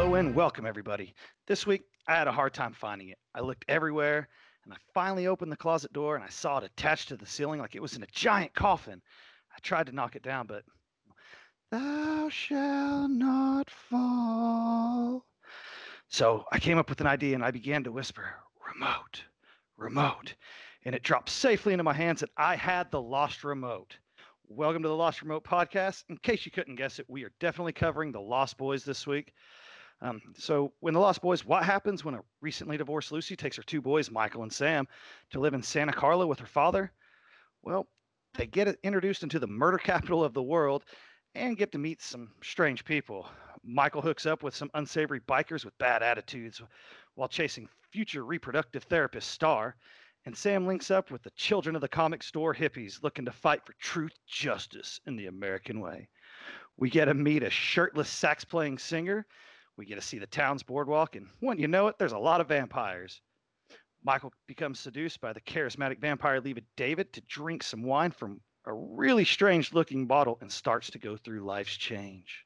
Hello 0.00 0.14
and 0.14 0.34
welcome, 0.34 0.64
everybody. 0.64 1.14
This 1.46 1.66
week, 1.66 1.82
I 2.08 2.14
had 2.14 2.26
a 2.26 2.32
hard 2.32 2.54
time 2.54 2.72
finding 2.72 3.10
it. 3.10 3.18
I 3.34 3.40
looked 3.40 3.66
everywhere, 3.68 4.30
and 4.64 4.72
I 4.72 4.78
finally 4.94 5.26
opened 5.26 5.52
the 5.52 5.58
closet 5.58 5.92
door 5.92 6.16
and 6.16 6.24
I 6.24 6.30
saw 6.30 6.56
it 6.56 6.64
attached 6.64 7.08
to 7.08 7.18
the 7.18 7.26
ceiling 7.26 7.60
like 7.60 7.74
it 7.74 7.82
was 7.82 7.96
in 7.96 8.02
a 8.02 8.06
giant 8.06 8.54
coffin. 8.54 9.02
I 9.54 9.58
tried 9.60 9.88
to 9.88 9.92
knock 9.92 10.16
it 10.16 10.22
down, 10.22 10.46
but 10.46 10.64
thou 11.70 12.30
shalt 12.30 13.10
not 13.10 13.68
fall. 13.68 15.26
So 16.08 16.46
I 16.50 16.58
came 16.58 16.78
up 16.78 16.88
with 16.88 17.02
an 17.02 17.06
idea 17.06 17.34
and 17.34 17.44
I 17.44 17.50
began 17.50 17.84
to 17.84 17.92
whisper, 17.92 18.36
remote, 18.72 19.22
remote. 19.76 20.34
And 20.86 20.94
it 20.94 21.02
dropped 21.02 21.28
safely 21.28 21.74
into 21.74 21.84
my 21.84 21.92
hands 21.92 22.22
and 22.22 22.30
I 22.38 22.56
had 22.56 22.90
the 22.90 23.02
lost 23.02 23.44
remote. 23.44 23.98
Welcome 24.48 24.82
to 24.82 24.88
the 24.88 24.96
Lost 24.96 25.20
Remote 25.20 25.44
podcast. 25.44 26.04
In 26.08 26.16
case 26.16 26.44
you 26.46 26.50
couldn't 26.50 26.76
guess 26.76 26.98
it, 26.98 27.04
we 27.06 27.22
are 27.22 27.32
definitely 27.38 27.72
covering 27.72 28.10
the 28.10 28.20
Lost 28.20 28.56
Boys 28.56 28.82
this 28.82 29.06
week. 29.06 29.32
Um, 30.02 30.20
so, 30.36 30.72
when 30.80 30.94
the 30.94 31.00
Lost 31.00 31.20
Boys, 31.20 31.44
what 31.44 31.62
happens 31.62 32.04
when 32.04 32.14
a 32.14 32.22
recently 32.40 32.78
divorced 32.78 33.12
Lucy 33.12 33.36
takes 33.36 33.56
her 33.56 33.62
two 33.62 33.82
boys, 33.82 34.10
Michael 34.10 34.42
and 34.42 34.52
Sam, 34.52 34.88
to 35.30 35.40
live 35.40 35.52
in 35.52 35.62
Santa 35.62 35.92
Carla 35.92 36.26
with 36.26 36.38
her 36.38 36.46
father? 36.46 36.92
Well, 37.62 37.86
they 38.34 38.46
get 38.46 38.78
introduced 38.82 39.22
into 39.22 39.38
the 39.38 39.46
murder 39.46 39.78
capital 39.78 40.24
of 40.24 40.32
the 40.32 40.42
world 40.42 40.84
and 41.34 41.56
get 41.56 41.72
to 41.72 41.78
meet 41.78 42.00
some 42.00 42.30
strange 42.42 42.84
people. 42.84 43.28
Michael 43.62 44.00
hooks 44.00 44.24
up 44.24 44.42
with 44.42 44.54
some 44.54 44.70
unsavory 44.74 45.20
bikers 45.20 45.64
with 45.64 45.76
bad 45.78 46.02
attitudes 46.02 46.62
while 47.14 47.28
chasing 47.28 47.68
future 47.92 48.24
reproductive 48.24 48.84
therapist 48.84 49.30
Star, 49.30 49.76
and 50.24 50.36
Sam 50.36 50.66
links 50.66 50.90
up 50.90 51.10
with 51.10 51.22
the 51.22 51.30
children 51.30 51.74
of 51.74 51.80
the 51.80 51.88
comic 51.88 52.22
store 52.22 52.54
hippies 52.54 53.02
looking 53.02 53.24
to 53.24 53.32
fight 53.32 53.64
for 53.64 53.74
truth, 53.74 54.12
justice, 54.26 55.00
in 55.06 55.16
the 55.16 55.26
American 55.26 55.80
way. 55.80 56.08
We 56.76 56.88
get 56.88 57.06
to 57.06 57.14
meet 57.14 57.42
a 57.42 57.50
shirtless 57.50 58.08
sax 58.08 58.44
playing 58.44 58.78
singer. 58.78 59.26
We 59.80 59.86
get 59.86 59.94
to 59.94 60.02
see 60.02 60.18
the 60.18 60.26
town's 60.26 60.62
boardwalk, 60.62 61.16
and 61.16 61.26
when 61.38 61.58
you 61.58 61.66
know 61.66 61.88
it, 61.88 61.96
there's 61.98 62.12
a 62.12 62.18
lot 62.18 62.42
of 62.42 62.48
vampires. 62.48 63.22
Michael 64.04 64.30
becomes 64.46 64.78
seduced 64.78 65.22
by 65.22 65.32
the 65.32 65.40
charismatic 65.40 65.98
vampire 65.98 66.38
Leva 66.38 66.60
David 66.76 67.14
to 67.14 67.22
drink 67.22 67.62
some 67.62 67.82
wine 67.82 68.10
from 68.10 68.42
a 68.66 68.74
really 68.74 69.24
strange 69.24 69.72
looking 69.72 70.06
bottle 70.06 70.36
and 70.42 70.52
starts 70.52 70.90
to 70.90 70.98
go 70.98 71.16
through 71.16 71.46
life's 71.46 71.74
change. 71.78 72.44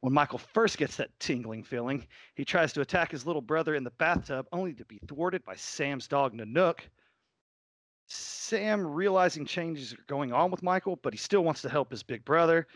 When 0.00 0.12
Michael 0.12 0.38
first 0.38 0.76
gets 0.76 0.96
that 0.96 1.18
tingling 1.20 1.64
feeling, 1.64 2.06
he 2.34 2.44
tries 2.44 2.74
to 2.74 2.82
attack 2.82 3.12
his 3.12 3.26
little 3.26 3.40
brother 3.40 3.74
in 3.74 3.82
the 3.82 3.90
bathtub, 3.92 4.46
only 4.52 4.74
to 4.74 4.84
be 4.84 5.00
thwarted 5.08 5.42
by 5.42 5.54
Sam's 5.56 6.06
dog 6.06 6.34
Nanook. 6.34 6.80
Sam 8.08 8.86
realizing 8.86 9.46
changes 9.46 9.94
are 9.94 10.04
going 10.06 10.34
on 10.34 10.50
with 10.50 10.62
Michael, 10.62 10.96
but 10.96 11.14
he 11.14 11.18
still 11.18 11.44
wants 11.44 11.62
to 11.62 11.70
help 11.70 11.90
his 11.90 12.02
big 12.02 12.26
brother. 12.26 12.66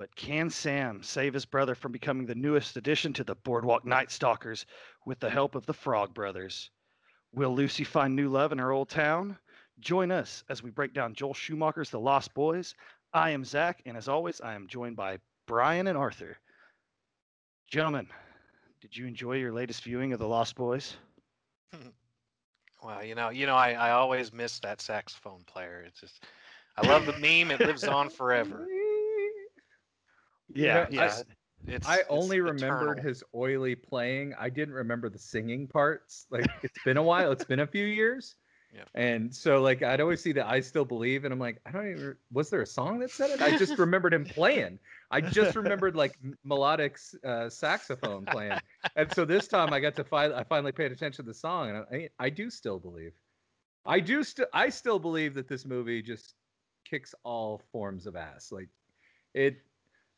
But 0.00 0.16
can 0.16 0.48
Sam 0.48 1.02
save 1.02 1.34
his 1.34 1.44
brother 1.44 1.74
from 1.74 1.92
becoming 1.92 2.24
the 2.24 2.34
newest 2.34 2.74
addition 2.78 3.12
to 3.12 3.22
the 3.22 3.34
Boardwalk 3.34 3.84
Night 3.84 4.10
Stalkers 4.10 4.64
with 5.04 5.20
the 5.20 5.28
help 5.28 5.54
of 5.54 5.66
the 5.66 5.74
Frog 5.74 6.14
Brothers? 6.14 6.70
Will 7.32 7.54
Lucy 7.54 7.84
find 7.84 8.16
new 8.16 8.30
love 8.30 8.50
in 8.50 8.56
her 8.56 8.72
old 8.72 8.88
town? 8.88 9.36
Join 9.78 10.10
us 10.10 10.42
as 10.48 10.62
we 10.62 10.70
break 10.70 10.94
down 10.94 11.12
Joel 11.12 11.34
Schumacher's 11.34 11.90
The 11.90 12.00
Lost 12.00 12.32
Boys. 12.32 12.74
I 13.12 13.28
am 13.28 13.44
Zach, 13.44 13.82
and 13.84 13.94
as 13.94 14.08
always, 14.08 14.40
I 14.40 14.54
am 14.54 14.68
joined 14.68 14.96
by 14.96 15.18
Brian 15.46 15.86
and 15.86 15.98
Arthur. 15.98 16.38
Gentlemen, 17.68 18.08
did 18.80 18.96
you 18.96 19.06
enjoy 19.06 19.34
your 19.34 19.52
latest 19.52 19.82
viewing 19.82 20.14
of 20.14 20.18
The 20.18 20.26
Lost 20.26 20.54
Boys? 20.54 20.96
well, 22.82 23.04
you 23.04 23.14
know, 23.14 23.28
you 23.28 23.44
know, 23.44 23.54
I, 23.54 23.72
I 23.72 23.90
always 23.90 24.32
miss 24.32 24.60
that 24.60 24.80
saxophone 24.80 25.42
player. 25.44 25.84
It's 25.86 26.00
just, 26.00 26.24
I 26.78 26.88
love 26.88 27.04
the 27.04 27.18
meme. 27.18 27.50
It 27.50 27.60
lives 27.60 27.84
on 27.84 28.08
forever. 28.08 28.66
Yeah, 30.54 30.86
you 30.90 30.96
know, 30.98 31.02
yeah. 31.04 31.14
I, 31.16 31.22
it's, 31.66 31.86
I 31.86 31.96
it's 31.96 32.06
only 32.08 32.38
eternal. 32.38 32.52
remembered 32.54 33.00
his 33.00 33.22
oily 33.34 33.74
playing. 33.74 34.34
I 34.38 34.48
didn't 34.48 34.74
remember 34.74 35.08
the 35.08 35.18
singing 35.18 35.66
parts. 35.66 36.26
Like 36.30 36.46
it's 36.62 36.78
been 36.84 36.96
a 36.96 37.02
while. 37.02 37.32
It's 37.32 37.44
been 37.44 37.60
a 37.60 37.66
few 37.66 37.86
years. 37.86 38.36
Yeah. 38.72 38.84
And 38.94 39.34
so 39.34 39.60
like 39.60 39.82
I'd 39.82 40.00
always 40.00 40.20
see 40.20 40.30
that 40.30 40.46
I 40.46 40.60
still 40.60 40.84
believe, 40.84 41.24
and 41.24 41.32
I'm 41.32 41.40
like, 41.40 41.60
I 41.66 41.72
don't 41.72 41.90
even 41.90 42.14
was 42.30 42.50
there 42.50 42.62
a 42.62 42.66
song 42.66 43.00
that 43.00 43.10
said 43.10 43.30
it? 43.30 43.42
I 43.42 43.56
just 43.56 43.76
remembered 43.78 44.14
him 44.14 44.24
playing. 44.24 44.78
I 45.10 45.20
just 45.20 45.56
remembered 45.56 45.96
like 45.96 46.16
melodic 46.44 46.96
uh, 47.24 47.50
saxophone 47.50 48.26
playing. 48.26 48.60
And 48.94 49.12
so 49.12 49.24
this 49.24 49.48
time 49.48 49.72
I 49.72 49.80
got 49.80 49.96
to 49.96 50.04
finally 50.04 50.38
I 50.38 50.44
finally 50.44 50.70
paid 50.70 50.92
attention 50.92 51.24
to 51.24 51.28
the 51.28 51.34
song, 51.34 51.70
and 51.70 51.84
I, 51.92 52.24
I 52.24 52.30
do 52.30 52.48
still 52.48 52.78
believe. 52.78 53.12
I 53.84 53.98
do 53.98 54.22
still 54.22 54.46
I 54.52 54.68
still 54.68 55.00
believe 55.00 55.34
that 55.34 55.48
this 55.48 55.66
movie 55.66 56.00
just 56.00 56.34
kicks 56.88 57.12
all 57.24 57.60
forms 57.72 58.06
of 58.06 58.14
ass. 58.14 58.52
Like 58.52 58.68
it. 59.34 59.56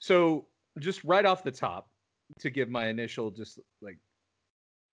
So 0.02 0.46
just 0.80 1.04
right 1.04 1.24
off 1.24 1.44
the 1.44 1.52
top, 1.52 1.88
to 2.40 2.50
give 2.50 2.68
my 2.68 2.88
initial 2.88 3.30
just 3.30 3.60
like 3.80 3.98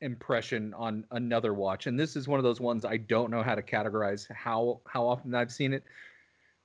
impression 0.01 0.73
on 0.75 1.03
another 1.11 1.53
watch 1.53 1.87
and 1.87 1.99
this 1.99 2.15
is 2.15 2.27
one 2.27 2.39
of 2.39 2.43
those 2.43 2.61
ones 2.61 2.85
i 2.85 2.95
don't 2.95 3.31
know 3.31 3.43
how 3.43 3.55
to 3.55 3.61
categorize 3.61 4.29
how 4.31 4.79
how 4.87 5.05
often 5.05 5.33
i've 5.35 5.51
seen 5.51 5.73
it. 5.73 5.83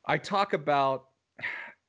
I 0.07 0.19
talk 0.19 0.53
about 0.53 1.07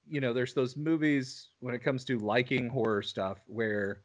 you 0.07 0.21
know 0.21 0.33
there's 0.33 0.53
those 0.53 0.77
movies 0.77 1.49
when 1.59 1.75
it 1.75 1.83
comes 1.83 2.05
to 2.05 2.19
liking 2.19 2.69
horror 2.69 3.01
stuff 3.01 3.39
where 3.47 4.01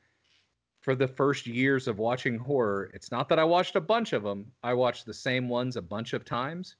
for 0.81 0.95
the 0.95 1.09
first 1.09 1.47
years 1.47 1.87
of 1.89 1.99
watching 1.99 2.39
horror 2.39 2.91
it's 2.95 3.11
not 3.11 3.29
that 3.29 3.39
i 3.39 3.45
watched 3.45 3.77
a 3.77 3.81
bunch 3.81 4.13
of 4.13 4.23
them 4.23 4.51
i 4.63 4.75
watched 4.75 5.07
the 5.07 5.15
same 5.15 5.49
ones 5.49 5.77
a 5.77 5.83
bunch 5.83 6.15
of 6.15 6.25
times. 6.25 6.77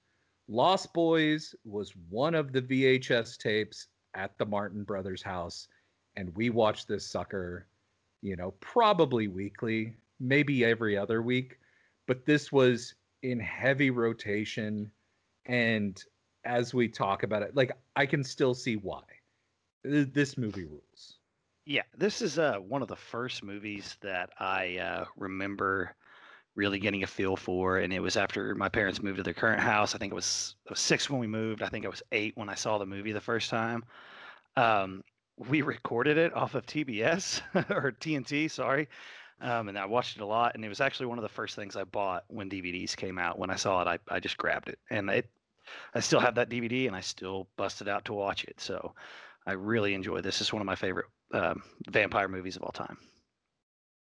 Lost 0.49 0.93
boys 0.93 1.55
was 1.65 1.93
one 2.09 2.35
of 2.35 2.53
the 2.53 2.63
vhs 2.63 3.39
tapes 3.39 3.87
at 4.15 4.37
the 4.39 4.47
martin 4.47 4.83
brothers 4.83 5.23
house 5.23 5.69
and 6.17 6.35
we 6.37 6.51
watched 6.51 6.89
this 6.89 7.07
sucker 7.07 7.67
you 8.23 8.37
know 8.37 8.53
probably 8.61 9.29
weekly 9.29 9.95
maybe 10.21 10.65
every 10.65 10.97
other 10.97 11.23
week, 11.23 11.59
but 12.07 12.27
this 12.27 12.53
was 12.53 12.95
in 13.23 13.41
heavy 13.41 13.91
rotation. 13.91 14.91
And 15.47 16.03
as 16.45 16.75
we 16.75 16.89
talk 16.89 17.23
about 17.23 17.43
it, 17.43 17.57
like 17.57 17.73
I 17.97 18.07
can 18.07 18.23
still 18.23 18.55
see 18.55 18.77
why 18.77 19.03
this 19.83 20.37
movie 20.37 20.67
rules. 20.67 21.17
Yeah, 21.67 21.83
this 21.97 22.21
is 22.21 22.39
uh, 22.39 22.57
one 22.57 22.83
of 22.83 22.89
the 22.89 22.97
first 22.97 23.43
movies 23.43 23.97
that 24.03 24.31
I 24.39 24.79
uh, 24.79 25.05
remember 25.17 25.95
really 26.55 26.79
getting 26.79 27.03
a 27.03 27.07
feel 27.07 27.37
for, 27.37 27.79
and 27.79 27.93
it 27.93 28.01
was 28.01 28.17
after 28.17 28.55
my 28.55 28.69
parents 28.69 29.03
moved 29.03 29.19
to 29.19 29.23
their 29.23 29.35
current 29.35 29.61
house. 29.61 29.95
I 29.95 29.99
think 29.99 30.13
it 30.13 30.17
was, 30.17 30.57
it 30.67 30.71
was 30.71 30.81
six 30.81 31.09
when 31.09 31.21
we 31.21 31.27
moved. 31.27 31.63
I 31.63 31.69
think 31.69 31.85
I 31.85 31.89
was 31.89 32.03
eight 32.13 32.37
when 32.37 32.49
I 32.49 32.55
saw 32.55 32.79
the 32.79 32.87
movie 32.87 33.13
the 33.13 33.21
first 33.21 33.51
time. 33.51 33.85
Um, 34.57 35.03
we 35.37 35.63
recorded 35.63 36.19
it 36.19 36.35
off 36.35 36.55
of 36.55 36.67
TBS 36.67 37.41
or 37.71 37.93
TNT, 37.93 38.51
sorry, 38.51 38.89
um, 39.41 39.69
and 39.69 39.79
I 39.79 39.87
watched 39.87 40.17
it 40.17 40.23
a 40.23 40.27
lot. 40.27 40.55
And 40.55 40.65
it 40.65 40.69
was 40.69 40.81
actually 40.81 41.07
one 41.07 41.19
of 41.19 41.23
the 41.23 41.29
first 41.29 41.57
things 41.57 41.77
I 41.77 41.85
bought 41.85 42.25
when 42.29 42.51
DVDs 42.51 42.97
came 42.97 43.19
out. 43.19 43.39
When 43.39 43.51
I 43.51 43.57
saw 43.57 43.83
it, 43.83 43.87
I, 43.89 44.15
I 44.15 44.21
just 44.21 44.37
grabbed 44.37 44.69
it, 44.69 44.79
and 44.91 45.09
it 45.09 45.31
I 45.95 46.01
still 46.01 46.21
have 46.21 46.35
that 46.35 46.51
DVD, 46.51 46.87
and 46.87 46.97
I 46.97 47.01
still 47.01 47.49
busted 47.57 47.89
out 47.89 48.05
to 48.07 48.13
watch 48.13 48.45
it. 48.45 48.61
So 48.61 48.95
I 49.47 49.53
really 49.53 49.95
enjoy 49.95 50.21
this. 50.21 50.41
It's 50.41 50.53
one 50.53 50.61
of 50.61 50.67
my 50.67 50.75
favorite 50.75 51.07
um, 51.33 51.63
vampire 51.89 52.29
movies 52.29 52.57
of 52.57 52.63
all 52.63 52.73
time. 52.73 52.99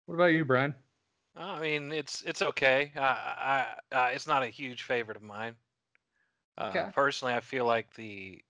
What 0.07 0.17
about 0.17 0.27
you, 0.27 0.45
Brian? 0.45 0.75
I 1.37 1.61
mean, 1.61 1.93
it's 1.93 2.23
it's 2.23 2.43
okay. 2.43 2.93
Uh, 2.97 3.01
I, 3.01 3.67
uh, 3.93 4.11
it's 4.13 4.27
not 4.27 4.43
a 4.43 4.49
huge 4.49 4.83
favorite 4.83 5.17
of 5.17 5.23
mine. 5.23 5.55
Uh, 6.59 6.67
okay. 6.71 6.87
Personally, 6.95 7.35
I 7.35 7.41
feel 7.41 7.67
like 7.67 7.95
the 7.95 8.41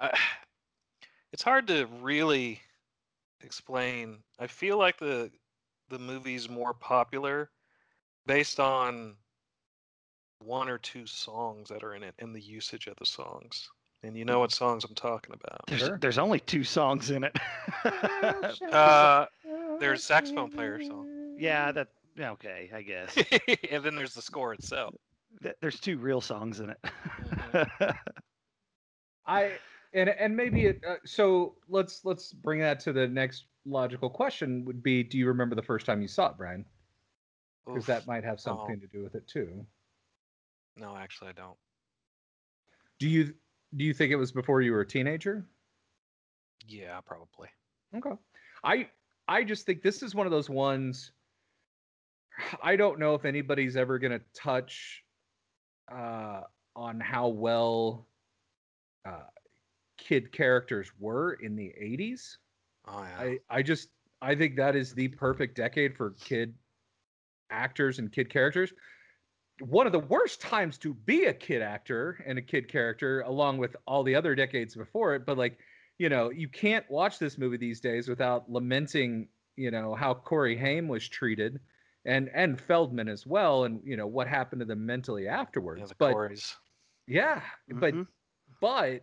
uh, 0.00 0.08
it's 1.32 1.42
hard 1.42 1.66
to 1.68 1.86
really 2.00 2.60
explain. 3.42 4.18
I 4.38 4.46
feel 4.46 4.78
like 4.78 4.98
the 4.98 5.30
the 5.88 5.98
movie's 5.98 6.48
more 6.48 6.74
popular 6.74 7.50
based 8.26 8.58
on 8.58 9.14
one 10.40 10.68
or 10.68 10.78
two 10.78 11.06
songs 11.06 11.68
that 11.68 11.82
are 11.82 11.94
in 11.94 12.02
it 12.02 12.14
and 12.18 12.34
the 12.34 12.40
usage 12.40 12.86
of 12.86 12.96
the 12.96 13.06
songs. 13.06 13.68
And 14.02 14.16
you 14.16 14.24
know 14.24 14.40
what 14.40 14.52
songs 14.52 14.84
I'm 14.84 14.94
talking 14.94 15.34
about. 15.34 15.66
There's, 15.66 15.80
sure. 15.80 15.98
there's 16.00 16.18
only 16.18 16.38
two 16.40 16.64
songs 16.64 17.10
in 17.10 17.24
it. 17.24 17.36
uh, 18.72 19.26
there's 19.80 20.04
saxophone 20.04 20.50
player 20.50 20.80
song. 20.86 21.06
Yeah, 21.38 21.72
that 21.72 21.88
okay, 22.18 22.70
I 22.74 22.82
guess. 22.82 23.16
and 23.70 23.84
then 23.84 23.94
there's 23.96 24.14
the 24.14 24.22
score 24.22 24.54
itself. 24.54 24.94
There's 25.60 25.80
two 25.80 25.98
real 25.98 26.20
songs 26.20 26.60
in 26.60 26.70
it. 26.70 26.78
mm-hmm. 26.82 27.90
I 29.26 29.52
and 29.92 30.08
and 30.08 30.36
maybe 30.36 30.66
it. 30.66 30.82
Uh, 30.86 30.96
so 31.04 31.56
let's 31.68 32.04
let's 32.04 32.32
bring 32.32 32.60
that 32.60 32.80
to 32.80 32.92
the 32.92 33.08
next 33.08 33.44
logical 33.64 34.08
question. 34.08 34.64
Would 34.64 34.82
be, 34.82 35.02
do 35.02 35.18
you 35.18 35.26
remember 35.26 35.54
the 35.54 35.62
first 35.62 35.84
time 35.86 36.00
you 36.00 36.08
saw 36.08 36.30
it, 36.30 36.36
Brian? 36.38 36.64
Because 37.66 37.86
that 37.86 38.06
might 38.06 38.22
have 38.22 38.38
something 38.38 38.76
no. 38.76 38.80
to 38.80 38.86
do 38.86 39.02
with 39.02 39.16
it 39.16 39.26
too. 39.26 39.66
No, 40.76 40.96
actually, 40.96 41.30
I 41.30 41.32
don't. 41.32 41.56
Do 42.98 43.08
you 43.08 43.34
do 43.76 43.84
you 43.84 43.92
think 43.92 44.12
it 44.12 44.16
was 44.16 44.30
before 44.30 44.62
you 44.62 44.72
were 44.72 44.82
a 44.82 44.86
teenager? 44.86 45.44
Yeah, 46.68 47.00
probably. 47.00 47.48
Okay. 47.94 48.16
I 48.62 48.88
I 49.28 49.44
just 49.44 49.66
think 49.66 49.82
this 49.82 50.02
is 50.02 50.14
one 50.14 50.26
of 50.26 50.30
those 50.30 50.48
ones. 50.48 51.12
I 52.62 52.76
don't 52.76 52.98
know 52.98 53.14
if 53.14 53.24
anybody's 53.24 53.76
ever 53.76 53.98
going 53.98 54.12
to 54.12 54.24
touch 54.34 55.02
uh, 55.92 56.42
on 56.74 57.00
how 57.00 57.28
well 57.28 58.06
uh, 59.06 59.22
kid 59.96 60.32
characters 60.32 60.90
were 60.98 61.34
in 61.34 61.56
the 61.56 61.72
80s. 61.80 62.36
Oh 62.88 63.02
yeah. 63.02 63.18
I, 63.18 63.38
I 63.50 63.62
just 63.62 63.88
I 64.22 64.34
think 64.34 64.56
that 64.56 64.76
is 64.76 64.94
the 64.94 65.08
perfect 65.08 65.56
decade 65.56 65.96
for 65.96 66.10
kid 66.12 66.54
actors 67.50 67.98
and 67.98 68.10
kid 68.10 68.30
characters. 68.30 68.72
One 69.60 69.86
of 69.86 69.92
the 69.92 70.00
worst 70.00 70.40
times 70.40 70.78
to 70.78 70.94
be 70.94 71.24
a 71.24 71.34
kid 71.34 71.62
actor 71.62 72.22
and 72.26 72.38
a 72.38 72.42
kid 72.42 72.68
character, 72.68 73.22
along 73.22 73.58
with 73.58 73.74
all 73.86 74.02
the 74.02 74.14
other 74.14 74.34
decades 74.34 74.74
before 74.74 75.14
it. 75.14 75.24
But 75.24 75.38
like, 75.38 75.58
you 75.98 76.08
know, 76.08 76.30
you 76.30 76.48
can't 76.48 76.88
watch 76.90 77.18
this 77.18 77.38
movie 77.38 77.56
these 77.56 77.80
days 77.80 78.08
without 78.08 78.50
lamenting, 78.50 79.28
you 79.56 79.70
know, 79.70 79.94
how 79.94 80.12
Corey 80.12 80.56
Haim 80.56 80.88
was 80.88 81.08
treated, 81.08 81.58
and 82.06 82.30
and 82.32 82.58
Feldman 82.58 83.08
as 83.08 83.26
well, 83.26 83.64
and 83.64 83.80
you 83.84 83.96
know 83.96 84.06
what 84.06 84.28
happened 84.28 84.60
to 84.60 84.66
them 84.66 84.86
mentally 84.86 85.28
afterwards. 85.28 85.80
Yeah, 85.80 85.86
the 85.86 85.94
but 85.98 86.14
Corys. 86.14 86.54
yeah, 87.06 87.40
mm-hmm. 87.70 87.80
but 87.80 87.94
but 88.60 89.02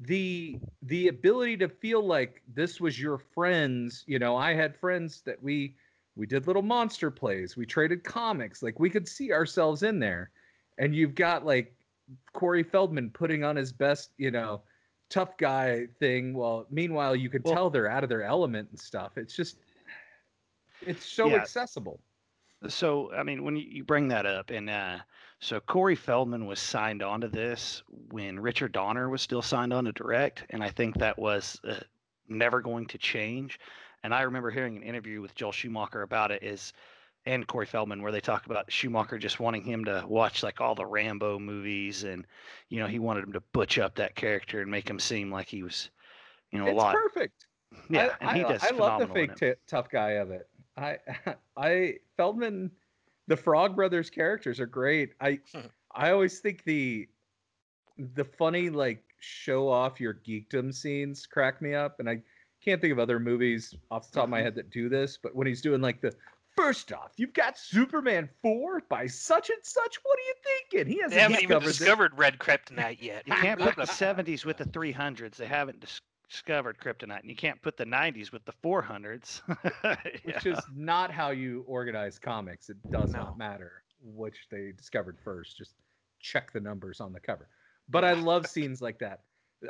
the 0.00 0.58
the 0.82 1.08
ability 1.08 1.56
to 1.56 1.68
feel 1.68 2.04
like 2.04 2.42
this 2.52 2.80
was 2.80 3.00
your 3.00 3.16
friends 3.16 4.02
you 4.06 4.18
know 4.18 4.36
i 4.36 4.52
had 4.52 4.76
friends 4.76 5.22
that 5.24 5.40
we 5.40 5.76
we 6.16 6.26
did 6.26 6.46
little 6.48 6.62
monster 6.62 7.10
plays 7.12 7.56
we 7.56 7.64
traded 7.64 8.02
comics 8.02 8.60
like 8.62 8.78
we 8.80 8.90
could 8.90 9.06
see 9.06 9.32
ourselves 9.32 9.84
in 9.84 10.00
there 10.00 10.30
and 10.78 10.96
you've 10.96 11.14
got 11.14 11.46
like 11.46 11.76
corey 12.32 12.64
feldman 12.64 13.08
putting 13.10 13.44
on 13.44 13.54
his 13.54 13.72
best 13.72 14.10
you 14.18 14.32
know 14.32 14.60
tough 15.10 15.36
guy 15.38 15.86
thing 16.00 16.34
well 16.34 16.66
meanwhile 16.70 17.14
you 17.14 17.30
can 17.30 17.42
well, 17.44 17.54
tell 17.54 17.70
they're 17.70 17.88
out 17.88 18.02
of 18.02 18.08
their 18.08 18.24
element 18.24 18.68
and 18.70 18.80
stuff 18.80 19.16
it's 19.16 19.36
just 19.36 19.58
it's 20.82 21.06
so 21.06 21.28
yeah. 21.28 21.36
accessible 21.36 22.00
so 22.68 23.12
i 23.12 23.22
mean 23.22 23.44
when 23.44 23.56
you 23.56 23.84
bring 23.84 24.08
that 24.08 24.26
up 24.26 24.50
and 24.50 24.68
uh 24.70 24.98
so 25.40 25.60
Corey 25.60 25.94
Feldman 25.94 26.46
was 26.46 26.58
signed 26.58 27.02
on 27.02 27.20
to 27.20 27.28
this 27.28 27.82
when 28.10 28.40
Richard 28.40 28.72
Donner 28.72 29.10
was 29.10 29.20
still 29.20 29.42
signed 29.42 29.74
on 29.74 29.84
to 29.84 29.92
direct, 29.92 30.42
and 30.48 30.64
I 30.64 30.70
think 30.70 30.96
that 30.96 31.18
was 31.18 31.60
uh, 31.68 31.80
never 32.28 32.62
going 32.62 32.86
to 32.86 32.96
change. 32.96 33.60
And 34.02 34.14
I 34.14 34.22
remember 34.22 34.50
hearing 34.50 34.76
an 34.78 34.82
interview 34.82 35.20
with 35.20 35.34
Joel 35.34 35.52
Schumacher 35.52 36.00
about 36.00 36.30
it 36.30 36.42
is 36.42 36.72
and 37.26 37.46
Corey 37.46 37.66
Feldman 37.66 38.02
where 38.02 38.12
they 38.12 38.20
talk 38.20 38.46
about 38.46 38.70
Schumacher 38.70 39.18
just 39.18 39.40
wanting 39.40 39.64
him 39.64 39.84
to 39.84 40.04
watch 40.06 40.42
like 40.42 40.60
all 40.60 40.74
the 40.74 40.86
Rambo 40.86 41.38
movies 41.38 42.04
and 42.04 42.26
you 42.68 42.80
know 42.80 42.86
he 42.86 42.98
wanted 42.98 43.24
him 43.24 43.32
to 43.32 43.40
butch 43.52 43.78
up 43.78 43.94
that 43.96 44.14
character 44.14 44.60
and 44.60 44.70
make 44.70 44.88
him 44.88 44.98
seem 44.98 45.30
like 45.30 45.48
he 45.48 45.62
was 45.62 45.90
you 46.52 46.58
know 46.58 46.66
it's 46.66 46.74
a 46.74 46.76
lot 46.76 46.94
perfect. 46.94 47.46
Yeah, 47.90 48.14
I, 48.20 48.28
and 48.28 48.36
he 48.36 48.44
I, 48.44 48.48
does. 48.52 48.62
I 48.62 48.70
love 48.70 49.00
the 49.00 49.08
fake 49.08 49.34
t- 49.36 49.52
tough 49.66 49.90
guy 49.90 50.12
of 50.12 50.30
it. 50.30 50.48
I 50.76 50.98
I 51.56 51.94
Feldman 52.16 52.70
the 53.26 53.36
Frog 53.36 53.76
Brothers 53.76 54.10
characters 54.10 54.60
are 54.60 54.66
great. 54.66 55.12
I 55.20 55.40
hmm. 55.54 55.66
I 55.94 56.10
always 56.10 56.40
think 56.40 56.64
the 56.64 57.08
the 57.98 58.24
funny 58.24 58.70
like 58.70 59.02
show 59.20 59.68
off 59.68 60.00
your 60.00 60.14
geekdom 60.14 60.74
scenes 60.74 61.26
crack 61.26 61.62
me 61.62 61.74
up, 61.74 62.00
and 62.00 62.08
I 62.08 62.20
can't 62.64 62.80
think 62.80 62.92
of 62.92 62.98
other 62.98 63.20
movies 63.20 63.74
off 63.90 64.10
the 64.10 64.14
top 64.16 64.24
of 64.24 64.30
my 64.30 64.38
mm-hmm. 64.38 64.44
head 64.44 64.54
that 64.56 64.70
do 64.70 64.88
this. 64.88 65.18
But 65.22 65.34
when 65.34 65.46
he's 65.46 65.60
doing 65.60 65.80
like 65.80 66.00
the 66.00 66.14
first 66.56 66.92
off, 66.92 67.12
you've 67.16 67.32
got 67.32 67.58
Superman 67.58 68.28
four 68.42 68.82
by 68.88 69.06
such 69.06 69.50
and 69.50 69.58
such. 69.62 69.96
What 70.02 70.18
are 70.18 70.22
you 70.22 70.34
thinking? 70.70 70.92
He 70.92 71.00
hasn't 71.00 71.12
they 71.12 71.20
haven't 71.20 71.42
even 71.42 71.60
discovered 71.60 72.12
this. 72.12 72.18
red 72.18 72.38
kryptonite 72.38 73.02
yet. 73.02 73.22
You 73.26 73.34
can't 73.34 73.60
put 73.60 73.76
the 73.76 73.86
seventies 73.92 74.44
with 74.44 74.56
the 74.56 74.66
three 74.66 74.92
hundreds. 74.92 75.38
They 75.38 75.46
haven't 75.46 75.80
dis- 75.80 76.00
discovered 76.34 76.76
kryptonite 76.78 77.20
and 77.20 77.30
you 77.30 77.36
can't 77.36 77.62
put 77.62 77.76
the 77.76 77.84
90s 77.84 78.32
with 78.32 78.44
the 78.44 78.52
400s 78.64 79.40
yeah. 79.84 79.96
which 80.24 80.46
is 80.46 80.58
not 80.74 81.12
how 81.12 81.30
you 81.30 81.64
organize 81.68 82.18
comics. 82.18 82.68
It 82.68 82.76
does 82.90 83.12
no. 83.12 83.20
not 83.20 83.38
matter 83.38 83.84
which 84.02 84.48
they 84.50 84.72
discovered 84.76 85.16
first. 85.22 85.56
Just 85.56 85.74
check 86.20 86.52
the 86.52 86.60
numbers 86.60 87.00
on 87.00 87.12
the 87.12 87.20
cover. 87.20 87.48
But 87.88 88.04
i 88.04 88.12
love 88.30 88.48
scenes 88.48 88.82
like 88.82 88.98
that. 88.98 89.20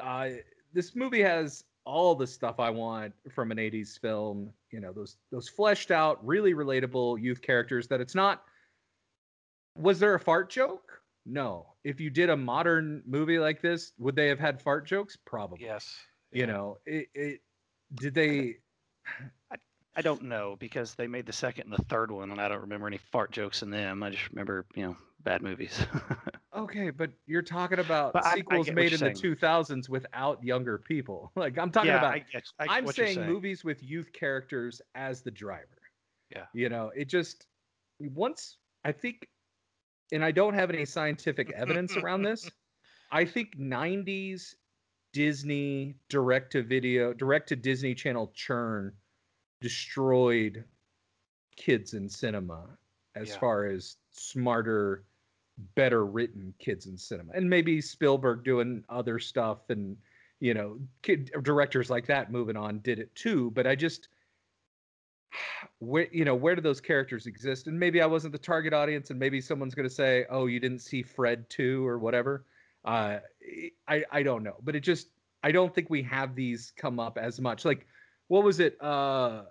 Uh, 0.00 0.30
this 0.72 0.96
movie 0.96 1.20
has 1.20 1.64
all 1.86 2.14
the 2.14 2.26
stuff 2.26 2.58
i 2.58 2.70
want 2.70 3.12
from 3.30 3.50
an 3.50 3.58
80s 3.58 4.00
film 4.00 4.50
you 4.70 4.80
know 4.80 4.90
those 4.90 5.18
those 5.30 5.50
fleshed 5.50 5.90
out 5.90 6.26
really 6.26 6.54
relatable 6.54 7.20
youth 7.20 7.42
characters 7.42 7.86
that 7.88 8.00
it's 8.00 8.14
not 8.14 8.44
was 9.76 9.98
there 9.98 10.14
a 10.14 10.20
fart 10.20 10.48
joke? 10.48 11.02
No. 11.26 11.66
If 11.84 12.00
you 12.00 12.08
did 12.08 12.30
a 12.30 12.36
modern 12.36 13.02
movie 13.06 13.38
like 13.38 13.60
this 13.60 13.92
would 13.98 14.16
they 14.16 14.28
have 14.28 14.40
had 14.40 14.62
fart 14.62 14.86
jokes? 14.86 15.18
Probably. 15.26 15.58
Yes 15.60 15.94
you 16.34 16.46
know, 16.46 16.78
it, 16.84 17.08
it 17.14 17.40
did 17.94 18.14
they? 18.14 18.56
I, 19.50 19.56
I 19.96 20.02
don't 20.02 20.24
know 20.24 20.56
because 20.58 20.94
they 20.94 21.06
made 21.06 21.26
the 21.26 21.32
second 21.32 21.64
and 21.64 21.72
the 21.72 21.84
third 21.84 22.10
one, 22.10 22.30
and 22.30 22.40
I 22.40 22.48
don't 22.48 22.62
remember 22.62 22.86
any 22.86 22.98
fart 22.98 23.30
jokes 23.30 23.62
in 23.62 23.70
them. 23.70 24.02
I 24.02 24.10
just 24.10 24.28
remember, 24.30 24.66
you 24.74 24.84
know, 24.86 24.96
bad 25.22 25.42
movies. 25.42 25.86
okay, 26.56 26.90
but 26.90 27.10
you're 27.26 27.42
talking 27.42 27.78
about 27.78 28.12
but 28.12 28.24
sequels 28.32 28.68
I, 28.68 28.72
I 28.72 28.74
made 28.74 28.92
in 28.92 28.98
saying. 28.98 29.14
the 29.14 29.36
2000s 29.36 29.88
without 29.88 30.42
younger 30.42 30.78
people. 30.78 31.32
Like 31.36 31.58
I'm 31.58 31.70
talking 31.70 31.90
yeah, 31.90 31.98
about. 31.98 32.20
I 32.58 32.78
am 32.78 32.86
saying, 32.88 33.16
saying 33.16 33.28
movies 33.28 33.64
with 33.64 33.82
youth 33.82 34.12
characters 34.12 34.82
as 34.94 35.22
the 35.22 35.30
driver. 35.30 35.68
Yeah. 36.30 36.44
You 36.52 36.68
know, 36.68 36.90
it 36.96 37.08
just 37.08 37.46
once 38.00 38.58
I 38.84 38.92
think, 38.92 39.28
and 40.12 40.24
I 40.24 40.30
don't 40.30 40.54
have 40.54 40.70
any 40.70 40.84
scientific 40.84 41.52
evidence 41.52 41.96
around 41.96 42.22
this. 42.22 42.50
I 43.12 43.24
think 43.24 43.56
90s 43.56 44.54
Disney 45.14 45.94
direct 46.08 46.52
to 46.52 46.62
video, 46.62 47.14
direct 47.14 47.48
to 47.50 47.56
Disney 47.56 47.94
Channel 47.94 48.32
churn 48.34 48.92
destroyed 49.60 50.64
kids 51.56 51.94
in 51.94 52.08
cinema 52.08 52.66
as 53.14 53.30
yeah. 53.30 53.38
far 53.38 53.66
as 53.66 53.96
smarter, 54.10 55.04
better 55.76 56.04
written 56.04 56.52
kids 56.58 56.86
in 56.86 56.98
cinema. 56.98 57.32
And 57.32 57.48
maybe 57.48 57.80
Spielberg 57.80 58.44
doing 58.44 58.84
other 58.90 59.20
stuff 59.20 59.70
and 59.70 59.96
you 60.40 60.52
know, 60.52 60.78
kid 61.02 61.30
directors 61.42 61.88
like 61.88 62.06
that 62.06 62.30
moving 62.32 62.56
on 62.56 62.80
did 62.80 62.98
it 62.98 63.14
too, 63.14 63.52
but 63.52 63.66
I 63.68 63.76
just 63.76 64.08
where 65.78 66.08
you 66.12 66.24
know 66.24 66.34
where 66.34 66.54
do 66.54 66.60
those 66.60 66.80
characters 66.80 67.26
exist 67.26 67.66
and 67.66 67.78
maybe 67.78 68.00
i 68.00 68.06
wasn't 68.06 68.32
the 68.32 68.38
target 68.38 68.72
audience 68.72 69.10
and 69.10 69.18
maybe 69.18 69.40
someone's 69.40 69.74
going 69.74 69.88
to 69.88 69.94
say 69.94 70.24
oh 70.30 70.46
you 70.46 70.60
didn't 70.60 70.78
see 70.78 71.02
fred 71.02 71.48
too 71.50 71.86
or 71.86 71.98
whatever 71.98 72.44
uh, 72.84 73.18
I 73.88 74.04
I 74.10 74.22
don't 74.22 74.42
know, 74.42 74.56
but 74.62 74.76
it 74.76 74.80
just 74.80 75.08
I 75.42 75.52
don't 75.52 75.74
think 75.74 75.90
we 75.90 76.02
have 76.02 76.34
these 76.34 76.72
come 76.76 76.98
up 76.98 77.18
as 77.18 77.40
much. 77.40 77.64
Like, 77.64 77.86
what 78.28 78.44
was 78.44 78.60
it? 78.60 78.80
Uh, 78.82 79.42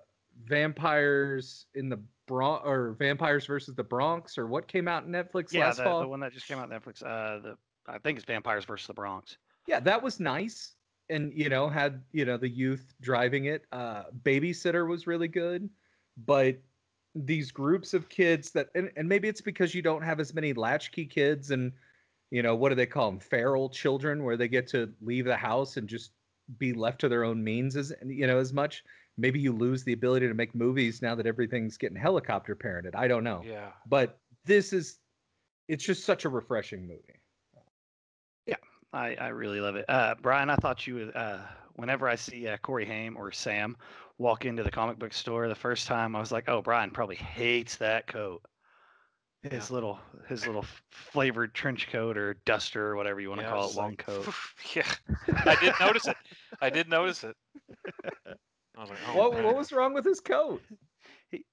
vampires 0.45 1.67
in 1.75 1.89
the 1.89 1.99
Bronx 2.27 2.63
or 2.65 2.95
vampires 2.97 3.45
versus 3.45 3.75
the 3.75 3.83
Bronx 3.83 4.37
or 4.37 4.47
what 4.47 4.67
came 4.67 4.87
out 4.87 5.03
in 5.03 5.11
Netflix 5.11 5.51
yeah, 5.51 5.65
last 5.65 5.77
the, 5.77 5.83
fall? 5.83 6.01
the 6.01 6.07
one 6.07 6.19
that 6.21 6.33
just 6.33 6.47
came 6.47 6.57
out 6.57 6.71
on 6.71 6.79
Netflix. 6.79 7.03
Uh, 7.03 7.39
the 7.39 7.57
I 7.87 7.97
think 7.97 8.17
it's 8.17 8.25
vampires 8.25 8.65
versus 8.65 8.87
the 8.87 8.93
Bronx. 8.93 9.37
Yeah, 9.67 9.79
that 9.81 10.01
was 10.01 10.19
nice, 10.19 10.73
and 11.09 11.33
you 11.33 11.49
know 11.49 11.69
had 11.69 12.01
you 12.11 12.25
know 12.25 12.37
the 12.37 12.49
youth 12.49 12.93
driving 13.01 13.45
it. 13.45 13.65
Uh, 13.71 14.03
Babysitter 14.23 14.87
was 14.87 15.07
really 15.07 15.27
good, 15.27 15.69
but 16.25 16.57
these 17.15 17.51
groups 17.51 17.93
of 17.93 18.09
kids 18.09 18.51
that 18.51 18.69
and, 18.73 18.91
and 18.95 19.07
maybe 19.07 19.27
it's 19.27 19.41
because 19.41 19.75
you 19.75 19.81
don't 19.81 20.01
have 20.01 20.19
as 20.19 20.33
many 20.33 20.53
latchkey 20.53 21.05
kids 21.05 21.51
and 21.51 21.71
you 22.33 22.41
know, 22.41 22.55
what 22.55 22.69
do 22.69 22.75
they 22.75 22.87
call 22.87 23.11
them? 23.11 23.19
Feral 23.19 23.69
children, 23.69 24.23
where 24.23 24.35
they 24.35 24.47
get 24.47 24.67
to 24.69 24.91
leave 25.01 25.25
the 25.25 25.37
house 25.37 25.77
and 25.77 25.87
just 25.87 26.13
be 26.57 26.73
left 26.73 26.99
to 27.01 27.07
their 27.07 27.23
own 27.23 27.43
means 27.43 27.77
as 27.77 27.93
you 28.03 28.25
know 28.25 28.39
as 28.39 28.51
much. 28.51 28.83
Maybe 29.19 29.39
you 29.39 29.53
lose 29.53 29.83
the 29.83 29.93
ability 29.93 30.27
to 30.27 30.33
make 30.33 30.55
movies 30.55 31.03
now 31.03 31.13
that 31.13 31.27
everything's 31.27 31.77
getting 31.77 31.95
helicopter 31.95 32.55
parented. 32.55 32.95
I 32.95 33.07
don't 33.07 33.23
know. 33.23 33.43
Yeah. 33.45 33.69
But 33.87 34.17
this 34.45 34.73
is, 34.73 34.97
it's 35.67 35.83
just 35.83 36.05
such 36.05 36.25
a 36.25 36.29
refreshing 36.29 36.87
movie. 36.87 37.21
Yeah, 38.47 38.55
I, 38.93 39.13
I 39.13 39.27
really 39.27 39.59
love 39.59 39.75
it. 39.75 39.85
Uh, 39.87 40.15
Brian, 40.19 40.49
I 40.49 40.55
thought 40.55 40.87
you 40.87 40.95
would. 40.95 41.15
Uh, 41.15 41.37
whenever 41.75 42.09
I 42.09 42.15
see 42.15 42.47
uh, 42.47 42.57
Corey 42.57 42.85
Haim 42.87 43.15
or 43.15 43.31
Sam 43.31 43.77
walk 44.17 44.45
into 44.45 44.63
the 44.63 44.71
comic 44.71 44.97
book 44.97 45.13
store 45.13 45.47
the 45.47 45.53
first 45.53 45.85
time, 45.87 46.15
I 46.15 46.19
was 46.19 46.31
like, 46.31 46.49
oh, 46.49 46.63
Brian 46.63 46.89
probably 46.89 47.17
hates 47.17 47.75
that 47.75 48.07
coat 48.07 48.41
his 49.43 49.69
yeah. 49.69 49.73
little 49.75 49.99
his 50.27 50.47
little 50.47 50.65
flavored 50.89 51.53
trench 51.53 51.89
coat 51.91 52.17
or 52.17 52.35
duster 52.45 52.87
or 52.87 52.95
whatever 52.95 53.19
you 53.19 53.29
want 53.29 53.41
to 53.41 53.47
call 53.47 53.69
it, 53.69 53.75
long 53.75 53.89
like, 53.89 54.05
coat. 54.05 54.27
Yeah, 54.75 54.87
I 55.45 55.55
did 55.59 55.73
notice 55.79 56.07
it. 56.07 56.17
I 56.61 56.69
did 56.69 56.89
notice 56.89 57.23
it. 57.23 57.35
I 58.75 58.81
was 58.81 58.89
like, 58.89 58.99
oh, 59.09 59.17
what, 59.17 59.43
what 59.43 59.55
was 59.55 59.71
wrong 59.71 59.93
with 59.93 60.05
his 60.05 60.19
coat? 60.19 60.61
He, 61.29 61.45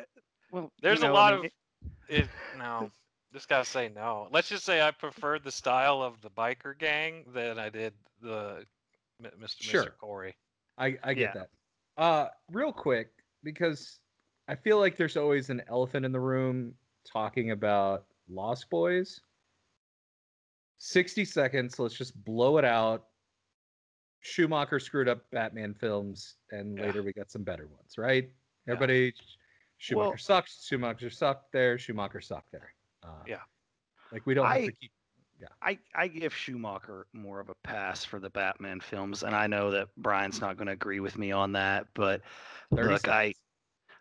uh, 0.00 0.04
well, 0.50 0.72
there's 0.82 1.00
you 1.00 1.06
know, 1.06 1.12
a 1.12 1.14
lot 1.14 1.34
I 1.34 1.36
mean, 1.36 1.44
of 1.46 1.50
it. 2.08 2.28
No, 2.58 2.90
just 3.32 3.48
gotta 3.48 3.64
say 3.64 3.90
no. 3.94 4.28
Let's 4.32 4.48
just 4.48 4.64
say 4.64 4.82
I 4.82 4.90
preferred 4.90 5.44
the 5.44 5.52
style 5.52 6.02
of 6.02 6.20
the 6.22 6.30
biker 6.30 6.76
gang 6.76 7.24
than 7.32 7.58
I 7.58 7.70
did 7.70 7.94
the 8.20 8.64
Mr. 9.22 9.62
Sure. 9.62 9.84
Mr. 9.84 9.96
Corey. 9.98 10.34
I 10.78 10.96
I 11.04 11.14
get 11.14 11.34
yeah. 11.34 11.42
that. 11.42 11.48
Uh, 11.96 12.28
real 12.50 12.72
quick 12.72 13.10
because 13.44 14.00
I 14.48 14.56
feel 14.56 14.78
like 14.78 14.96
there's 14.96 15.16
always 15.16 15.48
an 15.48 15.62
elephant 15.68 16.04
in 16.04 16.12
the 16.12 16.20
room 16.20 16.74
talking 17.10 17.50
about 17.50 18.04
Lost 18.28 18.68
Boys. 18.70 19.20
60 20.78 21.24
seconds. 21.24 21.78
Let's 21.78 21.94
just 21.94 22.22
blow 22.24 22.58
it 22.58 22.64
out. 22.64 23.06
Schumacher 24.20 24.80
screwed 24.80 25.08
up 25.08 25.22
Batman 25.30 25.72
films, 25.72 26.36
and 26.50 26.78
later 26.78 27.02
we 27.02 27.12
got 27.12 27.30
some 27.30 27.42
better 27.42 27.66
ones, 27.68 27.96
right? 27.96 28.28
Everybody, 28.68 29.12
yeah. 29.16 29.22
Schumacher 29.78 30.08
well, 30.08 30.18
sucks. 30.18 30.66
Schumacher 30.66 31.10
sucked 31.10 31.52
there. 31.52 31.78
Schumacher 31.78 32.20
sucked 32.20 32.50
there. 32.50 32.74
Uh, 33.02 33.22
yeah. 33.26 33.36
Like 34.12 34.26
we 34.26 34.34
don't 34.34 34.46
have 34.46 34.56
I, 34.56 34.66
to 34.66 34.72
keep 34.72 34.90
yeah. 35.40 35.48
I, 35.62 35.78
I 35.94 36.08
give 36.08 36.34
Schumacher 36.34 37.06
more 37.12 37.40
of 37.40 37.50
a 37.50 37.54
pass 37.62 38.04
for 38.04 38.18
the 38.18 38.30
Batman 38.30 38.80
films, 38.80 39.22
and 39.22 39.34
I 39.34 39.46
know 39.46 39.70
that 39.70 39.88
Brian's 39.96 40.40
not 40.40 40.56
going 40.56 40.66
to 40.66 40.72
agree 40.72 41.00
with 41.00 41.18
me 41.18 41.30
on 41.30 41.52
that, 41.52 41.86
but 41.94 42.22
look, 42.70 43.00
seconds. 43.00 43.08
I 43.08 43.34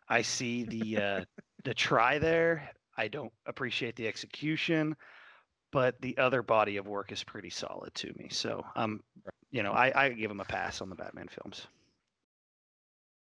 I 0.08 0.22
see 0.22 0.64
the 0.64 0.98
uh, 0.98 1.26
the 1.64 1.74
try 1.74 2.20
there. 2.20 2.72
I 2.98 3.08
don't 3.08 3.32
appreciate 3.46 3.96
the 3.96 4.08
execution, 4.08 4.96
but 5.72 6.00
the 6.02 6.18
other 6.18 6.42
body 6.42 6.78
of 6.78 6.88
work 6.88 7.12
is 7.12 7.24
pretty 7.24 7.50
solid 7.50 7.94
to 7.96 8.14
me. 8.18 8.30
So 8.30 8.66
um, 8.76 9.02
you 9.52 9.64
know, 9.64 9.72
I, 9.72 9.92
I 9.96 10.10
give 10.10 10.32
him 10.32 10.40
a 10.40 10.46
pass 10.46 10.82
on 10.82 10.90
the 10.90 10.96
Batman 10.96 11.28
films. 11.28 11.68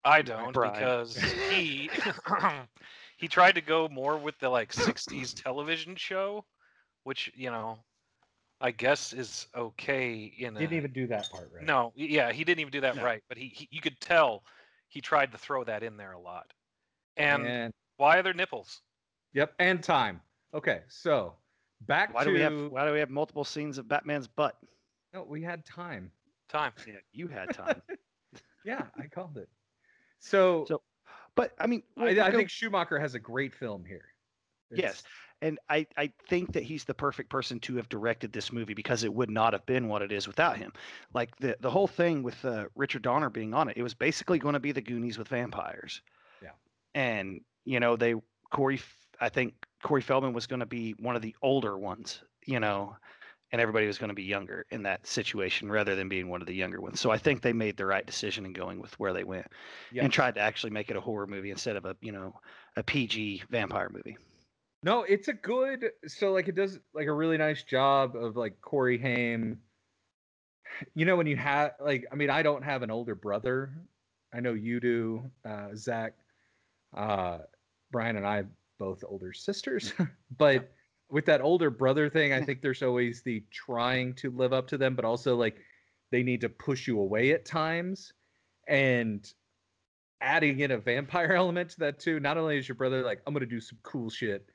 I 0.06 0.22
don't 0.22 0.54
Brian. 0.54 0.74
because 0.74 1.16
he 1.50 1.90
he 3.18 3.28
tried 3.28 3.56
to 3.56 3.62
go 3.62 3.88
more 3.90 4.18
with 4.18 4.38
the 4.40 4.50
like 4.50 4.72
60s 4.72 5.42
television 5.42 5.96
show, 5.96 6.46
which 7.04 7.32
you 7.36 7.52
know 7.52 7.80
I 8.60 8.72
guess 8.72 9.14
is 9.14 9.48
okay 9.56 10.34
in. 10.38 10.54
Didn't 10.54 10.72
a, 10.72 10.76
even 10.76 10.94
do 10.94 11.08
that 11.08 11.30
part 11.30 11.50
right. 11.54 11.66
No, 11.66 11.92
yeah, 11.96 12.32
he 12.32 12.44
didn't 12.44 12.62
even 12.62 12.72
do 12.72 12.82
that 12.82 12.96
no. 12.96 13.04
right. 13.04 13.22
But 13.28 13.38
he, 13.38 13.48
he, 13.48 13.68
you 13.72 13.82
could 13.82 14.00
tell 14.00 14.44
he 14.88 15.02
tried 15.02 15.32
to 15.32 15.38
throw 15.38 15.64
that 15.66 15.84
in 15.84 15.98
there 15.98 16.14
a 16.14 16.20
lot. 16.20 16.52
And, 17.18 17.46
and 17.46 17.74
why 17.98 18.18
are 18.18 18.24
there 18.24 18.34
nipples? 18.34 18.82
Yep, 19.34 19.54
and 19.60 19.84
time. 19.84 20.22
Okay, 20.54 20.82
so 20.88 21.34
back 21.82 22.14
why 22.14 22.24
to 22.24 22.30
do 22.30 22.34
we 22.34 22.42
have 22.42 22.72
why 22.72 22.86
do 22.86 22.94
we 22.94 23.00
have 23.00 23.10
multiple 23.10 23.44
scenes 23.44 23.78
of 23.78 23.88
Batman's 23.88 24.28
butt? 24.28 24.58
No, 25.14 25.24
we 25.24 25.42
had 25.42 25.66
time. 25.66 26.12
Time. 26.50 26.72
Yeah, 26.88 26.94
you 27.12 27.28
had 27.28 27.54
time. 27.54 27.82
yeah, 28.66 28.84
I 28.98 29.08
called 29.08 29.38
it. 29.38 29.50
So, 30.20 30.66
so, 30.68 30.82
but 31.36 31.54
I 31.60 31.68
mean, 31.68 31.84
I, 31.98 32.20
I 32.20 32.32
think 32.32 32.50
Schumacher 32.50 33.00
has 33.00 33.16
a 33.16 33.20
great 33.20 33.54
film 33.54 33.84
here. 33.86 34.06
It's, 34.70 34.80
yes, 34.80 35.04
and 35.42 35.60
I, 35.70 35.86
I 35.98 36.12
think 36.30 36.54
that 36.54 36.64
he's 36.64 36.86
the 36.86 36.94
perfect 36.94 37.30
person 37.30 37.60
to 37.62 37.76
have 37.76 37.90
directed 37.90 38.32
this 38.32 38.54
movie 38.54 38.74
because 38.74 39.04
it 39.04 39.14
would 39.14 39.30
not 39.30 39.54
have 39.54 39.66
been 39.66 39.90
what 39.90 40.02
it 40.02 40.12
is 40.12 40.26
without 40.26 40.58
him. 40.58 40.72
Like 41.14 41.36
the 41.38 41.58
the 41.60 41.70
whole 41.70 41.88
thing 41.88 42.24
with 42.24 42.44
uh, 42.46 42.66
Richard 42.76 43.02
Donner 43.02 43.30
being 43.30 43.54
on 43.54 43.68
it, 43.68 43.78
it 43.78 43.84
was 43.84 43.94
basically 43.94 44.40
going 44.40 44.54
to 44.54 44.60
be 44.60 44.72
the 44.72 44.82
Goonies 44.82 45.18
with 45.18 45.28
vampires. 45.28 46.02
Yeah. 46.42 46.52
And 46.96 47.42
you 47.66 47.80
know 47.80 47.96
they 47.96 48.16
Corey, 48.54 48.80
I 49.24 49.30
think 49.30 49.54
Corey 49.84 50.02
Feldman 50.02 50.34
was 50.34 50.48
going 50.48 50.60
to 50.60 50.66
be 50.66 50.94
one 51.00 51.16
of 51.16 51.22
the 51.22 51.36
older 51.42 51.78
ones. 51.78 52.22
You 52.46 52.60
know, 52.60 52.96
and 53.54 53.62
everybody 53.62 53.86
was 53.86 54.00
going 54.00 54.10
to 54.10 54.16
be 54.16 54.24
younger 54.24 54.66
in 54.72 54.82
that 54.84 55.06
situation 55.06 55.72
rather 55.72 55.96
than 55.96 56.10
being 56.10 56.28
one 56.28 56.42
of 56.42 56.48
the 56.48 56.56
younger 56.56 56.82
ones. 56.82 57.00
So 57.00 57.12
I 57.12 57.20
think 57.20 57.42
they 57.42 57.54
made 57.54 57.78
the 57.78 57.86
right 57.86 58.06
decision 58.06 58.46
in 58.46 58.52
going 58.52 58.82
with 58.82 59.00
where 59.00 59.14
they 59.14 59.24
went 59.24 59.46
and 59.96 60.12
tried 60.12 60.36
to 60.36 60.42
actually 60.42 60.72
make 60.72 60.90
it 60.90 60.98
a 60.98 61.02
horror 61.02 61.28
movie 61.28 61.52
instead 61.52 61.76
of 61.76 61.86
a 61.86 61.96
you 62.02 62.12
know 62.12 62.34
a 62.76 62.84
PG 62.84 63.44
vampire 63.50 63.90
movie. 63.94 64.18
No, 64.82 65.04
it's 65.04 65.28
a 65.28 65.34
good. 65.34 65.92
So 66.08 66.34
like 66.34 66.48
it 66.48 66.56
does 66.56 66.80
like 66.94 67.08
a 67.08 67.14
really 67.14 67.38
nice 67.38 67.64
job 67.64 68.16
of 68.16 68.36
like 68.36 68.60
Corey 68.60 68.98
Haim. 68.98 69.60
You 70.96 71.06
know 71.06 71.16
when 71.16 71.28
you 71.28 71.38
have 71.38 71.74
like 71.80 72.06
I 72.12 72.16
mean 72.16 72.32
I 72.32 72.42
don't 72.42 72.64
have 72.64 72.82
an 72.82 72.90
older 72.90 73.14
brother. 73.14 73.72
I 74.34 74.40
know 74.40 74.54
you 74.54 74.80
do, 74.80 75.30
uh, 75.48 75.70
Zach. 75.76 76.14
Uh, 76.92 77.40
Brian 77.92 78.18
and 78.18 78.26
I 78.26 78.46
both 78.84 79.04
older 79.08 79.34
sisters, 79.34 79.94
but 80.38 80.72
with 81.10 81.26
that 81.26 81.42
older 81.42 81.70
brother 81.70 82.10
thing, 82.10 82.34
I 82.34 82.42
think 82.42 82.62
there's 82.62 82.84
always 82.84 83.22
the 83.22 83.44
trying 83.52 84.16
to 84.16 84.32
live 84.32 84.54
up 84.54 84.68
to 84.70 84.78
them, 84.78 84.96
but 84.96 85.06
also 85.06 85.36
like 85.36 85.58
they 86.12 86.24
need 86.24 86.42
to 86.42 86.50
push 86.50 86.88
you 86.88 87.00
away 87.00 87.32
at 87.32 87.46
times, 87.46 88.14
and 88.68 89.32
adding 90.22 90.60
in 90.60 90.72
a 90.72 90.78
vampire 90.78 91.34
element 91.36 91.72
to 91.72 91.80
that 91.80 92.00
too. 92.00 92.20
Not 92.20 92.38
only 92.38 92.58
is 92.58 92.68
your 92.68 92.76
brother 92.76 93.04
like 93.04 93.22
I'm 93.28 93.34
gonna 93.34 93.46
do 93.46 93.62
some 93.62 93.78
cool 93.84 94.10
shit 94.10 94.50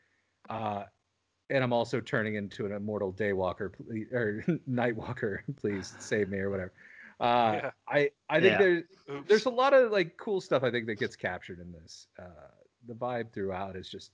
uh, 0.49 0.85
and 1.51 1.65
I'm 1.65 1.73
also 1.73 2.01
turning 2.01 2.35
into 2.35 2.67
an 2.67 2.73
immortal 2.73 3.13
daywalker, 3.13 3.73
please, 3.73 4.07
or 4.13 4.45
nightwalker. 4.71 5.39
Please 5.57 5.95
save 5.99 6.29
me 6.29 6.39
or 6.39 6.51
whatever. 6.51 6.73
Uh, 7.21 7.61
yeah. 7.63 7.71
I 7.89 8.11
I 8.29 8.41
think 8.41 8.53
yeah. 8.53 8.59
there's 8.59 8.85
Oops. 9.11 9.29
there's 9.29 9.47
a 9.47 9.51
lot 9.51 9.75
of 9.75 9.91
like 9.91 10.17
cool 10.17 10.41
stuff 10.41 10.63
I 10.63 10.71
think 10.71 10.87
that 10.87 10.99
gets 10.99 11.17
captured 11.17 11.59
in 11.59 11.73
this. 11.73 12.07
Uh, 12.19 12.25
the 12.87 12.95
vibe 12.95 13.33
throughout 13.33 13.77
is 13.77 13.89
just 13.89 14.13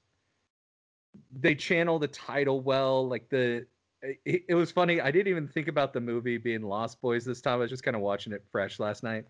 they 1.32 1.54
channel 1.54 1.98
the 1.98 2.08
title 2.08 2.60
well. 2.60 3.08
Like 3.08 3.28
the 3.28 3.66
it, 4.24 4.44
it, 4.48 4.54
was 4.54 4.70
funny. 4.70 5.00
I 5.00 5.10
didn't 5.10 5.28
even 5.28 5.48
think 5.48 5.68
about 5.68 5.92
the 5.92 6.00
movie 6.00 6.36
being 6.36 6.62
Lost 6.62 7.00
Boys 7.00 7.24
this 7.24 7.40
time. 7.40 7.54
I 7.54 7.56
was 7.56 7.70
just 7.70 7.82
kind 7.82 7.96
of 7.96 8.02
watching 8.02 8.32
it 8.32 8.44
fresh 8.50 8.78
last 8.78 9.02
night, 9.02 9.24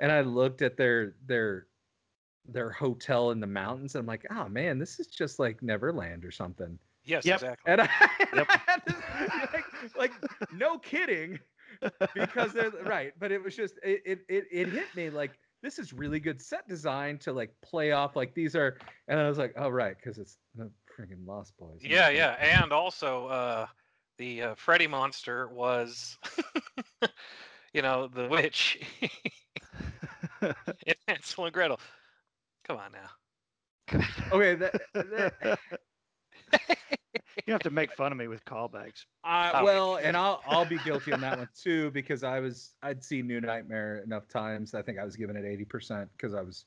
and 0.00 0.10
I 0.10 0.22
looked 0.22 0.62
at 0.62 0.76
their 0.76 1.14
their 1.26 1.66
their 2.48 2.70
hotel 2.70 3.30
in 3.30 3.40
the 3.40 3.46
mountains. 3.46 3.94
And 3.94 4.02
I'm 4.02 4.06
like, 4.06 4.24
oh 4.30 4.48
man, 4.48 4.78
this 4.78 4.98
is 4.98 5.08
just 5.08 5.38
like 5.38 5.62
Neverland 5.62 6.24
or 6.24 6.30
something. 6.30 6.78
Yes, 7.04 7.24
yep. 7.24 7.36
exactly. 7.36 7.72
And 7.72 7.80
I, 7.82 7.88
yep. 8.34 8.48
like, 9.52 9.64
like, 9.96 10.12
no 10.52 10.78
kidding, 10.78 11.38
because 12.14 12.52
they're 12.52 12.72
right. 12.84 13.12
But 13.18 13.32
it 13.32 13.42
was 13.42 13.54
just 13.54 13.74
it, 13.82 14.02
it 14.04 14.18
it 14.28 14.44
it 14.50 14.68
hit 14.68 14.94
me 14.94 15.10
like 15.10 15.32
this 15.62 15.78
is 15.78 15.92
really 15.92 16.20
good 16.20 16.40
set 16.40 16.66
design 16.68 17.18
to 17.18 17.32
like 17.32 17.54
play 17.62 17.92
off 17.92 18.16
like 18.16 18.34
these 18.34 18.56
are, 18.56 18.78
and 19.08 19.18
I 19.20 19.28
was 19.28 19.38
like, 19.38 19.54
oh 19.56 19.68
right, 19.68 19.96
because 19.96 20.18
it's 20.18 20.38
uh, 20.60 20.64
the 20.96 21.02
freaking 21.02 21.26
Lost 21.26 21.56
Boys. 21.56 21.80
Yeah, 21.82 22.08
yeah, 22.10 22.32
and 22.40 22.72
also 22.72 23.26
uh, 23.26 23.66
the 24.18 24.42
uh, 24.42 24.54
Freddy 24.54 24.86
monster 24.86 25.48
was, 25.48 26.18
you 27.72 27.82
know, 27.82 28.08
the 28.08 28.28
witch. 28.28 28.78
in 30.42 30.94
Hansel 31.08 31.44
and 31.44 31.54
Gretel. 31.54 31.80
Come 32.66 32.78
on 32.78 32.92
now. 32.92 33.10
okay, 34.32 34.54
that, 34.56 34.80
that... 34.94 35.58
you 37.46 37.52
have 37.52 37.62
to 37.62 37.70
make 37.70 37.92
fun 37.92 38.10
of 38.10 38.18
me 38.18 38.26
with 38.28 38.44
callbacks. 38.44 39.04
Uh. 39.24 39.60
Well, 39.62 39.96
and 39.96 40.16
I'll 40.16 40.42
I'll 40.48 40.64
be 40.64 40.78
guilty 40.78 41.12
on 41.12 41.20
that 41.20 41.38
one 41.38 41.48
too 41.56 41.90
because 41.92 42.24
I 42.24 42.40
was 42.40 42.74
I'd 42.82 43.04
seen 43.04 43.26
New 43.26 43.40
Nightmare 43.40 44.02
enough 44.04 44.28
times. 44.28 44.74
I 44.74 44.82
think 44.82 44.98
I 44.98 45.04
was 45.04 45.14
giving 45.14 45.36
it 45.36 45.44
eighty 45.44 45.64
percent 45.64 46.08
because 46.16 46.34
I 46.34 46.42
was 46.42 46.64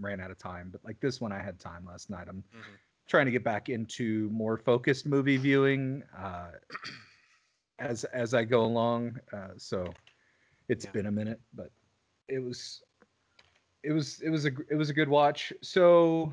ran 0.00 0.20
out 0.20 0.30
of 0.30 0.38
time. 0.38 0.68
But 0.70 0.84
like 0.84 1.00
this 1.00 1.20
one, 1.20 1.32
I 1.32 1.42
had 1.42 1.58
time 1.58 1.86
last 1.86 2.10
night. 2.10 2.26
I'm 2.28 2.44
mm-hmm. 2.54 2.74
Trying 3.10 3.26
to 3.26 3.32
get 3.32 3.42
back 3.42 3.68
into 3.68 4.30
more 4.30 4.56
focused 4.56 5.04
movie 5.04 5.36
viewing 5.36 6.02
uh, 6.16 6.52
as 7.80 8.04
as 8.04 8.32
I 8.32 8.44
go 8.44 8.62
along. 8.62 9.18
Uh, 9.32 9.48
so 9.56 9.84
it's 10.68 10.84
yeah. 10.84 10.92
been 10.92 11.06
a 11.06 11.12
minute, 11.12 11.40
but 11.52 11.70
it 12.28 12.38
was 12.38 12.82
it 13.82 13.92
was 13.92 14.20
it 14.20 14.30
was 14.30 14.46
a 14.46 14.50
it 14.70 14.76
was 14.76 14.88
a 14.90 14.94
good 14.94 15.08
watch. 15.08 15.52
So, 15.60 16.32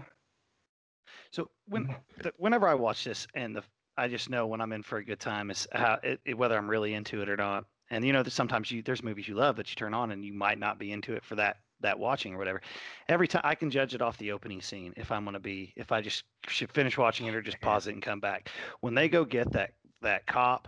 so 1.32 1.50
when 1.68 1.88
mm. 1.88 1.96
the, 2.22 2.32
whenever 2.38 2.68
I 2.68 2.76
watch 2.76 3.04
this, 3.04 3.28
and 3.34 3.56
the 3.56 3.64
I 3.98 4.08
just 4.08 4.30
know 4.30 4.46
when 4.46 4.62
I'm 4.62 4.72
in 4.72 4.84
for 4.84 5.00
a 5.00 5.04
good 5.04 5.20
time 5.20 5.50
is 5.50 5.68
how 5.72 5.98
it, 6.04 6.20
it, 6.26 6.38
whether 6.38 6.56
I'm 6.56 6.70
really 6.70 6.94
into 6.94 7.22
it 7.22 7.30
or 7.30 7.38
not. 7.38 7.66
And 7.90 8.06
you 8.06 8.14
know, 8.14 8.24
sometimes 8.24 8.70
you 8.70 8.84
there's 8.84 9.02
movies 9.02 9.28
you 9.28 9.36
love 9.36 9.56
that 9.56 9.70
you 9.70 9.76
turn 9.76 9.96
on 9.96 10.12
and 10.12 10.24
you 10.24 10.34
might 10.34 10.60
not 10.60 10.78
be 10.78 10.92
into 10.92 11.14
it 11.14 11.26
for 11.26 11.36
that 11.36 11.58
that 11.82 11.98
watching 11.98 12.34
or 12.34 12.38
whatever. 12.38 12.62
Every 13.10 13.28
time 13.28 13.42
I 13.44 13.56
can 13.56 13.70
judge 13.70 13.94
it 13.94 14.02
off 14.02 14.18
the 14.18 14.32
opening 14.32 14.62
scene 14.62 14.94
if 14.98 15.12
I'm 15.12 15.26
gonna 15.26 15.40
be 15.40 15.74
if 15.76 15.92
I 15.92 16.02
just 16.02 16.24
should 16.48 16.72
finish 16.72 16.98
watching 16.98 17.28
it 17.28 17.36
or 17.36 17.42
just 17.42 17.62
pause 17.62 17.88
it 17.88 17.94
and 17.94 18.02
come 18.02 18.20
back. 18.20 18.50
When 18.82 18.94
they 18.94 19.10
go 19.10 19.26
get 19.26 19.52
that 19.54 19.74
that 20.02 20.26
cop 20.26 20.68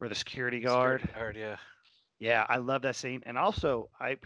or 0.00 0.08
the 0.08 0.14
security 0.14 0.60
guard, 0.60 1.00
security 1.00 1.18
guard 1.18 1.36
yeah. 1.36 1.56
Yeah, 2.20 2.46
I 2.48 2.56
love 2.56 2.82
that 2.82 2.96
scene. 2.96 3.22
And 3.26 3.38
also 3.38 3.90
I 4.00 4.16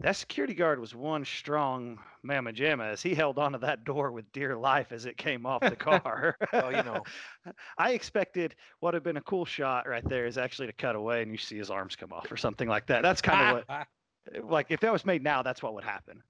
that 0.00 0.16
security 0.16 0.52
guard 0.52 0.78
was 0.78 0.94
one 0.94 1.24
strong 1.24 1.98
mamma 2.22 2.52
jamma 2.52 2.92
as 2.92 3.02
he 3.02 3.14
held 3.14 3.38
onto 3.38 3.58
that 3.58 3.84
door 3.84 4.12
with 4.12 4.30
dear 4.32 4.56
life 4.56 4.92
as 4.92 5.06
it 5.06 5.16
came 5.16 5.46
off 5.46 5.62
the 5.62 5.76
car. 5.76 6.36
you 6.52 6.82
know, 6.82 7.02
I 7.78 7.92
expected 7.92 8.54
what 8.80 8.92
had 8.92 9.02
been 9.02 9.16
a 9.16 9.22
cool 9.22 9.46
shot 9.46 9.88
right 9.88 10.06
there 10.06 10.26
is 10.26 10.36
actually 10.36 10.66
to 10.66 10.74
cut 10.74 10.96
away 10.96 11.22
and 11.22 11.30
you 11.30 11.38
see 11.38 11.56
his 11.56 11.70
arms 11.70 11.96
come 11.96 12.12
off 12.12 12.30
or 12.30 12.36
something 12.36 12.68
like 12.68 12.86
that. 12.88 13.02
That's 13.02 13.22
kind 13.22 13.58
of 13.58 13.64
what, 13.68 13.86
like, 14.42 14.66
if 14.70 14.80
that 14.80 14.92
was 14.92 15.04
made 15.04 15.22
now, 15.22 15.42
that's 15.42 15.62
what 15.62 15.74
would 15.74 15.84
happen. 15.84 16.22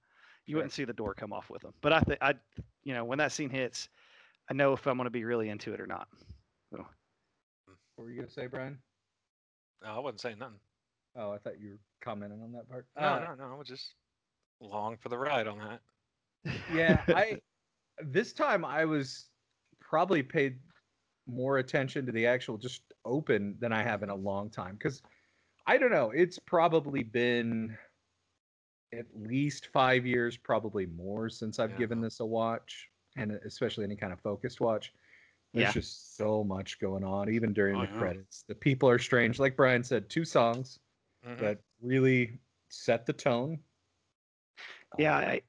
You 0.45 0.55
wouldn't 0.55 0.73
see 0.73 0.85
the 0.85 0.93
door 0.93 1.13
come 1.13 1.33
off 1.33 1.49
with 1.49 1.61
them. 1.61 1.73
But 1.81 1.93
I 1.93 1.99
think 2.01 2.19
I, 2.21 2.33
you 2.83 2.93
know, 2.93 3.03
when 3.03 3.17
that 3.17 3.31
scene 3.31 3.49
hits, 3.49 3.89
I 4.49 4.53
know 4.53 4.73
if 4.73 4.87
I'm 4.87 4.97
going 4.97 5.05
to 5.05 5.11
be 5.11 5.25
really 5.25 5.49
into 5.49 5.73
it 5.73 5.81
or 5.81 5.87
not. 5.87 6.07
So. 6.71 6.85
What 7.95 8.05
were 8.05 8.11
you 8.11 8.21
gonna 8.21 8.31
say, 8.31 8.45
Brian? 8.45 8.77
No, 9.83 9.89
I 9.89 9.99
wasn't 9.99 10.21
saying 10.21 10.37
nothing. 10.39 10.59
Oh, 11.15 11.31
I 11.31 11.39
thought 11.39 11.59
you 11.59 11.71
were 11.71 11.79
commenting 12.01 12.41
on 12.43 12.51
that 12.51 12.69
part. 12.69 12.85
No, 12.95 13.07
uh, 13.07 13.19
no, 13.19 13.45
no. 13.47 13.53
I 13.53 13.57
was 13.57 13.67
just 13.67 13.95
long 14.61 14.97
for 14.97 15.09
the 15.09 15.17
ride 15.17 15.47
on 15.47 15.57
that. 15.57 16.53
Yeah, 16.71 17.01
I 17.07 17.39
this 17.99 18.33
time 18.33 18.63
I 18.63 18.85
was 18.85 19.25
probably 19.81 20.21
paid 20.21 20.59
more 21.25 21.57
attention 21.57 22.05
to 22.05 22.11
the 22.11 22.27
actual 22.27 22.57
just 22.57 22.81
open 23.03 23.55
than 23.59 23.73
I 23.73 23.81
have 23.81 24.03
in 24.03 24.09
a 24.09 24.15
long 24.15 24.51
time 24.51 24.75
because 24.75 25.01
I 25.65 25.77
don't 25.77 25.91
know. 25.91 26.11
It's 26.11 26.37
probably 26.37 27.01
been 27.01 27.75
at 28.93 29.05
least 29.15 29.67
five 29.67 30.05
years, 30.05 30.37
probably 30.37 30.85
more, 30.85 31.29
since 31.29 31.59
I've 31.59 31.71
yeah. 31.71 31.77
given 31.77 32.01
this 32.01 32.19
a 32.19 32.25
watch, 32.25 32.89
and 33.17 33.31
especially 33.45 33.83
any 33.83 33.95
kind 33.95 34.13
of 34.13 34.19
focused 34.19 34.61
watch. 34.61 34.93
There's 35.53 35.67
yeah. 35.67 35.71
just 35.71 36.17
so 36.17 36.43
much 36.43 36.79
going 36.79 37.03
on, 37.03 37.29
even 37.29 37.53
during 37.53 37.75
oh, 37.75 37.81
the 37.81 37.91
yeah. 37.91 37.99
credits. 37.99 38.43
The 38.47 38.55
people 38.55 38.89
are 38.89 38.99
strange. 38.99 39.39
Like 39.39 39.55
Brian 39.55 39.83
said, 39.83 40.09
two 40.09 40.25
songs 40.25 40.79
mm-hmm. 41.25 41.41
that 41.43 41.59
really 41.81 42.39
set 42.69 43.05
the 43.05 43.13
tone. 43.13 43.59
Yeah, 44.97 45.17
um, 45.17 45.23
I 45.25 45.41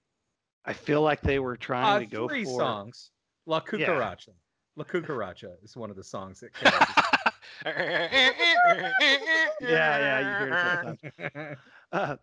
I 0.65 0.73
feel 0.73 1.03
like 1.03 1.21
they 1.23 1.39
were 1.39 1.57
trying 1.57 1.97
uh, 1.97 1.99
to 2.01 2.07
go 2.07 2.29
three 2.29 2.45
for 2.45 2.59
songs. 2.59 3.11
La 3.47 3.61
Cucaracha. 3.61 4.31
La 4.77 4.85
Cucaracha 4.85 5.55
is 5.63 5.77
one 5.77 5.91
of 5.91 5.97
the 5.97 6.05
songs 6.05 6.41
that 6.41 6.55
Came 6.55 6.73
out. 6.73 7.35
yeah, 9.61 9.61
yeah, 9.61 10.21
you 10.21 10.47
hear 10.47 11.35
it 11.51 11.59
uh, 11.93 12.17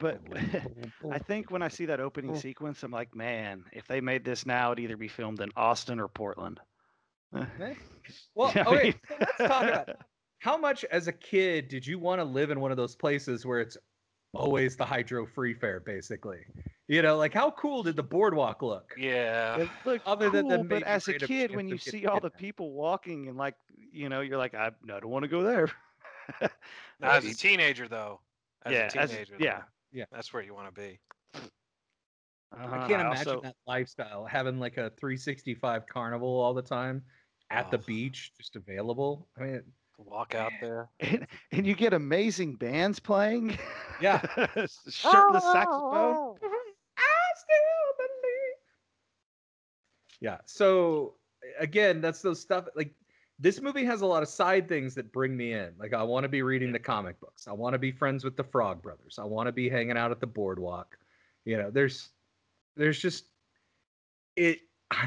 but 0.00 0.20
I 1.12 1.18
think 1.18 1.50
when 1.50 1.62
I 1.62 1.68
see 1.68 1.86
that 1.86 2.00
opening 2.00 2.34
sequence, 2.34 2.82
I'm 2.82 2.90
like, 2.90 3.14
man, 3.14 3.64
if 3.72 3.86
they 3.86 4.00
made 4.00 4.24
this 4.24 4.44
now, 4.44 4.72
it'd 4.72 4.82
either 4.82 4.96
be 4.96 5.06
filmed 5.06 5.40
in 5.40 5.50
Austin 5.56 6.00
or 6.00 6.08
Portland. 6.08 6.58
well, 8.34 8.52
okay, 8.56 8.92
so 9.08 9.14
let's 9.20 9.36
talk 9.38 9.62
about 9.62 9.88
how 10.40 10.56
much 10.56 10.84
as 10.90 11.06
a 11.06 11.12
kid 11.12 11.68
did 11.68 11.86
you 11.86 11.98
want 11.98 12.18
to 12.18 12.24
live 12.24 12.50
in 12.50 12.58
one 12.58 12.72
of 12.72 12.76
those 12.76 12.96
places 12.96 13.46
where 13.46 13.60
it's 13.60 13.76
always 14.34 14.74
the 14.74 14.84
hydro 14.84 15.26
free 15.26 15.54
fair, 15.54 15.78
basically? 15.78 16.38
You 16.88 17.02
know, 17.02 17.16
like 17.16 17.32
how 17.32 17.52
cool 17.52 17.84
did 17.84 17.94
the 17.94 18.02
boardwalk 18.02 18.62
look? 18.62 18.94
Yeah. 18.98 19.58
It 19.58 19.68
looked 19.84 20.06
Other 20.08 20.30
cool, 20.30 20.48
than 20.48 20.66
but 20.66 20.82
as 20.82 21.06
a 21.06 21.14
kid, 21.14 21.54
when 21.54 21.68
you 21.68 21.78
see 21.78 22.06
all 22.06 22.18
the 22.18 22.30
people 22.30 22.72
walking 22.72 23.28
and 23.28 23.36
like, 23.36 23.54
you 23.92 24.08
know, 24.08 24.22
you're 24.22 24.38
like, 24.38 24.54
I, 24.54 24.68
I 24.68 25.00
don't 25.00 25.10
want 25.10 25.22
to 25.22 25.28
go 25.28 25.42
there. 25.42 25.70
as 27.02 27.24
a 27.24 27.34
teenager, 27.34 27.86
though. 27.86 28.20
As 28.64 28.72
yeah, 28.72 28.86
a 28.86 28.90
teenager, 28.90 29.34
as, 29.34 29.40
yeah, 29.40 29.62
yeah. 29.92 30.04
That's 30.12 30.32
where 30.32 30.42
you 30.42 30.54
want 30.54 30.74
to 30.74 30.80
be. 30.80 30.98
Uh-huh. 31.34 32.66
I 32.66 32.88
can't 32.88 33.02
I 33.02 33.06
imagine 33.06 33.28
also... 33.28 33.40
that 33.42 33.56
lifestyle, 33.66 34.24
having 34.26 34.58
like 34.58 34.76
a 34.76 34.90
365 34.98 35.86
carnival 35.86 36.28
all 36.28 36.52
the 36.52 36.62
time 36.62 37.02
at 37.50 37.66
oh. 37.66 37.70
the 37.72 37.78
beach, 37.78 38.32
just 38.36 38.56
available. 38.56 39.28
I 39.38 39.42
mean, 39.42 39.62
walk 39.98 40.34
out 40.34 40.52
there, 40.60 40.88
and, 41.00 41.26
and 41.52 41.66
you 41.66 41.74
get 41.74 41.92
amazing 41.92 42.56
bands 42.56 42.98
playing. 42.98 43.56
Yeah, 44.00 44.20
shirtless 44.88 45.44
saxophone. 45.44 46.36
I 46.96 47.30
still 47.36 47.90
believe. 47.98 48.56
Yeah. 50.20 50.38
So 50.46 51.14
again, 51.58 52.00
that's 52.00 52.22
those 52.22 52.40
stuff 52.40 52.66
like 52.74 52.94
this 53.40 53.60
movie 53.62 53.84
has 53.86 54.02
a 54.02 54.06
lot 54.06 54.22
of 54.22 54.28
side 54.28 54.68
things 54.68 54.94
that 54.94 55.10
bring 55.12 55.34
me 55.34 55.54
in. 55.54 55.70
Like 55.78 55.94
I 55.94 56.02
want 56.02 56.24
to 56.24 56.28
be 56.28 56.42
reading 56.42 56.72
the 56.72 56.78
comic 56.78 57.18
books. 57.20 57.48
I 57.48 57.52
want 57.52 57.72
to 57.72 57.78
be 57.78 57.90
friends 57.90 58.22
with 58.22 58.36
the 58.36 58.44
Frog 58.44 58.82
Brothers. 58.82 59.18
I 59.18 59.24
want 59.24 59.46
to 59.46 59.52
be 59.52 59.68
hanging 59.68 59.96
out 59.96 60.10
at 60.10 60.20
the 60.20 60.26
boardwalk. 60.26 60.98
You 61.46 61.56
know, 61.56 61.70
there's 61.70 62.10
there's 62.76 63.00
just 63.00 63.24
it 64.36 64.60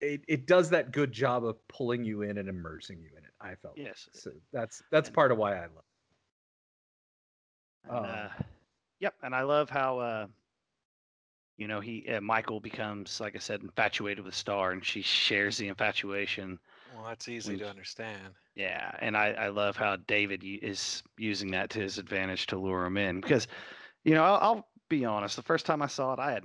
it 0.00 0.22
it 0.28 0.46
does 0.46 0.70
that 0.70 0.92
good 0.92 1.10
job 1.10 1.44
of 1.44 1.56
pulling 1.66 2.04
you 2.04 2.22
in 2.22 2.38
and 2.38 2.48
immersing 2.48 3.00
you 3.00 3.10
in 3.18 3.24
it. 3.24 3.32
I 3.40 3.56
felt. 3.56 3.74
Yes. 3.76 4.08
So 4.12 4.30
that's 4.52 4.80
that's 4.92 5.10
part 5.10 5.32
of 5.32 5.38
why 5.38 5.56
I 5.56 5.62
love. 5.62 5.70
It. 7.84 7.90
And, 7.90 8.06
uh, 8.06 8.28
yep, 9.00 9.14
and 9.22 9.34
I 9.34 9.42
love 9.42 9.70
how 9.70 9.98
uh, 9.98 10.26
you 11.60 11.68
know 11.68 11.78
he 11.78 12.08
uh, 12.08 12.20
michael 12.20 12.58
becomes 12.58 13.20
like 13.20 13.36
i 13.36 13.38
said 13.38 13.62
infatuated 13.62 14.24
with 14.24 14.34
star 14.34 14.72
and 14.72 14.84
she 14.84 15.02
shares 15.02 15.58
the 15.58 15.68
infatuation 15.68 16.58
well 16.96 17.04
that's 17.06 17.28
easy 17.28 17.56
to 17.56 17.68
understand. 17.68 18.34
Yeah 18.56 18.90
and 19.00 19.16
i 19.16 19.32
i 19.32 19.48
love 19.48 19.76
how 19.76 19.96
david 20.08 20.42
is 20.42 21.02
using 21.18 21.50
that 21.52 21.70
to 21.70 21.78
his 21.78 21.98
advantage 21.98 22.46
to 22.48 22.58
lure 22.58 22.84
him 22.86 22.96
in 22.96 23.20
because 23.20 23.46
you 24.04 24.14
know 24.14 24.24
i'll, 24.24 24.38
I'll 24.40 24.68
be 24.88 25.04
honest 25.04 25.36
the 25.36 25.42
first 25.42 25.66
time 25.66 25.82
i 25.82 25.86
saw 25.86 26.14
it 26.14 26.18
i 26.18 26.32
had 26.32 26.44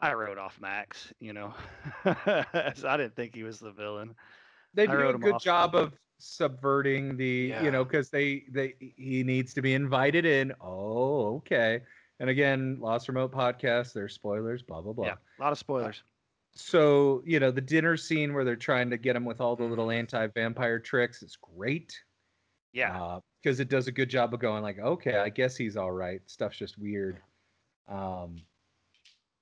i 0.00 0.12
wrote 0.14 0.38
off 0.38 0.58
max 0.60 1.12
you 1.20 1.34
know 1.34 1.54
i 2.04 2.96
didn't 2.96 3.14
think 3.14 3.34
he 3.34 3.44
was 3.44 3.60
the 3.60 3.70
villain. 3.70 4.14
They 4.74 4.86
do 4.86 5.08
a 5.08 5.16
good 5.16 5.40
job 5.40 5.74
of 5.74 5.94
subverting 6.18 7.16
the 7.16 7.48
yeah. 7.50 7.62
you 7.62 7.70
know 7.70 7.82
because 7.82 8.10
they 8.10 8.44
they 8.50 8.74
he 8.78 9.22
needs 9.22 9.54
to 9.54 9.62
be 9.62 9.72
invited 9.72 10.26
in. 10.26 10.52
Oh 10.60 11.36
okay 11.36 11.80
and 12.18 12.30
again, 12.30 12.78
Lost 12.80 13.08
Remote 13.08 13.32
podcast, 13.32 13.92
there's 13.92 14.14
spoilers, 14.14 14.62
blah, 14.62 14.80
blah, 14.80 14.92
blah. 14.92 15.06
Yeah, 15.06 15.14
a 15.38 15.42
lot 15.42 15.52
of 15.52 15.58
spoilers. 15.58 16.02
so, 16.54 17.22
you 17.26 17.40
know, 17.40 17.50
the 17.50 17.60
dinner 17.60 17.96
scene 17.96 18.32
where 18.32 18.44
they're 18.44 18.56
trying 18.56 18.88
to 18.90 18.96
get 18.96 19.16
him 19.16 19.24
with 19.24 19.40
all 19.40 19.56
the 19.56 19.64
little 19.64 19.90
anti 19.90 20.26
vampire 20.28 20.78
tricks 20.78 21.22
is 21.22 21.36
great. 21.36 21.98
Yeah. 22.72 23.18
Because 23.42 23.60
uh, 23.60 23.62
it 23.62 23.68
does 23.68 23.86
a 23.86 23.92
good 23.92 24.08
job 24.08 24.32
of 24.32 24.40
going, 24.40 24.62
like, 24.62 24.78
okay, 24.78 25.18
I 25.18 25.28
guess 25.28 25.56
he's 25.56 25.76
all 25.76 25.92
right. 25.92 26.20
Stuff's 26.26 26.56
just 26.56 26.78
weird. 26.78 27.18
Um, 27.88 28.36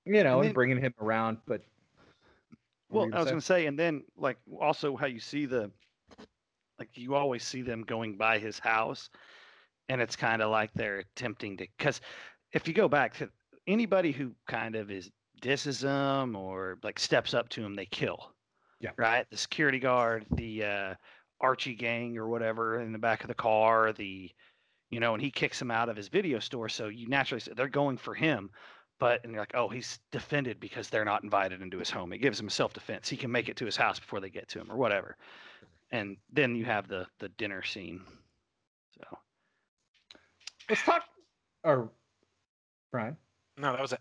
you 0.04 0.22
know, 0.24 0.34
and, 0.34 0.42
then, 0.42 0.46
and 0.46 0.54
bringing 0.54 0.80
him 0.80 0.94
around. 1.00 1.38
But. 1.46 1.62
Well, 2.90 3.08
I 3.12 3.18
was 3.18 3.26
going 3.26 3.40
to 3.40 3.46
say, 3.46 3.66
and 3.66 3.78
then, 3.78 4.04
like, 4.16 4.36
also 4.60 4.96
how 4.96 5.06
you 5.06 5.18
see 5.18 5.46
the, 5.46 5.70
like, 6.78 6.90
you 6.94 7.14
always 7.14 7.42
see 7.42 7.62
them 7.62 7.82
going 7.82 8.16
by 8.16 8.38
his 8.38 8.58
house 8.58 9.10
and 9.88 10.00
it's 10.00 10.16
kind 10.16 10.42
of 10.42 10.50
like 10.50 10.70
they're 10.74 10.98
attempting 10.98 11.56
to 11.58 11.66
because 11.76 12.00
if 12.54 12.66
you 12.68 12.72
go 12.72 12.88
back 12.88 13.14
to 13.18 13.28
anybody 13.66 14.12
who 14.12 14.32
kind 14.46 14.76
of 14.76 14.90
is 14.90 15.10
disses 15.42 15.82
him 15.82 16.34
or 16.36 16.78
like 16.82 16.98
steps 16.98 17.34
up 17.34 17.48
to 17.50 17.62
him, 17.62 17.74
they 17.74 17.86
kill. 17.86 18.32
Yeah. 18.80 18.90
Right. 18.96 19.26
The 19.30 19.36
security 19.36 19.78
guard, 19.78 20.24
the 20.30 20.64
uh, 20.64 20.94
Archie 21.40 21.74
gang 21.74 22.16
or 22.16 22.28
whatever 22.28 22.80
in 22.80 22.92
the 22.92 22.98
back 22.98 23.22
of 23.22 23.28
the 23.28 23.34
car, 23.34 23.92
the, 23.92 24.30
you 24.90 25.00
know, 25.00 25.14
and 25.14 25.22
he 25.22 25.30
kicks 25.30 25.60
him 25.60 25.70
out 25.70 25.88
of 25.88 25.96
his 25.96 26.08
video 26.08 26.38
store. 26.38 26.68
So 26.68 26.88
you 26.88 27.08
naturally 27.08 27.40
say 27.40 27.52
they're 27.54 27.68
going 27.68 27.96
for 27.96 28.14
him, 28.14 28.50
but 29.00 29.22
and 29.24 29.32
you're 29.32 29.42
like, 29.42 29.54
oh, 29.54 29.68
he's 29.68 29.98
defended 30.12 30.60
because 30.60 30.88
they're 30.88 31.04
not 31.04 31.24
invited 31.24 31.60
into 31.60 31.78
his 31.78 31.90
home. 31.90 32.12
It 32.12 32.18
gives 32.18 32.38
him 32.38 32.48
self 32.48 32.72
defense. 32.72 33.08
He 33.08 33.16
can 33.16 33.30
make 33.30 33.48
it 33.48 33.56
to 33.56 33.66
his 33.66 33.76
house 33.76 33.98
before 33.98 34.20
they 34.20 34.30
get 34.30 34.48
to 34.50 34.60
him 34.60 34.70
or 34.70 34.76
whatever. 34.76 35.16
And 35.90 36.16
then 36.32 36.54
you 36.54 36.64
have 36.64 36.88
the 36.88 37.06
the 37.18 37.28
dinner 37.30 37.62
scene. 37.62 38.02
So 38.98 39.18
let's 40.68 40.82
talk. 40.82 41.04
Or 41.64 41.90
Brian? 42.94 43.16
No, 43.58 43.72
that 43.72 43.80
was 43.80 43.92
it. 43.92 43.98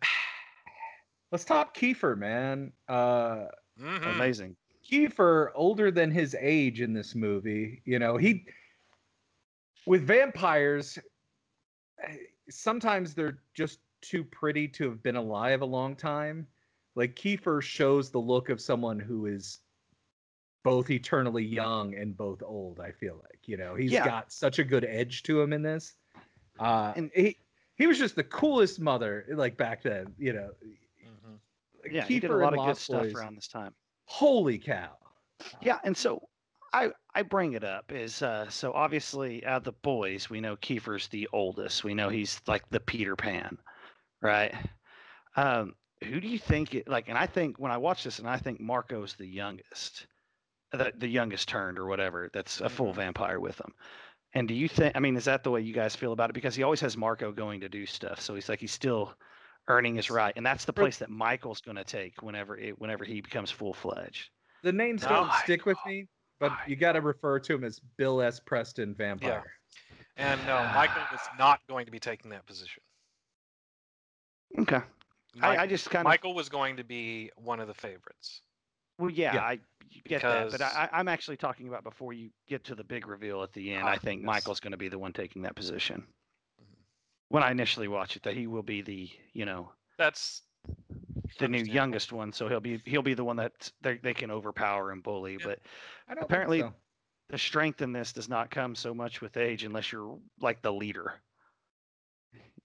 Let's 1.31 1.45
talk 1.45 1.75
Kiefer, 1.75 2.15
man. 2.15 2.71
Uh, 2.87 3.47
mm-hmm. 3.81 4.07
Amazing. 4.07 4.55
Kiefer, 4.87 5.49
older 5.55 5.89
than 5.89 6.11
his 6.11 6.35
age 6.39 6.79
in 6.79 6.93
this 6.93 7.15
movie. 7.15 7.81
You 7.85 7.97
know, 7.97 8.17
he 8.17 8.45
with 9.87 10.05
vampires. 10.05 10.99
Sometimes 12.51 13.15
they're 13.15 13.39
just 13.55 13.79
too 14.03 14.23
pretty 14.23 14.67
to 14.67 14.89
have 14.89 15.01
been 15.01 15.15
alive 15.15 15.61
a 15.61 15.65
long 15.65 15.95
time. 15.95 16.45
Like 16.93 17.15
Kiefer 17.15 17.63
shows 17.63 18.11
the 18.11 18.19
look 18.19 18.49
of 18.49 18.61
someone 18.61 18.99
who 18.99 19.25
is 19.25 19.61
both 20.63 20.91
eternally 20.91 21.43
young 21.43 21.95
and 21.95 22.15
both 22.15 22.43
old. 22.43 22.79
I 22.79 22.91
feel 22.91 23.19
like 23.23 23.39
you 23.47 23.57
know 23.57 23.73
he's 23.73 23.91
yeah. 23.91 24.05
got 24.05 24.31
such 24.31 24.59
a 24.59 24.63
good 24.63 24.85
edge 24.85 25.23
to 25.23 25.41
him 25.41 25.51
in 25.51 25.63
this. 25.63 25.93
Uh, 26.59 26.93
and 26.95 27.09
he 27.15 27.37
he 27.75 27.87
was 27.87 27.97
just 27.97 28.15
the 28.15 28.23
coolest 28.23 28.79
mother 28.79 29.25
like 29.35 29.57
back 29.57 29.83
then 29.83 30.13
you 30.17 30.33
know. 30.33 30.49
Mm-hmm. 30.63 31.95
yeah 31.95 32.05
he 32.05 32.19
did 32.19 32.31
a 32.31 32.35
lot 32.35 32.57
of 32.57 32.65
good 32.65 32.77
stuff 32.77 33.13
around 33.13 33.35
this 33.35 33.47
time. 33.47 33.73
Holy 34.05 34.57
cow. 34.57 34.91
Yeah 35.61 35.79
and 35.83 35.95
so 35.95 36.21
i 36.73 36.89
i 37.13 37.21
bring 37.21 37.53
it 37.53 37.63
up 37.63 37.91
is 37.91 38.21
uh 38.21 38.49
so 38.49 38.71
obviously 38.73 39.45
out 39.45 39.57
of 39.57 39.63
the 39.63 39.71
boys 39.71 40.29
we 40.29 40.41
know 40.41 40.55
kiefer's 40.57 41.07
the 41.09 41.27
oldest. 41.33 41.83
We 41.83 41.93
know 41.93 42.09
he's 42.09 42.41
like 42.47 42.67
the 42.69 42.79
peter 42.79 43.15
pan 43.15 43.57
right? 44.21 44.53
Um 45.35 45.73
who 46.03 46.19
do 46.19 46.27
you 46.27 46.37
think 46.37 46.75
it, 46.75 46.87
like 46.87 47.07
and 47.09 47.17
i 47.17 47.25
think 47.25 47.57
when 47.59 47.71
i 47.71 47.77
watch 47.77 48.03
this 48.03 48.19
and 48.19 48.27
i 48.27 48.37
think 48.37 48.59
marco's 48.59 49.15
the 49.15 49.25
youngest 49.25 50.07
the, 50.71 50.91
the 50.97 51.07
youngest 51.07 51.47
turned 51.47 51.77
or 51.77 51.85
whatever 51.85 52.29
that's 52.33 52.61
a 52.61 52.69
full 52.69 52.87
mm-hmm. 52.87 53.01
vampire 53.01 53.39
with 53.39 53.59
him 53.59 53.73
and 54.33 54.47
do 54.47 54.53
you 54.53 54.67
think? 54.67 54.95
I 54.95 54.99
mean, 54.99 55.15
is 55.15 55.25
that 55.25 55.43
the 55.43 55.51
way 55.51 55.61
you 55.61 55.73
guys 55.73 55.95
feel 55.95 56.13
about 56.13 56.29
it? 56.29 56.33
Because 56.33 56.55
he 56.55 56.63
always 56.63 56.81
has 56.81 56.97
Marco 56.97 57.31
going 57.31 57.61
to 57.61 57.69
do 57.69 57.85
stuff, 57.85 58.19
so 58.19 58.35
he's 58.35 58.49
like 58.49 58.59
he's 58.59 58.71
still 58.71 59.13
earning 59.67 59.95
his 59.95 60.09
right, 60.09 60.33
and 60.35 60.45
that's 60.45 60.65
the 60.65 60.73
place 60.73 60.97
that 60.97 61.09
Michael's 61.09 61.61
going 61.61 61.77
to 61.77 61.83
take 61.83 62.21
whenever 62.21 62.57
it, 62.57 62.79
whenever 62.79 63.05
he 63.05 63.21
becomes 63.21 63.51
full 63.51 63.73
fledged. 63.73 64.29
The 64.63 64.71
names 64.71 65.01
don't 65.03 65.31
stick 65.43 65.65
with 65.65 65.77
me, 65.85 66.07
but 66.39 66.51
you 66.67 66.75
got 66.75 66.93
to 66.93 67.01
refer 67.01 67.39
to 67.39 67.53
him 67.53 67.63
as 67.63 67.79
Bill 67.97 68.21
S. 68.21 68.39
Preston 68.39 68.95
Vampire. 68.95 69.43
Yeah. 69.45 69.53
And 70.15 70.39
no, 70.45 70.57
Michael 70.75 71.01
is 71.13 71.21
not 71.39 71.59
going 71.67 71.85
to 71.85 71.91
be 71.91 71.99
taking 71.99 72.29
that 72.31 72.45
position. 72.45 72.83
Okay. 74.59 74.81
Mike, 75.35 75.57
I, 75.57 75.63
I, 75.63 75.67
just 75.67 75.89
kind 75.89 76.05
of 76.05 76.09
Michael 76.09 76.35
was 76.35 76.49
going 76.49 76.77
to 76.77 76.83
be 76.83 77.31
one 77.35 77.59
of 77.59 77.67
the 77.67 77.73
favorites. 77.73 78.41
Well, 78.97 79.09
yeah, 79.09 79.35
yeah. 79.35 79.41
I 79.41 79.59
get 80.05 80.21
because... 80.21 80.51
that, 80.51 80.59
but 80.59 80.61
I, 80.61 80.99
am 80.99 81.07
actually 81.07 81.37
talking 81.37 81.67
about 81.67 81.83
before 81.83 82.13
you 82.13 82.29
get 82.47 82.63
to 82.65 82.75
the 82.75 82.83
big 82.83 83.07
reveal 83.07 83.43
at 83.43 83.53
the 83.53 83.73
end. 83.73 83.87
I 83.87 83.95
ah, 83.95 83.99
think 83.99 84.21
yes. 84.21 84.27
Michael's 84.27 84.59
going 84.59 84.71
to 84.71 84.77
be 84.77 84.89
the 84.89 84.99
one 84.99 85.13
taking 85.13 85.41
that 85.43 85.55
position. 85.55 85.97
Mm-hmm. 86.61 86.73
When 87.29 87.43
I 87.43 87.51
initially 87.51 87.87
watch 87.87 88.15
it, 88.15 88.23
that 88.23 88.35
he 88.35 88.47
will 88.47 88.63
be 88.63 88.81
the, 88.81 89.09
you 89.33 89.45
know, 89.45 89.69
that's 89.97 90.41
the 91.39 91.47
new 91.47 91.63
youngest 91.63 92.11
one, 92.11 92.31
so 92.31 92.47
he'll 92.47 92.59
be 92.59 92.81
he'll 92.85 93.01
be 93.01 93.13
the 93.13 93.23
one 93.23 93.37
that 93.37 93.71
they 93.81 93.97
they 93.97 94.13
can 94.13 94.31
overpower 94.31 94.91
and 94.91 95.03
bully. 95.03 95.37
Yeah. 95.39 95.45
But 95.45 95.59
apparently, 96.21 96.61
so. 96.61 96.73
the 97.29 97.37
strength 97.37 97.81
in 97.81 97.91
this 97.91 98.13
does 98.13 98.29
not 98.29 98.51
come 98.51 98.75
so 98.75 98.93
much 98.93 99.21
with 99.21 99.37
age, 99.37 99.63
unless 99.63 99.91
you're 99.91 100.17
like 100.39 100.61
the 100.61 100.73
leader. 100.73 101.13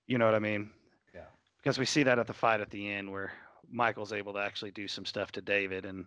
You 0.07 0.19
know 0.19 0.25
what 0.25 0.35
I 0.35 0.39
mean? 0.39 0.71
Yeah. 1.15 1.27
Because 1.63 1.79
we 1.79 1.85
see 1.85 2.03
that 2.05 2.19
at 2.19 2.27
the 2.27 2.33
fight 2.33 2.61
at 2.61 2.71
the 2.71 2.91
end 2.91 3.11
where 3.11 3.33
Michael's 3.71 4.13
able 4.13 4.33
to 4.35 4.39
actually 4.39 4.71
do 4.71 4.89
some 4.89 5.05
stuff 5.05 5.33
to 5.33 5.43
David 5.43 5.85
and 5.85 6.07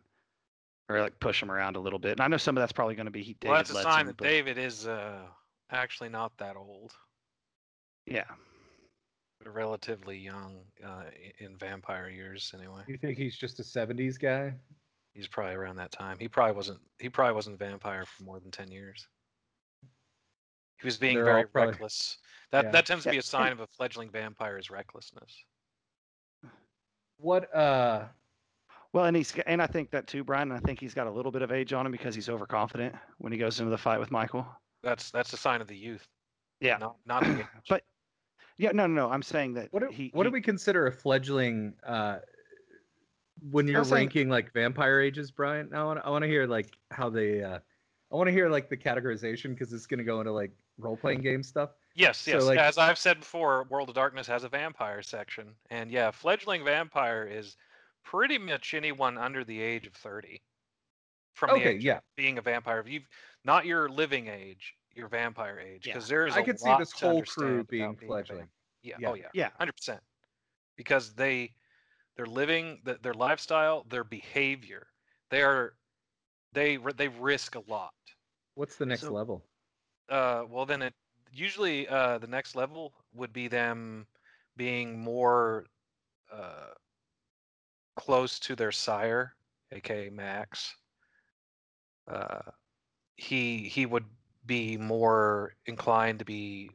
or 0.95 1.01
like 1.01 1.19
push 1.19 1.41
him 1.41 1.51
around 1.51 1.75
a 1.75 1.80
little 1.80 1.99
bit. 1.99 2.13
And 2.13 2.21
I 2.21 2.27
know 2.27 2.38
some 2.38 2.58
of 2.58 2.62
that's 2.62 2.71
probably 2.71 2.95
going 2.95 3.06
to 3.06 3.12
be 3.12 3.23
David. 3.23 3.38
Well, 3.45 3.58
that's 3.58 3.71
a 3.71 3.82
sign 3.82 4.08
that 4.08 4.17
but... 4.17 4.27
David 4.27 4.58
is 4.58 4.88
uh, 4.88 5.19
actually 5.71 6.10
not 6.10 6.32
that 6.38 6.56
old. 6.56 6.93
Yeah, 8.06 8.23
relatively 9.45 10.17
young 10.17 10.58
uh, 10.86 11.04
in 11.39 11.56
vampire 11.58 12.10
years, 12.10 12.51
anyway. 12.58 12.82
You 12.88 12.97
think 12.97 13.17
he's 13.17 13.38
just 13.38 13.60
a 13.60 13.63
'70s 13.63 14.19
guy? 14.19 14.54
He's 15.13 15.27
probably 15.27 15.56
around 15.56 15.75
that 15.77 15.91
time. 15.91 16.17
He 16.19 16.27
probably 16.27 16.56
wasn't. 16.56 16.80
He 16.99 17.10
probably 17.10 17.36
wasn't 17.36 17.56
a 17.56 17.58
vampire 17.58 18.06
for 18.06 18.23
more 18.23 18.39
than 18.39 18.51
ten 18.51 18.71
years. 18.71 19.08
He 20.80 20.88
was 20.88 20.97
being 20.97 21.15
They're 21.15 21.25
very 21.25 21.47
probably, 21.47 21.73
reckless. 21.73 22.17
That 22.51 22.65
yeah. 22.65 22.71
that 22.71 22.86
tends 22.86 23.04
to 23.04 23.12
be 23.12 23.17
a 23.17 23.21
sign 23.21 23.51
of 23.51 23.60
a 23.60 23.67
fledgling 23.67 24.10
vampire's 24.10 24.69
recklessness. 24.69 25.43
What 27.17 27.54
uh 27.56 28.06
well, 28.93 29.06
and 29.06 29.15
he's 29.15 29.34
and 29.45 29.62
I 29.62 29.67
think 29.67 29.91
that 29.91 30.08
too, 30.08 30.23
Brian. 30.23 30.51
I 30.51 30.60
think 30.60 30.80
he's 30.80 30.93
got 30.93 31.08
a 31.08 31.12
little 31.12 31.32
bit 31.32 31.41
of 31.41 31.51
age 31.51 31.71
on 31.73 31.86
him 31.86 31.91
because 31.91 32.13
he's 32.13 32.30
overconfident 32.30 32.93
when 33.19 33.32
he 33.32 33.38
goes 33.38 33.60
into 33.60 33.71
the 33.71 33.77
fight 33.77 33.99
with 33.99 34.12
Michael. 34.12 34.45
That's 34.84 35.12
that's 35.12 35.32
a 35.34 35.38
sign 35.38 35.62
of 35.62 35.67
the 35.67 35.77
youth. 35.77 36.06
Yeah, 36.60 36.77
not 36.77 36.95
not 37.06 37.23
the 37.23 37.39
age. 37.39 37.45
but 37.69 37.84
yeah, 38.58 38.71
no, 38.73 38.88
no, 38.88 39.08
no. 39.08 39.12
I'm 39.12 39.23
saying 39.23 39.54
that. 39.54 39.71
What 39.71 39.82
do, 39.82 39.89
he, 39.89 40.12
what 40.13 40.25
he, 40.25 40.30
do 40.30 40.34
we 40.34 40.41
consider 40.41 40.88
a 40.88 40.91
fledgling? 40.91 41.73
Uh, 41.86 42.17
when 43.49 43.67
you're 43.67 43.84
ranking 43.84 44.21
saying, 44.21 44.30
like 44.30 44.54
vampire 44.54 44.99
ages, 44.99 45.32
Brian, 45.32 45.73
I 45.73 45.84
want 45.84 45.99
I 46.04 46.10
want 46.10 46.23
to 46.23 46.27
hear 46.27 46.45
like 46.45 46.75
how 46.91 47.10
they. 47.10 47.43
Uh, 47.43 47.60
I 48.12 48.15
want 48.15 48.27
to 48.27 48.34
hear 48.34 48.49
like 48.49 48.69
the 48.69 48.75
categorization 48.75 49.49
because 49.51 49.71
it's 49.71 49.86
going 49.86 49.99
to 49.99 50.04
go 50.04 50.19
into 50.19 50.34
like 50.34 50.51
role 50.77 50.97
playing 50.97 51.21
game 51.21 51.43
stuff. 51.43 51.69
Yes, 51.95 52.25
yes. 52.27 52.41
So, 52.41 52.47
like, 52.47 52.60
As 52.60 52.77
I've 52.77 52.97
said 52.97 53.19
before, 53.19 53.65
World 53.69 53.89
of 53.89 53.95
Darkness 53.95 54.27
has 54.27 54.43
a 54.43 54.49
vampire 54.49 55.01
section, 55.01 55.56
and 55.69 55.89
yeah, 55.89 56.12
fledgling 56.12 56.63
vampire 56.65 57.25
is 57.25 57.56
pretty 58.04 58.38
much 58.38 58.74
anyone 58.74 59.18
under 59.18 59.44
the 59.44 59.62
age 59.62 59.88
of 59.88 59.94
30 59.94 60.42
from 61.34 61.52
okay, 61.52 61.64
the 61.64 61.70
age 61.70 61.84
yeah. 61.84 62.00
being 62.16 62.38
a 62.38 62.42
vampire. 62.42 62.80
If 62.80 62.90
you've 62.90 63.08
not 63.44 63.66
your 63.66 63.90
living 63.90 64.28
age, 64.28 64.76
your 64.94 65.08
vampire 65.08 65.60
age, 65.60 65.84
because 65.84 66.10
yeah. 66.10 66.16
there's 66.16 66.34
I 66.36 66.42
could 66.42 66.60
see 66.60 66.76
this 66.78 66.92
whole 66.92 67.24
crew 67.24 67.64
being 67.64 67.96
fledgling. 67.96 68.48
yeah. 68.84 68.96
yeah. 69.00 69.10
Oh 69.10 69.14
yeah. 69.14 69.28
Yeah. 69.34 69.50
Hundred 69.58 69.74
percent. 69.78 70.02
Because 70.78 71.14
they, 71.14 71.54
they're 72.16 72.26
living, 72.26 72.80
their 72.84 73.14
lifestyle, 73.14 73.86
their 73.90 74.04
behavior, 74.04 74.88
they 75.30 75.42
are, 75.42 75.74
they 76.54 76.78
they 76.96 77.08
risk 77.08 77.56
a 77.56 77.64
lot. 77.68 77.94
What's 78.56 78.76
the 78.76 78.86
next 78.86 79.02
so, 79.02 79.14
level? 79.14 79.44
Uh, 80.10 80.44
well 80.50 80.66
then 80.66 80.82
it 80.82 80.94
usually 81.34 81.88
uh 81.88 82.18
the 82.18 82.28
next 82.28 82.56
level 82.56 82.94
would 83.14 83.32
be 83.32 83.48
them 83.48 84.06
being 84.58 85.00
more 85.00 85.66
uh 86.32 86.74
close 87.95 88.39
to 88.39 88.56
their 88.56 88.71
sire, 88.71 89.36
aka 89.71 90.10
Max, 90.10 90.75
uh, 92.08 92.39
he 93.15 93.69
he 93.69 93.86
would 93.86 94.06
be 94.45 94.77
more 94.77 95.54
inclined 95.65 96.19
to 96.19 96.25
be 96.25 96.69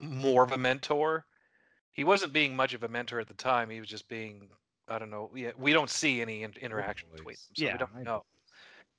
more 0.00 0.42
of 0.42 0.52
a 0.52 0.58
mentor. 0.58 1.26
He 1.92 2.04
wasn't 2.04 2.32
being 2.32 2.56
much 2.56 2.72
of 2.72 2.82
a 2.82 2.88
mentor 2.88 3.20
at 3.20 3.28
the 3.28 3.34
time. 3.34 3.68
He 3.68 3.80
was 3.80 3.88
just 3.88 4.08
being 4.08 4.48
I 4.88 4.98
don't 4.98 5.10
know. 5.10 5.30
Yeah, 5.34 5.52
we 5.56 5.72
don't 5.72 5.90
see 5.90 6.20
any 6.20 6.42
in- 6.42 6.54
interaction 6.60 7.08
between 7.12 7.34
them, 7.34 7.54
so 7.54 7.64
yeah, 7.64 7.72
we 7.72 7.78
don't 7.78 8.02
know. 8.02 8.24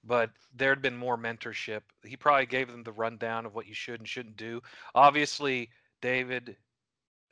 But 0.04 0.32
there 0.56 0.70
had 0.70 0.82
been 0.82 0.98
more 0.98 1.18
mentorship. 1.18 1.82
He 2.04 2.16
probably 2.16 2.46
gave 2.46 2.70
them 2.70 2.84
the 2.84 2.94
rundown 2.94 3.46
of 3.46 3.54
what 3.54 3.68
you 3.68 3.74
should 3.74 4.00
and 4.00 4.08
shouldn't 4.08 4.38
do. 4.38 4.62
Obviously, 4.96 5.70
David 6.02 6.56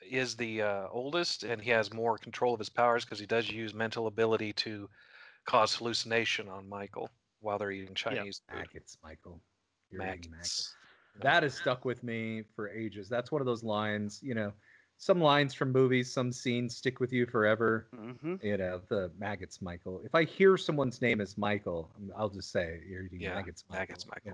is 0.07 0.35
the 0.35 0.61
uh, 0.61 0.87
oldest, 0.91 1.43
and 1.43 1.61
he 1.61 1.69
has 1.69 1.93
more 1.93 2.17
control 2.17 2.53
of 2.53 2.59
his 2.59 2.69
powers 2.69 3.05
because 3.05 3.19
he 3.19 3.25
does 3.25 3.49
use 3.49 3.73
mental 3.73 4.07
ability 4.07 4.53
to 4.53 4.89
cause 5.45 5.75
hallucination 5.75 6.47
on 6.47 6.67
Michael 6.67 7.09
while 7.41 7.57
they're 7.57 7.71
eating 7.71 7.95
Chinese 7.95 8.41
yep. 8.47 8.57
Maggots, 8.57 8.97
Michael. 9.03 9.39
You're 9.89 10.01
maggots. 10.01 10.29
maggots. 10.29 10.75
That 11.21 11.43
has 11.43 11.55
stuck 11.55 11.85
with 11.85 12.03
me 12.03 12.43
for 12.55 12.69
ages. 12.69 13.09
That's 13.09 13.31
one 13.31 13.41
of 13.41 13.45
those 13.45 13.63
lines, 13.63 14.19
you 14.23 14.33
know, 14.33 14.53
some 14.97 15.19
lines 15.21 15.53
from 15.53 15.71
movies, 15.71 16.11
some 16.11 16.31
scenes 16.31 16.75
stick 16.75 16.99
with 16.99 17.11
you 17.11 17.25
forever. 17.25 17.87
Mm-hmm. 17.95 18.35
You 18.41 18.57
know, 18.57 18.81
the 18.89 19.11
maggots, 19.17 19.61
Michael. 19.61 20.01
If 20.03 20.13
I 20.13 20.23
hear 20.25 20.57
someone's 20.57 21.01
name 21.01 21.21
is 21.21 21.37
Michael, 21.37 21.89
I'll 22.17 22.29
just 22.29 22.51
say 22.51 22.81
you're 22.87 23.05
eating 23.05 23.21
yeah, 23.21 23.33
maggots, 23.33 23.63
Michael. 23.69 23.81
Maggots, 23.81 24.05
Michael. 24.07 24.21
Yeah. 24.25 24.33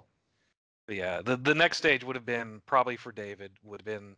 Yeah, 0.87 1.21
the 1.23 1.35
the 1.37 1.55
next 1.55 1.77
stage 1.77 2.03
would 2.03 2.15
have 2.15 2.27
been 2.27 2.61
probably 2.67 2.95
for 2.95 3.11
David 3.11 3.51
would 3.63 3.81
have 3.81 3.85
been 3.85 4.15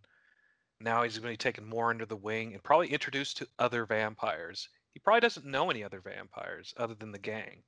now 0.80 1.04
he's 1.04 1.18
going 1.18 1.34
to 1.34 1.34
be 1.34 1.38
taken 1.38 1.66
more 1.66 1.90
under 1.90 2.06
the 2.06 2.16
wing 2.16 2.54
and 2.54 2.64
probably 2.64 2.90
introduced 2.90 3.38
to 3.38 3.48
other 3.58 3.86
vampires. 3.86 4.70
He 4.94 5.00
probably 5.00 5.22
doesn't 5.22 5.46
know 5.46 5.70
any 5.70 5.84
other 5.84 6.02
vampires 6.02 6.74
other 6.78 6.94
than 6.94 7.12
the 7.12 7.20
gang 7.20 7.64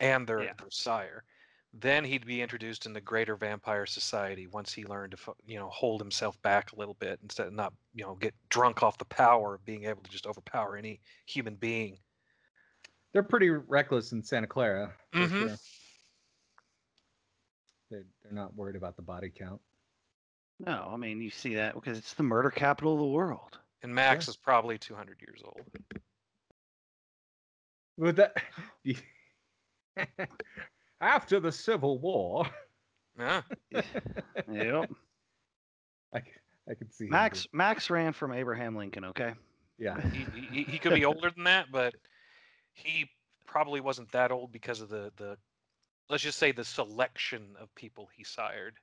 and 0.00 0.26
their, 0.26 0.42
yeah. 0.42 0.52
their 0.58 0.70
sire. 0.70 1.24
Then 1.74 2.04
he'd 2.04 2.26
be 2.26 2.42
introduced 2.42 2.84
in 2.86 2.92
the 2.92 3.00
greater 3.00 3.34
vampire 3.34 3.86
society 3.86 4.46
once 4.46 4.72
he 4.72 4.84
learned 4.84 5.12
to, 5.12 5.34
you 5.46 5.58
know, 5.58 5.70
hold 5.70 6.00
himself 6.00 6.40
back 6.42 6.72
a 6.72 6.76
little 6.76 6.94
bit 6.94 7.18
instead 7.22 7.46
of 7.46 7.54
not, 7.54 7.72
you 7.94 8.04
know, 8.04 8.14
get 8.14 8.34
drunk 8.50 8.82
off 8.82 8.98
the 8.98 9.06
power 9.06 9.54
of 9.54 9.64
being 9.64 9.84
able 9.84 10.02
to 10.02 10.10
just 10.10 10.26
overpower 10.26 10.76
any 10.76 11.00
human 11.26 11.54
being. 11.54 11.98
They're 13.12 13.22
pretty 13.22 13.48
reckless 13.48 14.12
in 14.12 14.22
Santa 14.22 14.46
Clara. 14.46 14.92
Mm-hmm. 15.14 15.48
Sure. 15.48 15.56
They're, 17.90 18.06
they're 18.22 18.32
not 18.32 18.54
worried 18.54 18.76
about 18.76 18.96
the 18.96 19.02
body 19.02 19.30
count. 19.34 19.60
No, 20.64 20.90
I 20.92 20.96
mean 20.96 21.20
you 21.20 21.30
see 21.30 21.54
that 21.56 21.74
because 21.74 21.98
it's 21.98 22.14
the 22.14 22.22
murder 22.22 22.50
capital 22.50 22.94
of 22.94 23.00
the 23.00 23.06
world. 23.06 23.58
And 23.82 23.92
Max 23.92 24.28
is 24.28 24.36
probably 24.36 24.78
200 24.78 25.20
years 25.20 25.42
old. 25.44 25.60
With 27.96 28.16
that, 28.16 28.36
after 31.00 31.40
the 31.40 31.52
Civil 31.52 31.98
War. 31.98 32.46
Yeah. 33.18 33.42
yep. 34.50 34.90
I, 36.14 36.22
I 36.68 36.74
can 36.74 36.90
see 36.90 37.06
Max. 37.06 37.46
Max 37.52 37.90
ran 37.90 38.12
from 38.12 38.32
Abraham 38.32 38.76
Lincoln. 38.76 39.04
Okay. 39.06 39.34
Yeah. 39.78 40.00
He, 40.10 40.26
he, 40.50 40.62
he 40.62 40.78
could 40.78 40.94
be 40.94 41.04
older 41.04 41.30
than 41.30 41.44
that, 41.44 41.66
but 41.72 41.94
he 42.72 43.10
probably 43.46 43.80
wasn't 43.80 44.10
that 44.12 44.30
old 44.30 44.52
because 44.52 44.80
of 44.80 44.88
the 44.88 45.12
the 45.16 45.36
let's 46.08 46.22
just 46.22 46.38
say 46.38 46.52
the 46.52 46.64
selection 46.64 47.54
of 47.60 47.74
people 47.74 48.08
he 48.16 48.24
sired 48.24 48.74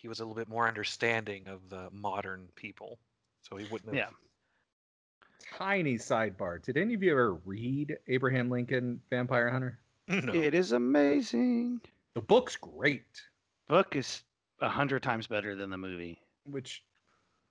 he 0.00 0.08
was 0.08 0.20
a 0.20 0.24
little 0.24 0.34
bit 0.34 0.48
more 0.48 0.66
understanding 0.66 1.46
of 1.46 1.68
the 1.68 1.88
modern 1.92 2.48
people, 2.56 2.98
so 3.42 3.56
he 3.56 3.66
wouldn't 3.70 3.94
have. 3.94 4.10
Yeah. 4.10 5.56
Tiny 5.56 5.96
sidebar: 5.96 6.62
Did 6.62 6.76
any 6.76 6.94
of 6.94 7.02
you 7.02 7.12
ever 7.12 7.34
read 7.44 7.96
Abraham 8.08 8.50
Lincoln 8.50 9.00
Vampire 9.10 9.50
Hunter? 9.50 9.78
No. 10.08 10.32
It 10.34 10.54
is 10.54 10.72
amazing. 10.72 11.80
The 12.14 12.20
book's 12.20 12.56
great. 12.56 13.22
Book 13.68 13.94
is 13.94 14.22
a 14.60 14.68
hundred 14.68 15.02
times 15.02 15.26
better 15.26 15.54
than 15.54 15.70
the 15.70 15.78
movie. 15.78 16.18
Which 16.44 16.82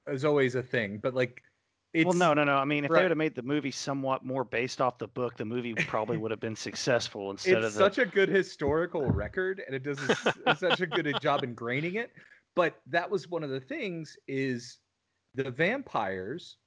is 0.07 0.25
always 0.25 0.55
a 0.55 0.63
thing, 0.63 0.99
but 1.01 1.13
like 1.13 1.41
it's, 1.93 2.05
well, 2.05 2.13
no, 2.13 2.33
no, 2.33 2.43
no. 2.43 2.55
I 2.55 2.65
mean, 2.65 2.85
if 2.85 2.91
right. 2.91 2.99
they 2.99 3.03
would 3.05 3.11
have 3.11 3.17
made 3.17 3.33
the 3.33 3.41
movie 3.41 3.71
somewhat 3.71 4.23
more 4.23 4.43
based 4.43 4.79
off 4.79 4.99
the 4.99 5.07
book, 5.07 5.37
the 5.37 5.45
movie 5.45 5.73
probably 5.73 6.17
would 6.19 6.31
have 6.31 6.39
been 6.39 6.55
successful 6.55 7.31
instead 7.31 7.63
it's 7.63 7.75
of. 7.75 7.81
It's 7.81 7.95
such 7.95 7.97
a 7.97 8.05
good 8.05 8.29
historical 8.29 9.05
record, 9.05 9.61
and 9.65 9.75
it 9.75 9.83
does 9.83 9.99
such 10.59 10.81
a 10.81 10.87
good 10.87 11.11
job 11.21 11.41
ingraining 11.41 11.95
it 11.95 12.11
but 12.55 12.81
that 12.87 13.09
was 13.09 13.29
one 13.29 13.43
of 13.43 13.49
the 13.49 13.59
things 13.59 14.17
is 14.27 14.79
the 15.35 15.49
vampires 15.49 16.57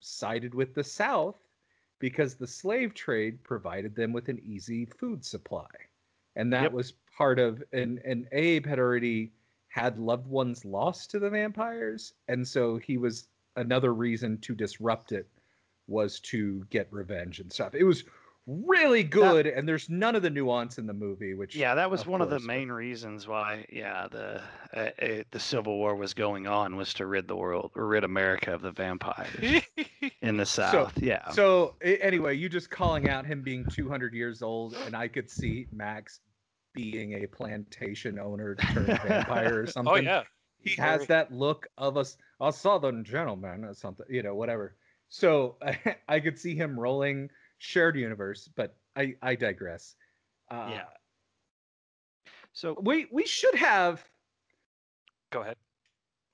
sided 0.00 0.54
with 0.54 0.74
the 0.74 0.84
south 0.84 1.36
because 1.98 2.34
the 2.34 2.46
slave 2.46 2.94
trade 2.94 3.42
provided 3.42 3.94
them 3.94 4.12
with 4.12 4.28
an 4.28 4.40
easy 4.44 4.86
food 4.86 5.24
supply. 5.24 5.66
And 6.36 6.52
that 6.52 6.64
yep. 6.64 6.72
was 6.72 6.92
part 7.16 7.38
of 7.38 7.62
and 7.72 7.98
and 8.04 8.28
abe 8.30 8.64
had 8.64 8.78
already 8.78 9.32
had 9.68 9.98
loved 9.98 10.26
ones 10.26 10.64
lost 10.64 11.10
to 11.10 11.18
the 11.18 11.30
vampires. 11.30 12.14
And 12.28 12.46
so 12.46 12.76
he 12.76 12.96
was 12.96 13.28
another 13.56 13.92
reason 13.92 14.38
to 14.38 14.54
disrupt 14.54 15.12
it 15.12 15.28
was 15.88 16.20
to 16.20 16.64
get 16.70 16.86
revenge 16.92 17.40
and 17.40 17.52
stuff. 17.52 17.74
It 17.74 17.84
was 17.84 18.04
really 18.48 19.02
good 19.02 19.44
that, 19.44 19.58
and 19.58 19.68
there's 19.68 19.90
none 19.90 20.16
of 20.16 20.22
the 20.22 20.30
nuance 20.30 20.78
in 20.78 20.86
the 20.86 20.94
movie 20.94 21.34
which 21.34 21.54
yeah 21.54 21.74
that 21.74 21.90
was 21.90 22.00
of 22.00 22.06
one 22.06 22.20
course, 22.20 22.32
of 22.32 22.40
the 22.40 22.46
main 22.46 22.72
reasons 22.72 23.28
why 23.28 23.66
yeah 23.70 24.08
the 24.10 24.40
uh, 24.74 24.90
uh, 25.02 25.22
the 25.30 25.38
civil 25.38 25.76
war 25.76 25.94
was 25.94 26.14
going 26.14 26.46
on 26.46 26.74
was 26.74 26.94
to 26.94 27.04
rid 27.04 27.28
the 27.28 27.36
world 27.36 27.70
or 27.76 27.86
rid 27.86 28.04
america 28.04 28.54
of 28.54 28.62
the 28.62 28.70
vampires 28.70 29.62
in 30.22 30.38
the 30.38 30.46
south 30.46 30.94
so, 30.94 31.00
yeah. 31.04 31.30
so 31.30 31.74
anyway 31.82 32.34
you 32.34 32.48
just 32.48 32.70
calling 32.70 33.10
out 33.10 33.26
him 33.26 33.42
being 33.42 33.66
200 33.66 34.14
years 34.14 34.40
old 34.40 34.74
and 34.86 34.96
i 34.96 35.06
could 35.06 35.30
see 35.30 35.66
max 35.70 36.20
being 36.78 37.24
a 37.24 37.26
plantation 37.26 38.18
owner 38.18 38.54
turned 38.54 38.86
vampire 38.86 39.60
or 39.60 39.62
oh, 39.66 39.66
something. 39.66 39.94
oh 39.94 39.96
yeah. 39.96 40.22
He 40.60 40.74
has 40.74 41.06
that 41.06 41.32
look 41.32 41.68
of 41.78 41.96
a, 41.96 42.04
a 42.40 42.52
southern 42.52 43.04
gentleman 43.04 43.64
or 43.64 43.74
something 43.74 44.06
you 44.08 44.22
know 44.22 44.34
whatever. 44.34 44.76
So 45.08 45.56
I, 45.62 45.96
I 46.08 46.20
could 46.20 46.38
see 46.38 46.54
him 46.54 46.78
rolling 46.78 47.30
shared 47.58 47.96
universe, 47.96 48.48
but 48.54 48.76
I 48.96 49.14
I 49.22 49.34
digress. 49.34 49.96
Uh, 50.50 50.68
yeah. 50.70 50.84
So 52.52 52.76
we 52.82 53.06
we 53.12 53.26
should 53.26 53.54
have. 53.54 54.04
Go 55.30 55.42
ahead. 55.42 55.56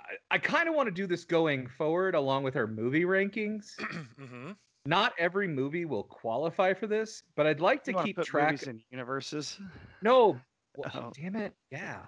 I, 0.01 0.35
I 0.37 0.39
kind 0.39 0.69
of 0.69 0.75
want 0.75 0.87
to 0.87 0.93
do 0.93 1.07
this 1.07 1.25
going 1.25 1.67
forward 1.67 2.15
along 2.15 2.45
with 2.45 2.57
our 2.57 2.67
movie 2.67 3.05
rankings. 3.05 3.75
mm-hmm. 4.21 4.53
Not 4.87 5.15
every 5.19 5.49
movie 5.49 5.87
will 5.87 6.03
qualify 6.03 6.75
for 6.75 6.87
this, 6.87 7.23
but 7.37 7.47
I'd 7.47 7.61
like 7.61 7.83
to 7.85 7.93
you 7.93 8.03
keep 8.03 8.23
track. 8.23 8.53
Movies 8.53 8.69
and 8.69 8.81
universes. 8.91 9.59
No, 10.03 10.39
well, 10.77 10.91
oh. 10.95 11.13
damn 11.15 11.37
it, 11.37 11.55
yeah. 11.71 12.01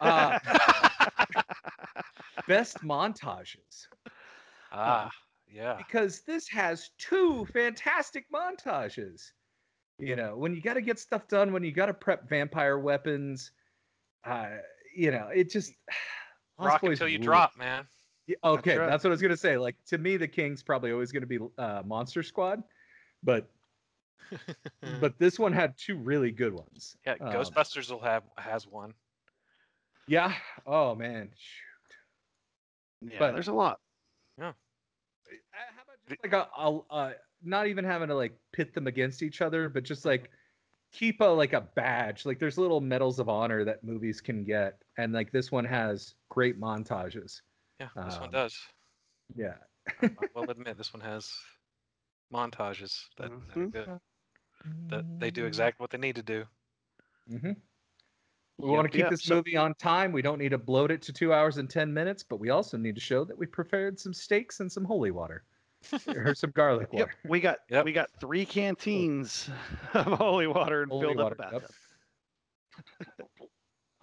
Uh, 0.00 0.38
best 2.48 2.82
montages. 2.82 3.88
Ah. 4.72 5.06
Uh, 5.06 5.10
yeah. 5.52 5.74
Because 5.76 6.20
this 6.20 6.48
has 6.48 6.90
two 6.98 7.46
fantastic 7.52 8.26
montages. 8.32 9.32
You 9.98 10.14
know, 10.14 10.36
when 10.36 10.54
you 10.54 10.60
got 10.60 10.74
to 10.74 10.80
get 10.80 10.98
stuff 10.98 11.26
done, 11.26 11.52
when 11.52 11.64
you 11.64 11.72
got 11.72 11.86
to 11.86 11.94
prep 11.94 12.28
vampire 12.28 12.78
weapons, 12.78 13.50
uh, 14.24 14.48
you 14.94 15.10
know, 15.10 15.28
it 15.34 15.50
just 15.50 15.72
rock 16.58 16.82
until 16.82 17.08
you 17.08 17.18
drop, 17.18 17.56
man. 17.58 17.86
Yeah, 18.26 18.36
okay, 18.44 18.70
that's, 18.70 18.78
right. 18.78 18.90
that's, 18.90 19.04
what 19.04 19.10
I 19.10 19.12
was 19.12 19.22
gonna 19.22 19.36
say. 19.38 19.56
Like 19.56 19.76
to 19.86 19.96
me, 19.96 20.18
the 20.18 20.28
King's 20.28 20.62
probably 20.62 20.92
always 20.92 21.12
gonna 21.12 21.26
be 21.26 21.38
uh, 21.56 21.82
Monster 21.86 22.22
Squad, 22.22 22.62
but 23.22 23.48
but 25.00 25.18
this 25.18 25.38
one 25.38 25.52
had 25.52 25.76
two 25.78 25.96
really 25.96 26.30
good 26.30 26.52
ones. 26.52 26.96
Yeah, 27.06 27.14
um, 27.20 27.32
Ghostbusters 27.32 27.90
will 27.90 28.00
have 28.00 28.24
has 28.36 28.66
one. 28.66 28.92
Yeah. 30.06 30.34
Oh 30.66 30.94
man. 30.94 31.30
Shoot. 31.36 33.12
Yeah, 33.12 33.18
but 33.18 33.32
there's 33.32 33.48
a 33.48 33.52
lot. 33.52 33.80
Yeah. 34.38 34.52
How 36.08 36.14
about 36.14 36.22
just 36.22 36.22
like 36.22 36.32
a, 36.32 36.48
a, 36.60 36.80
a, 36.90 37.14
not 37.42 37.66
even 37.66 37.84
having 37.84 38.08
to 38.08 38.14
like 38.14 38.36
pit 38.52 38.74
them 38.74 38.86
against 38.86 39.22
each 39.22 39.40
other, 39.40 39.68
but 39.68 39.84
just 39.84 40.04
like 40.04 40.30
keep 40.92 41.20
a 41.20 41.24
like 41.24 41.52
a 41.52 41.60
badge. 41.60 42.26
Like 42.26 42.38
there's 42.38 42.58
little 42.58 42.80
medals 42.80 43.18
of 43.18 43.28
honor 43.28 43.64
that 43.64 43.84
movies 43.84 44.20
can 44.20 44.44
get, 44.44 44.82
and 44.96 45.12
like 45.12 45.32
this 45.32 45.52
one 45.52 45.64
has 45.64 46.14
great 46.28 46.60
montages. 46.60 47.40
Yeah, 47.80 47.88
this 48.04 48.14
um, 48.14 48.20
one 48.22 48.30
does. 48.30 48.56
Yeah. 49.36 49.54
I 50.02 50.10
will 50.34 50.50
admit 50.50 50.76
this 50.76 50.92
one 50.92 51.00
has 51.00 51.32
montages 52.32 53.04
that, 53.16 53.30
mm-hmm. 53.30 53.70
that 53.70 53.78
are 53.80 53.84
good. 53.84 54.00
That 54.88 55.20
they 55.20 55.30
do 55.30 55.46
exactly 55.46 55.82
what 55.82 55.90
they 55.90 55.98
need 55.98 56.16
to 56.16 56.22
do. 56.22 56.44
Mm-hmm. 57.30 57.52
We 58.58 58.68
yep, 58.68 58.76
want 58.76 58.86
to 58.86 58.90
keep 58.90 59.02
yep. 59.02 59.10
this 59.10 59.30
movie 59.30 59.56
on 59.56 59.74
time. 59.74 60.10
We 60.10 60.20
don't 60.20 60.38
need 60.38 60.48
to 60.48 60.58
bloat 60.58 60.90
it 60.90 61.00
to 61.02 61.12
two 61.12 61.32
hours 61.32 61.58
and 61.58 61.70
ten 61.70 61.94
minutes, 61.94 62.24
but 62.24 62.40
we 62.40 62.50
also 62.50 62.76
need 62.76 62.96
to 62.96 63.00
show 63.00 63.24
that 63.24 63.38
we 63.38 63.46
prepared 63.46 64.00
some 64.00 64.12
steaks 64.12 64.58
and 64.58 64.70
some 64.70 64.84
holy 64.84 65.12
water 65.12 65.44
or 66.08 66.34
some 66.34 66.50
garlic 66.50 66.92
water. 66.92 67.10
Yep, 67.22 67.30
we 67.30 67.40
got 67.40 67.58
yep. 67.70 67.84
we 67.84 67.92
got 67.92 68.10
three 68.20 68.44
canteens 68.44 69.50
of 69.94 70.06
holy 70.06 70.46
water 70.46 70.82
and 70.82 70.90
holy 70.90 71.06
filled 71.06 71.18
water, 71.18 71.36
up 71.40 71.50
bathtub. 71.52 71.70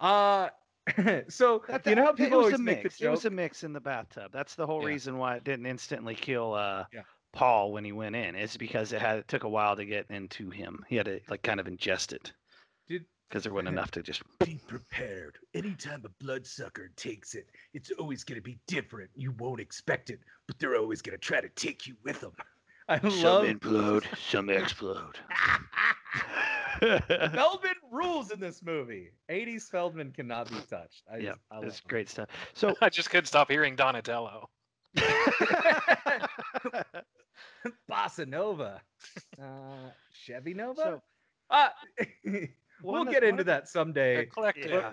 uh 0.00 0.48
so 1.28 1.62
that, 1.66 1.82
that, 1.82 1.86
you 1.90 1.96
know 1.96 2.04
how 2.04 2.12
people 2.12 2.38
always 2.38 2.58
make 2.58 2.82
the 2.82 2.88
joke? 2.88 3.00
It 3.00 3.10
was 3.10 3.24
a 3.24 3.30
mix 3.30 3.64
in 3.64 3.72
the 3.72 3.80
bathtub. 3.80 4.30
That's 4.32 4.54
the 4.54 4.66
whole 4.66 4.82
yeah. 4.82 4.88
reason 4.88 5.18
why 5.18 5.36
it 5.36 5.44
didn't 5.44 5.66
instantly 5.66 6.14
kill 6.14 6.54
uh, 6.54 6.84
yeah. 6.92 7.02
Paul 7.32 7.72
when 7.72 7.84
he 7.84 7.90
went 7.90 8.14
in. 8.14 8.36
Is 8.36 8.56
because 8.56 8.92
it 8.92 9.00
had 9.00 9.18
it 9.18 9.28
took 9.28 9.42
a 9.42 9.48
while 9.48 9.74
to 9.74 9.84
get 9.84 10.06
into 10.10 10.48
him. 10.50 10.84
He 10.88 10.94
had 10.96 11.06
to 11.06 11.20
like 11.28 11.42
kind 11.42 11.58
of 11.58 11.66
ingest 11.66 12.12
it. 12.12 12.32
Did 12.86 13.04
because 13.28 13.42
there 13.42 13.52
wasn't 13.52 13.68
enough 13.68 13.90
to 13.92 14.02
just 14.02 14.22
be 14.38 14.60
prepared. 14.66 15.38
Anytime 15.54 16.02
a 16.04 16.24
bloodsucker 16.24 16.90
takes 16.96 17.34
it, 17.34 17.46
it's 17.74 17.90
always 17.98 18.24
going 18.24 18.36
to 18.36 18.42
be 18.42 18.58
different. 18.66 19.10
You 19.14 19.32
won't 19.38 19.60
expect 19.60 20.10
it, 20.10 20.20
but 20.46 20.58
they're 20.58 20.76
always 20.76 21.02
going 21.02 21.18
to 21.18 21.24
try 21.24 21.40
to 21.40 21.48
take 21.50 21.86
you 21.86 21.94
with 22.04 22.20
them. 22.20 22.32
I 22.88 23.00
some 23.00 23.22
love 23.22 23.44
implode, 23.44 24.04
some 24.16 24.48
explode. 24.48 25.18
Feldman 26.80 27.74
rules 27.90 28.30
in 28.30 28.40
this 28.40 28.62
movie. 28.62 29.10
80s 29.30 29.70
Feldman 29.70 30.12
cannot 30.12 30.48
be 30.48 30.56
touched. 30.68 31.02
I 31.12 31.18
yeah, 31.18 31.34
it's 31.62 31.80
great 31.80 32.08
stuff. 32.08 32.28
So 32.54 32.74
I 32.80 32.88
just 32.88 33.10
couldn't 33.10 33.26
stop 33.26 33.50
hearing 33.50 33.76
Donatello. 33.76 34.48
Bossa 37.90 38.26
Nova, 38.26 38.80
uh, 39.40 39.90
Chevy 40.12 40.54
Nova. 40.54 40.82
So, 40.82 41.02
uh, 41.50 41.68
we'll 42.82 43.04
get 43.04 43.24
into 43.24 43.44
that 43.44 43.68
someday. 43.68 44.28
Yeah. 44.56 44.92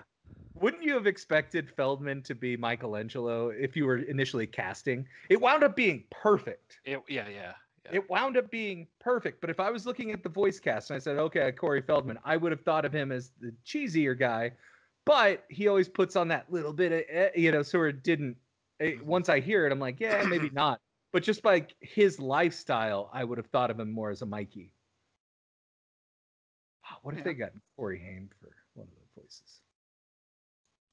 Wouldn't 0.54 0.84
you 0.84 0.94
have 0.94 1.06
expected 1.06 1.68
Feldman 1.68 2.22
to 2.22 2.34
be 2.34 2.56
Michelangelo 2.56 3.48
if 3.48 3.76
you 3.76 3.86
were 3.86 3.98
initially 3.98 4.46
casting? 4.46 5.06
It 5.28 5.40
wound 5.40 5.64
up 5.64 5.74
being 5.74 6.04
perfect. 6.10 6.78
It, 6.84 7.02
yeah, 7.08 7.28
yeah. 7.28 7.54
Yeah. 7.86 7.96
It 7.96 8.08
wound 8.08 8.36
up 8.36 8.50
being 8.50 8.86
perfect. 9.00 9.40
But 9.40 9.50
if 9.50 9.60
I 9.60 9.70
was 9.70 9.84
looking 9.84 10.12
at 10.12 10.22
the 10.22 10.28
voice 10.28 10.58
cast 10.58 10.90
and 10.90 10.96
I 10.96 11.00
said, 11.00 11.18
okay, 11.18 11.52
Corey 11.52 11.82
Feldman, 11.82 12.18
I 12.24 12.36
would 12.36 12.52
have 12.52 12.62
thought 12.62 12.84
of 12.84 12.92
him 12.92 13.12
as 13.12 13.32
the 13.40 13.52
cheesier 13.66 14.18
guy. 14.18 14.52
But 15.04 15.44
he 15.50 15.68
always 15.68 15.88
puts 15.88 16.16
on 16.16 16.28
that 16.28 16.50
little 16.50 16.72
bit 16.72 16.92
of, 16.92 17.02
eh, 17.10 17.30
you 17.34 17.52
know, 17.52 17.62
so 17.62 17.82
it 17.82 18.02
didn't. 18.02 18.36
It, 18.80 18.84
eh, 18.84 18.90
mm-hmm. 18.92 19.06
once 19.06 19.28
I 19.28 19.40
hear 19.40 19.66
it, 19.66 19.72
I'm 19.72 19.80
like, 19.80 20.00
yeah, 20.00 20.22
maybe 20.22 20.50
not. 20.54 20.80
But 21.12 21.22
just 21.22 21.42
by 21.42 21.66
his 21.80 22.18
lifestyle, 22.18 23.10
I 23.12 23.22
would 23.22 23.38
have 23.38 23.46
thought 23.48 23.70
of 23.70 23.78
him 23.78 23.92
more 23.92 24.10
as 24.10 24.22
a 24.22 24.26
Mikey. 24.26 24.72
What 27.04 27.12
if 27.12 27.18
yeah. 27.18 27.24
they 27.24 27.34
got 27.34 27.50
Corey 27.76 27.98
Haim 27.98 28.30
for 28.40 28.50
one 28.72 28.88
of 28.88 28.94
the 28.94 29.20
voices? 29.20 29.60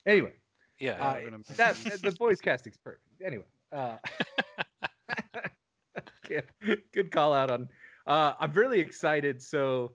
Anyway, 0.05 0.33
yeah, 0.77 1.01
uh, 1.01 1.37
that 1.55 1.77
the 2.01 2.11
voice 2.11 2.41
casting's 2.41 2.75
perfect. 2.75 3.05
Anyway, 3.23 3.45
uh, 3.71 3.95
good 6.93 7.11
call 7.11 7.33
out 7.33 7.49
on. 7.49 7.69
Uh, 8.05 8.33
I'm 8.41 8.51
really 8.51 8.81
excited. 8.81 9.41
So 9.41 9.93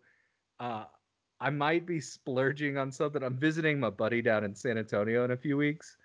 uh, 0.58 0.84
I 1.38 1.50
might 1.50 1.84
be 1.84 2.00
splurging 2.00 2.78
on 2.78 2.90
something. 2.90 3.22
I'm 3.22 3.36
visiting 3.36 3.78
my 3.78 3.90
buddy 3.90 4.22
down 4.22 4.42
in 4.42 4.54
San 4.54 4.78
Antonio 4.78 5.22
in 5.26 5.32
a 5.32 5.36
few 5.36 5.58
weeks. 5.58 5.98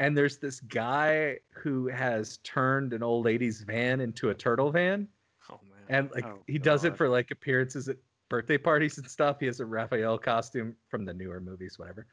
And 0.00 0.18
there's 0.18 0.38
this 0.38 0.58
guy 0.58 1.38
who 1.54 1.86
has 1.86 2.38
turned 2.38 2.92
an 2.92 3.04
old 3.04 3.24
lady's 3.24 3.60
van 3.60 4.00
into 4.00 4.30
a 4.30 4.34
turtle 4.34 4.72
van. 4.72 5.06
Oh 5.48 5.60
man. 5.70 5.84
And 5.88 6.10
like 6.12 6.26
oh, 6.26 6.40
he 6.48 6.58
God. 6.58 6.64
does 6.64 6.84
it 6.84 6.96
for 6.96 7.08
like 7.08 7.30
appearances 7.30 7.88
at 7.88 7.98
birthday 8.28 8.58
parties 8.58 8.98
and 8.98 9.08
stuff. 9.08 9.38
He 9.40 9.46
has 9.46 9.60
a 9.60 9.66
Raphael 9.66 10.18
costume 10.18 10.74
from 10.88 11.04
the 11.04 11.14
newer 11.14 11.40
movies, 11.40 11.78
whatever. 11.78 12.06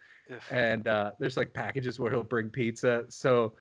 And 0.49 0.87
uh, 0.87 1.11
there's 1.19 1.37
like 1.37 1.53
packages 1.53 1.99
where 1.99 2.11
he'll 2.11 2.23
bring 2.23 2.49
pizza. 2.49 3.05
So 3.09 3.53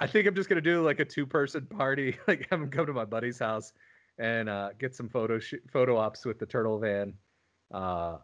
I 0.00 0.06
think 0.06 0.26
I'm 0.26 0.34
just 0.34 0.48
gonna 0.48 0.60
do 0.60 0.82
like 0.82 1.00
a 1.00 1.04
two 1.04 1.26
person 1.26 1.66
party, 1.66 2.16
like 2.28 2.48
have 2.50 2.60
him 2.60 2.70
come 2.70 2.86
to 2.86 2.92
my 2.92 3.04
buddy's 3.04 3.38
house 3.38 3.72
and 4.18 4.48
uh, 4.48 4.70
get 4.78 4.94
some 4.94 5.08
photo 5.08 5.38
sh- 5.38 5.54
photo 5.72 5.96
ops 5.96 6.24
with 6.24 6.38
the 6.38 6.46
turtle 6.46 6.78
van. 6.78 7.14
Uh, 7.72 8.18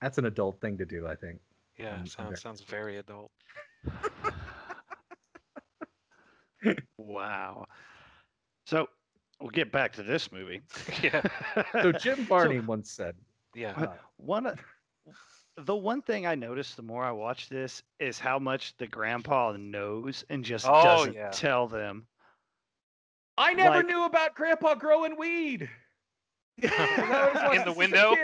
that's 0.00 0.18
an 0.18 0.26
adult 0.26 0.60
thing 0.60 0.78
to 0.78 0.84
do, 0.84 1.06
I 1.06 1.14
think. 1.14 1.40
Yeah, 1.78 2.04
sounds 2.04 2.40
sounds 2.40 2.62
very 2.62 2.98
adult. 2.98 3.30
wow. 6.98 7.66
So 8.66 8.88
we'll 9.40 9.50
get 9.50 9.72
back 9.72 9.92
to 9.94 10.02
this 10.02 10.32
movie. 10.32 10.62
yeah. 11.02 11.22
so 11.72 11.92
Jim 12.00 12.24
Barney 12.24 12.58
so, 12.58 12.66
once 12.66 12.90
said, 12.90 13.14
"Yeah, 13.54 13.72
uh, 13.76 13.94
one 14.16 14.56
the 15.58 15.74
one 15.74 16.02
thing 16.02 16.26
I 16.26 16.34
noticed 16.34 16.76
the 16.76 16.82
more 16.82 17.04
I 17.04 17.12
watch 17.12 17.48
this 17.48 17.82
is 17.98 18.18
how 18.18 18.38
much 18.38 18.76
the 18.76 18.86
grandpa 18.86 19.56
knows 19.58 20.24
and 20.28 20.44
just 20.44 20.66
oh, 20.68 20.82
doesn't 20.82 21.14
yeah. 21.14 21.30
tell 21.30 21.66
them. 21.66 22.06
I 23.38 23.54
never 23.54 23.76
like, 23.76 23.86
knew 23.86 24.04
about 24.04 24.34
grandpa 24.34 24.74
growing 24.74 25.16
weed. 25.18 25.68
In 26.62 26.70
the 26.70 27.74
window? 27.76 28.14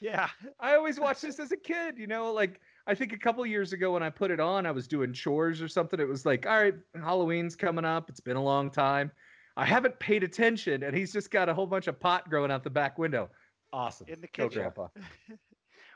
Yeah. 0.00 0.28
I 0.60 0.74
always 0.74 0.98
watched 0.98 1.22
this 1.22 1.38
as 1.38 1.52
a 1.52 1.56
kid, 1.56 1.98
you 1.98 2.06
know, 2.06 2.32
like 2.32 2.60
I 2.86 2.94
think 2.94 3.12
a 3.12 3.18
couple 3.18 3.44
years 3.46 3.72
ago 3.72 3.92
when 3.92 4.02
I 4.02 4.10
put 4.10 4.30
it 4.30 4.40
on, 4.40 4.66
I 4.66 4.70
was 4.70 4.86
doing 4.86 5.12
chores 5.12 5.62
or 5.62 5.68
something. 5.68 5.98
It 5.98 6.08
was 6.08 6.26
like, 6.26 6.46
all 6.46 6.60
right, 6.60 6.74
Halloween's 6.94 7.56
coming 7.56 7.84
up. 7.84 8.08
It's 8.08 8.20
been 8.20 8.36
a 8.36 8.42
long 8.42 8.70
time. 8.70 9.10
I 9.56 9.64
haven't 9.64 9.98
paid 9.98 10.22
attention, 10.22 10.82
and 10.82 10.94
he's 10.94 11.12
just 11.12 11.30
got 11.30 11.48
a 11.48 11.54
whole 11.54 11.66
bunch 11.66 11.86
of 11.86 11.98
pot 11.98 12.28
growing 12.28 12.50
out 12.50 12.62
the 12.62 12.70
back 12.70 12.98
window. 12.98 13.30
Awesome. 13.72 14.06
In 14.08 14.20
the 14.20 14.28
kitchen. 14.28 14.48
Go, 14.50 14.54
Grandpa. 14.54 14.88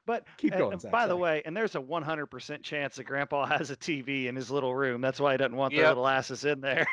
But 0.06 0.24
keep 0.38 0.56
going. 0.56 0.74
Uh, 0.74 0.90
by 0.90 1.06
the 1.06 1.16
way, 1.16 1.42
and 1.44 1.56
there's 1.56 1.74
a 1.74 1.80
100% 1.80 2.62
chance 2.62 2.96
that 2.96 3.04
Grandpa 3.04 3.46
has 3.58 3.70
a 3.70 3.76
TV 3.76 4.26
in 4.26 4.34
his 4.34 4.50
little 4.50 4.74
room. 4.74 5.00
That's 5.00 5.20
why 5.20 5.32
he 5.32 5.38
doesn't 5.38 5.56
want 5.56 5.72
yep. 5.72 5.82
their 5.82 5.88
little 5.90 6.08
asses 6.08 6.44
in 6.44 6.60
there. 6.60 6.86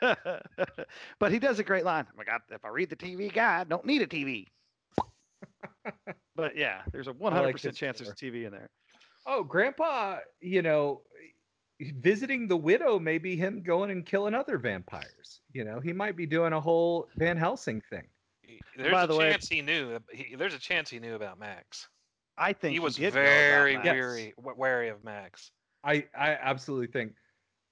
but 1.18 1.32
he 1.32 1.38
does 1.38 1.58
a 1.58 1.64
great 1.64 1.84
line. 1.84 2.06
Oh 2.08 2.14
my 2.16 2.24
God, 2.24 2.40
if 2.50 2.64
I 2.64 2.68
read 2.68 2.90
the 2.90 2.96
TV 2.96 3.32
guide, 3.32 3.68
don't 3.68 3.84
need 3.84 4.02
a 4.02 4.06
TV. 4.06 4.46
but 6.36 6.56
yeah, 6.56 6.82
there's 6.92 7.08
a 7.08 7.12
100% 7.12 7.64
like 7.64 7.74
chance 7.74 7.98
there's 7.98 8.10
a 8.10 8.14
TV 8.14 8.46
in 8.46 8.52
there. 8.52 8.68
Oh, 9.26 9.42
Grandpa, 9.42 10.18
you 10.40 10.62
know, 10.62 11.02
visiting 11.80 12.48
the 12.48 12.56
widow 12.56 12.98
may 12.98 13.18
be 13.18 13.36
him 13.36 13.62
going 13.62 13.90
and 13.90 14.04
killing 14.04 14.34
other 14.34 14.58
vampires. 14.58 15.40
You 15.52 15.64
know, 15.64 15.80
he 15.80 15.92
might 15.92 16.16
be 16.16 16.26
doing 16.26 16.52
a 16.52 16.60
whole 16.60 17.08
Van 17.16 17.36
Helsing 17.36 17.82
thing. 17.88 18.06
There's 18.76 18.92
By 18.92 19.04
a 19.04 19.06
the 19.06 19.18
chance 19.18 19.50
way, 19.50 19.56
he 19.56 19.62
knew. 19.62 19.98
He, 20.12 20.34
there's 20.36 20.54
a 20.54 20.58
chance 20.58 20.88
he 20.90 20.98
knew 20.98 21.14
about 21.14 21.38
Max. 21.38 21.88
I 22.36 22.52
think 22.52 22.72
he 22.72 22.80
was 22.80 22.96
he 22.96 23.08
very 23.10 23.76
wary 23.76 24.34
wary 24.36 24.88
of 24.88 25.02
Max. 25.04 25.50
I 25.84 26.06
I 26.16 26.38
absolutely 26.40 26.86
think. 26.86 27.12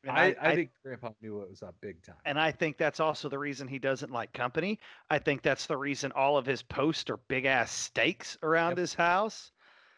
I, 0.08 0.10
I, 0.10 0.36
I, 0.40 0.54
think 0.54 0.70
Grandpa 0.84 1.10
knew 1.20 1.40
it 1.40 1.50
was 1.50 1.64
up 1.64 1.74
big 1.80 2.00
time. 2.04 2.14
And 2.24 2.38
I 2.38 2.52
think 2.52 2.78
that's 2.78 3.00
also 3.00 3.28
the 3.28 3.38
reason 3.38 3.66
he 3.66 3.80
doesn't 3.80 4.12
like 4.12 4.32
company. 4.32 4.78
I 5.10 5.18
think 5.18 5.42
that's 5.42 5.66
the 5.66 5.76
reason 5.76 6.12
all 6.12 6.38
of 6.38 6.46
his 6.46 6.62
posts 6.62 7.10
are 7.10 7.16
big 7.26 7.44
ass 7.44 7.72
stakes 7.72 8.38
around 8.44 8.72
yep. 8.72 8.78
his 8.78 8.94
house. 8.94 9.50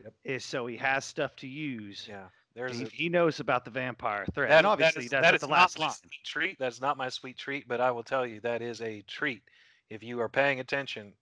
Yep. 0.03 0.15
Is 0.25 0.45
so 0.47 0.67
he 0.67 0.79
has 0.79 1.05
stuff 1.05 1.37
to 1.37 1.47
use. 1.47 2.07
Yeah. 2.09 2.29
There's 2.55 2.79
he, 2.79 2.85
a, 2.85 2.89
he 2.89 3.09
knows 3.09 3.41
about 3.41 3.65
the 3.65 3.71
vampire 3.71 4.27
threat. 4.35 4.49
That, 4.49 4.59
and 4.59 4.67
obviously 4.67 5.09
that 5.09 5.19
is, 5.19 5.23
that 5.23 5.35
is 5.35 5.41
the 5.43 5.49
last 5.49 5.79
line. 5.79 5.93
treat. 6.25 6.59
That's 6.59 6.81
not 6.81 6.97
my 6.97 7.09
sweet 7.09 7.39
treat, 7.39 7.69
but 7.69 7.81
I 7.81 7.91
will 7.91 8.03
tell 8.03 8.27
you 8.27 8.41
that 8.41 8.63
is 8.63 8.81
a 8.81 9.03
treat. 9.03 9.43
If 9.91 10.03
you 10.03 10.21
are 10.21 10.29
paying 10.29 10.61
attention, 10.61 11.13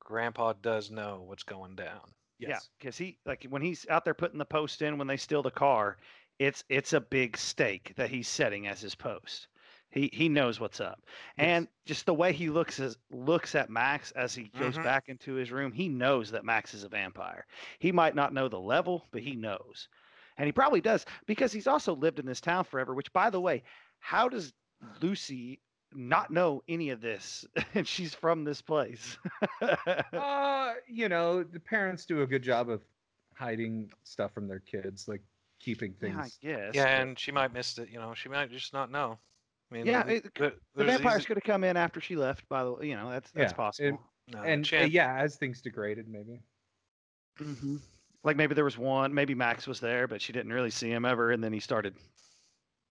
Grandpa 0.00 0.54
does 0.62 0.90
know 0.90 1.22
what's 1.26 1.42
going 1.42 1.76
down. 1.76 2.00
Yes. 2.38 2.48
Yeah, 2.50 2.58
because 2.78 2.98
he 2.98 3.18
like 3.24 3.46
when 3.48 3.62
he's 3.62 3.86
out 3.88 4.04
there 4.04 4.14
putting 4.14 4.38
the 4.38 4.44
post 4.44 4.82
in 4.82 4.98
when 4.98 5.06
they 5.06 5.16
steal 5.16 5.42
the 5.42 5.50
car, 5.50 5.96
it's 6.38 6.64
it's 6.68 6.92
a 6.92 7.00
big 7.00 7.36
stake 7.36 7.94
that 7.96 8.10
he's 8.10 8.28
setting 8.28 8.66
as 8.66 8.80
his 8.80 8.94
post. 8.94 9.48
He 9.90 10.10
he 10.12 10.28
knows 10.28 10.60
what's 10.60 10.80
up, 10.80 11.00
yes. 11.38 11.46
and 11.46 11.68
just 11.86 12.04
the 12.04 12.12
way 12.12 12.32
he 12.32 12.50
looks 12.50 12.78
as 12.80 12.98
looks 13.10 13.54
at 13.54 13.70
Max 13.70 14.10
as 14.12 14.34
he 14.34 14.50
goes 14.58 14.74
mm-hmm. 14.74 14.82
back 14.82 15.08
into 15.08 15.34
his 15.34 15.50
room, 15.50 15.72
he 15.72 15.88
knows 15.88 16.30
that 16.32 16.44
Max 16.44 16.74
is 16.74 16.84
a 16.84 16.88
vampire. 16.88 17.46
He 17.78 17.92
might 17.92 18.14
not 18.14 18.34
know 18.34 18.48
the 18.48 18.60
level, 18.60 19.06
but 19.12 19.22
he 19.22 19.34
knows, 19.34 19.88
and 20.36 20.46
he 20.46 20.52
probably 20.52 20.80
does 20.80 21.04
because 21.26 21.52
he's 21.52 21.66
also 21.66 21.94
lived 21.94 22.18
in 22.18 22.26
this 22.26 22.40
town 22.40 22.64
forever. 22.64 22.94
Which, 22.94 23.12
by 23.12 23.30
the 23.30 23.40
way, 23.40 23.62
how 23.98 24.28
does 24.28 24.52
Lucy 25.00 25.60
not 25.94 26.30
know 26.30 26.62
any 26.68 26.90
of 26.90 27.00
this 27.00 27.44
and 27.74 27.86
she's 27.86 28.12
from 28.12 28.44
this 28.44 28.60
place 28.60 29.16
uh 30.12 30.74
you 30.88 31.08
know 31.08 31.42
the 31.42 31.60
parents 31.60 32.04
do 32.04 32.22
a 32.22 32.26
good 32.26 32.42
job 32.42 32.68
of 32.68 32.82
hiding 33.34 33.90
stuff 34.02 34.32
from 34.34 34.48
their 34.48 34.58
kids 34.60 35.06
like 35.06 35.22
keeping 35.60 35.94
things 35.94 36.38
yeah, 36.42 36.50
I 36.50 36.54
guess, 36.54 36.74
yeah 36.74 37.00
and 37.00 37.18
she 37.18 37.32
might 37.32 37.54
miss 37.54 37.78
it 37.78 37.88
you 37.90 37.98
know 37.98 38.12
she 38.14 38.28
might 38.28 38.50
just 38.50 38.74
not 38.74 38.90
know 38.90 39.18
I 39.70 39.74
mean, 39.74 39.86
yeah, 39.86 40.06
it, 40.06 40.32
the, 40.34 40.52
the 40.76 40.84
vampires 40.84 41.22
easy... 41.22 41.26
could 41.26 41.36
have 41.38 41.44
come 41.44 41.64
in 41.64 41.76
after 41.76 42.00
she 42.00 42.14
left. 42.14 42.48
By 42.48 42.62
the 42.62 42.72
way, 42.72 42.86
you 42.86 42.94
know 42.94 43.10
that's 43.10 43.32
that's 43.32 43.50
yeah, 43.50 43.56
possible. 43.56 44.00
no, 44.32 44.42
and 44.42 44.68
uh, 44.72 44.84
yeah, 44.84 45.18
as 45.20 45.36
things 45.36 45.60
degraded, 45.60 46.08
maybe. 46.08 46.40
Mm-hmm. 47.40 47.76
Like 48.26 48.36
maybe 48.36 48.54
there 48.56 48.64
was 48.64 48.76
one, 48.76 49.14
maybe 49.14 49.36
Max 49.36 49.68
was 49.68 49.78
there, 49.78 50.08
but 50.08 50.20
she 50.20 50.32
didn't 50.32 50.52
really 50.52 50.70
see 50.70 50.90
him 50.90 51.04
ever, 51.04 51.30
and 51.30 51.42
then 51.42 51.52
he 51.52 51.60
started 51.60 51.94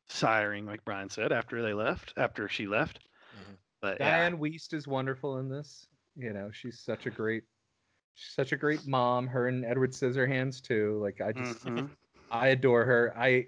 siring, 0.10 0.66
like 0.66 0.86
Brian 0.86 1.10
said, 1.10 1.34
after 1.34 1.62
they 1.62 1.74
left, 1.74 2.14
after 2.16 2.48
she 2.48 2.68
left. 2.68 3.00
Mm-hmm. 3.36 3.54
But 3.82 4.00
Diane 4.00 4.32
yeah. 4.32 4.40
Wiest 4.40 4.74
is 4.74 4.88
wonderful 4.88 5.40
in 5.40 5.50
this. 5.50 5.88
You 6.16 6.32
know, 6.32 6.52
she's 6.54 6.80
such 6.80 7.06
a 7.06 7.10
great, 7.10 7.44
she's 8.14 8.34
such 8.34 8.54
a 8.54 8.58
great 8.58 8.88
mom. 8.88 9.28
Her 9.28 9.50
and 9.50 9.66
Edward 9.66 9.92
Scissorhands 9.92 10.62
too. 10.62 11.00
Like 11.04 11.20
I 11.20 11.34
just, 11.34 11.66
mm-hmm. 11.66 11.88
I 12.32 12.48
adore 12.48 12.86
her. 12.86 13.14
I, 13.18 13.48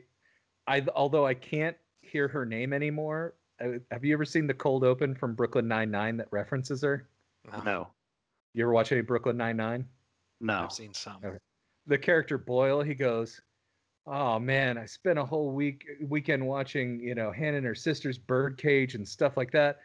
I 0.68 0.86
although 0.94 1.26
I 1.26 1.36
can't 1.36 1.78
hear 2.02 2.28
her 2.28 2.46
name 2.46 2.74
anymore. 2.74 3.36
Uh, 3.64 3.80
have 3.92 4.04
you 4.04 4.14
ever 4.14 4.26
seen 4.26 4.46
the 4.46 4.54
cold 4.54 4.84
open 4.84 5.16
from 5.16 5.36
Brooklyn 5.36 5.70
Nine 5.70 5.90
Nine 5.90 6.18
that 6.18 6.28
references 6.32 6.82
her? 6.82 7.08
No. 7.64 7.88
You 8.54 8.64
ever 8.64 8.74
watch 8.74 8.92
any 8.92 9.02
Brooklyn 9.02 9.38
Nine 9.38 9.56
Nine? 9.56 9.86
No. 10.42 10.66
I've 10.66 10.74
seen 10.74 10.94
some. 10.94 11.18
Okay. 11.24 11.38
The 11.88 11.98
character 11.98 12.38
Boyle, 12.38 12.82
he 12.82 12.94
goes, 12.96 13.42
"Oh 14.06 14.40
man, 14.40 14.78
I 14.78 14.86
spent 14.86 15.20
a 15.20 15.26
whole 15.26 15.52
week 15.52 15.86
weekend 16.02 16.46
watching, 16.46 17.00
you 17.00 17.16
know, 17.16 17.32
Hannah 17.32 17.58
and 17.58 17.66
her 17.66 17.76
sister's 17.76 18.18
Birdcage 18.18 18.96
and 18.96 19.08
stuff 19.08 19.38
like 19.38 19.52
that, 19.52 19.80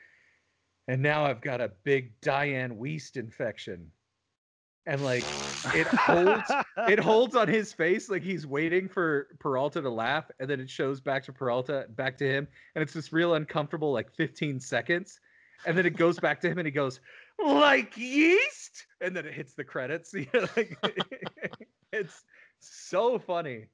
and 0.88 1.00
now 1.02 1.24
I've 1.24 1.40
got 1.40 1.60
a 1.60 1.72
big 1.84 2.20
Diane 2.20 2.76
Wiest 2.76 3.16
infection." 3.16 3.92
and 4.86 5.02
like 5.02 5.24
it 5.74 5.86
holds 5.86 6.50
it 6.88 6.98
holds 6.98 7.36
on 7.36 7.48
his 7.48 7.72
face 7.72 8.08
like 8.08 8.22
he's 8.22 8.46
waiting 8.46 8.88
for 8.88 9.28
Peralta 9.38 9.80
to 9.80 9.90
laugh 9.90 10.30
and 10.40 10.48
then 10.48 10.60
it 10.60 10.68
shows 10.68 11.00
back 11.00 11.24
to 11.24 11.32
Peralta 11.32 11.86
back 11.90 12.18
to 12.18 12.26
him 12.26 12.48
and 12.74 12.82
it's 12.82 12.92
this 12.92 13.12
real 13.12 13.34
uncomfortable 13.34 13.92
like 13.92 14.12
15 14.14 14.60
seconds 14.60 15.20
and 15.66 15.78
then 15.78 15.86
it 15.86 15.96
goes 15.96 16.18
back 16.18 16.40
to 16.40 16.50
him 16.50 16.58
and 16.58 16.66
he 16.66 16.72
goes 16.72 17.00
like 17.38 17.96
yeast 17.96 18.86
and 19.00 19.16
then 19.16 19.26
it 19.26 19.34
hits 19.34 19.54
the 19.54 19.64
credits 19.64 20.12
you 20.14 20.26
like, 20.56 20.76
it's 21.92 22.22
so 22.60 23.18
funny 23.18 23.66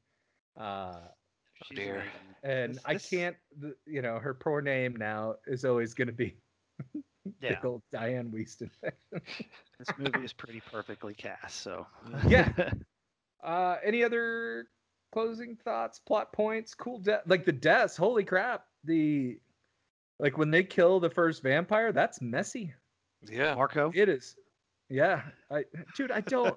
uh 0.58 0.94
oh 1.02 1.74
dear 1.74 2.02
and 2.42 2.74
this, 2.74 2.82
I 2.84 2.94
can't 2.96 3.36
you 3.86 4.02
know 4.02 4.18
her 4.18 4.34
poor 4.34 4.60
name 4.60 4.96
now 4.96 5.34
is 5.46 5.64
always 5.64 5.94
going 5.94 6.08
to 6.08 6.14
be 6.14 6.36
yeah. 7.42 7.58
Old 7.64 7.82
Diane 7.92 8.30
Wiest 8.30 8.68
this 9.78 9.88
movie 9.98 10.24
is 10.24 10.32
pretty 10.32 10.62
perfectly 10.72 11.14
cast. 11.14 11.60
So 11.60 11.86
yeah. 12.26 12.50
Uh, 13.42 13.76
any 13.84 14.02
other 14.02 14.68
closing 15.12 15.56
thoughts, 15.56 15.98
plot 16.00 16.32
points? 16.32 16.74
Cool 16.74 16.98
death, 16.98 17.22
like 17.26 17.44
the 17.44 17.52
deaths. 17.52 17.96
Holy 17.96 18.24
crap! 18.24 18.64
The 18.84 19.38
like 20.18 20.36
when 20.36 20.50
they 20.50 20.64
kill 20.64 21.00
the 21.00 21.10
first 21.10 21.42
vampire, 21.42 21.92
that's 21.92 22.20
messy. 22.20 22.74
Yeah, 23.26 23.54
Marco. 23.54 23.90
It 23.94 24.08
is. 24.08 24.36
Yeah, 24.88 25.22
I 25.50 25.64
dude, 25.96 26.10
I 26.10 26.20
don't. 26.20 26.56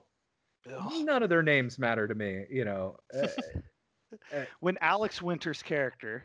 none 1.02 1.24
of 1.24 1.30
their 1.30 1.43
names 1.43 1.80
matter 1.80 2.08
to 2.08 2.15
me. 2.15 2.45
You 2.50 2.65
know. 2.65 2.97
Uh, 3.13 3.28
uh, 4.36 4.45
when 4.60 4.78
Alex 4.82 5.21
Winter's 5.21 5.62
character 5.62 6.24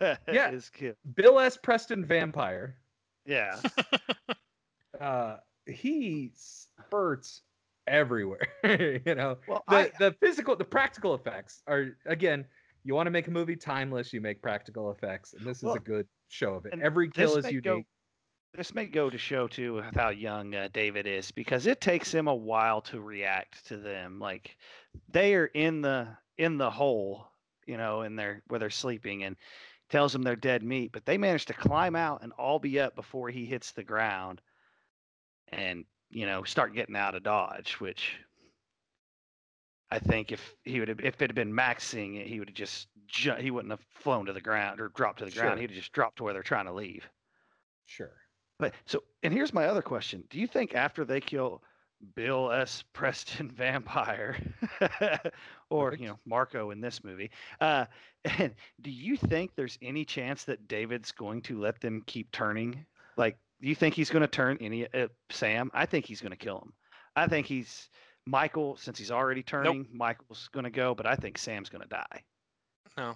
yeah, 0.00 0.50
is 0.50 0.70
killed. 0.70 0.96
Bill 1.14 1.38
S. 1.38 1.56
Preston 1.56 2.04
vampire. 2.04 2.76
Yeah. 3.26 3.60
uh, 5.00 5.38
he 5.66 6.32
spurts 6.34 7.42
everywhere. 7.86 8.48
you 8.64 9.14
know, 9.14 9.36
well, 9.48 9.64
the 9.68 9.76
I, 9.76 9.90
the 9.98 10.12
physical, 10.20 10.56
the 10.56 10.64
practical 10.64 11.14
effects 11.14 11.62
are 11.66 11.96
again. 12.06 12.44
You 12.84 12.94
want 12.94 13.08
to 13.08 13.10
make 13.10 13.26
a 13.26 13.32
movie 13.32 13.56
timeless, 13.56 14.12
you 14.12 14.20
make 14.20 14.40
practical 14.40 14.92
effects, 14.92 15.34
and 15.34 15.44
this 15.44 15.60
well, 15.60 15.74
is 15.74 15.76
a 15.76 15.80
good 15.80 16.06
show 16.28 16.54
of 16.54 16.66
it. 16.66 16.78
Every 16.80 17.10
kill 17.10 17.36
is 17.36 17.44
unique. 17.46 17.64
Go, 17.64 17.82
this 18.54 18.74
may 18.74 18.86
go 18.86 19.10
to 19.10 19.18
show 19.18 19.46
too 19.46 19.82
how 19.94 20.10
young 20.10 20.54
uh, 20.54 20.68
David 20.72 21.06
is 21.06 21.30
because 21.30 21.66
it 21.66 21.80
takes 21.80 22.12
him 22.12 22.28
a 22.28 22.34
while 22.34 22.80
to 22.82 23.00
react 23.00 23.66
to 23.66 23.76
them. 23.76 24.18
Like 24.18 24.56
they 25.10 25.34
are 25.34 25.46
in 25.46 25.82
the 25.82 26.08
in 26.38 26.58
the 26.58 26.70
hole, 26.70 27.28
you 27.66 27.76
know, 27.76 28.02
in 28.02 28.16
their 28.16 28.42
where 28.48 28.60
they're 28.60 28.70
sleeping, 28.70 29.24
and 29.24 29.36
tells 29.88 30.12
them 30.12 30.22
they're 30.22 30.36
dead 30.36 30.62
meat, 30.62 30.92
but 30.92 31.04
they 31.06 31.18
manage 31.18 31.46
to 31.46 31.54
climb 31.54 31.94
out 31.94 32.22
and 32.22 32.32
all 32.32 32.58
be 32.58 32.80
up 32.80 32.94
before 32.96 33.28
he 33.28 33.44
hits 33.44 33.72
the 33.72 33.84
ground 33.84 34.40
and, 35.48 35.84
you 36.10 36.26
know, 36.26 36.42
start 36.42 36.74
getting 36.74 36.96
out 36.96 37.14
of 37.14 37.22
Dodge, 37.22 37.74
which 37.74 38.16
I 39.90 39.98
think 39.98 40.32
if 40.32 40.56
he 40.64 40.80
would 40.80 40.88
have, 40.88 41.00
if 41.00 41.22
it 41.22 41.30
had 41.30 41.34
been 41.34 41.52
maxing 41.52 42.20
it, 42.20 42.26
he 42.26 42.40
would 42.40 42.48
have 42.48 42.56
just, 42.56 42.88
he 43.38 43.50
wouldn't 43.50 43.70
have 43.70 43.84
flown 43.94 44.26
to 44.26 44.32
the 44.32 44.40
ground 44.40 44.80
or 44.80 44.88
dropped 44.88 45.20
to 45.20 45.24
the 45.24 45.30
ground. 45.30 45.60
He'd 45.60 45.70
have 45.70 45.78
just 45.78 45.92
dropped 45.92 46.16
to 46.16 46.24
where 46.24 46.32
they're 46.32 46.42
trying 46.42 46.66
to 46.66 46.72
leave. 46.72 47.08
Sure. 47.84 48.12
But 48.58 48.74
so, 48.86 49.02
and 49.22 49.32
here's 49.32 49.52
my 49.52 49.66
other 49.66 49.82
question. 49.82 50.24
Do 50.30 50.38
you 50.38 50.46
think 50.46 50.74
after 50.74 51.04
they 51.04 51.20
kill 51.20 51.62
Bill 52.14 52.52
S. 52.52 52.84
Preston 52.92 53.50
Vampire, 53.50 54.36
or 55.70 55.94
you 55.94 56.06
know 56.06 56.18
Marco 56.26 56.70
in 56.70 56.80
this 56.80 57.02
movie. 57.04 57.30
Uh, 57.60 57.86
and 58.38 58.54
do 58.80 58.90
you 58.90 59.16
think 59.16 59.52
there's 59.54 59.78
any 59.82 60.04
chance 60.04 60.44
that 60.44 60.68
David's 60.68 61.12
going 61.12 61.42
to 61.42 61.58
let 61.58 61.80
them 61.80 62.02
keep 62.06 62.30
turning? 62.32 62.84
Like, 63.16 63.38
do 63.60 63.68
you 63.68 63.74
think 63.74 63.94
he's 63.94 64.10
going 64.10 64.22
to 64.22 64.28
turn 64.28 64.58
any 64.60 64.86
uh, 64.92 65.08
Sam? 65.30 65.70
I 65.74 65.86
think 65.86 66.04
he's 66.04 66.20
going 66.20 66.32
to 66.32 66.36
kill 66.36 66.58
him. 66.58 66.72
I 67.14 67.26
think 67.28 67.46
he's 67.46 67.88
Michael 68.26 68.76
since 68.76 68.98
he's 68.98 69.10
already 69.10 69.42
turning. 69.42 69.78
Nope. 69.78 69.86
Michael's 69.92 70.48
going 70.52 70.64
to 70.64 70.70
go, 70.70 70.94
but 70.94 71.06
I 71.06 71.14
think 71.16 71.38
Sam's 71.38 71.70
going 71.70 71.82
to 71.82 71.88
die. 71.88 72.22
No, 72.98 73.14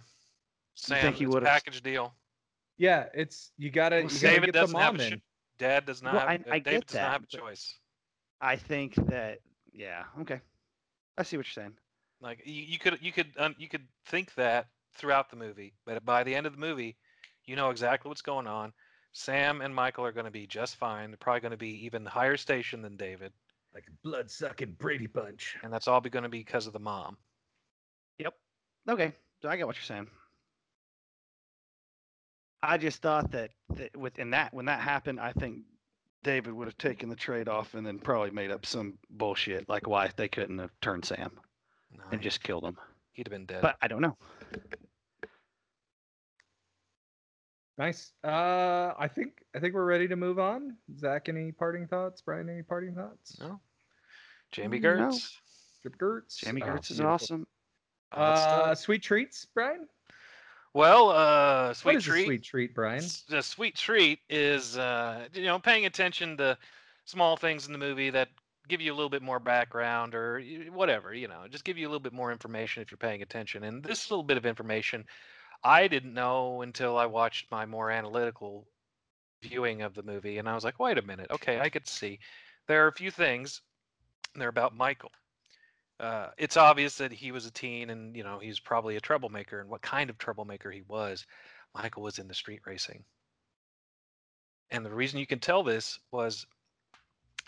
Sam. 0.75 1.01
think 1.01 1.17
he 1.17 1.27
would 1.27 1.43
package 1.43 1.83
deal. 1.83 2.15
Yeah, 2.79 3.07
it's 3.13 3.53
you 3.59 3.71
gotta. 3.71 3.97
Well, 3.97 4.05
you 4.05 4.19
David 4.19 4.53
gotta 4.53 4.73
doesn't 4.73 4.79
have 4.79 4.95
a 4.95 5.11
sh- 5.11 5.15
Dad 5.61 5.87
does 5.87 6.03
not 6.03 6.15
well, 6.15 6.27
have. 6.27 6.41
I, 6.51 6.57
I 6.57 6.59
David 6.59 6.87
does 6.87 6.95
that, 6.95 7.03
not 7.03 7.13
have 7.13 7.23
a 7.23 7.27
choice. 7.27 7.79
I 8.41 8.57
think 8.57 8.95
that 9.09 9.39
yeah, 9.73 10.05
okay. 10.23 10.41
I 11.17 11.23
see 11.23 11.37
what 11.37 11.47
you're 11.47 11.63
saying. 11.65 11.75
Like 12.21 12.43
you, 12.45 12.63
you 12.63 12.79
could 12.79 12.99
you 13.01 13.13
could 13.13 13.29
um, 13.39 13.55
you 13.59 13.69
could 13.69 13.87
think 14.07 14.35
that 14.35 14.67
throughout 14.97 15.31
the 15.31 15.37
movie, 15.37 15.75
but 15.87 16.05
by 16.05 16.25
the 16.25 16.35
end 16.35 16.47
of 16.47 16.53
the 16.53 16.59
movie, 16.59 16.97
you 17.45 17.55
know 17.55 17.71
exactly 17.71 18.09
what's 18.09 18.23
going 18.23 18.47
on. 18.47 18.73
Sam 19.13 19.61
and 19.61 19.75
Michael 19.75 20.05
are 20.05 20.13
going 20.13 20.25
to 20.25 20.31
be 20.31 20.47
just 20.47 20.77
fine. 20.77 21.11
They're 21.11 21.19
probably 21.19 21.41
going 21.41 21.51
to 21.51 21.57
be 21.57 21.85
even 21.85 22.07
higher 22.07 22.37
station 22.37 22.83
than 22.83 22.97
David. 22.97 23.33
Like 23.75 23.85
a 23.89 24.09
blood 24.09 24.31
sucking 24.31 24.77
Brady 24.79 25.07
Bunch. 25.07 25.57
And 25.63 25.73
that's 25.73 25.89
all 25.89 26.01
going 26.01 26.23
to 26.23 26.29
be 26.29 26.39
because 26.39 26.67
of 26.67 26.73
the 26.73 26.79
mom. 26.79 27.17
Yep. 28.19 28.35
Okay. 28.89 29.13
So 29.43 29.49
I 29.49 29.57
get 29.57 29.67
what 29.67 29.77
you're 29.77 29.83
saying. 29.83 30.09
I 32.63 32.77
just 32.77 33.01
thought 33.03 33.31
that, 33.33 33.51
that 33.75 33.97
within 33.97 34.31
that 34.31 34.53
when 34.53 34.67
that 34.67 34.81
happened, 34.81 35.21
I 35.21 35.33
think 35.33 35.63
David 36.23 36.53
would 36.53 36.69
have 36.69 36.79
taken 36.79 37.09
the 37.09 37.17
trade 37.17 37.49
off 37.49 37.75
and 37.75 37.87
then 37.87 37.99
probably 37.99 38.31
made 38.31 38.51
up 38.51 38.67
some 38.67 38.99
bullshit 39.11 39.69
like 39.69 39.87
why 39.87 40.11
they 40.17 40.29
couldn't 40.29 40.59
have 40.59 40.71
turned 40.83 41.05
Sam 41.05 41.31
no, 41.97 42.05
and 42.13 42.21
just 42.21 42.43
killed 42.43 42.65
him. 42.65 42.77
He'd 43.13 43.27
have 43.27 43.33
been 43.33 43.47
dead. 43.47 43.63
But 43.63 43.77
I 43.81 43.89
don't 43.89 44.03
know. 44.03 44.17
Nice. 47.79 48.13
Uh, 48.23 48.93
I 48.99 49.09
think 49.09 49.43
I 49.57 49.59
think 49.59 49.73
we're 49.73 49.87
ready 49.87 50.07
to 50.09 50.17
move 50.17 50.39
on. 50.39 50.77
Zach, 50.99 51.31
any 51.31 51.51
parting 51.51 51.87
thoughts? 51.87 52.21
Brian, 52.21 52.51
any 52.51 52.63
parting 52.63 52.95
thoughts? 52.95 53.39
No. 53.41 53.59
Jami 54.53 54.81
Gertz. 54.81 54.99
No. 54.99 55.19
Strip 55.79 55.99
Gertz. 55.99 56.37
Jami 56.37 56.63
oh, 56.63 56.67
Gertz 56.67 56.91
is 56.91 57.01
awesome. 57.01 57.47
Uh, 58.13 58.75
sweet 58.75 59.03
treats, 59.03 59.47
Brian. 59.55 59.87
Well, 60.73 61.11
uh, 61.11 61.75
sweet 61.75 62.01
treat. 62.01 62.27
sweet 62.27 62.43
treat, 62.45 62.75
Brian? 62.75 63.05
The 63.29 63.43
sweet 63.43 63.75
treat 63.75 64.21
is 64.29 64.79
uh, 64.79 65.27
you 65.33 65.45
know 65.45 65.59
paying 65.59 65.87
attention 65.87 66.37
to 66.37 66.57
small 67.05 67.37
things 67.37 67.67
in 67.67 67.73
the 67.73 67.79
movie 67.79 68.11
that 68.11 68.29
give 68.69 68.81
you 68.81 68.93
a 68.93 68.95
little 68.95 69.11
bit 69.11 69.23
more 69.23 69.41
background 69.41 70.15
or 70.15 70.41
whatever. 70.73 71.13
You 71.13 71.27
know, 71.27 71.47
just 71.51 71.65
give 71.65 71.77
you 71.77 71.87
a 71.87 71.91
little 71.91 72.01
bit 72.01 72.13
more 72.13 72.31
information 72.31 72.83
if 72.83 72.91
you're 72.91 72.99
paying 72.99 73.23
attention. 73.23 73.65
And 73.65 73.83
this 73.83 74.11
little 74.11 74.23
bit 74.23 74.37
of 74.37 74.47
information, 74.47 75.05
I 75.65 75.89
didn't 75.89 76.15
know 76.15 76.63
until 76.63 76.97
I 76.97 77.07
watched 77.07 77.51
my 77.51 77.67
more 77.67 77.91
analytical 77.91 78.69
viewing 79.43 79.83
of 79.83 79.95
the 79.95 80.03
movie, 80.05 80.39
and 80.39 80.49
I 80.49 80.55
was 80.55 80.65
like, 80.65 80.79
wait 80.79 80.99
a 80.99 81.03
minute, 81.03 81.29
okay, 81.31 81.59
I 81.59 81.69
could 81.69 81.89
see. 81.89 82.21
There 82.69 82.85
are 82.85 82.89
a 82.89 82.93
few 82.93 83.11
things. 83.11 83.63
They're 84.37 84.49
about 84.49 84.77
Michael 84.77 85.11
uh, 86.01 86.31
it's 86.39 86.57
obvious 86.57 86.97
that 86.97 87.13
he 87.13 87.33
was 87.33 87.47
a 87.47 87.51
teen 87.53 87.91
and 87.91 88.17
you 88.17 88.25
know 88.25 88.39
he's 88.39 88.61
probably 88.61 88.97
a 88.97 89.01
troublemaker 89.01 89.61
and 89.61 89.71
what 89.71 89.83
kind 89.83 90.11
of 90.11 90.19
troublemaker 90.19 90.71
he 90.71 90.83
was 90.89 91.27
michael 91.75 92.03
was 92.03 92.19
in 92.19 92.29
the 92.29 92.35
street 92.35 92.63
racing 92.67 93.05
And 94.71 94.85
the 94.85 94.95
reason 94.95 95.19
you 95.19 95.27
can 95.27 95.41
tell 95.41 95.63
this 95.63 95.99
was 96.13 96.47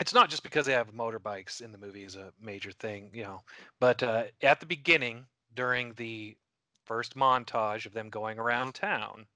it's 0.00 0.14
not 0.14 0.30
just 0.30 0.42
because 0.42 0.66
they 0.66 0.72
have 0.72 0.92
motorbikes 0.92 1.60
in 1.60 1.72
the 1.72 1.78
movie 1.78 2.04
is 2.04 2.16
a 2.16 2.32
major 2.40 2.72
thing, 2.72 3.10
you 3.14 3.22
know, 3.24 3.42
but 3.80 4.02
uh, 4.02 4.24
at 4.42 4.60
the 4.60 4.66
beginning, 4.66 5.26
during 5.54 5.94
the 5.94 6.36
first 6.84 7.14
montage 7.16 7.86
of 7.86 7.92
them 7.92 8.10
going 8.10 8.38
around 8.38 8.74
town, 8.74 9.26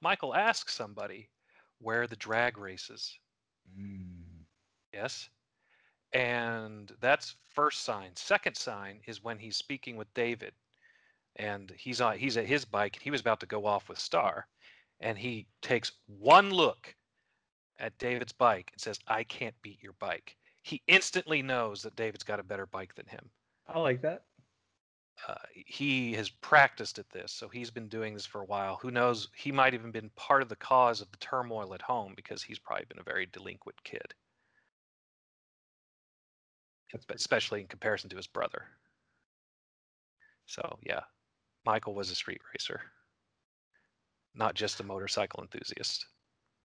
Michael 0.00 0.34
asks 0.34 0.74
somebody 0.74 1.28
where 1.80 2.06
the 2.06 2.16
drag 2.16 2.58
races. 2.58 3.18
Mm. 3.78 4.44
Yes. 4.92 5.28
And 6.12 6.92
that's 7.00 7.36
first 7.50 7.84
sign. 7.84 8.10
Second 8.14 8.56
sign 8.56 9.00
is 9.06 9.24
when 9.24 9.38
he's 9.38 9.56
speaking 9.56 9.96
with 9.96 10.12
David 10.14 10.52
and 11.36 11.72
he's 11.78 12.00
on 12.00 12.18
he's 12.18 12.36
at 12.36 12.46
his 12.46 12.64
bike 12.64 12.96
and 12.96 13.02
he 13.02 13.10
was 13.10 13.22
about 13.22 13.40
to 13.40 13.46
go 13.46 13.64
off 13.64 13.88
with 13.88 13.98
Star 13.98 14.46
and 15.00 15.18
he 15.18 15.46
takes 15.62 15.92
one 16.06 16.50
look 16.50 16.94
at 17.78 17.98
David's 17.98 18.32
bike 18.32 18.70
and 18.72 18.80
says, 18.80 18.98
I 19.08 19.24
can't 19.24 19.60
beat 19.62 19.82
your 19.82 19.94
bike. 19.98 20.36
He 20.62 20.82
instantly 20.86 21.42
knows 21.42 21.82
that 21.82 21.96
David's 21.96 22.22
got 22.22 22.40
a 22.40 22.44
better 22.44 22.66
bike 22.66 22.94
than 22.94 23.06
him. 23.06 23.28
I 23.66 23.78
like 23.80 24.00
that. 24.02 24.24
Uh, 25.28 25.34
he 25.54 26.14
has 26.14 26.30
practiced 26.30 26.98
at 26.98 27.10
this, 27.10 27.32
so 27.32 27.48
he's 27.48 27.70
been 27.70 27.88
doing 27.88 28.14
this 28.14 28.26
for 28.26 28.40
a 28.40 28.46
while. 28.46 28.78
Who 28.80 28.90
knows? 28.90 29.28
He 29.36 29.52
might 29.52 29.74
even 29.74 29.90
been 29.90 30.10
part 30.10 30.42
of 30.42 30.48
the 30.48 30.56
cause 30.56 31.00
of 31.00 31.10
the 31.10 31.18
turmoil 31.18 31.74
at 31.74 31.82
home 31.82 32.14
because 32.16 32.42
he's 32.42 32.58
probably 32.58 32.86
been 32.86 32.98
a 32.98 33.04
very 33.04 33.26
delinquent 33.26 33.82
kid, 33.84 34.14
especially 37.14 37.60
in 37.60 37.66
comparison 37.66 38.10
to 38.10 38.16
his 38.16 38.26
brother. 38.26 38.64
So 40.46 40.78
yeah, 40.82 41.00
Michael 41.64 41.94
was 41.94 42.10
a 42.10 42.14
street 42.14 42.40
racer, 42.52 42.80
not 44.34 44.54
just 44.54 44.80
a 44.80 44.84
motorcycle 44.84 45.42
enthusiast. 45.42 46.06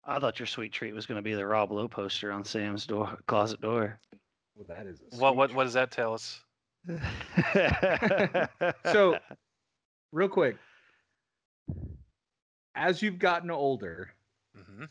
I 0.06 0.20
thought 0.20 0.40
your 0.40 0.48
sweet 0.48 0.72
treat 0.72 0.94
was 0.94 1.06
going 1.06 1.18
to 1.18 1.22
be 1.22 1.34
the 1.34 1.46
Rob 1.46 1.72
Lowe 1.72 1.88
poster 1.88 2.32
on 2.32 2.46
Sam's 2.46 2.86
door 2.86 3.18
closet 3.28 3.62
door. 3.62 4.00
Well, 4.56 4.66
that 4.70 4.88
is. 4.88 5.00
what 5.20 5.36
what 5.36 5.54
what 5.54 5.66
does 5.66 5.74
that 5.74 5.92
tell 5.92 6.14
us? 6.14 6.40
so, 8.86 9.20
real 10.14 10.30
quick, 10.30 10.56
as 12.76 13.02
you've 13.02 13.20
gotten 13.20 13.52
older, 13.52 14.12
mm-hmm. 14.58 14.86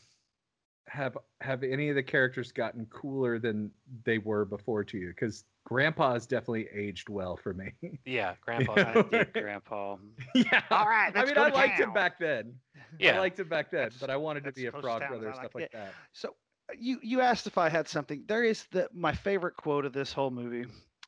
Have 0.97 1.17
have 1.41 1.63
any 1.63 1.89
of 1.89 1.95
the 1.95 2.03
characters 2.03 2.51
gotten 2.51 2.85
cooler 2.87 3.39
than 3.39 3.71
they 4.03 4.17
were 4.17 4.43
before 4.43 4.83
to 4.83 4.97
you? 4.97 5.09
Because 5.09 5.45
Grandpa 5.63 6.13
has 6.13 6.25
definitely 6.25 6.67
aged 6.73 7.07
well 7.07 7.37
for 7.37 7.53
me. 7.53 7.71
Yeah, 8.05 8.33
Grandpa. 8.41 8.73
I 8.77 9.01
did 9.03 9.33
Grandpa. 9.33 9.97
yeah. 10.33 10.63
All 10.71 10.85
right. 10.85 11.11
I 11.15 11.25
mean, 11.25 11.37
I 11.37 11.49
liked 11.49 11.77
town. 11.77 11.89
him 11.89 11.93
back 11.93 12.19
then. 12.19 12.53
Yeah. 12.99 13.15
I 13.15 13.19
liked 13.19 13.39
him 13.39 13.47
back 13.47 13.69
then, 13.69 13.91
but 13.99 14.09
I 14.09 14.17
wanted 14.17 14.43
to 14.45 14.51
be 14.51 14.65
a 14.65 14.71
Frog 14.71 15.03
Brother, 15.07 15.31
stuff 15.33 15.53
like 15.53 15.71
that. 15.71 15.93
So 16.13 16.33
you 16.77 16.99
you 17.03 17.21
asked 17.21 17.47
if 17.47 17.57
I 17.57 17.69
had 17.69 17.87
something. 17.87 18.23
There 18.27 18.43
is 18.43 18.65
the 18.71 18.89
my 18.93 19.13
favorite 19.13 19.55
quote 19.55 19.85
of 19.85 19.93
this 19.93 20.11
whole 20.11 20.31
movie 20.31 20.65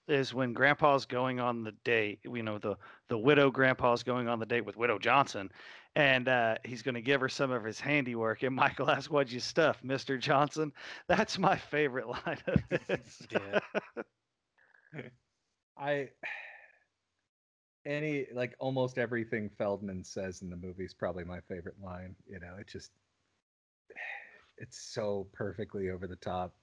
is 0.08 0.34
when 0.34 0.54
Grandpa's 0.54 1.06
going 1.06 1.40
on 1.40 1.64
the 1.64 1.74
date. 1.84 2.20
You 2.24 2.44
know 2.44 2.58
the 2.58 2.76
the 3.08 3.18
widow 3.18 3.50
Grandpa's 3.50 4.04
going 4.04 4.28
on 4.28 4.40
the 4.40 4.46
date 4.46 4.66
with 4.66 4.78
Widow 4.78 5.00
Johnson, 5.00 5.52
and 5.96 6.28
uh, 6.28 6.56
he's 6.64 6.82
going 6.82 6.96
to 6.96 7.02
give 7.02 7.22
her 7.22 7.30
some 7.30 7.52
of 7.52 7.64
his 7.64 7.80
handiwork. 7.80 8.44
And 8.44 8.56
Michael 8.56 8.90
asks, 8.90 9.10
"What'd 9.10 9.32
you 9.32 9.40
stuff, 9.40 9.84
Mister 9.84 10.18
Johnson?" 10.18 10.72
That's 11.08 11.38
my 11.38 11.56
favorite 11.56 12.08
line 12.08 12.38
of 12.48 12.62
this. 12.88 13.28
I 15.78 16.10
any 17.86 18.28
like 18.34 18.56
almost 18.60 18.98
everything 18.98 19.50
Feldman 19.58 20.04
says 20.04 20.42
in 20.42 20.50
the 20.50 20.58
movie 20.58 20.84
is 20.84 20.94
probably 20.94 21.24
my 21.24 21.40
favorite 21.42 21.78
line. 21.84 22.16
You 22.28 22.40
know, 22.40 22.56
it 22.60 22.68
just 22.68 22.92
it's 24.58 24.80
so 24.80 25.28
perfectly 25.34 25.90
over 25.90 26.08
the 26.08 26.18
top. 26.18 26.54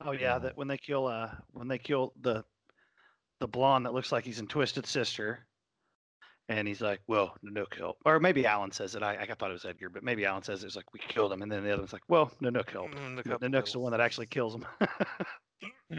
Oh 0.00 0.12
yeah, 0.12 0.36
um, 0.36 0.42
that 0.42 0.56
when 0.56 0.68
they 0.68 0.78
kill 0.78 1.06
uh 1.06 1.30
when 1.52 1.68
they 1.68 1.78
kill 1.78 2.12
the 2.20 2.44
the 3.40 3.48
blonde 3.48 3.86
that 3.86 3.94
looks 3.94 4.12
like 4.12 4.24
he's 4.24 4.40
in 4.40 4.46
Twisted 4.46 4.86
Sister, 4.86 5.46
and 6.48 6.68
he's 6.68 6.80
like, 6.80 7.00
"Well, 7.06 7.36
no 7.42 7.66
kill," 7.66 7.96
or 8.04 8.20
maybe 8.20 8.46
Alan 8.46 8.72
says 8.72 8.94
it. 8.94 9.02
I, 9.02 9.16
I 9.16 9.26
thought 9.34 9.50
it 9.50 9.54
was 9.54 9.64
Edgar, 9.64 9.88
but 9.88 10.04
maybe 10.04 10.24
Alan 10.24 10.42
says 10.42 10.64
it's 10.64 10.76
like 10.76 10.92
we 10.92 11.00
killed 11.00 11.32
him, 11.32 11.42
and 11.42 11.50
then 11.50 11.64
the 11.64 11.72
other 11.72 11.82
one's 11.82 11.92
like, 11.92 12.02
"Well, 12.08 12.30
no, 12.40 12.50
no 12.50 12.62
kill." 12.62 12.88
Mm, 12.88 13.40
the 13.40 13.48
Nook's 13.48 13.72
the 13.72 13.78
one 13.78 13.92
that 13.92 14.00
actually 14.00 14.26
kills 14.26 14.54
him. 14.54 14.66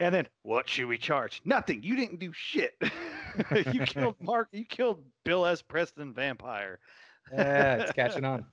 And 0.00 0.14
then 0.14 0.26
what 0.42 0.68
should 0.68 0.86
we 0.86 0.98
charge? 0.98 1.42
Nothing. 1.44 1.82
You 1.82 1.96
didn't 1.96 2.18
do 2.18 2.32
shit. 2.34 2.74
you 3.72 3.80
killed 3.80 4.16
Mark. 4.20 4.48
You 4.52 4.64
killed 4.64 5.02
Bill 5.24 5.46
S. 5.46 5.62
Preston 5.62 6.14
vampire. 6.14 6.78
yeah, 7.32 7.76
it's 7.76 7.92
catching 7.92 8.24
on. 8.24 8.46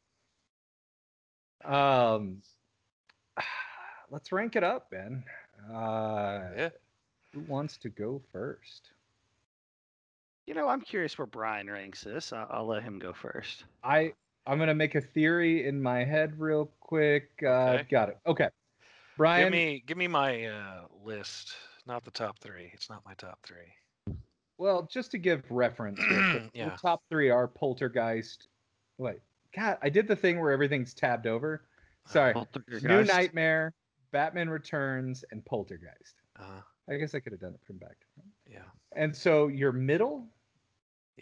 Um, 1.63 2.41
let's 4.11 4.31
rank 4.31 4.55
it 4.55 4.63
up, 4.63 4.89
Ben. 4.91 5.23
Uh, 5.69 6.41
yeah. 6.57 6.69
Who 7.33 7.41
wants 7.41 7.77
to 7.77 7.89
go 7.89 8.21
first? 8.31 8.91
You 10.45 10.53
know, 10.53 10.67
I'm 10.67 10.81
curious 10.81 11.17
where 11.17 11.25
Brian 11.25 11.69
ranks 11.69 12.03
this. 12.03 12.33
I'll, 12.33 12.47
I'll 12.49 12.67
let 12.67 12.83
him 12.83 12.99
go 12.99 13.13
first. 13.13 13.63
I 13.83 14.13
I'm 14.45 14.59
gonna 14.59 14.75
make 14.75 14.95
a 14.95 15.01
theory 15.01 15.67
in 15.67 15.81
my 15.81 16.03
head 16.03 16.39
real 16.39 16.69
quick. 16.81 17.29
Uh, 17.41 17.47
okay. 17.47 17.87
Got 17.89 18.09
it. 18.09 18.17
Okay. 18.25 18.49
Brian, 19.17 19.45
give 19.45 19.51
me 19.51 19.83
give 19.85 19.97
me 19.97 20.07
my 20.07 20.45
uh, 20.45 20.81
list, 21.03 21.53
not 21.85 22.03
the 22.03 22.11
top 22.11 22.39
three. 22.39 22.71
It's 22.73 22.89
not 22.89 23.03
my 23.05 23.13
top 23.13 23.39
three. 23.43 24.15
Well, 24.57 24.87
just 24.91 25.11
to 25.11 25.17
give 25.17 25.43
reference, 25.49 25.99
yeah. 26.53 26.69
the 26.69 26.77
top 26.81 27.03
three 27.09 27.29
are 27.29 27.47
Poltergeist. 27.47 28.47
Wait, 28.97 29.19
God, 29.55 29.77
I 29.81 29.89
did 29.89 30.07
the 30.07 30.15
thing 30.15 30.39
where 30.39 30.51
everything's 30.51 30.93
tabbed 30.93 31.27
over. 31.27 31.63
Sorry, 32.05 32.33
New 32.81 33.03
Nightmare, 33.05 33.73
Batman 34.11 34.49
Returns, 34.49 35.23
and 35.31 35.43
Poltergeist. 35.45 36.15
Uh, 36.39 36.61
I 36.89 36.97
guess 36.97 37.15
I 37.15 37.19
could 37.19 37.31
have 37.31 37.41
done 37.41 37.53
it 37.53 37.61
from 37.65 37.77
back 37.77 37.97
to 37.99 38.05
front. 38.15 38.29
Yeah. 38.53 38.59
And 38.95 39.15
so 39.15 39.47
your 39.47 39.71
middle. 39.71 40.25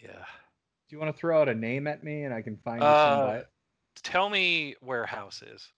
Yeah. 0.00 0.10
Do 0.10 0.96
you 0.96 0.98
want 0.98 1.14
to 1.14 1.18
throw 1.18 1.40
out 1.40 1.48
a 1.48 1.54
name 1.54 1.86
at 1.86 2.04
me 2.04 2.24
and 2.24 2.34
I 2.34 2.42
can 2.42 2.56
find 2.58 2.82
uh, 2.82 3.34
it? 3.38 3.48
Tell 4.02 4.28
me 4.28 4.76
where 4.80 5.06
House 5.06 5.42
is 5.42 5.68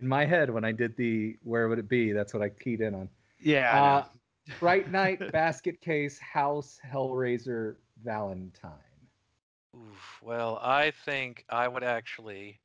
in 0.00 0.08
my 0.08 0.24
head 0.24 0.50
when 0.50 0.64
I 0.64 0.72
did 0.72 0.96
the 0.96 1.36
where 1.42 1.68
would 1.68 1.78
it 1.78 1.88
be? 1.88 2.12
That's 2.12 2.34
what 2.34 2.42
I 2.42 2.48
keyed 2.48 2.80
in 2.80 2.94
on. 2.94 3.08
Yeah. 3.40 3.82
Uh, 3.82 4.04
Fright 4.58 4.90
Night, 4.90 5.30
Basket 5.32 5.80
Case, 5.80 6.18
House, 6.18 6.80
Hellraiser, 6.90 7.76
Valentine. 8.02 8.72
Oof, 9.76 10.18
well, 10.22 10.58
I 10.62 10.92
think 11.04 11.44
I 11.50 11.68
would 11.68 11.84
actually 11.84 12.58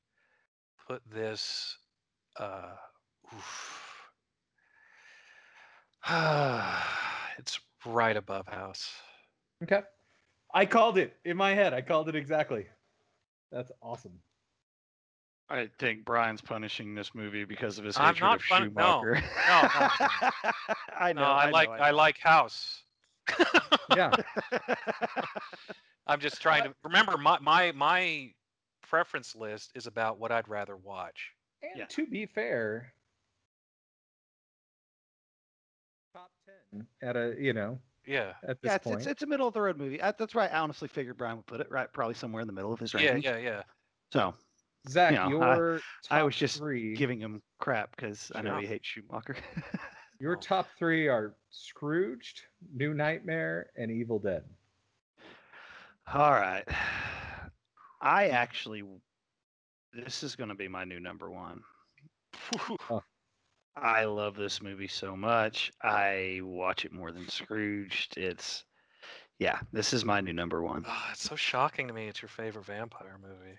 put 0.87 1.01
this. 1.11 1.77
Uh, 2.39 2.71
it's 7.37 7.59
right 7.85 8.15
above 8.15 8.47
House. 8.47 8.91
Okay. 9.63 9.81
I 10.53 10.65
called 10.65 10.97
it 10.97 11.15
in 11.25 11.35
my 11.37 11.53
head. 11.53 11.73
I 11.73 11.81
called 11.81 12.09
it 12.09 12.15
exactly. 12.15 12.67
That's 13.51 13.71
awesome. 13.81 14.19
I 15.49 15.69
think 15.77 16.05
Brian's 16.05 16.41
punishing 16.41 16.95
this 16.95 17.13
movie 17.13 17.43
because 17.43 17.77
of 17.77 17.85
his 17.85 17.97
I'm 17.97 18.15
hatred 18.15 18.33
of 18.35 18.41
fun- 18.43 18.63
Schumacher. 18.69 19.21
No, 19.47 19.61
no, 19.61 19.89
no, 20.43 20.51
I 20.97 21.13
know. 21.13 21.21
No, 21.21 21.27
I, 21.27 21.45
I 21.45 21.49
like 21.49 21.69
know, 21.69 21.75
I, 21.75 21.87
I, 21.87 21.91
like 21.91 22.17
House. 22.19 22.83
yeah. 23.95 24.11
I'm 26.07 26.19
just 26.19 26.41
trying 26.41 26.63
to 26.63 26.73
remember 26.83 27.17
my 27.17 27.39
my 27.39 27.71
my 27.73 28.31
preference 28.89 29.35
list 29.35 29.71
is 29.75 29.87
about 29.87 30.19
what 30.19 30.31
I'd 30.31 30.47
rather 30.47 30.77
watch. 30.77 31.31
And 31.61 31.71
yeah. 31.75 31.85
to 31.89 32.05
be 32.05 32.25
fair, 32.25 32.93
at 37.01 37.15
a 37.15 37.35
you 37.39 37.53
know 37.53 37.79
yeah 38.05 38.33
at 38.47 38.61
this 38.61 38.69
yeah, 38.69 38.75
it's, 38.75 38.83
point. 38.83 38.97
It's, 38.99 39.07
it's 39.07 39.23
a 39.23 39.27
middle 39.27 39.47
of 39.47 39.53
the 39.53 39.61
road 39.61 39.77
movie. 39.77 39.97
That's 39.97 40.35
right. 40.35 40.51
I 40.51 40.59
honestly 40.59 40.87
figured 40.87 41.17
Brian 41.17 41.37
would 41.37 41.45
put 41.45 41.61
it 41.61 41.71
right, 41.71 41.91
probably 41.91 42.15
somewhere 42.15 42.41
in 42.41 42.47
the 42.47 42.53
middle 42.53 42.73
of 42.73 42.79
his 42.79 42.93
range. 42.93 43.23
Yeah, 43.23 43.37
yeah, 43.37 43.37
yeah. 43.37 43.61
So 44.11 44.33
Zach, 44.89 45.11
you 45.11 45.17
know, 45.17 45.29
your 45.29 45.79
I, 46.09 46.19
I, 46.19 46.23
was 46.23 46.35
just 46.35 46.57
three, 46.57 46.93
giving 46.95 47.19
him 47.19 47.41
crap 47.59 47.95
because 47.95 48.31
I 48.35 48.41
know 48.41 48.57
he 48.57 48.67
hates 48.67 48.87
Schumacher. 48.87 49.35
your 50.19 50.35
oh. 50.35 50.39
top 50.39 50.67
three 50.77 51.07
are 51.07 51.35
Scrooged, 51.51 52.41
New 52.73 52.93
Nightmare, 52.93 53.67
and 53.77 53.89
Evil 53.91 54.19
Dead. 54.19 54.43
All 56.13 56.31
right. 56.31 56.67
I 58.01 58.27
actually, 58.27 58.83
this 59.93 60.21
is 60.23 60.35
going 60.35 60.49
to 60.49 60.55
be 60.55 60.67
my 60.67 60.83
new 60.83 60.99
number 60.99 61.31
one. 61.31 61.61
oh. 62.89 63.01
I 63.75 64.05
love 64.05 64.35
this 64.35 64.61
movie 64.61 64.87
so 64.87 65.15
much. 65.15 65.71
I 65.81 66.41
watch 66.43 66.85
it 66.85 66.93
more 66.93 67.11
than 67.11 67.27
Scrooged. 67.27 68.17
It's, 68.17 68.65
yeah, 69.39 69.59
this 69.71 69.93
is 69.93 70.05
my 70.05 70.21
new 70.21 70.33
number 70.33 70.61
one. 70.61 70.85
Oh, 70.87 71.07
it's 71.11 71.23
so 71.23 71.35
shocking 71.35 71.87
to 71.87 71.93
me. 71.93 72.07
It's 72.07 72.21
your 72.21 72.29
favorite 72.29 72.65
vampire 72.65 73.17
movie. 73.21 73.57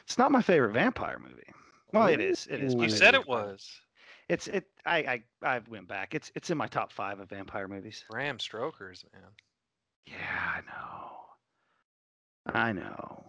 It's 0.00 0.18
not 0.18 0.32
my 0.32 0.42
favorite 0.42 0.72
vampire 0.72 1.18
movie. 1.18 1.52
Well, 1.92 2.08
it 2.08 2.20
is. 2.20 2.48
It 2.50 2.60
is. 2.60 2.74
You 2.74 2.88
said 2.88 3.14
it 3.14 3.28
was. 3.28 3.70
It's 4.28 4.48
it. 4.48 4.64
I 4.84 4.96
I 4.96 5.22
I 5.42 5.60
went 5.68 5.86
back. 5.86 6.14
It's 6.14 6.32
it's 6.34 6.50
in 6.50 6.58
my 6.58 6.66
top 6.66 6.90
five 6.90 7.20
of 7.20 7.28
vampire 7.28 7.68
movies. 7.68 8.04
Bram 8.10 8.40
Stoker's 8.40 9.04
man. 9.12 9.30
Yeah, 10.06 10.52
I 10.56 10.60
know. 10.62 12.60
I 12.60 12.72
know. 12.72 13.24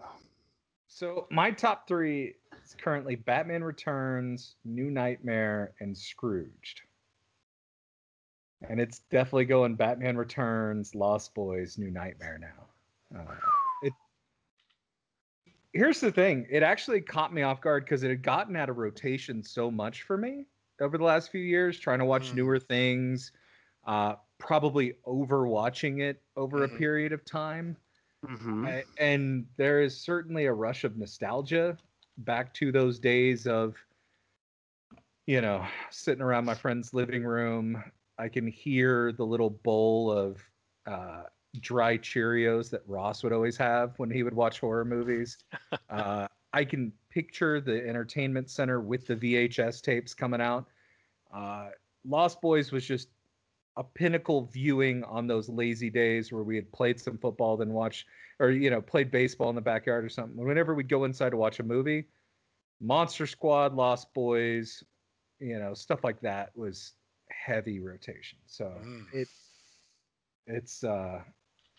So 0.87 1.27
my 1.29 1.51
top 1.51 1.87
three 1.87 2.35
It's 2.65 2.73
currently 2.73 3.13
Batman 3.13 3.63
Returns, 3.63 4.55
New 4.65 4.89
Nightmare, 4.89 5.73
and 5.81 5.95
Scrooged. 5.95 6.81
And 8.67 8.81
it's 8.81 9.01
definitely 9.11 9.45
going 9.45 9.75
Batman 9.75 10.17
Returns, 10.17 10.95
Lost 10.95 11.35
Boys, 11.35 11.77
New 11.77 11.91
Nightmare 11.91 12.39
now. 12.41 13.19
Uh, 13.19 13.35
it. 13.83 13.93
Here's 15.73 15.99
the 15.99 16.11
thing. 16.11 16.47
It 16.49 16.63
actually 16.63 17.01
caught 17.01 17.31
me 17.31 17.43
off 17.43 17.61
guard 17.61 17.85
because 17.85 18.01
it 18.01 18.09
had 18.09 18.23
gotten 18.23 18.55
out 18.55 18.71
of 18.71 18.77
rotation 18.77 19.43
so 19.43 19.69
much 19.69 20.01
for 20.01 20.17
me 20.17 20.47
over 20.81 20.97
the 20.97 21.03
last 21.03 21.29
few 21.29 21.41
years, 21.41 21.79
trying 21.79 21.99
to 21.99 22.05
watch 22.05 22.31
mm. 22.31 22.37
newer 22.37 22.57
things, 22.57 23.31
uh, 23.85 24.15
probably 24.39 24.95
overwatching 25.05 26.01
it 26.01 26.19
over 26.35 26.61
mm-hmm. 26.61 26.75
a 26.75 26.79
period 26.79 27.13
of 27.13 27.23
time. 27.25 27.77
Mm-hmm. 28.27 28.65
I, 28.65 28.83
and 28.97 29.45
there 29.55 29.81
is 29.81 29.95
certainly 30.01 30.45
a 30.45 30.53
rush 30.53 30.83
of 30.83 30.97
nostalgia 30.97 31.77
back 32.17 32.53
to 32.55 32.71
those 32.71 32.99
days 32.99 33.47
of, 33.47 33.75
you 35.25 35.41
know, 35.41 35.65
sitting 35.89 36.21
around 36.21 36.45
my 36.45 36.55
friend's 36.55 36.93
living 36.93 37.23
room. 37.23 37.83
I 38.17 38.29
can 38.29 38.47
hear 38.47 39.11
the 39.11 39.25
little 39.25 39.49
bowl 39.49 40.11
of 40.11 40.41
uh, 40.85 41.23
dry 41.59 41.97
Cheerios 41.97 42.69
that 42.69 42.81
Ross 42.87 43.23
would 43.23 43.33
always 43.33 43.57
have 43.57 43.97
when 43.97 44.09
he 44.09 44.23
would 44.23 44.33
watch 44.33 44.59
horror 44.59 44.85
movies. 44.85 45.37
Uh, 45.89 46.27
I 46.51 46.63
can 46.63 46.91
picture 47.09 47.61
the 47.61 47.87
entertainment 47.87 48.49
center 48.49 48.79
with 48.79 49.05
the 49.07 49.15
VHS 49.15 49.81
tapes 49.81 50.13
coming 50.13 50.41
out. 50.41 50.65
Uh, 51.33 51.67
Lost 52.05 52.41
Boys 52.41 52.71
was 52.71 52.85
just 52.85 53.09
a 53.77 53.83
pinnacle 53.83 54.49
viewing 54.53 55.03
on 55.03 55.27
those 55.27 55.49
lazy 55.49 55.89
days 55.89 56.31
where 56.31 56.43
we 56.43 56.55
had 56.55 56.71
played 56.71 56.99
some 56.99 57.17
football, 57.17 57.57
then 57.57 57.73
watch, 57.73 58.05
or 58.39 58.49
you 58.49 58.69
know, 58.69 58.81
played 58.81 59.11
baseball 59.11 59.49
in 59.49 59.55
the 59.55 59.61
backyard 59.61 60.05
or 60.05 60.09
something. 60.09 60.43
Whenever 60.43 60.73
we'd 60.73 60.89
go 60.89 61.03
inside 61.03 61.31
to 61.31 61.37
watch 61.37 61.59
a 61.59 61.63
movie, 61.63 62.05
Monster 62.81 63.27
Squad, 63.27 63.73
Lost 63.73 64.13
Boys, 64.13 64.83
you 65.39 65.59
know, 65.59 65.73
stuff 65.73 66.03
like 66.03 66.19
that 66.21 66.55
was 66.55 66.93
heavy 67.29 67.79
rotation. 67.79 68.39
So 68.45 68.65
mm. 68.65 69.05
it 69.13 69.27
it's 70.47 70.83
uh 70.83 71.21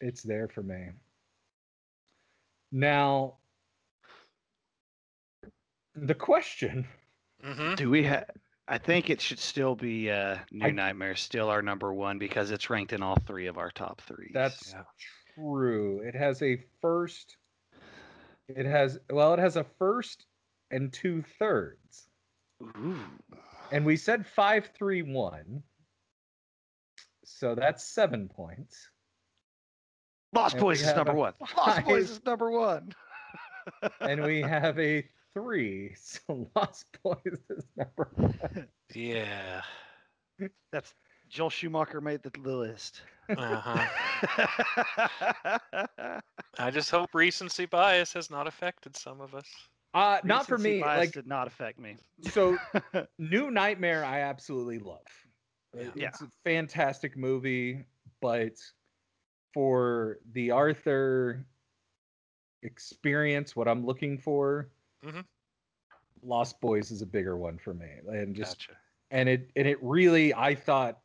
it's 0.01 0.23
there 0.23 0.49
for 0.49 0.63
me. 0.63 0.89
Now 2.73 3.35
the 5.95 6.15
question 6.15 6.87
mm-hmm. 7.45 7.75
do 7.77 7.91
we 7.91 8.03
have 8.05 8.29
I 8.69 8.79
think 8.79 9.11
it 9.11 9.21
should 9.21 9.39
still 9.39 9.77
be 9.77 10.11
uh, 10.11 10.39
New 10.51 10.67
I, 10.67 10.71
Nightmare, 10.71 11.15
still 11.15 11.49
our 11.49 11.63
number 11.63 11.95
one 11.95 12.19
because 12.19 12.51
it's 12.51 12.69
ranked 12.69 12.93
in 12.93 13.03
all 13.03 13.17
three 13.27 13.47
of 13.47 13.59
our 13.59 13.71
top 13.71 14.01
three. 14.01 14.31
That's 14.35 14.73
yeah. 14.73 14.83
true. 15.35 16.03
It 16.05 16.17
has 16.17 16.43
a 16.43 16.59
first. 16.81 17.37
It 18.49 18.67
has 18.67 18.99
well, 19.11 19.35
it 19.35 19.39
has 19.39 19.57
a 19.57 19.65
first 19.79 20.27
and 20.71 20.93
two 20.93 21.23
thirds. 21.39 22.09
Ooh. 22.63 22.99
And 23.71 23.85
we 23.85 23.97
said 23.97 24.27
five, 24.27 24.71
three, 24.77 25.03
one. 25.03 25.63
So 27.25 27.55
that's 27.55 27.85
seven 27.85 28.29
points. 28.29 28.89
Lost 30.33 30.55
and 30.55 30.63
Boys 30.63 30.83
is 30.87 30.95
number 30.95 31.15
one. 31.15 31.35
Lost 31.57 31.85
Boys 31.85 32.11
is 32.11 32.25
number 32.25 32.51
one. 32.51 32.93
and 34.01 34.23
we 34.23 34.41
have 34.41 34.79
a 34.79 35.05
three. 35.37 35.95
So 36.27 36.49
Lost 36.57 36.87
Boys 37.03 37.19
is 37.51 37.65
number 37.77 38.09
one. 38.17 38.69
Yeah. 38.95 39.63
That's 40.73 40.95
Joel 41.29 41.51
Schumacher 41.51 42.01
made 42.01 42.23
the 42.23 42.31
list. 42.41 43.03
Uh-huh. 43.29 43.87
I 46.59 46.71
just 46.71 46.91
hope 46.91 47.11
recency 47.15 47.67
bias 47.67 48.13
has 48.13 48.31
not 48.31 48.47
affected 48.47 48.97
some 48.97 49.21
of 49.21 49.35
us. 49.35 49.47
Uh, 49.93 50.19
not 50.25 50.47
for 50.47 50.57
me. 50.59 50.81
Like 50.81 51.13
did 51.13 51.27
not 51.27 51.47
affect 51.47 51.81
me. 51.81 51.97
So, 52.31 52.57
New 53.19 53.51
Nightmare, 53.51 54.05
I 54.05 54.21
absolutely 54.21 54.79
love. 54.79 55.01
Yeah. 55.75 56.09
It's 56.09 56.21
a 56.21 56.29
fantastic 56.45 57.17
movie, 57.17 57.85
but 58.21 58.53
for 59.53 60.19
the 60.33 60.51
Arthur 60.53 61.45
experience, 62.63 63.57
what 63.57 63.69
I'm 63.69 63.85
looking 63.85 64.19
for, 64.19 64.69
Mm-hmm. 65.05 65.21
Lost 66.23 66.61
Boys 66.61 66.91
is 66.91 67.03
a 67.03 67.07
bigger 67.07 67.37
one 67.37 67.59
for 67.59 67.75
me, 67.75 67.89
and 68.09 68.35
just 68.35 68.69
gotcha. 68.69 68.79
and 69.11 69.29
it 69.29 69.51
and 69.57 69.67
it 69.69 69.79
really 69.83 70.35
I 70.35 70.55
thought 70.55 70.99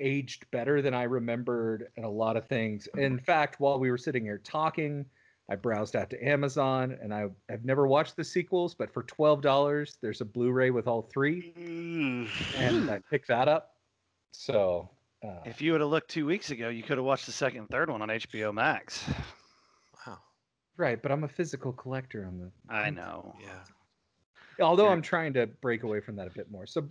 aged 0.00 0.50
better 0.50 0.82
than 0.82 0.94
I 0.94 1.04
remembered 1.04 1.88
and 1.96 2.04
a 2.04 2.08
lot 2.08 2.36
of 2.36 2.46
things. 2.46 2.88
In 2.96 3.18
fact, 3.18 3.60
while 3.60 3.78
we 3.78 3.90
were 3.90 3.98
sitting 3.98 4.24
here 4.24 4.40
talking, 4.42 5.04
I 5.48 5.56
browsed 5.56 5.94
out 5.94 6.10
to 6.10 6.26
Amazon 6.26 6.96
and 7.02 7.12
I 7.12 7.28
have 7.48 7.64
never 7.64 7.86
watched 7.86 8.16
the 8.16 8.24
sequels, 8.24 8.74
but 8.74 8.92
for 8.92 9.02
twelve 9.02 9.42
dollars, 9.42 9.98
there's 10.00 10.20
a 10.20 10.24
Blu-ray 10.24 10.70
with 10.70 10.86
all 10.86 11.02
three, 11.02 11.52
and 12.56 12.90
I 12.90 13.00
picked 13.10 13.28
that 13.28 13.48
up. 13.48 13.74
So, 14.32 14.90
uh, 15.22 15.40
if 15.44 15.60
you 15.60 15.72
would 15.72 15.80
have 15.80 15.90
looked 15.90 16.10
two 16.10 16.26
weeks 16.26 16.50
ago, 16.50 16.70
you 16.70 16.82
could 16.82 16.96
have 16.96 17.04
watched 17.04 17.26
the 17.26 17.32
second 17.32 17.60
and 17.60 17.68
third 17.68 17.90
one 17.90 18.02
on 18.02 18.08
HBO 18.08 18.52
Max. 18.52 19.04
Right, 20.76 21.00
but 21.00 21.12
I'm 21.12 21.24
a 21.24 21.28
physical 21.28 21.72
collector 21.72 22.26
on 22.26 22.38
the. 22.38 22.74
I 22.74 22.90
know. 22.90 23.34
Yeah. 23.40 24.64
Although 24.64 24.84
you're, 24.84 24.92
I'm 24.92 25.02
trying 25.02 25.32
to 25.34 25.46
break 25.46 25.82
away 25.82 26.00
from 26.00 26.16
that 26.16 26.26
a 26.26 26.30
bit 26.30 26.50
more. 26.50 26.66
So 26.66 26.88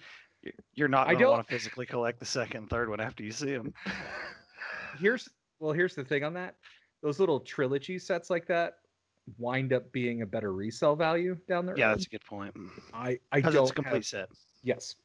you're 0.73 0.87
not 0.87 1.07
going 1.07 1.19
to 1.19 1.29
want 1.29 1.47
to 1.47 1.53
physically 1.53 1.85
collect 1.85 2.19
the 2.19 2.25
second 2.25 2.57
and 2.61 2.69
third 2.69 2.89
one 2.89 2.99
after 2.99 3.23
you 3.23 3.31
see 3.31 3.51
them. 3.51 3.73
here's 4.99 5.29
well, 5.59 5.73
here's 5.73 5.95
the 5.95 6.03
thing 6.03 6.23
on 6.23 6.33
that. 6.33 6.55
Those 7.01 7.19
little 7.19 7.39
trilogy 7.39 7.99
sets 7.99 8.29
like 8.29 8.47
that 8.47 8.75
wind 9.37 9.71
up 9.71 9.89
being 9.91 10.21
a 10.21 10.25
better 10.25 10.53
resale 10.53 10.95
value 10.95 11.37
down 11.47 11.65
there. 11.65 11.77
Yeah, 11.77 11.89
that's 11.89 12.05
a 12.05 12.09
good 12.09 12.25
point. 12.25 12.53
I 12.93 13.19
I 13.31 13.41
don't 13.41 13.55
it's 13.55 13.71
a 13.71 13.73
complete 13.73 13.95
have, 13.95 14.05
set. 14.05 14.29
Yes. 14.63 14.95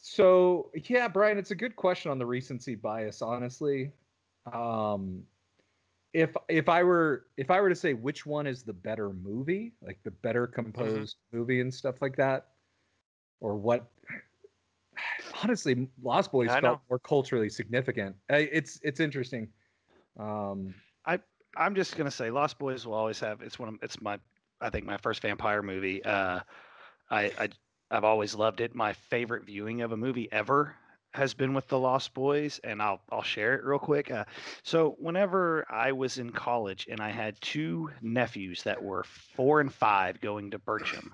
So 0.00 0.70
yeah, 0.88 1.08
Brian, 1.08 1.38
it's 1.38 1.50
a 1.50 1.54
good 1.54 1.76
question 1.76 2.10
on 2.10 2.18
the 2.18 2.26
recency 2.26 2.74
bias. 2.74 3.22
Honestly, 3.22 3.92
um, 4.52 5.22
if 6.12 6.34
if 6.48 6.68
I 6.68 6.82
were 6.82 7.26
if 7.36 7.50
I 7.50 7.60
were 7.60 7.68
to 7.68 7.74
say 7.74 7.94
which 7.94 8.24
one 8.24 8.46
is 8.46 8.62
the 8.62 8.72
better 8.72 9.10
movie, 9.10 9.72
like 9.82 9.98
the 10.04 10.10
better 10.10 10.46
mm-hmm. 10.46 10.54
composed 10.54 11.16
mm-hmm. 11.16 11.38
movie 11.38 11.60
and 11.60 11.72
stuff 11.72 12.00
like 12.00 12.16
that, 12.16 12.48
or 13.40 13.56
what? 13.56 13.90
Honestly, 15.42 15.88
Lost 16.02 16.32
Boys 16.32 16.48
yeah, 16.48 16.60
felt 16.60 16.80
more 16.88 16.98
culturally 16.98 17.48
significant. 17.48 18.16
It's 18.28 18.80
it's 18.82 19.00
interesting. 19.00 19.48
Um, 20.18 20.74
I 21.06 21.20
I'm 21.56 21.74
just 21.74 21.96
gonna 21.96 22.10
say 22.10 22.30
Lost 22.30 22.58
Boys 22.58 22.86
will 22.86 22.94
always 22.94 23.20
have 23.20 23.42
it's 23.42 23.58
one 23.58 23.68
of 23.68 23.74
it's 23.82 24.00
my 24.00 24.18
I 24.60 24.70
think 24.70 24.86
my 24.86 24.96
first 24.96 25.22
vampire 25.22 25.62
movie. 25.62 26.02
Uh, 26.04 26.40
I 27.10 27.32
I 27.38 27.48
I've 27.90 28.04
always 28.04 28.34
loved 28.34 28.60
it. 28.60 28.74
My 28.74 28.92
favorite 28.94 29.44
viewing 29.46 29.82
of 29.82 29.92
a 29.92 29.96
movie 29.96 30.28
ever 30.32 30.74
has 31.14 31.34
been 31.34 31.54
with 31.54 31.66
the 31.68 31.78
Lost 31.78 32.14
Boys, 32.14 32.60
and 32.62 32.82
I'll 32.82 33.00
I'll 33.10 33.22
share 33.22 33.54
it 33.54 33.64
real 33.64 33.78
quick. 33.78 34.10
Uh, 34.10 34.24
so 34.62 34.96
whenever 34.98 35.66
I 35.70 35.92
was 35.92 36.18
in 36.18 36.30
college, 36.30 36.86
and 36.90 37.00
I 37.00 37.10
had 37.10 37.40
two 37.40 37.90
nephews 38.02 38.62
that 38.64 38.82
were 38.82 39.04
four 39.34 39.60
and 39.60 39.72
five 39.72 40.20
going 40.20 40.50
to 40.50 40.58
Bircham, 40.58 41.10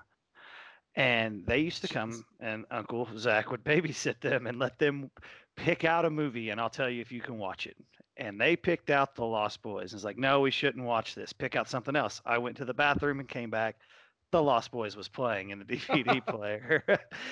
and 0.97 1.45
they 1.47 1.59
used 1.59 1.83
to 1.83 1.89
come, 1.89 2.25
and 2.41 2.65
Uncle 2.71 3.09
Zach 3.17 3.51
would 3.51 3.65
babysit 3.65 4.21
them 4.21 4.47
and 4.47 4.59
let 4.59 4.79
them 4.79 5.11
pick 5.57 5.85
out 5.85 6.05
a 6.05 6.11
movie, 6.11 6.51
and 6.51 6.61
I'll 6.61 6.71
tell 6.71 6.91
you 6.91 7.01
if 7.01 7.13
you 7.13 7.21
can 7.21 7.39
watch 7.39 7.67
it. 7.67 7.77
And 8.17 8.41
they 8.41 8.55
picked 8.55 8.91
out 8.91 9.17
the 9.17 9.25
Lost 9.25 9.61
Boys. 9.63 9.93
And 9.93 9.99
it's 9.99 10.05
like, 10.05 10.19
no, 10.19 10.41
we 10.41 10.53
shouldn't 10.53 10.85
watch 10.85 11.17
this. 11.17 11.33
Pick 11.33 11.57
out 11.57 11.69
something 11.69 11.97
else. 11.97 12.23
I 12.25 12.39
went 12.39 12.57
to 12.59 12.65
the 12.65 12.75
bathroom 12.75 13.19
and 13.19 13.29
came 13.29 13.51
back. 13.51 13.77
The 14.31 14.41
Lost 14.41 14.71
Boys 14.71 14.97
was 14.97 15.09
playing 15.09 15.51
in 15.51 15.59
the 15.59 15.65
DVD 15.65 16.25
player, 16.25 16.85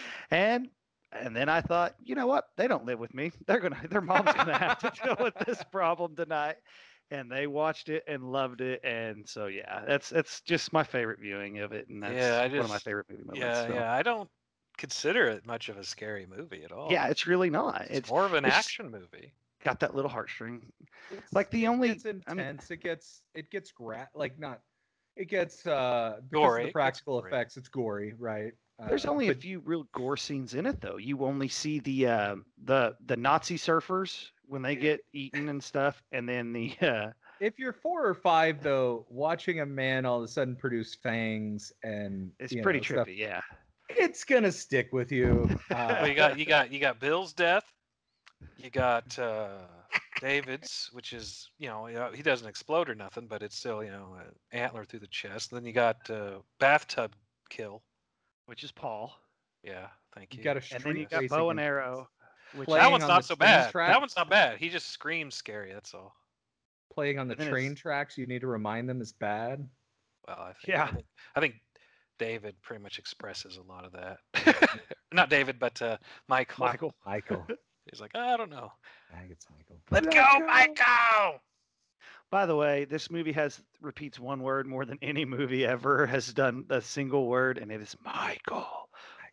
and 0.30 0.68
and 1.12 1.34
then 1.34 1.48
I 1.48 1.60
thought, 1.60 1.94
you 2.02 2.14
know 2.14 2.26
what? 2.26 2.44
They 2.56 2.68
don't 2.68 2.84
live 2.84 2.98
with 2.98 3.14
me. 3.14 3.32
They're 3.46 3.60
gonna, 3.60 3.80
their 3.90 4.00
mom's 4.00 4.32
gonna 4.32 4.58
have 4.58 4.78
to 4.80 4.92
deal 5.02 5.16
with 5.20 5.34
this 5.46 5.62
problem 5.72 6.16
tonight. 6.16 6.56
And 7.10 7.30
they 7.30 7.46
watched 7.46 7.90
it 7.90 8.04
and 8.08 8.32
loved 8.32 8.62
it, 8.62 8.80
and 8.82 9.28
so 9.28 9.46
yeah, 9.46 9.82
that's 9.86 10.08
that's 10.08 10.40
just 10.40 10.72
my 10.72 10.82
favorite 10.82 11.20
viewing 11.20 11.58
of 11.58 11.72
it, 11.72 11.86
and 11.90 12.02
that's 12.02 12.14
yeah, 12.14 12.48
just, 12.48 12.56
one 12.56 12.64
of 12.64 12.70
my 12.70 12.78
favorite 12.78 13.06
movie 13.10 13.22
moments. 13.26 13.44
Yeah, 13.44 13.66
so. 13.68 13.74
yeah, 13.74 13.92
I 13.92 14.02
don't 14.02 14.30
consider 14.78 15.26
it 15.26 15.44
much 15.44 15.68
of 15.68 15.76
a 15.76 15.84
scary 15.84 16.26
movie 16.26 16.64
at 16.64 16.72
all. 16.72 16.90
Yeah, 16.90 17.08
it's 17.08 17.26
really 17.26 17.50
not. 17.50 17.82
It's, 17.82 17.98
it's 17.98 18.10
more 18.10 18.24
of 18.24 18.32
an 18.32 18.46
action 18.46 18.90
movie. 18.90 19.34
Got 19.62 19.80
that 19.80 19.94
little 19.94 20.10
heartstring. 20.10 20.62
It's, 21.10 21.32
like 21.34 21.50
the 21.50 21.66
only 21.66 21.90
it's 21.90 22.04
intense. 22.04 22.24
I 22.28 22.34
mean, 22.34 22.58
it 22.70 22.82
gets 22.82 23.22
it 23.34 23.50
gets 23.50 23.70
gra- 23.72 24.08
like 24.14 24.38
not 24.38 24.60
it 25.16 25.28
gets 25.28 25.66
uh 25.66 26.16
because 26.30 26.44
gory. 26.44 26.62
of 26.62 26.68
the 26.68 26.72
practical 26.72 27.24
effects. 27.24 27.56
It's 27.56 27.68
gory, 27.68 28.14
right? 28.18 28.54
There's 28.88 29.06
only 29.06 29.28
but, 29.28 29.36
a 29.36 29.40
few 29.40 29.60
real 29.60 29.86
gore 29.92 30.16
scenes 30.16 30.54
in 30.54 30.66
it, 30.66 30.80
though. 30.80 30.96
You 30.96 31.24
only 31.24 31.48
see 31.48 31.78
the 31.80 32.06
uh, 32.06 32.36
the 32.64 32.96
the 33.06 33.16
Nazi 33.16 33.56
surfers 33.56 34.30
when 34.46 34.62
they 34.62 34.76
get 34.76 35.00
eaten 35.12 35.48
and 35.48 35.62
stuff, 35.62 36.02
and 36.12 36.28
then 36.28 36.52
the. 36.52 36.74
Uh, 36.82 37.12
if 37.40 37.58
you're 37.58 37.72
four 37.72 38.06
or 38.06 38.14
five, 38.14 38.62
though, 38.62 39.04
watching 39.08 39.60
a 39.60 39.66
man 39.66 40.06
all 40.06 40.18
of 40.18 40.22
a 40.22 40.28
sudden 40.28 40.54
produce 40.54 40.94
fangs 40.94 41.72
and 41.82 42.30
it's 42.38 42.54
pretty 42.62 42.78
know, 42.78 42.84
trippy, 42.84 43.02
stuff, 43.02 43.08
yeah. 43.08 43.40
It's 43.88 44.22
gonna 44.22 44.52
stick 44.52 44.92
with 44.92 45.10
you. 45.10 45.48
Uh, 45.70 45.96
well, 46.00 46.08
you 46.08 46.14
got 46.14 46.38
you 46.38 46.46
got 46.46 46.72
you 46.72 46.78
got 46.78 47.00
Bill's 47.00 47.32
death. 47.32 47.64
You 48.58 48.70
got 48.70 49.18
uh, 49.18 49.58
David's, 50.20 50.88
which 50.92 51.12
is 51.12 51.50
you 51.58 51.68
know 51.68 52.10
he 52.14 52.22
doesn't 52.22 52.48
explode 52.48 52.88
or 52.88 52.94
nothing, 52.94 53.26
but 53.26 53.42
it's 53.42 53.58
still 53.58 53.82
you 53.82 53.90
know 53.90 54.16
antler 54.52 54.84
through 54.84 55.00
the 55.00 55.08
chest. 55.08 55.50
then 55.50 55.64
you 55.64 55.72
got 55.72 56.08
uh, 56.10 56.38
bathtub 56.60 57.12
kill, 57.50 57.82
which 58.52 58.62
is 58.62 58.70
Paul. 58.70 59.18
Yeah, 59.64 59.86
thank 60.14 60.34
you. 60.34 60.38
You 60.38 60.44
got 60.44 60.58
a 60.58 60.74
and 60.74 60.84
then 60.84 60.96
you 60.96 61.06
got 61.06 61.26
bow 61.28 61.48
and 61.48 61.58
arrow. 61.58 62.06
Which 62.54 62.68
that 62.68 62.90
one's 62.90 63.08
not 63.08 63.24
so 63.24 63.34
bad. 63.34 63.70
Track. 63.70 63.88
That 63.88 63.98
one's 63.98 64.14
not 64.14 64.28
bad. 64.28 64.58
He 64.58 64.68
just 64.68 64.90
screams 64.90 65.34
scary. 65.34 65.72
That's 65.72 65.94
all. 65.94 66.14
Playing 66.92 67.18
on 67.18 67.28
the 67.28 67.34
train 67.34 67.74
tracks, 67.74 68.18
you 68.18 68.26
need 68.26 68.42
to 68.42 68.46
remind 68.46 68.90
them 68.90 69.00
is 69.00 69.14
bad. 69.14 69.66
Well, 70.28 70.36
I 70.38 70.52
think, 70.52 70.68
yeah, 70.68 70.82
I 70.82 70.90
think, 70.90 71.06
I 71.34 71.40
think 71.40 71.54
David 72.18 72.54
pretty 72.60 72.82
much 72.82 72.98
expresses 72.98 73.56
a 73.56 73.62
lot 73.62 73.86
of 73.86 73.92
that. 73.92 74.78
not 75.14 75.30
David, 75.30 75.58
but 75.58 75.80
uh, 75.80 75.96
Michael. 76.28 76.66
Michael. 76.66 76.94
Michael. 77.06 77.46
He's 77.90 78.02
like, 78.02 78.14
I 78.14 78.36
don't 78.36 78.50
know. 78.50 78.70
I 79.14 79.20
think 79.20 79.32
it's 79.32 79.46
Michael. 79.50 79.78
Let 79.90 80.12
go, 80.12 80.46
Michael. 80.46 81.40
By 82.32 82.46
the 82.46 82.56
way, 82.56 82.86
this 82.86 83.10
movie 83.10 83.32
has 83.32 83.60
repeats 83.82 84.18
one 84.18 84.42
word 84.42 84.66
more 84.66 84.86
than 84.86 84.98
any 85.02 85.26
movie 85.26 85.66
ever 85.66 86.06
has 86.06 86.32
done 86.32 86.64
a 86.70 86.80
single 86.80 87.26
word, 87.26 87.58
and 87.58 87.70
it 87.70 87.82
is 87.82 87.94
Michael. 88.02 88.88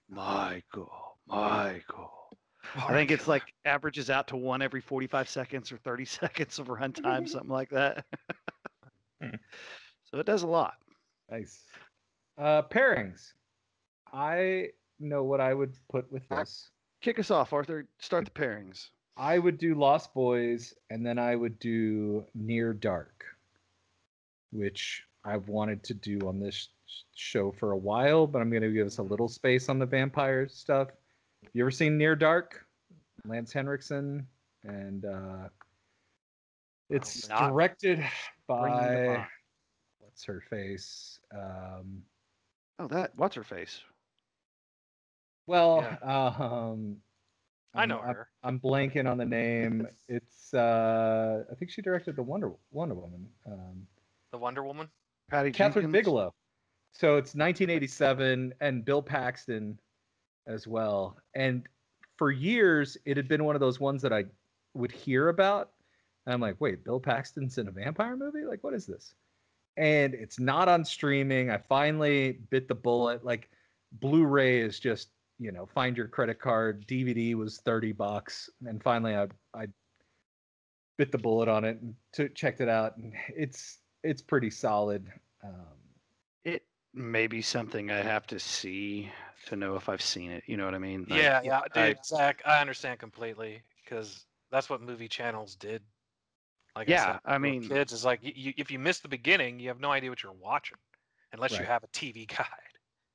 Michael. 0.09 1.17
Michael. 1.25 2.11
I 2.75 2.91
think 2.91 3.11
it's 3.11 3.25
like 3.25 3.43
averages 3.63 4.09
out 4.09 4.27
to 4.27 4.35
one 4.35 4.61
every 4.61 4.81
45 4.81 5.29
seconds 5.29 5.71
or 5.71 5.77
30 5.77 6.03
seconds 6.19 6.59
of 6.59 6.67
runtime, 6.67 7.27
something 7.29 7.49
like 7.49 7.69
that. 7.69 8.05
Hmm. 9.21 9.35
so 10.11 10.19
it 10.19 10.25
does 10.25 10.43
a 10.43 10.47
lot. 10.47 10.75
Nice. 11.31 11.63
Uh, 12.37 12.63
pairings. 12.63 13.31
I 14.11 14.71
know 14.99 15.23
what 15.23 15.39
I 15.39 15.53
would 15.53 15.73
put 15.89 16.11
with 16.11 16.27
this. 16.27 16.69
Kick 17.01 17.17
us 17.17 17.31
off, 17.31 17.53
Arthur. 17.53 17.85
Start 17.99 18.25
the 18.25 18.31
pairings. 18.31 18.89
I 19.19 19.37
would 19.37 19.57
do 19.57 19.75
Lost 19.75 20.13
Boys, 20.13 20.73
and 20.89 21.05
then 21.05 21.19
I 21.19 21.35
would 21.35 21.59
do 21.59 22.23
Near 22.33 22.73
Dark, 22.73 23.25
which 24.53 25.03
I've 25.25 25.49
wanted 25.49 25.83
to 25.83 25.93
do 25.93 26.19
on 26.25 26.39
this 26.39 26.69
show 27.15 27.51
for 27.51 27.71
a 27.73 27.77
while, 27.77 28.25
but 28.25 28.41
I'm 28.41 28.49
going 28.49 28.63
to 28.63 28.71
give 28.71 28.87
us 28.87 28.97
a 28.97 29.03
little 29.03 29.27
space 29.27 29.67
on 29.67 29.77
the 29.77 29.85
vampire 29.85 30.47
stuff. 30.47 30.87
Have 31.43 31.51
You 31.53 31.63
ever 31.63 31.71
seen 31.71 31.97
Near 31.97 32.15
Dark? 32.15 32.65
Lance 33.27 33.51
Henriksen, 33.51 34.25
and 34.63 35.03
uh, 35.03 35.49
it's 36.89 37.27
directed 37.27 38.01
by 38.47 39.27
what's 39.99 40.23
her 40.23 40.41
face? 40.49 41.19
Um, 41.35 42.03
oh, 42.79 42.87
that 42.87 43.11
what's 43.17 43.35
her 43.35 43.43
face? 43.43 43.81
Well, 45.45 45.81
yeah. 45.81 46.27
um, 46.37 46.97
I 47.73 47.85
know 47.85 47.99
I'm, 47.99 48.15
her. 48.15 48.27
I'm 48.43 48.59
blanking 48.59 49.09
on 49.09 49.17
the 49.17 49.25
name. 49.25 49.87
It's 50.07 50.53
uh, 50.53 51.43
I 51.51 51.55
think 51.55 51.71
she 51.71 51.81
directed 51.81 52.15
the 52.15 52.23
Wonder 52.23 52.51
Wonder 52.71 52.95
Woman. 52.95 53.27
Um, 53.45 53.87
the 54.31 54.37
Wonder 54.37 54.63
Woman. 54.63 54.89
Patty 55.29 55.51
Kathryn 55.51 55.73
Jenkins. 55.73 55.93
Bigelow. 55.93 56.33
So 56.91 57.17
it's 57.17 57.35
1987, 57.35 58.53
and 58.61 58.83
Bill 58.83 59.01
Paxton 59.01 59.79
as 60.47 60.67
well. 60.67 61.17
And 61.35 61.67
for 62.17 62.31
years, 62.31 62.97
it 63.05 63.15
had 63.15 63.27
been 63.27 63.45
one 63.45 63.55
of 63.55 63.59
those 63.59 63.79
ones 63.79 64.01
that 64.01 64.11
I 64.11 64.25
would 64.73 64.91
hear 64.91 65.29
about. 65.29 65.71
And 66.25 66.33
I'm 66.33 66.41
like, 66.41 66.59
wait, 66.59 66.83
Bill 66.83 66.99
Paxton's 66.99 67.57
in 67.57 67.67
a 67.67 67.71
vampire 67.71 68.17
movie? 68.17 68.43
Like, 68.43 68.63
what 68.63 68.73
is 68.73 68.85
this? 68.85 69.13
And 69.77 70.13
it's 70.13 70.39
not 70.39 70.67
on 70.67 70.83
streaming. 70.83 71.49
I 71.49 71.57
finally 71.57 72.39
bit 72.49 72.67
the 72.67 72.75
bullet. 72.75 73.23
Like, 73.23 73.49
Blu-ray 73.93 74.59
is 74.59 74.79
just, 74.79 75.09
you 75.39 75.51
know, 75.51 75.65
find 75.65 75.97
your 75.97 76.07
credit 76.07 76.39
card. 76.39 76.85
DVD 76.87 77.33
was 77.33 77.59
30 77.59 77.93
bucks. 77.93 78.49
And 78.65 78.83
finally, 78.83 79.15
I, 79.15 79.27
I 79.53 79.67
bit 80.97 81.11
the 81.11 81.17
bullet 81.17 81.47
on 81.47 81.63
it 81.63 81.81
and 81.81 81.95
t- 82.13 82.27
checked 82.35 82.61
it 82.61 82.69
out. 82.69 82.97
And 82.97 83.13
it's 83.29 83.79
it's 84.03 84.21
pretty 84.21 84.49
solid. 84.49 85.07
Um, 85.43 85.77
it 86.43 86.63
may 86.93 87.27
be 87.27 87.41
something 87.41 87.89
I 87.89 88.01
have 88.01 88.27
to 88.27 88.39
see 88.39 89.09
to 89.47 89.55
know 89.55 89.75
if 89.75 89.87
I've 89.87 90.01
seen 90.01 90.31
it. 90.31 90.43
You 90.45 90.57
know 90.57 90.65
what 90.65 90.75
I 90.75 90.79
mean? 90.79 91.05
Like, 91.09 91.21
yeah, 91.21 91.41
yeah, 91.43 91.61
dude, 91.73 91.83
I, 91.83 91.95
Zach, 92.03 92.41
I 92.45 92.59
understand 92.59 92.99
completely 92.99 93.61
because 93.83 94.25
that's 94.51 94.69
what 94.69 94.81
movie 94.81 95.07
channels 95.07 95.55
did. 95.55 95.81
Like 96.75 96.87
yeah, 96.87 97.01
I, 97.01 97.11
said, 97.13 97.19
I 97.25 97.37
mean, 97.37 97.67
kids 97.67 97.93
is 97.93 98.05
like 98.05 98.19
you, 98.21 98.53
if 98.57 98.69
you 98.69 98.77
miss 98.77 98.99
the 98.99 99.07
beginning, 99.07 99.59
you 99.59 99.69
have 99.69 99.79
no 99.79 99.91
idea 99.91 100.09
what 100.09 100.21
you're 100.21 100.33
watching 100.33 100.77
unless 101.31 101.51
right. 101.53 101.61
you 101.61 101.65
have 101.65 101.83
a 101.83 101.87
TV 101.87 102.27
guide. 102.37 102.47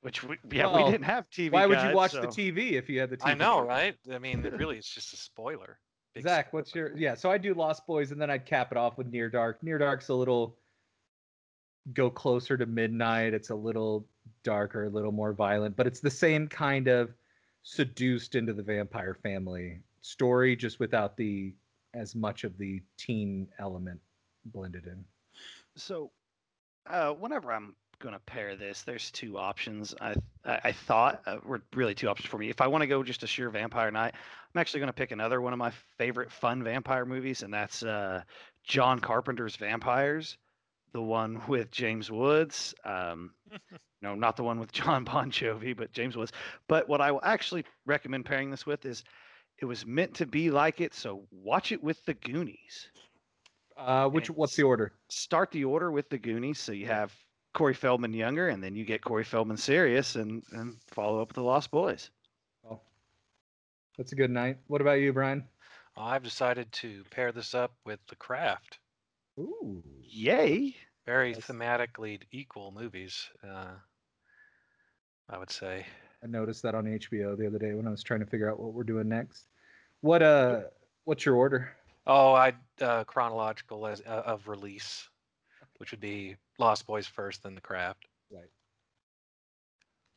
Which 0.04 0.22
we, 0.22 0.36
yeah, 0.52 0.66
well, 0.66 0.84
we 0.84 0.92
didn't 0.92 1.06
have 1.06 1.30
TV. 1.30 1.50
Why 1.50 1.64
would 1.64 1.76
guide, 1.78 1.88
you 1.88 1.96
watch 1.96 2.10
so. 2.10 2.20
the 2.20 2.26
TV 2.26 2.72
if 2.72 2.90
you 2.90 3.00
had 3.00 3.08
the 3.08 3.16
TV? 3.16 3.30
I 3.30 3.32
know, 3.32 3.62
right? 3.62 3.96
I 4.12 4.18
mean, 4.18 4.42
really, 4.58 4.76
it's 4.76 4.94
just 4.94 5.14
a 5.14 5.16
spoiler. 5.16 5.78
Zach, 6.20 6.48
spoiler. 6.48 6.60
what's 6.60 6.74
your 6.74 6.94
yeah? 6.94 7.14
So 7.14 7.30
I 7.30 7.38
do 7.38 7.54
Lost 7.54 7.86
Boys, 7.86 8.12
and 8.12 8.20
then 8.20 8.28
I'd 8.28 8.44
cap 8.44 8.70
it 8.70 8.76
off 8.76 8.98
with 8.98 9.06
Near 9.06 9.30
Dark. 9.30 9.62
Near 9.62 9.78
Dark's 9.78 10.10
a 10.10 10.14
little 10.14 10.58
go 11.94 12.10
closer 12.10 12.58
to 12.58 12.66
midnight. 12.66 13.32
It's 13.32 13.48
a 13.48 13.54
little 13.54 14.06
darker, 14.42 14.84
a 14.84 14.90
little 14.90 15.10
more 15.10 15.32
violent, 15.32 15.74
but 15.74 15.86
it's 15.86 16.00
the 16.00 16.10
same 16.10 16.48
kind 16.48 16.86
of 16.86 17.14
seduced 17.62 18.34
into 18.34 18.52
the 18.52 18.62
vampire 18.62 19.14
family 19.14 19.80
story, 20.02 20.54
just 20.54 20.80
without 20.80 21.16
the 21.16 21.54
as 21.94 22.14
much 22.14 22.44
of 22.44 22.58
the 22.58 22.82
teen 22.98 23.48
element 23.58 24.00
blended 24.44 24.86
in. 24.86 25.02
So, 25.76 26.10
uh, 26.90 27.12
whenever 27.12 27.50
I'm 27.50 27.74
going 27.98 28.14
to 28.14 28.20
pair 28.20 28.56
this, 28.56 28.82
there's 28.82 29.10
two 29.10 29.38
options. 29.38 29.94
I 30.00 30.14
I, 30.44 30.60
I 30.64 30.72
thought 30.72 31.22
uh, 31.26 31.38
were 31.44 31.62
really 31.74 31.94
two 31.94 32.08
options 32.08 32.28
for 32.28 32.38
me. 32.38 32.50
If 32.50 32.60
I 32.60 32.66
want 32.66 32.82
to 32.82 32.86
go 32.86 33.02
just 33.02 33.22
a 33.22 33.26
sheer 33.26 33.50
vampire 33.50 33.90
night, 33.90 34.14
I'm 34.14 34.60
actually 34.60 34.80
going 34.80 34.88
to 34.88 34.94
pick 34.94 35.10
another 35.10 35.40
one 35.40 35.52
of 35.52 35.58
my 35.58 35.72
favorite 35.98 36.30
fun 36.30 36.62
vampire 36.62 37.04
movies, 37.04 37.42
and 37.42 37.52
that's 37.52 37.82
uh, 37.82 38.22
John 38.64 39.00
Carpenter's 39.00 39.56
Vampires 39.56 40.38
the 40.94 41.02
one 41.02 41.42
with 41.48 41.70
James 41.70 42.10
Woods. 42.10 42.74
Um, 42.86 43.32
no, 44.02 44.14
not 44.14 44.36
the 44.38 44.44
one 44.44 44.58
with 44.58 44.72
John 44.72 45.04
Bon 45.04 45.30
Jovi, 45.30 45.76
but 45.76 45.92
James 45.92 46.16
Woods. 46.16 46.32
But 46.66 46.88
what 46.88 47.02
I 47.02 47.12
will 47.12 47.20
actually 47.22 47.64
recommend 47.84 48.24
pairing 48.24 48.50
this 48.50 48.64
with 48.64 48.86
is 48.86 49.04
it 49.60 49.66
was 49.66 49.84
meant 49.84 50.14
to 50.14 50.26
be 50.26 50.50
like 50.50 50.80
it, 50.80 50.94
so 50.94 51.26
watch 51.30 51.70
it 51.70 51.82
with 51.82 52.02
the 52.06 52.14
Goonies. 52.14 52.88
Uh, 53.76 54.08
which 54.08 54.28
and 54.28 54.38
what's 54.38 54.56
the 54.56 54.62
order? 54.62 54.92
Start 55.08 55.50
the 55.50 55.64
order 55.64 55.90
with 55.90 56.08
the 56.08 56.18
Goonies, 56.18 56.60
so 56.60 56.72
you 56.72 56.86
have 56.86 57.12
Corey 57.54 57.74
Feldman 57.74 58.12
younger, 58.12 58.48
and 58.48 58.62
then 58.62 58.74
you 58.74 58.84
get 58.84 59.02
Corey 59.02 59.24
Feldman 59.24 59.56
serious, 59.56 60.16
and 60.16 60.42
and 60.52 60.76
follow 60.88 61.22
up 61.22 61.28
with 61.28 61.36
the 61.36 61.42
Lost 61.42 61.70
Boys. 61.70 62.10
Oh, 62.68 62.80
that's 63.96 64.12
a 64.12 64.16
good 64.16 64.30
night. 64.30 64.58
What 64.66 64.80
about 64.80 65.00
you, 65.00 65.12
Brian? 65.12 65.44
I've 65.96 66.24
decided 66.24 66.70
to 66.72 67.04
pair 67.10 67.32
this 67.32 67.54
up 67.54 67.72
with 67.84 68.00
The 68.08 68.16
Craft. 68.16 68.78
Ooh. 69.38 69.82
Yay. 70.02 70.74
Very 71.06 71.34
thematically 71.34 72.20
equal 72.32 72.72
movies, 72.72 73.28
uh, 73.48 73.74
I 75.28 75.38
would 75.38 75.50
say. 75.50 75.86
I 76.22 76.26
noticed 76.26 76.62
that 76.62 76.74
on 76.74 76.84
HBO 76.86 77.36
the 77.36 77.46
other 77.46 77.58
day 77.58 77.74
when 77.74 77.86
I 77.86 77.90
was 77.90 78.02
trying 78.02 78.20
to 78.20 78.26
figure 78.26 78.50
out 78.50 78.58
what 78.58 78.72
we're 78.72 78.82
doing 78.84 79.08
next. 79.08 79.44
What 80.00 80.22
uh 80.22 80.62
what's 81.04 81.24
your 81.24 81.36
order? 81.36 81.70
Oh, 82.06 82.32
I 82.32 82.54
uh, 82.80 83.04
chronological 83.04 83.86
as 83.86 84.02
uh, 84.06 84.22
of 84.26 84.48
release, 84.48 85.08
which 85.78 85.90
would 85.90 86.00
be 86.00 86.36
Lost 86.58 86.86
Boys 86.86 87.06
first, 87.06 87.42
then 87.42 87.54
The 87.54 87.60
Craft. 87.60 88.06
Right. 88.32 88.50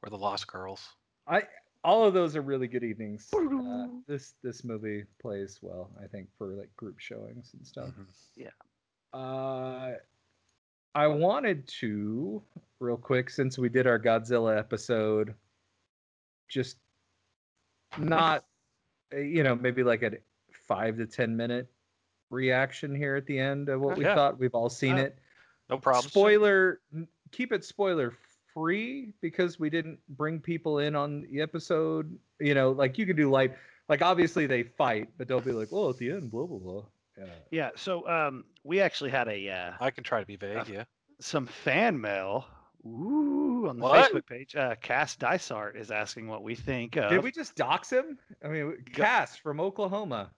Or 0.03 0.09
The 0.09 0.17
Lost 0.17 0.47
Girls. 0.47 0.87
I 1.27 1.43
all 1.83 2.05
of 2.05 2.13
those 2.13 2.35
are 2.35 2.41
really 2.41 2.67
good 2.67 2.83
evenings. 2.83 3.29
Uh, 3.33 3.87
this 4.07 4.33
this 4.43 4.63
movie 4.63 5.05
plays 5.21 5.59
well, 5.61 5.89
I 6.03 6.07
think, 6.07 6.27
for 6.37 6.47
like 6.47 6.75
group 6.75 6.99
showings 6.99 7.51
and 7.53 7.65
stuff. 7.65 7.89
Mm-hmm. 7.89 8.03
Yeah. 8.35 8.49
Uh, 9.13 9.93
I 10.95 11.07
wanted 11.07 11.67
to 11.79 12.41
real 12.79 12.97
quick 12.97 13.29
since 13.29 13.57
we 13.57 13.69
did 13.69 13.87
our 13.87 13.99
Godzilla 13.99 14.57
episode, 14.57 15.33
just 16.49 16.77
not, 17.97 18.45
eh, 19.13 19.19
you 19.19 19.43
know, 19.43 19.55
maybe 19.55 19.83
like 19.83 20.03
a 20.03 20.11
five 20.67 20.97
to 20.97 21.05
ten 21.05 21.37
minute 21.37 21.67
reaction 22.29 22.93
here 22.93 23.15
at 23.15 23.25
the 23.25 23.39
end 23.39 23.69
of 23.69 23.79
what 23.79 23.93
oh, 23.93 23.99
we 23.99 24.05
yeah. 24.05 24.15
thought. 24.15 24.39
We've 24.39 24.55
all 24.55 24.69
seen 24.69 24.95
uh, 24.95 25.03
it. 25.03 25.19
No 25.69 25.77
problem. 25.77 26.09
Spoiler. 26.09 26.79
Keep 27.31 27.51
it 27.51 27.65
spoiler 27.65 28.13
free 28.53 29.13
because 29.21 29.59
we 29.59 29.69
didn't 29.69 29.99
bring 30.09 30.39
people 30.39 30.79
in 30.79 30.95
on 30.95 31.27
the 31.31 31.41
episode. 31.41 32.17
You 32.39 32.53
know, 32.53 32.71
like 32.71 32.97
you 32.97 33.05
can 33.05 33.15
do 33.15 33.29
like 33.29 33.55
like 33.89 34.01
obviously 34.01 34.47
they 34.47 34.63
fight, 34.63 35.09
but 35.17 35.27
they'll 35.27 35.41
be 35.41 35.51
like, 35.51 35.71
well, 35.71 35.89
at 35.89 35.97
the 35.97 36.11
end, 36.11 36.31
blah 36.31 36.45
blah 36.45 36.59
blah. 36.59 36.83
Yeah. 37.17 37.25
Yeah. 37.51 37.69
So 37.75 38.07
um, 38.07 38.45
we 38.63 38.81
actually 38.81 39.11
had 39.11 39.27
a. 39.27 39.49
Uh, 39.49 39.71
I 39.79 39.91
can 39.91 40.03
try 40.03 40.19
to 40.19 40.25
be 40.25 40.35
vague. 40.35 40.57
Uh, 40.57 40.65
yeah. 40.67 40.83
Some 41.19 41.47
fan 41.47 41.99
mail. 41.99 42.45
Ooh, 42.85 43.67
on 43.67 43.77
the 43.77 43.83
what? 43.83 44.11
Facebook 44.11 44.27
page, 44.27 44.55
uh, 44.55 44.75
Cass 44.81 45.15
Dysart 45.17 45.75
is 45.75 45.91
asking 45.91 46.27
what 46.27 46.43
we 46.43 46.55
think 46.55 46.95
of. 46.95 47.09
Did 47.09 47.23
we 47.23 47.31
just 47.31 47.55
dox 47.55 47.91
him? 47.91 48.17
I 48.43 48.47
mean, 48.47 48.77
Cass 48.93 49.35
from 49.35 49.59
Oklahoma. 49.59 50.31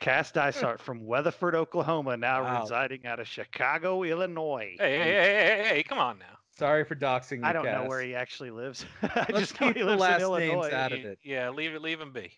Cass 0.00 0.30
Dysart 0.30 0.80
from 0.80 1.04
Weatherford, 1.04 1.54
Oklahoma, 1.54 2.16
now 2.16 2.42
wow. 2.42 2.62
residing 2.62 3.06
out 3.06 3.20
of 3.20 3.26
Chicago, 3.26 4.02
Illinois. 4.02 4.76
Hey, 4.78 4.98
hey, 4.98 5.04
hey, 5.04 5.62
hey, 5.62 5.68
hey, 5.68 5.82
come 5.82 5.98
on 5.98 6.18
now. 6.18 6.38
Sorry 6.58 6.84
for 6.84 6.94
doxing 6.94 7.38
you, 7.38 7.44
I 7.44 7.52
don't 7.52 7.64
Cass. 7.64 7.82
know 7.82 7.88
where 7.88 8.00
he 8.00 8.14
actually 8.14 8.50
lives. 8.50 8.86
I 9.02 9.26
Let's 9.30 9.50
just 9.50 9.60
know 9.60 9.72
he 9.72 9.82
lives 9.82 10.02
in 10.02 10.20
Illinois. 10.22 10.72
out 10.72 10.92
of 10.92 11.00
it. 11.00 11.18
Yeah, 11.22 11.50
leave 11.50 11.74
it, 11.74 11.82
leave 11.82 12.00
him 12.00 12.12
be. 12.12 12.32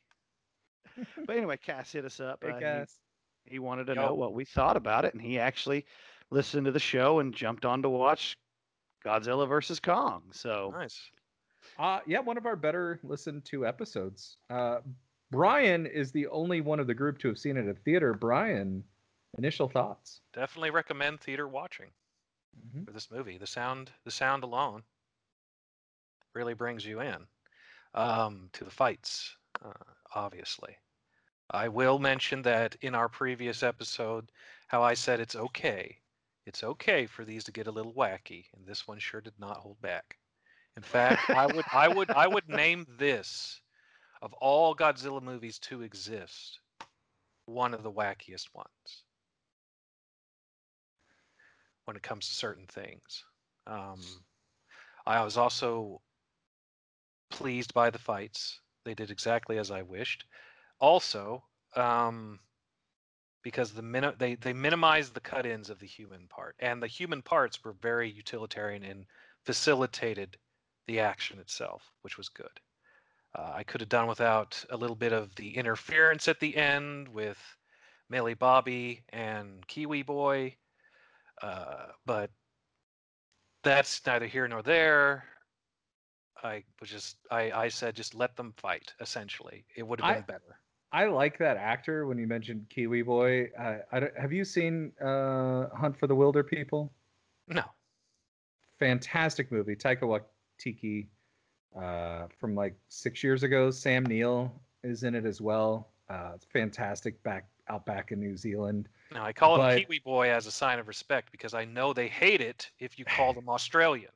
but 1.27 1.37
anyway, 1.37 1.57
Cass 1.57 1.93
hit 1.93 2.05
us 2.05 2.21
up. 2.21 2.43
Hey, 2.43 2.51
uh, 2.51 2.59
Cass. 2.59 2.99
He 3.45 3.59
wanted 3.59 3.87
to 3.87 3.95
know 3.95 4.15
what 4.15 4.35
we 4.35 4.45
thought 4.45 4.77
about 4.77 5.05
it, 5.05 5.15
and 5.15 5.23
he 5.23 5.39
actually 5.39 5.87
listened 6.31 6.67
to 6.67 6.73
the 6.73 6.79
show 6.79 7.21
and 7.21 7.35
jumped 7.35 7.65
on 7.65 7.83
to 7.83 7.89
watch 7.89 8.37
Godzilla 9.05 9.49
versus 9.49 9.81
Kong. 9.81 10.23
So 10.33 10.75
nice. 10.77 11.01
Uh, 11.79 12.01
yeah, 12.07 12.21
one 12.21 12.37
of 12.37 12.47
our 12.47 12.57
better 12.57 13.01
listened 13.03 13.45
to 13.47 13.67
episodes. 13.67 14.37
Uh, 14.51 14.79
Brian 15.31 15.87
is 15.87 16.11
the 16.11 16.27
only 16.29 16.61
one 16.61 16.81
of 16.81 16.87
the 16.87 16.95
group 16.95 17.19
to 17.19 17.29
have 17.29 17.39
seen 17.39 17.57
it 17.57 17.69
at 17.69 17.79
theater. 17.85 18.15
Brian, 18.15 18.83
initial 19.37 19.69
thoughts? 19.69 20.21
Definitely 20.33 20.71
recommend 20.71 21.21
theater 21.21 21.47
watching 21.47 21.91
mm-hmm. 22.57 22.85
for 22.85 22.93
this 22.93 23.11
movie. 23.11 23.37
The 23.37 23.47
sound, 23.47 23.91
the 24.05 24.11
sound 24.11 24.43
alone, 24.43 24.83
really 26.35 26.55
brings 26.55 26.87
you 26.87 27.01
in 27.01 27.27
um, 27.95 28.49
to 28.55 28.65
the 28.65 28.71
fights. 28.71 29.37
Uh, 29.65 29.73
obviously, 30.15 30.77
I 31.51 31.69
will 31.69 31.99
mention 31.99 32.43
that 32.43 32.77
in 32.81 32.95
our 32.95 33.09
previous 33.09 33.63
episode, 33.63 34.31
how 34.69 34.83
I 34.83 34.95
said 34.95 35.21
it's 35.21 35.37
okay, 35.37 35.97
it's 36.47 36.63
okay 36.63 37.07
for 37.07 37.25
these 37.25 37.45
to 37.45 37.53
get 37.53 37.67
a 37.67 37.73
little 37.73 37.93
wacky, 37.93 38.47
and 38.57 38.67
this 38.67 38.89
one 38.89 38.99
sure 38.99 39.21
did 39.21 39.39
not 39.39 39.59
hold 39.59 39.81
back. 39.83 40.17
In 40.77 40.83
fact, 40.83 41.29
I 41.31 41.47
would, 41.47 41.65
I 41.73 41.89
would, 41.89 42.11
I 42.11 42.29
would 42.29 42.49
name 42.49 42.87
this 42.99 43.61
of 44.23 44.33
all 44.35 44.75
Godzilla 44.75 45.23
movies 45.23 45.59
to 45.61 45.83
exist, 45.83 46.61
one 47.47 47.75
of 47.75 47.83
the 47.83 47.93
wackiest 47.93 48.55
ones 48.55 49.05
when 51.85 51.97
it 51.97 52.03
comes 52.03 52.29
to 52.29 52.35
certain 52.35 52.67
things. 52.67 53.25
Um, 53.67 54.01
I 55.07 55.25
was 55.25 55.39
also 55.39 56.03
pleased 57.31 57.73
by 57.73 57.89
the 57.89 57.99
fights. 57.99 58.61
They 58.85 58.95
did 58.95 59.11
exactly 59.11 59.57
as 59.57 59.71
I 59.71 59.83
wished. 59.83 60.25
Also, 60.81 61.43
um, 61.77 62.41
because 63.43 63.73
the 63.73 63.83
min- 63.83 64.15
they 64.19 64.35
they 64.35 64.53
minimized 64.53 65.15
the 65.15 65.21
cut-ins 65.21 65.71
of 65.71 65.79
the 65.79 65.87
human 65.87 66.29
part, 66.29 66.57
and 66.59 66.83
the 66.83 66.87
human 66.87 67.23
parts 67.23 67.65
were 67.65 67.73
very 67.73 68.11
utilitarian 68.11 68.83
and 68.83 69.07
facilitated 69.45 70.37
the 70.87 71.01
action 71.01 71.39
itself, 71.39 71.91
which 72.03 72.19
was 72.19 72.29
good. 72.29 72.61
Uh, 73.35 73.53
I 73.55 73.63
could 73.63 73.81
have 73.81 73.91
done 73.91 74.09
without 74.09 74.63
a 74.71 74.77
little 74.77 74.97
bit 74.97 75.13
of 75.13 75.35
the 75.37 75.57
interference 75.57 76.29
at 76.29 76.41
the 76.41 76.57
end 76.57 77.09
with 77.09 77.39
Millie 78.09 78.35
Bobby 78.35 79.03
and 79.11 79.67
Kiwi 79.67 80.03
Boy, 80.03 80.57
uh, 81.43 81.87
but 82.07 82.31
that's 83.63 84.05
neither 84.07 84.27
here 84.27 84.49
nor 84.49 84.63
there. 84.63 85.25
I 86.43 86.65
was 86.81 86.89
just 86.89 87.17
I, 87.31 87.51
I 87.53 87.69
said 87.69 87.97
just 87.97 88.15
let 88.15 88.37
them 88.37 88.55
fight. 88.57 88.93
Essentially, 89.01 89.65
it 89.77 89.87
would 89.87 90.01
have 90.01 90.15
been 90.15 90.23
I, 90.23 90.27
better. 90.27 90.61
I 90.93 91.07
like 91.07 91.39
that 91.39 91.57
actor 91.57 92.07
when 92.07 92.17
you 92.17 92.27
mentioned 92.27 92.67
Kiwi 92.71 93.03
Boy. 93.03 93.51
Uh, 93.59 93.79
I 93.93 94.09
have 94.19 94.33
you 94.33 94.45
seen 94.45 94.93
uh, 95.01 95.69
Hunt 95.77 95.99
for 95.99 96.07
the 96.07 96.17
Wilderpeople? 96.17 96.89
No. 97.49 97.65
Fantastic 98.79 99.51
movie. 99.53 99.77
Taika 99.77 100.03
Waititi 100.03 101.09
uh, 101.77 102.27
from 102.39 102.55
like 102.55 102.75
six 102.89 103.23
years 103.23 103.43
ago. 103.43 103.71
Sam 103.71 104.05
Neill 104.05 104.53
is 104.83 105.03
in 105.03 105.15
it 105.15 105.25
as 105.25 105.41
well. 105.41 105.89
Uh, 106.09 106.33
it's 106.35 106.47
fantastic 106.47 107.23
back 107.23 107.47
out 107.69 107.85
back 107.85 108.13
in 108.13 108.21
New 108.21 108.37
Zealand. 108.37 108.89
Now 109.13 109.25
I 109.25 109.33
call 109.33 109.57
but, 109.57 109.79
him 109.79 109.85
Kiwi 109.85 110.01
Boy 110.01 110.31
as 110.31 110.47
a 110.47 110.51
sign 110.51 110.79
of 110.79 110.89
respect 110.89 111.33
because 111.33 111.55
I 111.55 111.65
know 111.65 111.93
they 111.93 112.09
hate 112.09 112.41
it 112.41 112.71
if 112.79 112.99
you 112.99 113.05
call 113.05 113.33
them 113.33 113.49
Australian. 113.49 114.11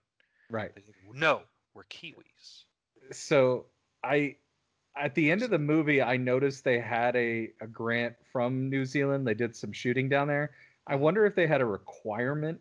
Right. 0.51 0.71
no, 1.15 1.43
we're 1.75 1.85
Kiwis. 1.85 2.65
So 3.11 3.67
I 4.05 4.37
at 4.97 5.15
the 5.15 5.31
end 5.31 5.43
of 5.43 5.51
the 5.51 5.59
movie, 5.59 6.03
I 6.03 6.17
noticed 6.17 6.65
they 6.65 6.79
had 6.79 7.17
a, 7.17 7.51
a 7.61 7.67
grant 7.67 8.15
from 8.31 8.69
New 8.69 8.85
Zealand. 8.85 9.27
They 9.27 9.35
did 9.35 9.57
some 9.57 9.73
shooting 9.73 10.09
down 10.09 10.29
there. 10.29 10.51
I 10.87 10.97
wonder 10.97 11.25
if 11.25 11.35
they 11.35 11.47
had 11.47 11.61
a 11.61 11.67
requirement 11.67 12.61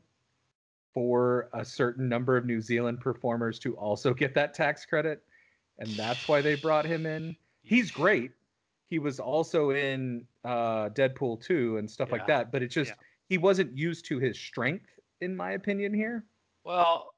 for 0.94 1.50
a 1.54 1.64
certain 1.64 2.10
number 2.10 2.38
of 2.38 2.46
New 2.46 2.62
Zealand 2.62 3.00
performers 3.00 3.60
to 3.60 3.76
also 3.76 4.14
get 4.14 4.34
that 4.36 4.54
tax 4.54 4.86
credit. 4.86 5.24
And 5.80 5.90
that's 5.92 6.28
why 6.28 6.42
they 6.42 6.56
brought 6.56 6.86
him 6.86 7.06
in. 7.06 7.36
He's 7.64 7.92
great. 7.92 8.32
He 8.88 9.00
was 9.00 9.20
also 9.20 9.72
in 9.72 10.26
uh, 10.44 10.90
Deadpool 10.90 11.42
2 11.42 11.78
and 11.78 11.90
stuff 11.90 12.10
yeah. 12.10 12.18
like 12.18 12.28
that, 12.28 12.52
but 12.52 12.62
it's 12.62 12.74
just 12.74 12.92
yeah. 12.92 12.96
he 13.30 13.38
wasn't 13.38 13.76
used 13.78 14.06
to 14.06 14.20
his 14.20 14.38
strength, 14.38 14.90
in 15.22 15.36
my 15.36 15.52
opinion, 15.52 15.94
here. 15.94 16.26
Well, 16.66 17.14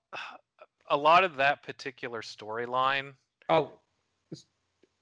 a 0.90 0.98
lot 0.98 1.24
of 1.24 1.36
that 1.38 1.64
particular 1.64 2.22
storyline. 2.22 3.14
Oh, 3.50 3.72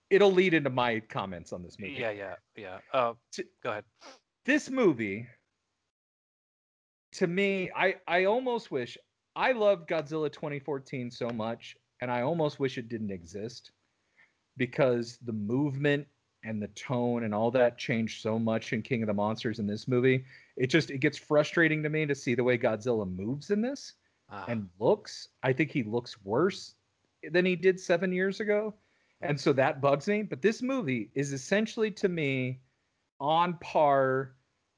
it'll 0.09 0.31
lead 0.31 0.53
into 0.53 0.69
my 0.69 0.99
comments 0.99 1.51
on 1.51 1.61
this 1.61 1.77
movie. 1.77 1.97
Yeah, 1.99 2.11
yeah, 2.11 2.35
yeah. 2.55 2.77
Uh, 2.93 3.13
go 3.63 3.71
ahead. 3.71 3.83
This 4.45 4.69
movie 4.69 5.27
to 7.13 7.27
me, 7.27 7.69
I 7.75 7.95
I 8.07 8.25
almost 8.25 8.71
wish 8.71 8.97
I 9.35 9.51
loved 9.51 9.89
Godzilla 9.89 10.31
2014 10.31 11.11
so 11.11 11.29
much, 11.29 11.77
and 12.01 12.11
I 12.11 12.21
almost 12.21 12.59
wish 12.59 12.77
it 12.77 12.89
didn't 12.89 13.11
exist 13.11 13.71
because 14.57 15.17
the 15.25 15.33
movement 15.33 16.07
and 16.43 16.61
the 16.61 16.67
tone 16.69 17.23
and 17.23 17.33
all 17.35 17.51
that 17.51 17.77
changed 17.77 18.21
so 18.21 18.39
much 18.39 18.73
in 18.73 18.81
King 18.81 19.03
of 19.03 19.07
the 19.07 19.13
Monsters 19.13 19.59
in 19.59 19.67
this 19.67 19.87
movie. 19.87 20.25
It 20.57 20.67
just 20.67 20.89
it 20.89 20.99
gets 20.99 21.17
frustrating 21.17 21.83
to 21.83 21.89
me 21.89 22.05
to 22.05 22.15
see 22.15 22.35
the 22.35 22.43
way 22.43 22.57
Godzilla 22.57 23.09
moves 23.09 23.51
in 23.51 23.61
this 23.61 23.93
ah. 24.29 24.45
and 24.47 24.67
looks. 24.79 25.29
I 25.43 25.53
think 25.53 25.71
he 25.71 25.83
looks 25.83 26.23
worse 26.23 26.75
than 27.31 27.45
he 27.45 27.55
did 27.55 27.79
7 27.79 28.11
years 28.11 28.39
ago. 28.39 28.73
And 29.23 29.39
so 29.39 29.53
that 29.53 29.81
bugs 29.81 30.07
me, 30.07 30.23
but 30.23 30.41
this 30.41 30.63
movie 30.63 31.11
is 31.13 31.31
essentially 31.31 31.91
to 31.91 32.09
me 32.09 32.59
on 33.19 33.53
par 33.61 34.33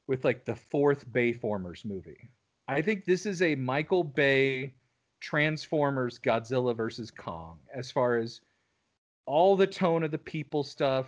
with 0.08 0.26
like 0.26 0.45
the 0.45 0.56
fourth 0.56 1.08
Bayformers 1.10 1.86
movie. 1.86 2.30
I 2.68 2.82
think 2.82 3.06
this 3.06 3.26
is 3.26 3.41
a 3.41 3.56
Michael 3.56 4.04
Bay 4.04 4.74
Transformers 5.20 6.20
Godzilla 6.20 6.76
versus 6.76 7.12
Kong 7.12 7.60
as 7.74 7.91
far 7.91 8.18
as 8.18 8.41
all 9.26 9.56
the 9.56 9.68
tone 9.68 10.04
of 10.04 10.12
the 10.12 10.18
people 10.18 10.64
stuff. 10.64 11.08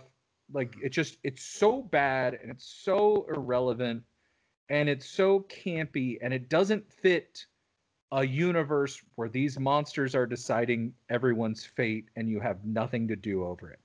Like 0.52 0.74
it 0.82 0.90
just 0.90 1.18
it's 1.22 1.42
so 1.42 1.82
bad 1.82 2.34
and 2.34 2.50
it's 2.50 2.66
so 2.66 3.26
irrelevant 3.34 4.04
and 4.68 4.88
it's 4.88 5.08
so 5.08 5.40
campy 5.40 6.18
and 6.22 6.32
it 6.32 6.48
doesn't 6.48 6.90
fit 6.92 7.46
a 8.12 8.24
universe 8.24 9.02
where 9.16 9.28
these 9.28 9.58
monsters 9.58 10.14
are 10.14 10.26
deciding 10.26 10.94
everyone's 11.10 11.64
fate 11.64 12.06
and 12.14 12.28
you 12.28 12.40
have 12.40 12.64
nothing 12.64 13.08
to 13.08 13.16
do 13.16 13.44
over 13.44 13.70
it. 13.70 13.80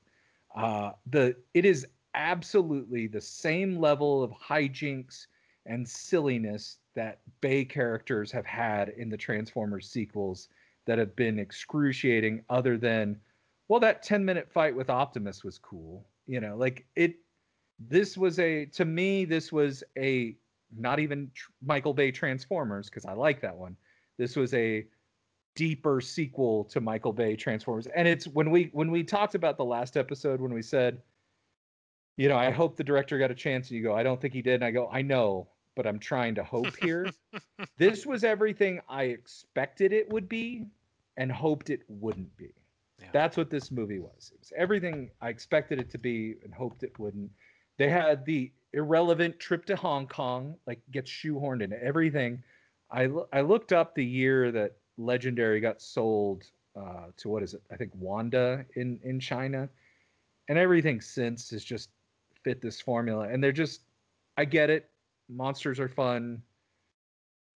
Uh, 0.55 0.91
the 1.07 1.36
it 1.53 1.66
is 1.66 1.88
absolutely 2.14 3.07
the 3.07 3.22
same 3.22 3.80
level 3.80 4.24
of 4.24 4.32
hijinks 4.32 5.28
and 5.66 5.88
silliness 5.88 6.78
that 6.95 7.20
Bay 7.39 7.64
characters 7.64 8.32
have 8.32 8.45
had 8.45 8.89
in 8.89 9.09
the 9.09 9.18
Transformers 9.18 9.89
sequels 9.89 10.49
that 10.86 10.97
have 10.97 11.16
been 11.16 11.39
excruciating, 11.39 12.43
other 12.49 12.78
than, 12.78 13.20
well, 13.68 13.80
that 13.80 14.03
10 14.03 14.26
minute 14.26 14.51
fight 14.51 14.76
with 14.76 14.89
Optimus 14.89 15.43
was 15.43 15.57
cool. 15.57 16.05
You 16.28 16.41
know, 16.41 16.55
like 16.55 16.86
it, 16.95 17.16
this 17.80 18.18
was 18.18 18.39
a, 18.39 18.66
to 18.68 18.86
me, 18.86 19.26
this 19.26 19.51
was 19.51 19.84
a, 19.97 20.36
not 20.76 20.99
even 20.99 21.30
tr- 21.34 21.51
Michael 21.64 21.93
Bay 21.93 22.12
Transformers, 22.12 22.89
because 22.89 23.05
I 23.05 23.14
like 23.14 23.41
that 23.41 23.55
one. 23.55 23.76
This 24.18 24.36
was 24.36 24.53
a 24.53 24.86
deeper 25.55 26.01
sequel 26.01 26.64
to 26.66 26.82
Michael 26.82 27.14
Bay 27.14 27.36
Transformers. 27.36 27.88
And 27.95 28.07
it's 28.07 28.28
when 28.28 28.49
we, 28.51 28.70
when 28.74 28.89
we 28.89 29.03
talked 29.03 29.36
about 29.36 29.57
the 29.57 29.66
last 29.66 29.97
episode, 29.97 30.41
when 30.41 30.53
we 30.53 30.62
said, 30.62 31.01
you 32.18 32.30
know, 32.30 32.38
I 32.38 32.51
hope 32.51 32.78
the 32.78 32.84
director 32.84 33.18
got 33.18 33.32
a 33.32 33.36
chance. 33.36 33.70
And 33.70 33.78
you 33.78 33.84
go, 33.84 33.95
I 33.95 34.03
don't 34.03 34.20
think 34.20 34.34
he 34.34 34.41
did. 34.41 34.55
And 34.55 34.66
I 34.66 34.72
go, 34.72 34.89
I 34.91 35.01
know, 35.01 35.47
but 35.76 35.88
I'm 35.88 35.99
trying 35.99 36.36
to 36.36 36.43
hope 36.43 36.76
here. 36.82 37.09
this 37.78 38.05
was 38.05 38.24
everything 38.24 38.82
I 38.89 39.03
expected 39.03 39.93
it 39.93 40.12
would 40.12 40.28
be 40.30 40.66
and 41.18 41.32
hoped 41.32 41.70
it 41.70 41.82
wouldn't 41.88 42.36
be. 42.38 42.53
Yeah. 42.99 43.07
That's 43.14 43.38
what 43.38 43.49
this 43.49 43.72
movie 43.72 43.99
was. 43.99 44.32
It 44.34 44.39
was 44.39 44.53
everything 44.55 45.09
I 45.22 45.30
expected 45.30 45.80
it 45.80 45.89
to 45.91 45.97
be 45.97 46.36
and 46.43 46.53
hoped 46.53 46.84
it 46.84 46.97
wouldn't. 46.99 47.32
They 47.78 47.89
had 47.89 48.26
the 48.26 48.51
irrelevant 48.74 49.39
trip 49.39 49.66
to 49.66 49.76
Hong 49.76 50.07
Kong, 50.07 50.55
like 50.68 50.80
gets 50.91 51.09
shoehorned 51.09 51.62
into 51.62 51.82
everything. 51.84 52.43
I, 52.91 53.09
I 53.34 53.41
looked 53.41 53.74
up 53.74 53.95
the 53.95 54.05
year 54.05 54.51
that 54.51 54.76
Legendary 54.97 55.59
got 55.59 55.82
sold 55.82 56.43
uh, 56.76 57.07
to 57.18 57.30
what 57.30 57.43
is 57.43 57.53
it? 57.53 57.62
I 57.72 57.76
think 57.76 57.91
Wanda 57.95 58.66
in 58.76 58.99
in 59.03 59.20
China, 59.20 59.70
and 60.47 60.57
everything 60.57 61.01
since 61.01 61.51
is 61.51 61.64
just 61.64 61.89
fit 62.43 62.61
this 62.61 62.81
formula. 62.81 63.27
And 63.29 63.43
they're 63.43 63.51
just, 63.51 63.81
I 64.37 64.45
get 64.45 64.69
it. 64.69 64.89
Monsters 65.29 65.79
are 65.79 65.89
fun. 65.89 66.41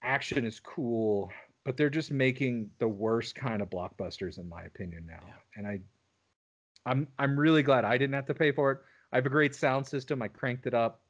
Action 0.03 0.45
is 0.45 0.59
cool, 0.59 1.31
but 1.63 1.77
they're 1.77 1.89
just 1.89 2.11
making 2.11 2.69
the 2.79 2.87
worst 2.87 3.35
kind 3.35 3.61
of 3.61 3.69
blockbusters, 3.69 4.37
in 4.37 4.47
my 4.47 4.63
opinion, 4.63 5.05
now. 5.07 5.23
Yeah. 5.25 5.33
And 5.55 5.67
I, 5.67 5.79
I'm, 6.85 7.07
I'm 7.17 7.39
really 7.39 7.63
glad 7.63 7.85
I 7.85 7.97
didn't 7.97 8.13
have 8.13 8.27
to 8.27 8.33
pay 8.33 8.51
for 8.51 8.71
it. 8.71 8.79
I 9.11 9.17
have 9.17 9.25
a 9.25 9.29
great 9.29 9.55
sound 9.55 9.87
system. 9.87 10.21
I 10.21 10.27
cranked 10.27 10.67
it 10.67 10.73
up. 10.73 11.01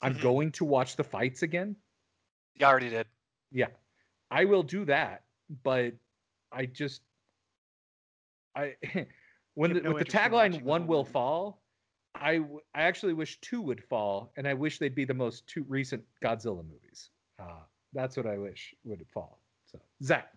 I'm 0.00 0.14
mm-hmm. 0.14 0.22
going 0.22 0.52
to 0.52 0.64
watch 0.64 0.96
the 0.96 1.04
fights 1.04 1.42
again. 1.42 1.76
You 2.54 2.66
already 2.66 2.88
did. 2.88 3.06
Yeah, 3.52 3.68
I 4.30 4.44
will 4.44 4.62
do 4.62 4.84
that. 4.86 5.22
But 5.62 5.94
I 6.52 6.66
just, 6.66 7.02
I, 8.54 8.74
when 9.54 9.74
the, 9.74 9.92
with 9.92 9.98
the 9.98 10.04
tagline 10.04 10.62
"One 10.62 10.86
will 10.86 11.04
fall," 11.04 11.62
I, 12.20 12.40
I 12.74 12.82
actually 12.82 13.14
wish 13.14 13.40
two 13.40 13.62
would 13.62 13.82
fall, 13.84 14.32
and 14.36 14.46
I 14.46 14.54
wish 14.54 14.78
they'd 14.78 14.94
be 14.94 15.04
the 15.04 15.14
most 15.14 15.46
two 15.46 15.64
recent 15.68 16.02
Godzilla 16.22 16.64
movies. 16.64 17.10
Uh, 17.40 17.60
that's 17.92 18.16
what 18.16 18.26
I 18.26 18.38
wish 18.38 18.74
would 18.84 19.04
fall. 19.12 19.40
So, 19.66 19.78
Zach. 20.02 20.32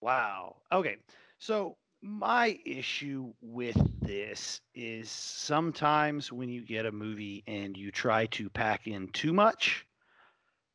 Wow. 0.00 0.56
Okay. 0.70 0.96
So 1.38 1.76
my 2.02 2.58
issue 2.64 3.32
with 3.40 3.76
this 4.00 4.60
is 4.74 5.10
sometimes 5.10 6.32
when 6.32 6.48
you 6.48 6.64
get 6.64 6.86
a 6.86 6.92
movie 6.92 7.42
and 7.46 7.76
you 7.76 7.90
try 7.90 8.26
to 8.26 8.48
pack 8.50 8.86
in 8.86 9.08
too 9.08 9.32
much, 9.32 9.86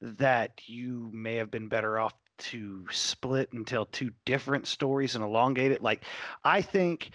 that 0.02 0.52
you 0.66 1.10
may 1.14 1.36
have 1.36 1.52
been 1.52 1.68
better 1.68 1.99
off 1.99 2.14
to 2.39 2.86
split 2.91 3.54
and 3.54 3.68
tell 3.68 3.86
two 3.86 4.12
different 4.26 4.66
stories 4.66 5.16
and 5.16 5.24
elongate 5.24 5.72
it. 5.72 5.82
Like, 5.82 6.04
I 6.43 6.62
think 6.62 7.12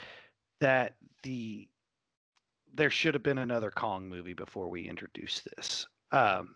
that 0.61 0.95
the 1.23 1.69
there 2.77 2.91
should 2.91 3.15
have 3.15 3.23
been 3.23 3.39
another 3.39 3.71
Kong 3.71 4.09
movie 4.09 4.35
before 4.35 4.69
we 4.69 4.89
introduced 4.89 5.49
this. 5.57 5.87
Um, 6.13 6.55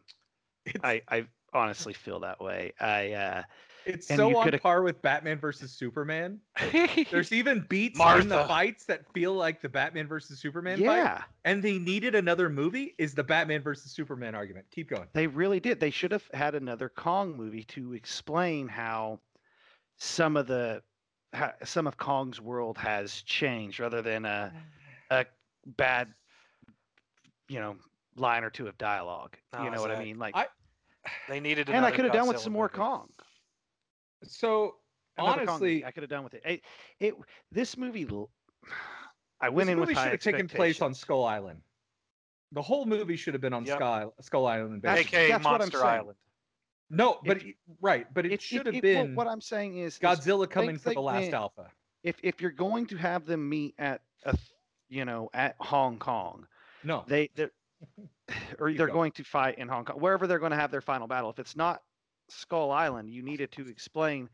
I, 0.82 1.02
I 1.08 1.26
honestly 1.52 1.92
feel 1.92 2.20
that 2.20 2.40
way. 2.40 2.72
I 2.80 3.12
uh, 3.12 3.42
it's 3.86 4.06
so 4.06 4.36
on 4.36 4.50
par 4.58 4.82
with 4.82 5.00
Batman 5.02 5.38
versus 5.38 5.72
Superman. 5.72 6.40
There's 7.10 7.32
even 7.32 7.66
beats 7.68 7.98
Martha. 7.98 8.22
in 8.22 8.28
the 8.28 8.44
fights 8.44 8.84
that 8.84 9.10
feel 9.12 9.34
like 9.34 9.62
the 9.62 9.68
Batman 9.68 10.06
versus 10.06 10.38
Superman 10.38 10.80
yeah. 10.80 11.18
fight. 11.18 11.24
And 11.44 11.62
they 11.62 11.78
needed 11.78 12.14
another 12.14 12.48
movie 12.48 12.94
is 12.98 13.14
the 13.14 13.24
Batman 13.24 13.62
versus 13.62 13.90
Superman 13.90 14.34
argument. 14.34 14.66
Keep 14.70 14.90
going. 14.90 15.06
They 15.12 15.26
really 15.26 15.60
did. 15.60 15.80
They 15.80 15.90
should 15.90 16.12
have 16.12 16.28
had 16.34 16.54
another 16.54 16.88
Kong 16.88 17.36
movie 17.36 17.64
to 17.64 17.94
explain 17.94 18.68
how 18.68 19.20
some 19.96 20.36
of 20.36 20.46
the 20.46 20.82
how 21.32 21.52
some 21.64 21.86
of 21.86 21.96
Kong's 21.96 22.40
world 22.40 22.76
has 22.78 23.22
changed 23.22 23.80
rather 23.80 24.02
than 24.02 24.24
a 24.24 24.52
a 24.52 24.79
bad 25.66 26.08
you 27.48 27.60
know 27.60 27.76
line 28.16 28.44
or 28.44 28.50
two 28.50 28.66
of 28.66 28.78
dialogue. 28.78 29.36
No, 29.52 29.64
you 29.64 29.70
know 29.70 29.80
what 29.80 29.90
I 29.90 30.02
mean? 30.02 30.18
Like 30.18 30.36
I, 30.36 30.46
they 31.28 31.40
needed 31.40 31.68
and 31.68 31.84
I 31.84 31.90
could 31.90 32.04
have 32.04 32.14
done 32.14 32.28
with 32.28 32.38
some 32.38 32.52
more 32.52 32.68
Kong. 32.68 33.08
So 34.24 34.76
honestly, 35.18 35.84
I 35.84 35.90
could 35.90 36.02
have 36.02 36.10
done 36.10 36.24
with 36.24 36.34
it. 36.34 36.42
it. 36.44 36.62
It 36.98 37.14
this 37.50 37.76
movie, 37.76 38.06
I 39.40 39.48
went 39.48 39.70
in 39.70 39.80
with 39.80 39.90
high 39.90 40.04
should 40.04 40.12
have 40.12 40.20
taken 40.20 40.48
place 40.48 40.80
on 40.82 40.94
Skull 40.94 41.24
Island. 41.24 41.60
The 42.52 42.62
whole 42.62 42.84
movie 42.84 43.16
should 43.16 43.34
have 43.34 43.40
been 43.40 43.52
on 43.52 43.64
yep. 43.64 43.78
Skull, 43.78 44.14
Skull 44.20 44.46
Island, 44.46 44.82
basically. 44.82 45.18
AKA 45.18 45.38
Monster 45.38 45.84
Island. 45.84 46.16
No, 46.90 47.20
but 47.24 47.36
if, 47.36 47.44
right, 47.80 48.06
but 48.12 48.26
it, 48.26 48.32
it 48.32 48.42
should 48.42 48.66
have 48.66 48.82
been. 48.82 49.14
What 49.14 49.28
I'm 49.28 49.40
saying 49.40 49.78
is 49.78 49.98
Godzilla 49.98 50.42
is 50.42 50.48
coming 50.48 50.76
for 50.76 50.92
the 50.92 51.00
last 51.00 51.32
alpha. 51.32 51.66
If 52.02 52.16
if 52.22 52.40
you're 52.40 52.50
going 52.50 52.86
to 52.86 52.96
have 52.96 53.26
them 53.26 53.48
meet 53.48 53.74
at 53.78 54.00
a, 54.24 54.36
you 54.90 55.04
know, 55.04 55.30
at 55.32 55.54
Hong 55.60 55.98
Kong, 55.98 56.46
no, 56.84 57.04
they 57.06 57.30
they 57.34 57.48
or 58.58 58.72
they're 58.72 58.88
going 58.88 59.12
to 59.12 59.24
fight 59.24 59.58
in 59.58 59.68
Hong 59.68 59.84
Kong, 59.84 59.98
wherever 59.98 60.26
they're 60.26 60.38
going 60.38 60.52
to 60.52 60.58
have 60.58 60.70
their 60.70 60.80
final 60.80 61.06
battle. 61.06 61.30
If 61.30 61.38
it's 61.38 61.56
not 61.56 61.82
Skull 62.28 62.70
Island, 62.70 63.10
you 63.10 63.22
needed 63.22 63.52
to 63.52 63.68
explain 63.68 64.28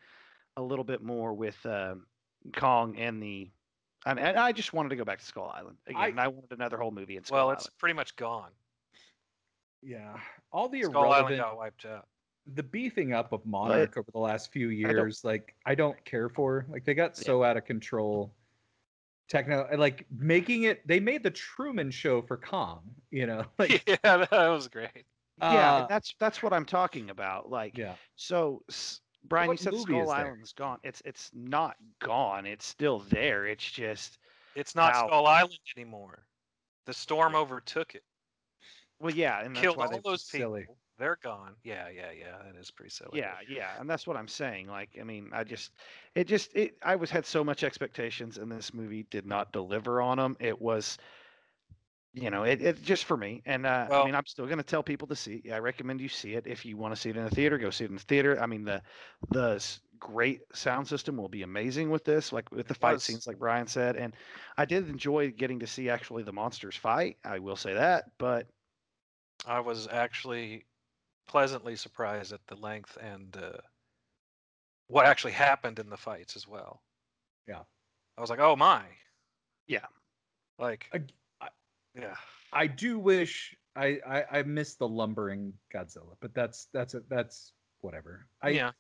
a 0.57 0.63
little 0.63 0.85
bit 0.85 1.03
more 1.03 1.33
with 1.35 1.65
uh, 1.65 1.95
Kong 2.57 2.97
and 2.97 3.23
the. 3.23 3.51
I 4.05 4.15
mean, 4.15 4.25
I 4.25 4.53
just 4.53 4.73
wanted 4.73 4.91
to 4.91 4.97
go 4.97 5.05
back 5.05 5.19
to 5.19 5.25
Skull 5.25 5.53
Island 5.55 5.79
again. 5.87 6.01
I, 6.01 6.09
and 6.09 6.21
I 6.21 6.29
wanted 6.29 6.53
another 6.53 6.77
whole 6.77 6.93
movie 6.93 7.17
in 7.17 7.25
Skull 7.25 7.37
Well, 7.37 7.47
Island. 7.47 7.61
it's 7.61 7.71
pretty 7.79 7.95
much 7.95 8.15
gone. 8.17 8.51
Yeah, 9.83 10.17
all 10.53 10.69
the 10.69 10.83
Skull. 10.83 11.13
Island 11.13 11.39
got 11.39 11.57
wiped 11.57 11.85
out. 11.85 12.07
The 12.55 12.63
beefing 12.63 13.13
up 13.13 13.33
of 13.33 13.45
Monarch 13.45 13.95
but 13.95 14.01
over 14.01 14.11
the 14.13 14.21
last 14.21 14.53
few 14.53 14.69
years, 14.69 15.23
I 15.25 15.29
like 15.29 15.55
I 15.67 15.75
don't 15.75 16.03
care 16.05 16.29
for. 16.29 16.67
Like 16.69 16.85
they 16.85 16.95
got 16.95 17.17
so 17.17 17.43
yeah. 17.43 17.51
out 17.51 17.57
of 17.57 17.65
control 17.65 18.33
techno 19.29 19.69
like 19.77 20.07
making 20.17 20.65
it 20.65 20.87
they 20.87 21.01
made 21.01 21.23
the 21.23 21.31
truman 21.31 21.91
show 21.91 22.23
for 22.23 22.37
kong 22.37 22.83
you 23.11 23.27
know 23.27 23.45
like 23.59 23.83
yeah 23.87 23.97
that 24.03 24.31
was 24.31 24.69
great. 24.69 25.05
Yeah 25.41 25.75
uh, 25.75 25.87
that's 25.87 26.15
that's 26.19 26.43
what 26.43 26.55
i'm 26.55 26.65
talking 26.65 27.11
about 27.11 27.51
like 27.51 27.77
yeah. 27.77 27.95
so 28.15 28.63
brian 29.25 29.49
what 29.49 29.61
you 29.61 29.65
said 29.65 29.79
skull 29.79 30.11
island's 30.11 30.53
gone 30.53 30.79
it's 30.83 31.03
it's 31.05 31.31
not 31.35 31.77
gone 32.01 32.47
it's 32.47 32.65
still 32.65 33.01
there 33.11 33.47
it's 33.47 33.71
just 33.71 34.19
it's 34.57 34.75
not 34.75 34.95
how... 34.95 35.07
skull 35.07 35.27
island 35.27 35.59
anymore. 35.77 36.27
The 36.87 36.95
storm 36.95 37.35
overtook 37.35 37.95
it. 37.95 38.03
Well 38.99 39.15
yeah 39.15 39.45
and 39.45 39.55
killed 39.55 39.77
all 39.77 39.89
those 39.91 40.25
people. 40.25 40.51
silly 40.51 40.67
they're 40.99 41.19
gone. 41.23 41.55
Yeah, 41.63 41.89
yeah, 41.89 42.11
yeah. 42.19 42.37
That 42.45 42.59
is 42.59 42.71
pretty 42.71 42.91
silly. 42.91 43.19
Yeah, 43.19 43.35
yeah, 43.49 43.71
and 43.79 43.89
that's 43.89 44.07
what 44.07 44.17
I'm 44.17 44.29
saying. 44.29 44.69
Like, 44.69 44.91
I 45.01 45.05
mean, 45.05 45.31
I 45.33 45.45
just, 45.45 45.73
it 46.15 46.27
just, 46.27 46.55
it. 46.55 46.77
I 46.83 46.97
was 46.97 47.11
had 47.11 47.27
so 47.27 47.45
much 47.45 47.65
expectations, 47.65 48.39
and 48.39 48.51
this 48.51 48.73
movie 48.73 49.07
did 49.11 49.27
not 49.27 49.53
deliver 49.53 50.01
on 50.01 50.19
them. 50.19 50.37
It 50.41 50.61
was, 50.61 50.99
you 52.15 52.31
know, 52.31 52.45
it, 52.45 52.63
it 52.63 52.83
just 52.83 53.05
for 53.05 53.17
me. 53.17 53.43
And 53.45 53.67
uh, 53.67 53.87
well, 53.91 54.03
I 54.03 54.07
mean, 54.07 54.15
I'm 54.15 54.27
still 54.27 54.47
going 54.47 54.59
to 54.59 54.65
tell 54.65 54.83
people 54.83 55.09
to 55.09 55.17
see. 55.17 55.43
I 55.53 55.59
recommend 55.59 56.01
you 56.01 56.09
see 56.09 56.35
it 56.35 56.47
if 56.47 56.65
you 56.65 56.77
want 56.77 56.95
to 56.95 57.01
see 57.01 57.11
it 57.11 57.17
in 57.17 57.25
the 57.25 57.31
theater. 57.31 57.59
Go 57.59 57.71
see 57.71 57.85
it 57.85 57.91
in 57.91 57.97
the 57.97 58.03
theater. 58.03 58.41
I 58.41 58.47
mean, 58.47 58.65
the 58.65 58.83
the 59.31 59.63
great 59.99 60.41
sound 60.55 60.89
system 60.89 61.17
will 61.17 61.29
be 61.29 61.43
amazing 61.43 61.91
with 61.91 62.05
this, 62.05 62.33
like 62.33 62.51
with 62.53 62.69
the 62.69 62.75
fight 62.75 62.95
was. 62.95 63.05
scenes, 63.05 63.27
like 63.27 63.39
Brian 63.39 63.67
said. 63.67 63.97
And 63.97 64.15
I 64.57 64.65
did 64.65 64.89
enjoy 64.89 65.31
getting 65.31 65.61
to 65.61 65.67
see 65.67 65.91
actually 65.91 66.23
the 66.23 66.33
monsters 66.33 66.77
fight. 66.77 67.19
I 67.25 67.39
will 67.39 67.57
say 67.57 67.75
that, 67.75 68.05
but. 68.19 68.47
I 69.47 69.61
was 69.61 69.87
actually 69.93 70.65
pleasantly 71.27 71.77
surprised 71.77 72.33
at 72.33 72.41
the 72.47 72.57
length 72.57 72.97
and 73.01 73.37
uh, 73.37 73.59
what 74.89 75.07
actually 75.07 75.33
happened 75.33 75.79
in 75.79 75.91
the 75.91 75.97
fights 75.97 76.37
as 76.37 76.47
well. 76.47 76.83
Yeah. 77.49 77.63
I 78.17 78.21
was 78.21 78.31
like, 78.31 78.41
oh 78.41 78.57
my. 78.57 78.83
Yeah. 79.67 79.87
Like, 80.59 80.87
I, 80.93 81.01
I, 81.41 81.49
yeah. 81.95 82.15
I 82.53 82.67
do 82.67 82.99
wish 82.99 83.57
I, 83.75 83.99
I 84.07 84.25
I 84.39 84.43
miss 84.43 84.75
the 84.75 84.89
lumbering 84.89 85.53
Godzilla, 85.73 86.17
but 86.21 86.35
that's 86.35 86.69
that's 86.73 86.95
a, 86.95 87.03
that's 87.09 87.53
whatever. 87.81 88.27
I, 88.43 88.51
yeah. 88.51 88.71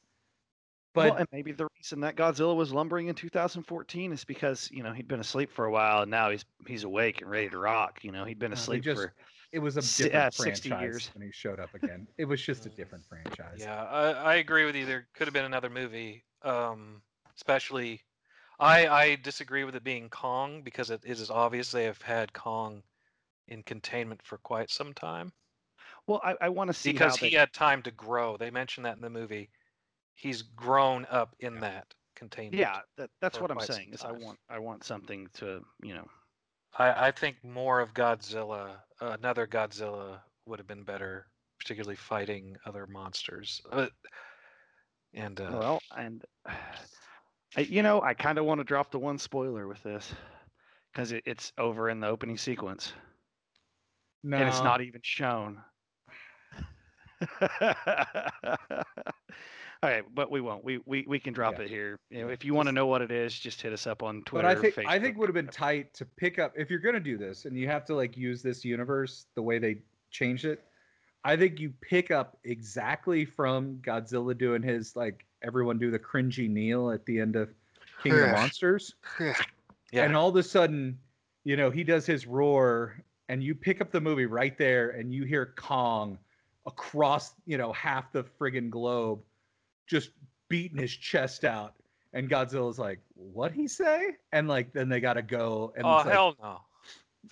But 0.95 1.11
well, 1.11 1.19
and 1.19 1.29
maybe 1.31 1.53
the 1.53 1.69
reason 1.77 2.01
that 2.01 2.17
Godzilla 2.17 2.57
was 2.57 2.73
lumbering 2.73 3.09
in 3.09 3.15
2014 3.15 4.13
is 4.13 4.25
because 4.25 4.71
you 4.73 4.83
know 4.83 4.93
he'd 4.93 5.09
been 5.09 5.21
asleep 5.21 5.53
for 5.53 5.67
a 5.67 5.71
while 5.71 6.03
and 6.03 6.11
now 6.11 6.31
he's 6.31 6.45
he's 6.67 6.85
awake 6.85 7.21
and 7.21 7.31
ready 7.31 7.51
to 7.51 7.59
rock. 7.59 7.99
You 8.03 8.13
know 8.13 8.25
he'd 8.25 8.39
been 8.39 8.55
asleep 8.55 8.83
just, 8.83 8.99
for 8.99 9.13
it 9.53 9.59
was 9.59 9.77
a 9.77 9.81
different 9.81 10.35
franchise 10.35 10.83
years. 10.83 11.11
when 11.15 11.25
he 11.25 11.33
showed 11.33 11.61
up 11.61 11.75
again. 11.75 12.07
It 12.19 12.25
was 12.25 12.43
just 12.43 12.67
a 12.67 12.69
different 12.69 13.05
franchise. 13.05 13.59
Yeah, 13.59 13.85
I, 13.85 14.11
I 14.11 14.35
agree 14.37 14.65
with 14.65 14.75
you. 14.75 14.87
There 14.87 15.07
could 15.15 15.27
have 15.27 15.35
been 15.35 15.45
another 15.45 15.71
movie, 15.71 16.25
um, 16.43 17.03
especially. 17.37 18.03
I 18.59 18.87
I 18.87 19.17
disagree 19.17 19.65
with 19.65 19.77
it 19.77 19.85
being 19.85 20.09
Kong 20.09 20.63
because 20.63 20.91
it, 20.91 21.03
it 21.05 21.21
is 21.21 21.31
obvious 21.31 21.71
they 21.71 21.85
have 21.85 22.01
had 22.01 22.33
Kong 22.33 22.83
in 23.49 23.63
containment 23.63 24.23
for 24.23 24.39
quite 24.39 24.71
some 24.71 24.93
time. 24.95 25.33
Well, 26.07 26.21
I, 26.25 26.37
I 26.41 26.49
want 26.49 26.69
to 26.69 26.75
see 26.75 26.93
because 26.93 27.17
he 27.17 27.31
they... 27.31 27.37
had 27.37 27.53
time 27.53 27.83
to 27.83 27.91
grow. 27.91 28.37
They 28.37 28.51
mentioned 28.51 28.87
that 28.87 28.97
in 28.97 29.03
the 29.03 29.11
movie. 29.11 29.51
He's 30.15 30.43
grown 30.43 31.07
up 31.11 31.35
in 31.41 31.61
that 31.61 31.93
containment. 32.15 32.55
Yeah, 32.55 32.79
that, 32.97 33.11
that's 33.21 33.41
what 33.41 33.51
I'm 33.51 33.61
saying. 33.61 33.91
Is 33.93 34.03
I 34.03 34.13
want 34.13 34.39
I 34.49 34.59
want 34.59 34.85
something 34.85 35.29
to 35.35 35.63
you 35.83 35.95
know 35.95 36.07
I, 36.79 37.09
I 37.09 37.11
think 37.11 37.37
more 37.43 37.81
of 37.81 37.95
Godzilla, 37.95 38.77
uh, 39.01 39.16
another 39.18 39.47
Godzilla, 39.47 40.20
would 40.47 40.59
have 40.59 40.68
been 40.68 40.85
better, 40.85 41.27
particularly 41.59 41.97
fighting 41.97 42.57
other 42.66 42.87
monsters. 42.87 43.61
Uh, 43.70 43.87
and 45.14 45.41
uh, 45.41 45.51
well, 45.53 45.81
and 45.97 46.24
you 47.57 47.83
know, 47.83 48.03
I 48.03 48.14
kind 48.14 48.39
of 48.39 48.45
want 48.45 48.61
to 48.61 48.64
drop 48.64 48.91
the 48.91 48.99
one 48.99 49.18
spoiler 49.18 49.66
with 49.66 49.83
this 49.83 50.12
because 50.93 51.12
it, 51.12 51.22
it's 51.27 51.53
over 51.59 51.89
in 51.91 52.01
the 52.01 52.07
opening 52.07 52.39
sequence, 52.39 52.93
no. 54.22 54.37
and 54.37 54.49
it's 54.49 54.62
not 54.62 54.81
even 54.83 55.01
shown. 55.03 55.59
Okay, 59.85 60.03
but 60.14 60.31
we 60.31 60.41
won't. 60.41 60.64
We 60.64 60.81
we, 60.87 61.05
we 61.07 61.18
can 61.18 61.33
drop 61.33 61.59
yeah. 61.59 61.64
it 61.64 61.70
here. 61.70 61.99
You 62.11 62.22
know, 62.22 62.29
if 62.29 62.45
you 62.45 62.55
want 62.55 62.68
to 62.68 62.72
know 62.72 62.87
what 62.87 63.03
it 63.03 63.11
is, 63.11 63.39
just 63.39 63.61
hit 63.61 63.72
us 63.72 63.87
up 63.87 64.03
on 64.03 64.22
Twitter. 64.22 64.49
But 64.49 64.57
I 64.57 64.61
think 64.61 64.74
Facebook. 64.74 64.87
I 64.89 64.99
think 64.99 65.18
would 65.18 65.29
have 65.29 65.35
been 65.35 65.49
tight 65.49 65.93
to 65.95 66.05
pick 66.05 66.39
up 66.39 66.53
if 66.57 66.70
you're 66.70 66.81
gonna 66.81 67.01
do 67.01 67.18
this 67.18 67.45
and 67.45 67.57
you 67.57 67.68
have 67.68 67.85
to 67.87 67.95
like 67.95 68.16
use 68.16 68.43
this 68.43 68.64
universe 68.64 69.27
the 69.35 69.43
way 69.43 69.59
they 69.59 69.79
changed 70.11 70.45
it. 70.45 70.64
I 71.24 71.37
think 71.37 71.59
you 71.59 71.72
pick 71.81 72.11
up 72.11 72.39
exactly 72.45 73.24
from 73.24 73.79
Godzilla 73.83 74.37
doing 74.37 74.62
his 74.62 74.97
like 74.97 75.27
everyone 75.43 75.79
do 75.79 75.91
the 75.91 75.99
cringy 75.99 76.49
kneel 76.49 76.91
at 76.91 77.05
the 77.05 77.20
end 77.20 77.37
of 77.37 77.51
King 78.03 78.12
of 78.12 78.31
Monsters. 78.33 78.95
Yeah. 79.93 80.03
And 80.03 80.16
all 80.16 80.29
of 80.29 80.37
a 80.37 80.43
sudden, 80.43 80.99
you 81.45 81.57
know, 81.57 81.70
he 81.70 81.85
does 81.85 82.05
his 82.05 82.27
roar 82.27 83.05
and 83.29 83.43
you 83.43 83.55
pick 83.55 83.81
up 83.81 83.93
the 83.93 84.01
movie 84.01 84.27
right 84.27 84.59
there 84.59 84.91
and 84.91 85.14
you 85.14 85.24
hear 85.24 85.55
Kong 85.57 86.18
across, 86.66 87.35
you 87.47 87.57
know, 87.57 87.72
half 87.72 88.11
the 88.11 88.24
friggin' 88.24 88.68
globe 88.68 89.20
just 89.87 90.11
beating 90.49 90.78
his 90.78 90.95
chest 90.95 91.45
out. 91.45 91.74
And 92.12 92.30
Godzilla's 92.30 92.78
like, 92.78 93.01
"What 93.14 93.53
he 93.53 93.68
say?" 93.68 94.12
And 94.32 94.49
like, 94.49 94.72
then 94.72 94.89
they 94.89 95.01
gotta 95.01 95.22
go. 95.22 95.72
And 95.76 95.84
oh 95.84 95.97
like, 95.97 96.07
hell 96.07 96.37
no! 96.43 96.61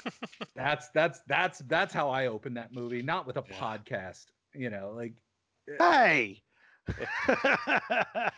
that's 0.56 0.88
that's 0.90 1.20
that's 1.26 1.60
that's 1.60 1.94
how 1.94 2.10
I 2.10 2.26
open 2.26 2.54
that 2.54 2.72
movie, 2.72 3.02
not 3.02 3.26
with 3.26 3.36
a 3.36 3.44
yeah. 3.48 3.56
podcast. 3.56 4.26
You 4.54 4.70
know, 4.70 4.92
like, 4.94 5.14
eh. 5.68 5.76
hey. 5.78 6.42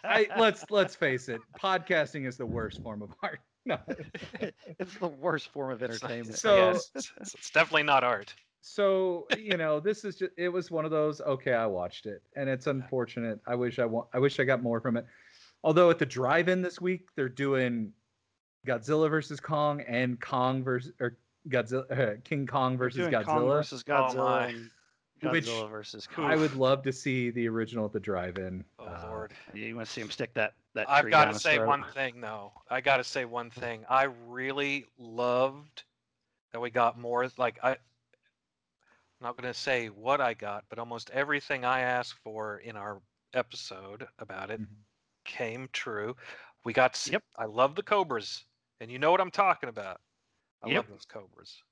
I, 0.05 0.29
let's 0.39 0.65
let's 0.71 0.95
face 0.95 1.29
it, 1.29 1.41
podcasting 1.61 2.29
is 2.29 2.37
the 2.37 2.47
worst 2.47 2.81
form 2.83 3.03
of 3.03 3.13
art. 3.23 3.41
No. 3.67 3.81
it's 4.79 4.97
the 4.99 5.09
worst 5.09 5.49
form 5.49 5.73
of 5.73 5.83
entertainment. 5.83 6.39
So 6.39 6.71
yes. 6.71 6.89
it's 6.95 7.51
definitely 7.51 7.83
not 7.83 8.05
art 8.05 8.33
so 8.69 9.27
you 9.39 9.57
know 9.63 9.79
this 9.79 10.05
is 10.05 10.17
just 10.17 10.33
it 10.37 10.49
was 10.49 10.71
one 10.71 10.85
of 10.85 10.91
those 10.91 11.21
okay 11.21 11.53
i 11.55 11.65
watched 11.67 12.07
it 12.07 12.23
and 12.35 12.49
it's 12.49 12.67
unfortunate 12.67 13.39
i 13.47 13.55
wish 13.55 13.79
i 13.79 13.85
want 13.85 14.09
i 14.13 14.19
wish 14.19 14.41
i 14.41 14.45
got 14.45 14.61
more 14.63 14.81
from 14.81 14.97
it 14.97 15.07
although 15.63 15.89
at 15.89 15.99
the 16.01 16.07
drive-in 16.07 16.63
this 16.63 16.81
week 16.81 17.09
they're 17.15 17.29
doing 17.29 17.93
Godzilla 18.67 19.09
versus 19.09 19.39
Kong 19.39 19.81
and 19.83 20.21
Kong 20.21 20.65
versus 20.65 20.93
or 21.01 21.17
Godzilla 21.49 21.85
uh, 21.97 22.21
King 22.25 22.45
Kong 22.49 22.77
versus 22.77 23.07
Godzilla 23.07 23.25
Kong 23.25 23.47
versus 23.47 23.85
Oh, 23.87 23.93
Godzilla 23.93 24.17
my. 24.17 24.55
Godzilla 25.23 25.33
Which 25.33 25.71
versus 25.71 26.07
Kong. 26.09 26.25
I 26.25 26.35
would 26.35 26.57
love 26.57 26.83
to 26.83 26.93
see 26.93 27.31
the 27.31 27.49
original 27.49 27.87
at 27.87 27.93
the 27.93 28.01
drive-in. 28.01 28.65
Oh 28.81 28.87
Uh, 28.87 29.07
lord. 29.09 29.33
Yeah, 29.55 29.67
you 29.67 29.77
want 29.77 29.87
to 29.87 29.93
see 29.93 30.01
him 30.01 30.11
stick 30.11 30.35
that 30.35 30.55
that 30.75 30.91
I've 30.91 31.09
got 31.11 31.33
to 31.33 31.39
say 31.39 31.57
throat. 31.57 31.69
one 31.69 31.85
thing 31.95 32.21
though. 32.21 32.53
I 32.69 32.81
got 32.81 32.97
to 32.97 33.05
say 33.05 33.25
one 33.25 33.51
thing. 33.51 33.85
I 33.89 34.09
really 34.27 34.87
loved 34.99 35.85
that 36.53 36.61
we 36.61 36.71
got 36.71 36.99
more. 36.99 37.29
Like 37.39 37.61
I, 37.63 37.77
I'm 39.21 39.27
not 39.27 39.37
going 39.37 39.53
to 39.53 39.59
say 39.59 39.89
what 39.89 40.21
I 40.21 40.35
got, 40.35 40.65
but 40.69 40.79
almost 40.79 41.11
everything 41.11 41.65
I 41.65 41.81
asked 41.81 42.15
for 42.15 42.59
in 42.59 42.77
our 42.77 43.03
episode 43.33 44.09
about 44.19 44.51
it 44.51 44.61
Mhm. 44.61 44.85
came 45.25 45.69
true. 45.73 46.17
We 46.65 46.73
got. 46.73 47.01
Yep. 47.07 47.23
I 47.37 47.47
love 47.47 47.75
the 47.77 47.83
cobras, 47.83 48.45
and 48.81 48.91
you 48.91 48.99
know 48.99 49.11
what 49.11 49.21
I'm 49.21 49.31
talking 49.31 49.69
about. 49.69 50.01
I 50.63 50.67
Yep. 50.67 50.85
love 50.85 50.89
those 50.89 51.05
cobras. 51.07 51.63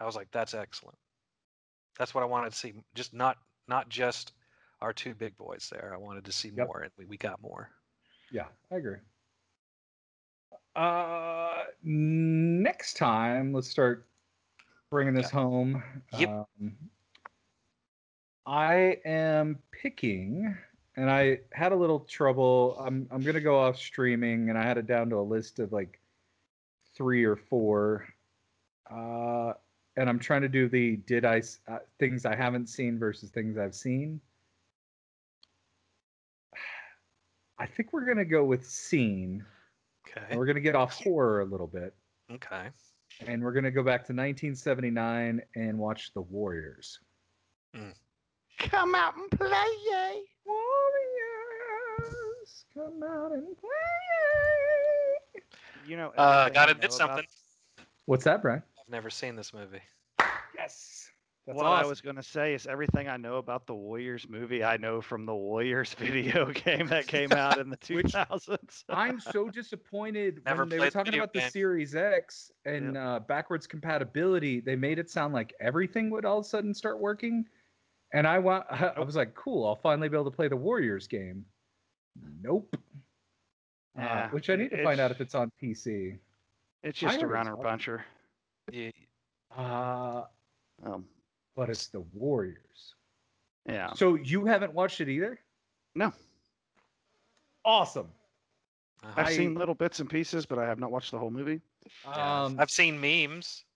I 0.00 0.04
was 0.06 0.16
like, 0.16 0.30
that's 0.32 0.54
excellent. 0.54 0.98
That's 1.98 2.14
what 2.14 2.22
I 2.22 2.26
wanted 2.26 2.50
to 2.52 2.56
see. 2.58 2.74
Just 2.94 3.12
not 3.14 3.38
not 3.68 3.88
just 3.88 4.32
our 4.80 4.92
two 4.92 5.14
big 5.14 5.36
boys 5.36 5.68
there. 5.70 5.92
I 5.94 5.98
wanted 5.98 6.24
to 6.26 6.32
see 6.32 6.50
Yep. 6.56 6.72
more, 6.72 6.80
and 6.82 6.92
we, 6.98 7.06
we 7.06 7.16
got 7.16 7.40
more. 7.42 7.70
Yeah, 8.30 8.48
I 8.70 8.76
agree. 8.76 8.98
Uh, 10.74 11.64
next 11.82 12.96
time, 12.96 13.52
let's 13.52 13.68
start 13.68 14.06
bringing 14.92 15.14
this 15.14 15.30
home. 15.30 15.82
Yep. 16.18 16.28
Um, 16.28 16.76
I 18.46 18.98
am 19.06 19.58
picking, 19.72 20.54
and 20.96 21.10
I 21.10 21.40
had 21.52 21.72
a 21.72 21.76
little 21.76 22.00
trouble. 22.00 22.76
I'm 22.78 23.08
I'm 23.10 23.22
gonna 23.22 23.40
go 23.40 23.58
off 23.58 23.78
streaming, 23.78 24.50
and 24.50 24.58
I 24.58 24.62
had 24.62 24.76
it 24.76 24.86
down 24.86 25.08
to 25.10 25.16
a 25.16 25.22
list 25.22 25.58
of 25.58 25.72
like 25.72 25.98
three 26.94 27.24
or 27.24 27.36
four. 27.36 28.06
Uh, 28.88 29.54
and 29.96 30.10
I'm 30.10 30.18
trying 30.18 30.42
to 30.42 30.48
do 30.48 30.68
the 30.68 30.96
did 30.96 31.24
I 31.24 31.42
uh, 31.66 31.78
things 31.98 32.26
I 32.26 32.36
haven't 32.36 32.68
seen 32.68 32.98
versus 32.98 33.30
things 33.30 33.56
I've 33.56 33.74
seen. 33.74 34.20
I 37.58 37.64
think 37.64 37.94
we're 37.94 38.04
gonna 38.04 38.26
go 38.26 38.44
with 38.44 38.68
seen. 38.68 39.42
Okay. 40.06 40.36
We're 40.36 40.46
gonna 40.46 40.60
get 40.60 40.74
off 40.74 40.92
horror 41.02 41.40
a 41.40 41.46
little 41.46 41.66
bit, 41.66 41.94
Okay. 42.30 42.68
And 43.26 43.42
we're 43.42 43.52
gonna 43.52 43.70
go 43.70 43.82
back 43.82 44.00
to 44.06 44.12
1979 44.12 45.40
and 45.56 45.78
watch 45.78 46.12
The 46.14 46.20
Warriors. 46.22 46.98
Come 48.58 48.94
out 48.94 49.16
and 49.16 49.30
play, 49.30 49.48
yay! 49.90 50.20
Warriors, 50.46 50.64
come 52.74 53.02
out 53.02 53.32
and 53.32 53.46
play. 53.58 55.42
You 55.86 55.96
know. 55.96 56.12
Uh, 56.16 56.46
everything 56.48 56.54
got 56.54 56.62
I 56.62 56.66
to 56.66 56.72
admit 56.72 56.92
something. 56.92 57.18
about- 57.18 57.86
What's 58.06 58.24
that, 58.24 58.42
Brian? 58.42 58.62
I've 58.80 58.88
never 58.90 59.10
seen 59.10 59.36
this 59.36 59.52
movie. 59.54 59.80
Yes. 60.56 61.01
That's 61.46 61.56
what 61.56 61.66
I 61.66 61.84
was 61.84 62.00
gonna 62.00 62.22
say 62.22 62.54
is 62.54 62.68
everything 62.68 63.08
I 63.08 63.16
know 63.16 63.36
about 63.38 63.66
the 63.66 63.74
Warriors 63.74 64.28
movie, 64.28 64.62
I 64.62 64.76
know 64.76 65.00
from 65.00 65.26
the 65.26 65.34
Warriors 65.34 65.92
video 65.98 66.52
game 66.64 66.86
that 66.86 67.08
came 67.08 67.32
out 67.32 67.58
in 67.58 67.68
the 67.68 67.78
Which 67.92 68.12
2000s. 68.12 68.84
I'm 68.88 69.18
so 69.18 69.48
disappointed 69.48 70.40
Never 70.44 70.62
when 70.62 70.68
they 70.68 70.76
were 70.76 70.82
played 70.82 70.92
the 70.92 70.94
talking 70.98 71.10
video 71.10 71.24
about 71.24 71.32
the. 71.34 71.50
Series 71.50 71.96
X 71.96 72.52
and 72.64 72.96
uh, 72.96 73.20
backwards 73.26 73.66
compatibility. 73.66 74.60
They 74.60 74.76
made 74.76 75.00
it 75.00 75.10
sound 75.10 75.34
like 75.34 75.52
everything 75.60 76.10
would 76.10 76.24
all 76.24 76.38
of 76.38 76.44
a 76.44 76.48
sudden 76.48 76.72
start 76.72 77.00
working, 77.00 77.44
and 78.12 78.24
I 78.26 78.38
want. 78.38 78.64
I 78.70 79.00
was 79.00 79.16
like, 79.16 79.34
cool. 79.34 79.66
I'll 79.66 79.74
finally 79.74 80.08
be 80.08 80.16
able 80.16 80.30
to 80.30 80.36
play 80.36 80.46
the 80.46 80.56
Warriors 80.56 81.08
game. 81.08 81.44
Nope. 82.40 82.72
Uh, 83.98 84.02
Yeah, 84.02 84.30
which 84.30 84.48
I 84.48 84.54
need 84.56 84.70
to 84.70 84.84
find 84.84 85.00
out 85.00 85.10
if 85.10 85.16
it's- 85.20 85.28
it's 85.28 85.34
on 85.34 85.50
PC. 85.60 86.18
It's 86.84 86.98
just 86.98 87.20
a 87.22 87.26
runner 87.26 87.52
awesome. 87.54 87.64
puncher. 87.64 88.04
Yeah, 88.70 88.90
Uh, 89.56 90.24
Um, 90.84 91.04
but 91.56 91.68
it's 91.70 91.86
the 91.88 92.00
Warriors. 92.12 92.94
yeah. 93.68 93.92
So 93.94 94.14
you 94.14 94.44
haven't 94.46 94.72
watched 94.74 95.00
it 95.00 95.08
either? 95.08 95.38
No. 95.94 96.12
Awesome. 97.64 98.08
uh-huh. 99.02 99.12
I've 99.16 99.26
I- 99.26 99.32
seen 99.32 99.54
little 99.54 99.74
bits 99.74 100.00
and 100.00 100.08
pieces, 100.08 100.46
but 100.46 100.58
I 100.58 100.66
have 100.66 100.78
not 100.78 100.90
watched 100.90 101.10
the 101.10 101.18
whole 101.18 101.30
movie. 101.30 101.60
Um, 102.06 102.56
I've 102.58 102.70
seen 102.70 103.00
memes. 103.00 103.64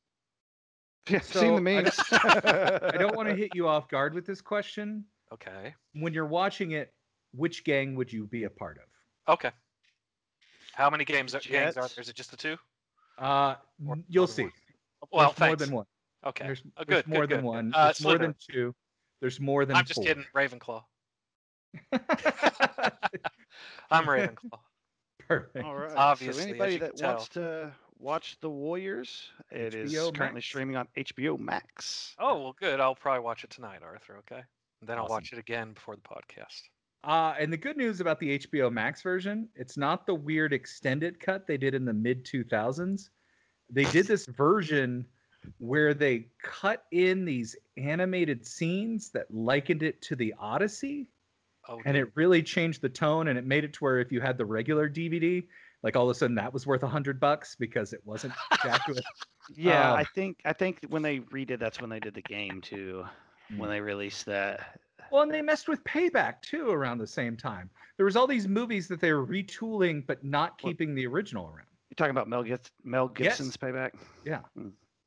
Yeah, 1.09 1.19
I've 1.19 1.25
So, 1.25 1.39
seen 1.41 1.51
the 1.51 1.57
I 1.79 1.83
memes. 1.83 2.01
I 2.13 2.97
don't 2.99 3.15
want 3.15 3.29
to 3.29 3.35
hit 3.37 3.55
you 3.55 3.69
off 3.69 3.89
guard 3.89 4.13
with 4.13 4.27
this 4.27 4.41
question. 4.41 5.05
Okay. 5.33 5.73
When 5.95 6.13
you're 6.13 6.27
watching 6.27 6.73
it, 6.73 6.93
which 7.33 7.63
gang 7.63 7.95
would 7.95 8.13
you 8.13 8.27
be 8.27 8.43
a 8.43 8.51
part 8.51 8.79
of? 8.79 9.33
Okay. 9.35 9.53
How 10.73 10.91
many 10.91 11.05
games 11.05 11.33
are, 11.33 11.39
gangs 11.39 11.77
are 11.77 11.87
there? 11.87 12.01
Is 12.03 12.09
it 12.09 12.17
just 12.17 12.33
the 12.33 12.37
two? 12.37 12.57
Uh, 13.19 13.55
Or 13.87 13.97
you'll 14.09 14.27
see. 14.27 14.43
one? 14.43 14.53
Well, 15.13 15.35
there's 15.37 15.49
more 15.49 15.57
than 15.57 15.71
one. 15.71 15.87
Okay. 16.27 16.45
There's, 16.47 16.63
Oh, 16.77 16.83
there's 16.87 17.03
good. 17.03 17.09
more 17.09 17.21
good, 17.27 17.31
than 17.31 17.37
good, 17.39 17.43
good. 17.43 17.45
one. 17.49 17.73
Uh, 17.75 17.85
there's 17.87 18.03
more 18.03 18.19
than 18.19 18.35
two. 18.51 18.75
There's 19.21 19.41
more 19.41 19.65
than 19.65 19.77
I'm 19.77 19.85
just 19.85 19.97
four. 19.97 20.05
kidding. 20.05 20.25
Ravenclaw. 20.35 20.83
I'm 23.91 24.05
Ravenclaw. 24.05 24.59
Perfect. 25.29 25.65
All 25.65 25.75
right. 25.77 25.93
Obviously, 25.97 26.43
so 26.43 26.49
anybody 26.49 26.73
you 26.75 26.79
can 26.79 26.91
that 26.97 27.07
wants 27.07 27.29
to 27.31 27.73
watch 27.99 28.37
The 28.41 28.51
Warriors, 28.51 29.31
it 29.51 29.75
is 29.75 29.93
HBO 29.93 30.15
currently 30.15 30.39
Max. 30.39 30.47
streaming 30.47 30.77
on 30.77 30.87
HBO 30.97 31.39
Max. 31.39 32.15
Oh 32.19 32.41
well, 32.43 32.57
good. 32.61 32.81
I'll 32.81 32.95
probably 32.95 33.25
watch 33.25 33.45
it 33.45 33.51
tonight, 33.51 33.81
Arthur. 33.83 34.19
Okay. 34.19 34.43
And 34.81 34.89
then 34.89 34.99
I'll 34.99 35.09
watch 35.09 35.33
it 35.33 35.39
again 35.39 35.73
before 35.73 35.97
the 35.97 36.03
podcast. 36.03 36.63
Uh, 37.05 37.35
and 37.39 37.53
the 37.53 37.57
good 37.57 37.77
news 37.77 38.01
about 38.01 38.19
the 38.21 38.39
HBO 38.39 38.71
Max 38.71 39.01
version, 39.03 39.49
it's 39.55 39.77
not 39.77 40.07
the 40.07 40.15
weird 40.15 40.53
extended 40.53 41.19
cut 41.21 41.47
they 41.47 41.57
did 41.57 41.75
in 41.75 41.85
the 41.85 41.93
mid 41.93 42.25
2000s. 42.25 43.09
They 43.71 43.85
did 43.85 44.07
this 44.07 44.27
version 44.27 45.07
where 45.59 45.95
they 45.95 46.27
cut 46.43 46.85
in 46.93 47.25
these 47.25 47.57
animated 47.77 48.47
scenes 48.47 49.11
that 49.11 49.27
likened 49.33 49.83
it 49.83 50.01
to 50.03 50.17
the 50.17 50.35
Odyssey, 50.39 51.07
Oh, 51.69 51.81
and 51.85 51.97
it 51.97 52.09
really 52.15 52.45
changed 52.45 52.81
the 52.81 52.89
tone. 52.89 53.27
And 53.29 53.37
it 53.37 53.45
made 53.45 53.65
it 53.65 53.73
to 53.73 53.79
where 53.81 53.99
if 53.99 54.13
you 54.13 54.21
had 54.21 54.39
the 54.39 54.45
regular 54.47 54.89
DVD, 54.89 55.45
like 55.83 55.97
all 55.97 56.09
of 56.09 56.15
a 56.15 56.19
sudden 56.19 56.37
that 56.37 56.53
was 56.53 56.65
worth 56.67 56.85
a 56.85 56.89
hundred 56.89 57.19
bucks 57.19 57.57
because 57.59 57.93
it 57.93 58.01
wasn't 58.05 58.33
jacked 58.63 58.89
with. 58.89 59.01
Yeah, 59.55 59.93
Um, 59.93 59.99
I 59.99 60.05
think 60.05 60.39
I 60.45 60.53
think 60.53 60.81
when 60.89 61.03
they 61.03 61.21
redid 61.21 61.61
that's 61.61 61.81
when 61.81 61.89
they 61.89 62.01
did 62.01 62.15
the 62.15 62.23
game 62.23 62.61
too. 62.61 63.05
When 63.57 63.71
they 63.71 63.81
released 63.81 64.27
that. 64.27 64.81
Well, 65.13 65.23
and 65.23 65.33
they 65.33 65.41
messed 65.41 65.69
with 65.69 65.85
Payback 65.85 66.43
too 66.43 66.71
around 66.71 66.99
the 66.99 67.07
same 67.07 67.37
time. 67.37 67.71
There 67.97 68.07
was 68.07 68.17
all 68.17 68.27
these 68.27 68.49
movies 68.49 68.89
that 68.89 69.01
they 69.01 69.13
were 69.13 69.25
retooling 69.25 70.05
but 70.05 70.25
not 70.25 70.61
Well- 70.63 70.73
keeping 70.73 70.97
the 70.97 71.07
original 71.07 71.47
around. 71.47 71.67
You're 71.91 71.95
talking 71.97 72.11
about 72.11 72.29
Mel, 72.29 72.43
Gibs- 72.43 72.73
Mel 72.83 73.09
Yes. 73.19 73.39
Gibson's 73.39 73.57
payback. 73.57 73.93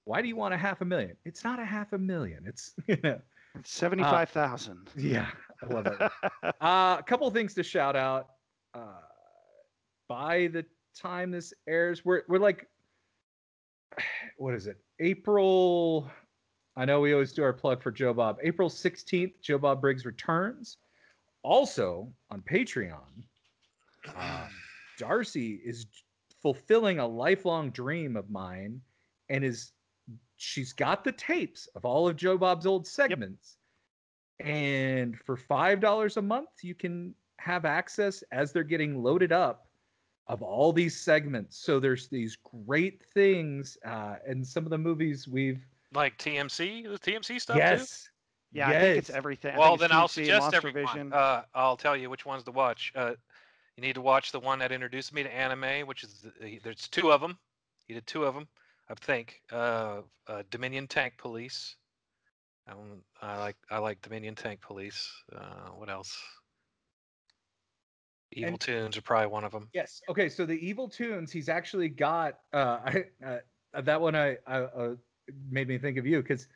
Why 0.09 0.23
do 0.23 0.27
you 0.27 0.35
want 0.35 0.55
a 0.55 0.57
half 0.57 0.81
a 0.81 0.85
million? 0.85 1.15
It's 1.23 1.43
not 1.43 1.59
a 1.59 1.65
half 1.65 1.93
a 1.93 1.97
million. 1.99 2.43
It's 2.47 2.73
you 2.87 2.97
know, 3.03 3.21
Seventy-five 3.63 4.29
thousand. 4.29 4.89
yeah, 4.97 5.27
I 5.61 5.71
love 5.71 5.85
it. 5.85 6.01
uh, 6.43 6.97
a 6.99 7.03
couple 7.05 7.29
things 7.29 7.53
to 7.53 7.61
shout 7.61 7.95
out. 7.95 8.29
Uh, 8.73 9.01
by 10.07 10.47
the 10.47 10.65
time 10.99 11.29
this 11.29 11.53
airs, 11.67 12.03
we're 12.03 12.23
we're 12.27 12.39
like, 12.39 12.65
what 14.37 14.55
is 14.55 14.65
it? 14.65 14.77
April. 14.99 16.09
I 16.75 16.85
know 16.85 17.01
we 17.01 17.13
always 17.13 17.31
do 17.31 17.43
our 17.43 17.53
plug 17.53 17.83
for 17.83 17.91
Joe 17.91 18.11
Bob. 18.11 18.39
April 18.41 18.67
sixteenth, 18.67 19.33
Joe 19.43 19.59
Bob 19.59 19.79
Briggs 19.79 20.05
returns. 20.07 20.77
Also 21.43 22.11
on 22.31 22.41
Patreon, 22.41 23.21
uh, 24.17 24.47
Darcy 24.97 25.61
is 25.63 25.85
fulfilling 26.41 26.97
a 26.97 27.05
lifelong 27.05 27.69
dream 27.69 28.17
of 28.17 28.31
mine, 28.31 28.81
and 29.29 29.43
is 29.43 29.71
she's 30.39 30.73
got 30.73 31.03
the 31.03 31.11
tapes 31.11 31.67
of 31.75 31.85
all 31.85 32.07
of 32.07 32.15
Joe 32.15 32.37
Bob's 32.37 32.65
old 32.65 32.87
segments. 32.87 33.57
And 34.39 35.19
for 35.19 35.35
five 35.35 35.81
dollars 35.81 36.17
a 36.17 36.21
month, 36.21 36.49
you 36.63 36.73
can 36.73 37.13
have 37.39 37.65
access 37.65 38.23
as 38.31 38.51
they're 38.51 38.63
getting 38.63 39.03
loaded 39.03 39.31
up 39.31 39.67
of 40.27 40.41
all 40.41 40.71
these 40.71 40.99
segments. 40.99 41.57
So 41.57 41.79
there's 41.79 42.07
these 42.07 42.37
great 42.65 43.03
things, 43.13 43.77
uh, 43.85 44.15
and 44.25 44.45
some 44.47 44.63
of 44.63 44.69
the 44.69 44.77
movies 44.77 45.27
we've 45.27 45.65
like 45.93 46.17
TMC, 46.17 46.83
the 46.83 46.99
TMC 46.99 47.41
stuff 47.41 47.55
too. 47.55 47.61
yes, 47.61 48.09
Yeah, 48.53 48.69
I 48.69 48.79
think 48.79 48.97
it's 48.97 49.09
everything. 49.09 49.57
Well, 49.57 49.71
think 49.71 49.81
it's 49.81 49.89
then 49.89 49.99
I'll 49.99 50.07
suggest 50.07 50.41
Monster 50.51 50.67
everyone. 50.69 51.13
Uh, 51.13 51.43
I'll 51.53 51.77
tell 51.77 51.97
you 51.97 52.09
which 52.09 52.25
ones 52.25 52.43
to 52.43 52.51
watch. 52.51 52.93
Uh, 52.95 53.13
you 53.75 53.81
need 53.81 53.95
to 53.95 54.01
watch 54.01 54.31
the 54.31 54.39
one 54.39 54.59
that 54.59 54.71
introduced 54.71 55.13
me 55.13 55.23
to 55.23 55.33
anime, 55.33 55.85
which 55.87 56.03
is 56.03 56.25
the, 56.39 56.59
there's 56.63 56.87
two 56.87 57.11
of 57.11 57.19
them. 57.19 57.37
He 57.87 57.93
did 57.93 58.05
two 58.07 58.23
of 58.23 58.35
them, 58.35 58.47
I 58.89 58.95
think. 58.95 59.41
Uh, 59.51 60.01
uh, 60.27 60.43
Dominion 60.49 60.87
Tank 60.87 61.13
Police. 61.17 61.75
Um, 62.67 63.01
I 63.21 63.37
like 63.39 63.55
I 63.69 63.77
like 63.79 64.01
Dominion 64.01 64.35
Tank 64.35 64.61
Police. 64.61 65.09
Uh, 65.35 65.69
what 65.75 65.89
else? 65.89 66.15
Evil 68.31 68.49
And- 68.51 68.59
Toons 68.59 68.97
are 68.97 69.01
probably 69.01 69.27
one 69.27 69.43
of 69.43 69.51
them. 69.51 69.69
yes. 69.73 70.01
Okay, 70.09 70.29
so 70.29 70.45
the 70.45 70.53
Evil 70.65 70.87
Toons, 70.87 71.31
he's 71.31 71.49
actually 71.49 71.89
got 71.89 72.39
uh, 72.53 72.79
I, 72.85 73.03
uh 73.25 73.81
that 73.81 73.99
one. 74.01 74.15
I, 74.15 74.37
I 74.47 74.59
uh, 74.61 74.95
made 75.49 75.67
me 75.67 75.77
think 75.77 75.97
of 75.97 76.05
you 76.05 76.21
because 76.21 76.47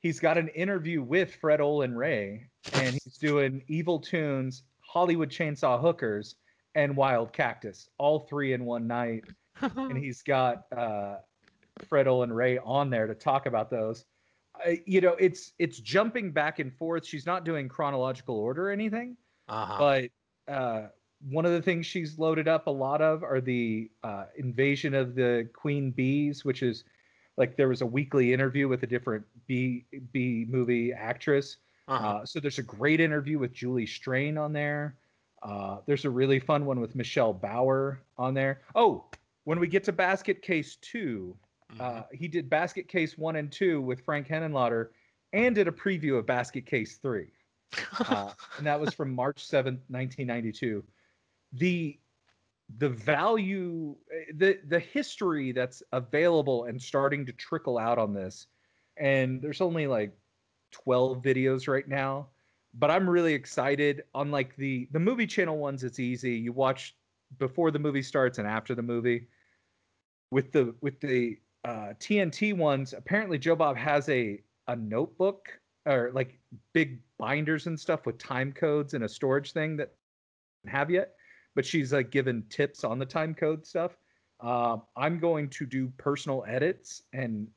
he's 0.00 0.20
got 0.20 0.38
an 0.38 0.48
interview 0.48 1.02
with 1.02 1.34
Fred 1.36 1.60
Olen 1.60 1.94
Ray, 1.94 2.48
and 2.74 2.92
he's 3.04 3.18
doing 3.18 3.62
Evil 3.68 3.98
Toons, 3.98 4.62
Hollywood 4.80 5.30
Chainsaw 5.30 5.80
Hookers, 5.80 6.36
and 6.74 6.96
Wild 6.96 7.32
Cactus, 7.32 7.88
all 7.98 8.20
three 8.20 8.52
in 8.54 8.64
one 8.64 8.86
night. 8.86 9.24
and 9.60 9.98
he's 10.02 10.22
got 10.22 10.64
uh, 10.76 11.16
Fred 11.86 12.06
Olen 12.06 12.32
Ray 12.32 12.58
on 12.58 12.90
there 12.90 13.06
to 13.06 13.14
talk 13.14 13.46
about 13.46 13.70
those. 13.70 14.04
Uh, 14.66 14.72
you 14.86 15.00
know, 15.00 15.14
it's 15.18 15.52
it's 15.58 15.78
jumping 15.78 16.32
back 16.32 16.58
and 16.58 16.74
forth. 16.74 17.06
She's 17.06 17.26
not 17.26 17.44
doing 17.44 17.68
chronological 17.68 18.36
order 18.36 18.68
or 18.68 18.70
anything, 18.72 19.16
uh-huh. 19.48 19.76
but 19.78 20.52
uh, 20.52 20.88
one 21.30 21.44
of 21.44 21.52
the 21.52 21.62
things 21.62 21.86
she's 21.86 22.18
loaded 22.18 22.48
up 22.48 22.66
a 22.66 22.70
lot 22.70 23.00
of 23.00 23.22
are 23.22 23.40
the 23.40 23.90
uh, 24.02 24.24
invasion 24.36 24.94
of 24.94 25.14
the 25.14 25.48
queen 25.52 25.90
bees, 25.90 26.44
which 26.44 26.62
is 26.62 26.84
like 27.36 27.56
there 27.56 27.68
was 27.68 27.82
a 27.82 27.86
weekly 27.86 28.32
interview 28.32 28.68
with 28.68 28.82
a 28.82 28.86
different 28.86 29.24
B 29.46 29.84
B 30.12 30.46
movie 30.48 30.92
actress. 30.92 31.56
Uh-huh. 31.86 32.06
Uh, 32.06 32.26
so 32.26 32.38
there's 32.40 32.58
a 32.58 32.62
great 32.62 33.00
interview 33.00 33.38
with 33.38 33.52
Julie 33.52 33.86
Strain 33.86 34.36
on 34.36 34.52
there. 34.52 34.96
Uh, 35.42 35.78
there's 35.86 36.04
a 36.04 36.10
really 36.10 36.38
fun 36.40 36.66
one 36.66 36.80
with 36.80 36.94
Michelle 36.94 37.32
Bauer 37.32 38.00
on 38.18 38.34
there. 38.34 38.62
Oh, 38.74 39.04
when 39.44 39.58
we 39.60 39.66
get 39.66 39.84
to 39.84 39.92
Basket 39.92 40.42
Case 40.42 40.76
2, 40.82 41.34
uh, 41.34 41.47
mm-hmm. 41.72 41.80
uh, 41.80 42.02
he 42.12 42.28
did 42.28 42.48
Basket 42.48 42.88
Case 42.88 43.16
1 43.18 43.36
and 43.36 43.50
2 43.50 43.80
with 43.80 44.04
Frank 44.04 44.28
Henenlotter 44.28 44.88
and 45.32 45.54
did 45.54 45.68
a 45.68 45.72
preview 45.72 46.18
of 46.18 46.26
Basket 46.26 46.66
Case 46.66 46.96
3. 46.96 47.26
Uh, 48.00 48.30
and 48.56 48.66
that 48.66 48.80
was 48.80 48.94
from 48.94 49.14
March 49.14 49.46
7th, 49.46 49.80
1992. 49.88 50.82
The 51.52 51.98
the 52.76 52.88
value 52.88 53.96
the 54.34 54.58
the 54.68 54.78
history 54.78 55.52
that's 55.52 55.82
available 55.92 56.64
and 56.64 56.80
starting 56.80 57.24
to 57.24 57.32
trickle 57.32 57.78
out 57.78 57.98
on 57.98 58.12
this 58.12 58.46
and 58.98 59.40
there's 59.40 59.62
only 59.62 59.86
like 59.86 60.12
12 60.72 61.22
videos 61.22 61.66
right 61.66 61.88
now 61.88 62.26
but 62.74 62.90
i'm 62.90 63.08
really 63.08 63.32
excited 63.32 64.02
unlike 64.16 64.54
the 64.56 64.86
the 64.92 64.98
movie 64.98 65.26
channel 65.26 65.56
ones 65.56 65.82
it's 65.82 65.98
easy 65.98 66.34
you 66.34 66.52
watch 66.52 66.94
before 67.38 67.70
the 67.70 67.78
movie 67.78 68.02
starts 68.02 68.38
and 68.38 68.46
after 68.46 68.74
the 68.74 68.82
movie 68.82 69.26
with 70.30 70.52
the 70.52 70.74
with 70.82 71.00
the 71.00 71.38
uh, 71.64 71.92
tnt 72.00 72.56
ones 72.56 72.94
apparently 72.94 73.38
joe 73.38 73.56
bob 73.56 73.76
has 73.76 74.08
a 74.08 74.40
a 74.68 74.76
notebook 74.76 75.48
or 75.86 76.10
like 76.14 76.38
big 76.72 77.00
binders 77.18 77.66
and 77.66 77.78
stuff 77.78 78.06
with 78.06 78.18
time 78.18 78.52
codes 78.52 78.94
and 78.94 79.04
a 79.04 79.08
storage 79.08 79.52
thing 79.52 79.76
that 79.76 79.94
have 80.66 80.90
yet 80.90 81.14
but 81.58 81.66
she's 81.66 81.92
like 81.92 82.12
given 82.12 82.44
tips 82.50 82.84
on 82.84 83.00
the 83.00 83.04
time 83.04 83.34
code 83.34 83.66
stuff. 83.66 83.96
Uh, 84.40 84.76
I'm 84.96 85.18
going 85.18 85.48
to 85.50 85.66
do 85.66 85.92
personal 85.98 86.44
edits 86.46 87.02
and 87.12 87.48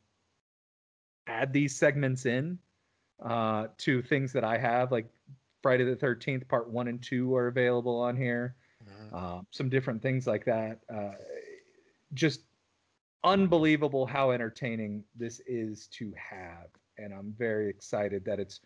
add 1.28 1.54
these 1.54 1.78
segments 1.78 2.26
in 2.26 2.58
uh, 3.24 3.68
to 3.78 4.02
things 4.02 4.34
that 4.34 4.44
I 4.44 4.58
have, 4.58 4.92
like 4.92 5.08
Friday 5.62 5.84
the 5.84 5.96
13th, 5.96 6.48
part 6.48 6.68
one 6.68 6.88
and 6.88 7.00
two 7.00 7.36
are 7.36 7.46
available 7.46 8.00
on 8.00 8.18
here. 8.18 8.56
Mm-hmm. 8.84 9.16
Uh, 9.16 9.42
some 9.52 9.70
different 9.70 10.02
things 10.02 10.26
like 10.26 10.46
that. 10.46 10.80
Uh, 10.92 11.12
just 12.16 12.42
unbelievable 13.24 14.06
how 14.06 14.32
entertaining 14.32 15.04
this 15.16 15.42
is 15.48 15.88
to 15.88 16.14
have. 16.18 16.68
And 16.98 17.14
I'm 17.14 17.34
very 17.38 17.70
excited 17.70 18.26
that 18.26 18.40
it's 18.40 18.60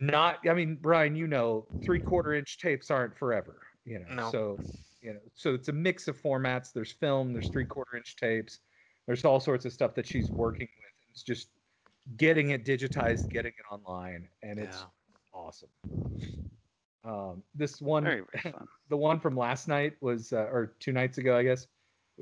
not, 0.00 0.38
I 0.48 0.54
mean, 0.54 0.78
Brian, 0.80 1.14
you 1.14 1.26
know, 1.26 1.66
three 1.84 2.00
quarter 2.00 2.34
inch 2.34 2.58
tapes 2.58 2.90
aren't 2.90 3.16
forever 3.16 3.62
you 3.84 3.98
know 3.98 4.14
no. 4.14 4.30
so 4.30 4.58
you 5.00 5.12
know 5.12 5.20
so 5.34 5.54
it's 5.54 5.68
a 5.68 5.72
mix 5.72 6.08
of 6.08 6.20
formats 6.20 6.72
there's 6.72 6.92
film 6.92 7.32
there's 7.32 7.48
three 7.48 7.64
quarter 7.64 7.96
inch 7.96 8.16
tapes 8.16 8.60
there's 9.06 9.24
all 9.24 9.40
sorts 9.40 9.64
of 9.64 9.72
stuff 9.72 9.94
that 9.94 10.06
she's 10.06 10.30
working 10.30 10.68
with 10.78 10.92
it's 11.10 11.22
just 11.22 11.48
getting 12.16 12.50
it 12.50 12.64
digitized 12.64 13.28
getting 13.30 13.52
it 13.58 13.72
online 13.72 14.28
and 14.42 14.58
it's 14.58 14.78
yeah. 14.78 15.40
awesome 15.40 15.68
um, 17.04 17.42
this 17.54 17.80
one 17.80 18.24
the 18.88 18.96
one 18.96 19.18
from 19.18 19.36
last 19.36 19.66
night 19.66 19.94
was 20.00 20.32
uh, 20.32 20.48
or 20.52 20.74
two 20.78 20.92
nights 20.92 21.18
ago 21.18 21.36
i 21.36 21.42
guess 21.42 21.66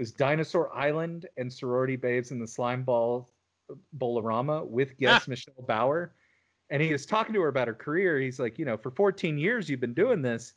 was 0.01 0.13
dinosaur 0.13 0.75
island 0.75 1.27
and 1.37 1.53
sorority 1.53 1.97
babes 1.97 2.33
in 2.33 2.41
the 2.41 2.47
slime 2.47 2.83
ball 2.83 3.31
bowl-o-rama 3.93 4.65
with 4.65 4.97
guest 4.99 5.27
ah. 5.29 5.31
michelle 5.31 5.65
bauer 5.69 6.13
and 6.71 6.83
he 6.83 6.91
was 6.91 7.07
talking 7.07 7.33
to 7.33 7.41
her 7.41 7.49
about 7.49 7.69
her 7.69 7.75
career 7.75 8.19
he's 8.19 8.41
like 8.41 8.59
you 8.59 8.65
know 8.65 8.77
for 8.77 8.91
14 8.91 9.39
years 9.39 9.71
you've 9.71 9.81
been 9.81 9.95
doing 9.95 10.23
this 10.23 10.55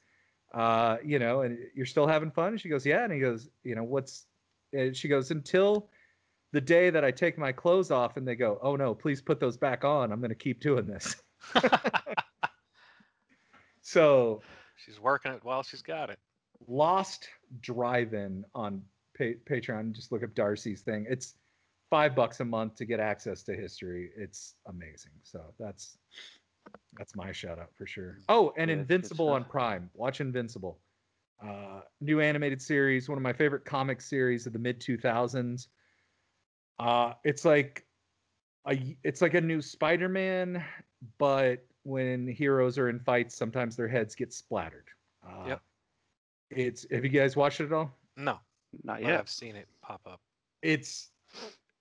uh, 0.53 0.97
you 1.03 1.19
know, 1.19 1.41
and 1.41 1.57
you're 1.73 1.85
still 1.85 2.07
having 2.07 2.31
fun? 2.31 2.49
And 2.49 2.61
she 2.61 2.69
goes, 2.69 2.85
yeah. 2.85 3.03
And 3.03 3.11
he 3.11 3.19
goes, 3.19 3.49
you 3.63 3.75
know, 3.75 3.83
what's, 3.83 4.25
and 4.71 4.95
she 4.95 5.07
goes, 5.07 5.31
until 5.31 5.89
the 6.51 6.61
day 6.61 6.89
that 6.91 7.03
I 7.03 7.11
take 7.11 7.37
my 7.37 7.51
clothes 7.51 7.89
off 7.89 8.17
and 8.17 8.27
they 8.27 8.35
go, 8.35 8.59
oh 8.61 8.75
no, 8.75 8.93
please 8.93 9.21
put 9.21 9.39
those 9.39 9.57
back 9.57 9.83
on. 9.83 10.11
I'm 10.11 10.19
going 10.19 10.29
to 10.29 10.35
keep 10.35 10.61
doing 10.61 10.85
this. 10.85 11.15
so 13.81 14.41
she's 14.85 14.99
working 14.99 15.33
it 15.33 15.43
while 15.43 15.63
she's 15.63 15.81
got 15.81 16.11
it. 16.11 16.19
Lost 16.67 17.27
Drive-In 17.61 18.45
on 18.53 18.83
pa- 19.17 19.39
Patreon. 19.49 19.93
Just 19.93 20.11
look 20.11 20.23
up 20.23 20.33
Darcy's 20.35 20.81
thing. 20.81 21.05
It's 21.09 21.35
five 21.89 22.15
bucks 22.15 22.39
a 22.39 22.45
month 22.45 22.75
to 22.75 22.85
get 22.85 22.99
access 22.99 23.43
to 23.43 23.53
history. 23.53 24.11
It's 24.17 24.55
amazing. 24.67 25.11
So 25.23 25.53
that's 25.59 25.97
that's 26.97 27.15
my 27.15 27.31
shout 27.31 27.59
out 27.59 27.69
for 27.75 27.85
sure. 27.85 28.17
Oh, 28.29 28.53
and 28.57 28.69
yeah, 28.69 28.77
Invincible 28.77 29.29
on 29.29 29.43
Prime. 29.45 29.89
Watch 29.93 30.21
Invincible. 30.21 30.79
Uh, 31.43 31.81
new 31.99 32.21
animated 32.21 32.61
series, 32.61 33.09
one 33.09 33.17
of 33.17 33.21
my 33.21 33.33
favorite 33.33 33.65
comic 33.65 34.01
series 34.01 34.47
of 34.47 34.53
the 34.53 34.59
mid 34.59 34.79
2000s. 34.79 35.67
Uh, 36.79 37.13
it's 37.23 37.43
like 37.43 37.85
a, 38.67 38.95
it's 39.03 39.21
like 39.21 39.33
a 39.33 39.41
new 39.41 39.61
Spider-Man, 39.61 40.63
but 41.17 41.65
when 41.83 42.27
heroes 42.27 42.77
are 42.77 42.89
in 42.89 42.99
fights, 42.99 43.35
sometimes 43.35 43.75
their 43.75 43.87
heads 43.87 44.15
get 44.15 44.33
splattered. 44.33 44.87
Uh, 45.25 45.47
yep. 45.47 45.61
It's 46.49 46.85
have 46.91 47.03
you 47.03 47.09
guys 47.09 47.35
watched 47.35 47.59
it 47.59 47.65
at 47.65 47.73
all? 47.73 47.91
No, 48.15 48.39
not 48.83 49.01
yet. 49.01 49.19
I've 49.19 49.29
seen 49.29 49.55
it 49.55 49.67
pop 49.81 50.01
up. 50.05 50.21
It's 50.61 51.09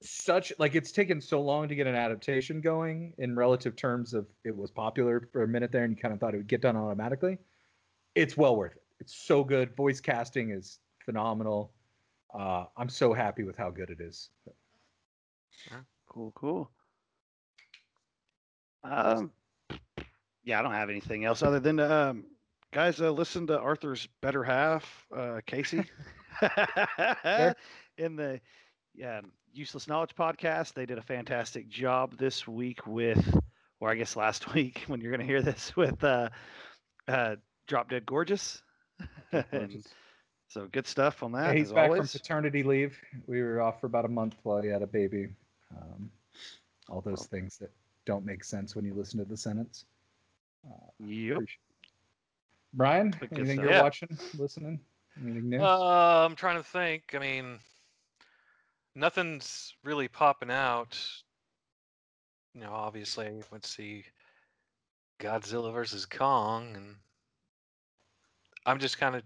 such 0.00 0.52
like 0.58 0.74
it's 0.74 0.92
taken 0.92 1.20
so 1.20 1.40
long 1.40 1.68
to 1.68 1.74
get 1.74 1.86
an 1.86 1.94
adaptation 1.94 2.60
going 2.60 3.14
in 3.18 3.36
relative 3.36 3.76
terms 3.76 4.14
of 4.14 4.26
it 4.44 4.56
was 4.56 4.70
popular 4.70 5.28
for 5.32 5.44
a 5.44 5.48
minute 5.48 5.70
there 5.70 5.84
and 5.84 5.96
you 5.96 6.00
kind 6.00 6.12
of 6.12 6.20
thought 6.20 6.34
it 6.34 6.38
would 6.38 6.48
get 6.48 6.60
done 6.60 6.76
automatically. 6.76 7.38
It's 8.14 8.36
well 8.36 8.56
worth 8.56 8.76
it. 8.76 8.82
It's 9.00 9.14
so 9.14 9.44
good. 9.44 9.74
Voice 9.76 10.00
casting 10.00 10.50
is 10.50 10.80
phenomenal. 11.04 11.72
Uh, 12.34 12.64
i'm 12.76 12.88
so 12.88 13.12
happy 13.12 13.44
with 13.44 13.56
how 13.56 13.70
good 13.70 13.90
it 13.90 14.00
is. 14.00 14.30
Cool 16.08 16.32
cool. 16.34 16.70
Um 18.82 19.30
yeah 20.44 20.58
i 20.58 20.62
don't 20.62 20.72
have 20.72 20.90
anything 20.90 21.24
else 21.24 21.42
other 21.42 21.60
than 21.60 21.78
um 21.78 22.24
guys 22.72 23.00
uh, 23.00 23.10
listen 23.10 23.46
to 23.46 23.58
arthur's 23.58 24.08
better 24.20 24.42
half 24.42 25.06
uh 25.16 25.40
casey 25.46 25.84
in 27.98 28.16
the 28.16 28.40
yeah 28.94 29.20
Useless 29.54 29.86
Knowledge 29.86 30.14
podcast. 30.14 30.74
They 30.74 30.86
did 30.86 30.98
a 30.98 31.02
fantastic 31.02 31.68
job 31.68 32.16
this 32.16 32.48
week 32.48 32.86
with, 32.86 33.38
or 33.80 33.90
I 33.90 33.94
guess 33.94 34.16
last 34.16 34.54
week 34.54 34.84
when 34.86 35.00
you're 35.00 35.10
going 35.10 35.20
to 35.20 35.26
hear 35.26 35.42
this 35.42 35.76
with 35.76 36.02
uh, 36.02 36.30
uh, 37.08 37.36
Drop 37.66 37.90
Dead 37.90 38.06
Gorgeous. 38.06 38.62
and 39.32 39.84
so 40.48 40.68
good 40.72 40.86
stuff 40.86 41.22
on 41.22 41.32
that. 41.32 41.52
Yeah, 41.52 41.58
he's 41.58 41.72
back 41.72 41.90
always. 41.90 42.12
from 42.12 42.20
paternity 42.20 42.62
leave. 42.62 42.96
We 43.26 43.42
were 43.42 43.60
off 43.60 43.80
for 43.80 43.86
about 43.86 44.04
a 44.04 44.08
month 44.08 44.36
while 44.42 44.62
he 44.62 44.68
had 44.68 44.82
a 44.82 44.86
baby. 44.86 45.28
Um, 45.76 46.10
all 46.88 47.00
those 47.00 47.22
oh. 47.22 47.36
things 47.36 47.58
that 47.58 47.70
don't 48.04 48.24
make 48.24 48.44
sense 48.44 48.74
when 48.74 48.84
you 48.84 48.94
listen 48.94 49.18
to 49.18 49.24
the 49.24 49.36
sentence. 49.36 49.84
Uh, 50.66 51.06
yep. 51.06 51.38
Brian, 52.74 53.14
anything 53.32 53.60
you're 53.60 53.70
yeah. 53.70 53.82
watching, 53.82 54.16
listening? 54.38 54.80
Anything 55.20 55.50
new? 55.50 55.62
Uh, 55.62 56.26
I'm 56.28 56.36
trying 56.36 56.56
to 56.56 56.62
think. 56.62 57.14
I 57.14 57.18
mean, 57.18 57.58
nothing's 58.94 59.74
really 59.84 60.08
popping 60.08 60.50
out. 60.50 60.98
You 62.54 62.62
know, 62.62 62.72
obviously, 62.72 63.30
let's 63.50 63.68
see 63.68 64.04
Godzilla 65.20 65.72
versus 65.72 66.04
Kong, 66.04 66.76
and 66.76 66.96
I'm 68.66 68.78
just 68.78 68.98
kind 68.98 69.16
of 69.16 69.22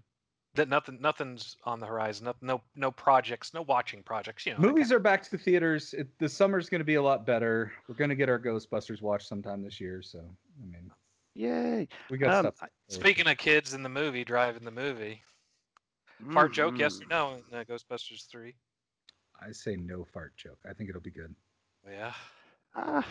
that 0.55 0.69
nothing 0.69 0.99
nothing's 1.01 1.55
on 1.63 1.79
the 1.79 1.85
horizon. 1.85 2.25
No, 2.25 2.35
no 2.41 2.61
no 2.75 2.91
projects, 2.91 3.53
no 3.53 3.63
watching 3.63 4.03
projects. 4.03 4.45
You 4.45 4.53
know, 4.53 4.59
movies 4.59 4.91
are 4.91 4.99
back 4.99 5.23
to 5.23 5.31
the 5.31 5.37
theaters. 5.37 5.93
It, 5.93 6.07
the 6.19 6.29
summer's 6.29 6.69
going 6.69 6.79
to 6.79 6.85
be 6.85 6.95
a 6.95 7.01
lot 7.01 7.25
better. 7.25 7.71
We're 7.87 7.95
going 7.95 8.09
to 8.09 8.15
get 8.15 8.29
our 8.29 8.39
Ghostbusters 8.39 9.01
watch 9.01 9.27
sometime 9.27 9.63
this 9.63 9.81
year. 9.81 10.01
So 10.01 10.19
I 10.19 10.65
mean, 10.65 10.91
yay! 11.35 11.87
We 12.09 12.17
got 12.17 12.45
um, 12.45 12.51
stuff. 12.53 12.69
Speaking 12.89 13.27
of 13.27 13.37
kids 13.37 13.73
in 13.73 13.83
the 13.83 13.89
movie, 13.89 14.23
driving 14.23 14.63
the 14.63 14.71
movie. 14.71 15.21
Fart 16.31 16.47
mm-hmm. 16.47 16.53
joke, 16.53 16.77
yes 16.77 16.99
or 16.99 17.05
mm. 17.05 17.09
no? 17.09 17.37
In 17.51 17.57
uh, 17.57 17.63
Ghostbusters 17.63 18.27
three. 18.27 18.55
I 19.39 19.51
say 19.51 19.75
no 19.75 20.03
fart 20.03 20.35
joke. 20.35 20.57
I 20.67 20.73
think 20.73 20.89
it'll 20.89 21.01
be 21.01 21.11
good. 21.11 21.33
Yeah. 21.89 22.13
Uh, 22.75 23.03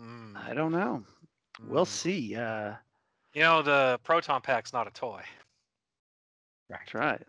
mm. 0.00 0.36
I 0.36 0.54
don't 0.54 0.72
know. 0.72 1.04
Mm. 1.60 1.68
We'll 1.68 1.84
see. 1.84 2.34
Uh, 2.34 2.72
you 3.34 3.42
know, 3.42 3.62
the 3.62 4.00
proton 4.04 4.40
pack's 4.40 4.72
not 4.72 4.86
a 4.86 4.90
toy. 4.90 5.22
Right. 6.70 6.78
That's 6.80 6.94
right. 6.94 7.22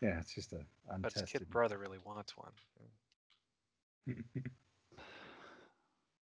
Yeah, 0.00 0.18
it's 0.18 0.34
just 0.34 0.52
a 0.52 0.60
untested. 0.90 1.02
But 1.02 1.12
his 1.14 1.22
kid 1.30 1.50
brother 1.50 1.78
really 1.78 1.98
wants 2.04 2.34
one. 2.36 2.52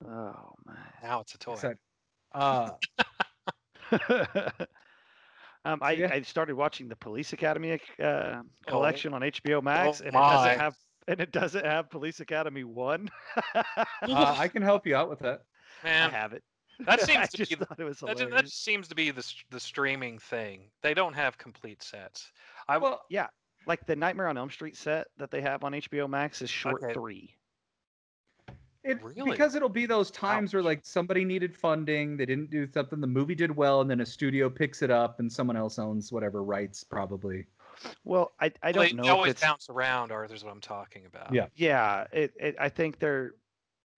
oh 0.06 0.54
man! 0.66 0.76
Now 1.02 1.20
it's 1.20 1.34
a 1.34 1.38
toy. 1.38 1.74
uh, 2.32 2.70
Um, 5.68 5.80
I, 5.82 5.92
yeah. 5.92 6.10
I 6.10 6.22
started 6.22 6.56
watching 6.56 6.88
the 6.88 6.96
Police 6.96 7.34
Academy 7.34 7.78
uh, 8.02 8.04
oh. 8.04 8.42
collection 8.66 9.12
oh. 9.12 9.16
on 9.16 9.22
HBO 9.22 9.62
Max, 9.62 10.00
oh, 10.00 10.06
and 10.06 10.14
it 10.14 10.18
doesn't 10.18 10.58
have 10.60 10.74
and 11.08 11.20
it 11.20 11.32
doesn't 11.32 11.64
have 11.64 11.90
Police 11.90 12.20
Academy 12.20 12.64
One. 12.64 13.10
uh, 13.54 13.64
I 14.02 14.48
can 14.48 14.62
help 14.62 14.86
you 14.86 14.96
out 14.96 15.10
with 15.10 15.18
that. 15.20 15.42
Man, 15.84 16.10
I 16.10 16.12
have 16.12 16.32
it. 16.32 16.42
That 16.86 17.02
seems 17.02 17.28
to 17.30 17.38
be 17.38 17.54
the, 17.56 17.66
that, 17.76 18.30
that, 18.30 18.48
seems 18.48 18.88
to 18.88 18.94
be 18.94 19.10
the 19.10 19.30
the 19.50 19.60
streaming 19.60 20.18
thing. 20.18 20.70
They 20.82 20.94
don't 20.94 21.14
have 21.14 21.36
complete 21.36 21.82
sets. 21.82 22.30
I 22.66 22.78
well, 22.78 23.02
yeah, 23.10 23.26
like 23.66 23.84
the 23.86 23.96
Nightmare 23.96 24.28
on 24.28 24.38
Elm 24.38 24.50
Street 24.50 24.76
set 24.76 25.08
that 25.18 25.30
they 25.30 25.42
have 25.42 25.64
on 25.64 25.72
HBO 25.72 26.08
Max 26.08 26.40
is 26.40 26.48
short 26.48 26.82
okay. 26.82 26.94
three. 26.94 27.36
It, 28.88 29.02
really? 29.02 29.30
Because 29.30 29.54
it'll 29.54 29.68
be 29.68 29.84
those 29.84 30.10
times 30.10 30.50
Ouch. 30.50 30.54
where 30.54 30.62
like 30.62 30.80
somebody 30.82 31.22
needed 31.22 31.54
funding, 31.54 32.16
they 32.16 32.24
didn't 32.24 32.50
do 32.50 32.66
something, 32.72 33.02
the 33.02 33.06
movie 33.06 33.34
did 33.34 33.54
well, 33.54 33.82
and 33.82 33.90
then 33.90 34.00
a 34.00 34.06
studio 34.06 34.48
picks 34.48 34.80
it 34.80 34.90
up, 34.90 35.20
and 35.20 35.30
someone 35.30 35.58
else 35.58 35.78
owns 35.78 36.10
whatever 36.10 36.42
rights, 36.42 36.84
probably. 36.84 37.44
Well, 38.04 38.32
I, 38.40 38.50
I 38.62 38.72
don't 38.72 38.94
know. 38.94 39.02
They 39.02 39.08
always 39.10 39.34
bounce 39.34 39.68
around. 39.68 40.10
Arthur's 40.10 40.42
what 40.42 40.52
I'm 40.52 40.60
talking 40.62 41.04
about. 41.04 41.34
Yeah, 41.34 41.46
yeah. 41.54 42.06
It, 42.12 42.32
it, 42.40 42.56
I 42.58 42.70
think 42.70 42.98
they're. 42.98 43.34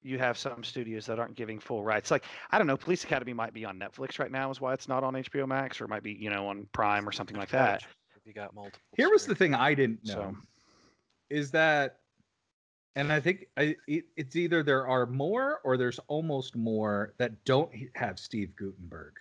You 0.03 0.19
have 0.19 0.39
some 0.39 0.65
studios 0.65 1.05
that 1.07 1.19
aren't 1.19 1.37
giving 1.37 1.61
full 1.61 1.85
rights. 1.85 2.11
Like 2.11 2.25
I 2.51 2.59
don't 2.59 2.67
know, 2.67 2.77
Police 2.77 3.05
Academy 3.05 3.33
might 3.33 3.55
be 3.55 3.65
on 3.65 3.79
Netflix 3.79 4.19
right 4.19 4.33
now, 4.33 4.51
is 4.51 4.61
why 4.61 4.75
it's 4.75 4.89
not 4.89 5.05
on 5.05 5.15
HBO 5.15 5.47
Max, 5.47 5.81
or 5.81 5.85
it 5.85 5.89
might 5.89 6.03
be 6.03 6.13
you 6.13 6.31
know 6.31 6.49
on 6.49 6.67
Prime 6.73 7.09
or 7.09 7.13
something 7.13 7.37
like 7.37 7.51
that. 7.51 7.83
If 8.17 8.27
you 8.27 8.33
got 8.33 8.55
multiple. 8.55 8.81
Here 8.97 9.09
was 9.09 9.25
the 9.25 9.37
thing 9.37 9.55
I 9.55 9.73
didn't 9.73 10.05
know, 10.05 10.15
so, 10.15 10.37
is 11.29 11.53
that 11.53 12.00
and 12.97 13.13
I 13.13 13.21
think 13.21 13.47
I, 13.57 13.77
it, 13.87 14.05
it's 14.17 14.37
either 14.37 14.63
there 14.63 14.87
are 14.87 15.07
more 15.07 15.61
or 15.65 15.77
there's 15.77 16.01
almost 16.09 16.57
more 16.57 17.15
that 17.19 17.45
don't 17.45 17.71
have 17.95 18.19
Steve 18.19 18.55
Guttenberg 18.57 19.13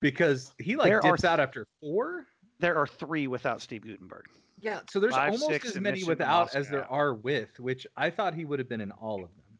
because 0.00 0.52
he 0.58 0.76
like 0.76 0.90
there 0.90 1.00
dips 1.00 1.22
th- 1.22 1.30
out 1.30 1.40
after 1.40 1.66
four. 1.80 2.26
There 2.58 2.76
are 2.76 2.86
three 2.86 3.26
without 3.26 3.62
Steve 3.62 3.82
Guttenberg. 3.82 4.26
Yeah, 4.60 4.80
so 4.90 5.00
there's 5.00 5.14
Five, 5.14 5.32
almost 5.32 5.64
as 5.64 5.80
many 5.80 6.04
without 6.04 6.54
as 6.54 6.68
there 6.68 6.84
are 6.90 7.14
with, 7.14 7.58
which 7.58 7.86
I 7.96 8.10
thought 8.10 8.34
he 8.34 8.44
would 8.44 8.58
have 8.58 8.68
been 8.68 8.82
in 8.82 8.92
all 8.92 9.24
of 9.24 9.30
them. 9.34 9.58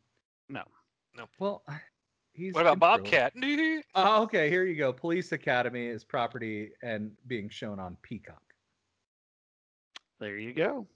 No, 0.51 0.63
no. 1.17 1.25
Well, 1.39 1.63
he's. 2.35 2.53
What 2.53 2.67
about 2.67 2.79
Bobcat? 2.79 3.33
oh, 3.95 4.23
okay. 4.25 4.51
Here 4.51 4.65
you 4.67 4.75
go. 4.75 4.93
Police 4.93 5.33
Academy 5.33 5.87
is 5.87 6.05
property 6.05 6.73
and 6.83 7.13
being 7.27 7.49
shown 7.49 7.81
on 7.81 7.97
Peacock. 8.03 8.43
There 10.19 10.37
you 10.37 10.53
go 10.53 10.87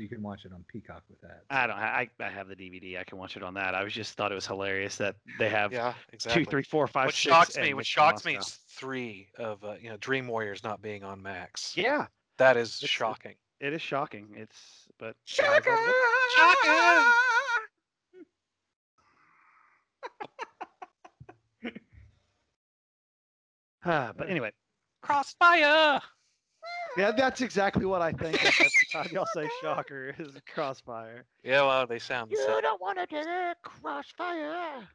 you 0.00 0.08
can 0.08 0.22
watch 0.22 0.44
it 0.44 0.52
on 0.52 0.64
Peacock 0.66 1.02
with 1.08 1.20
that. 1.20 1.44
I 1.50 1.66
don't. 1.66 1.76
I 1.76 2.08
I 2.18 2.28
have 2.28 2.48
the 2.48 2.56
DVD. 2.56 2.98
I 2.98 3.04
can 3.04 3.18
watch 3.18 3.36
it 3.36 3.42
on 3.42 3.54
that. 3.54 3.74
I 3.74 3.84
was 3.84 3.92
just 3.92 4.14
thought 4.14 4.32
it 4.32 4.34
was 4.34 4.46
hilarious 4.46 4.96
that 4.96 5.16
they 5.38 5.48
have 5.48 5.72
yeah 5.72 5.94
exactly 6.12 6.44
two, 6.44 6.50
three, 6.50 6.62
four, 6.62 6.86
five, 6.86 7.06
what 7.06 7.14
six, 7.14 7.34
shocks 7.34 7.56
me. 7.58 7.74
What 7.74 7.86
shocks 7.86 8.24
me 8.24 8.36
is 8.36 8.58
three 8.68 9.28
of 9.38 9.62
uh, 9.62 9.74
you 9.80 9.90
know 9.90 9.96
Dream 9.98 10.26
Warriors 10.26 10.64
not 10.64 10.80
being 10.80 11.04
on 11.04 11.22
Max. 11.22 11.76
Yeah, 11.76 12.06
that 12.38 12.56
is 12.56 12.80
it's, 12.82 12.90
shocking. 12.90 13.34
It 13.60 13.72
is 13.74 13.82
shocking. 13.82 14.28
It's 14.34 14.88
but 14.98 15.14
shocking. 15.24 15.76
Shocking. 16.36 16.70
ah, 23.84 24.12
but 24.16 24.30
anyway, 24.30 24.52
Crossfire. 25.02 26.00
Yeah, 26.96 27.12
that's 27.12 27.40
exactly 27.40 27.86
what 27.86 28.02
I 28.02 28.12
think 28.12 28.44
every 28.44 28.70
time 28.92 29.08
y'all 29.12 29.26
say 29.34 29.48
shocker 29.62 30.14
is 30.18 30.32
crossfire. 30.52 31.24
Yeah, 31.44 31.62
well, 31.62 31.86
they 31.86 31.98
sound 31.98 32.30
the 32.30 32.36
you 32.36 32.44
same. 32.44 32.60
Don't 32.62 32.80
want 32.80 32.98
to 32.98 33.06
get 33.06 33.26
it, 33.26 33.56
crossfire. 33.62 34.88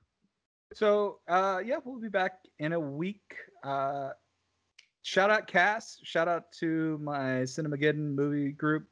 So, 0.74 1.20
uh, 1.28 1.62
yeah, 1.66 1.78
we'll 1.84 2.00
be 2.00 2.10
back 2.10 2.40
in 2.60 2.74
a 2.74 2.80
week. 2.80 3.36
Uh, 3.64 4.10
shout 5.04 5.30
out 5.30 5.48
Cass. 5.48 6.00
Shout 6.04 6.28
out 6.28 6.52
to 6.60 7.00
my 7.02 7.44
Cinemageddon 7.44 8.14
movie 8.16 8.52
group. 8.52 8.88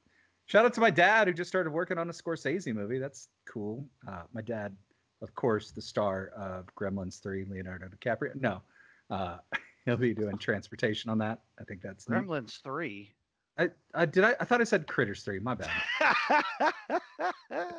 Shout 0.46 0.66
out 0.66 0.74
to 0.74 0.82
my 0.82 0.92
dad 0.92 1.28
who 1.28 1.34
just 1.34 1.50
started 1.50 1.72
working 1.72 1.98
on 1.98 2.10
a 2.10 2.14
Scorsese 2.14 2.74
movie. 2.74 3.00
That's 3.00 3.28
cool. 3.50 3.86
Uh, 4.08 4.24
my 4.34 4.42
dad, 4.42 4.76
of 5.22 5.34
course, 5.36 5.72
the 5.72 5.82
star 5.82 6.32
of 6.38 6.68
Gremlins 6.76 7.22
3, 7.22 7.46
Leonardo 7.50 7.88
DiCaprio. 7.88 8.40
No, 8.40 8.62
uh, 9.10 9.38
he'll 9.86 9.98
be 9.98 10.14
doing 10.14 10.38
transportation 10.38 11.10
on 11.10 11.18
that. 11.20 11.42
I 11.60 11.64
think 11.64 11.82
that's 11.82 12.06
Gremlins 12.06 12.42
neat. 12.42 12.60
three. 12.64 13.14
I, 13.58 13.70
I 13.94 14.06
did 14.06 14.24
I, 14.24 14.36
I 14.40 14.46
thought 14.46 14.62
I 14.62 14.64
said 14.64 14.88
Critters 14.88 15.22
three. 15.22 15.40
My 15.40 15.54
bad. 15.54 15.70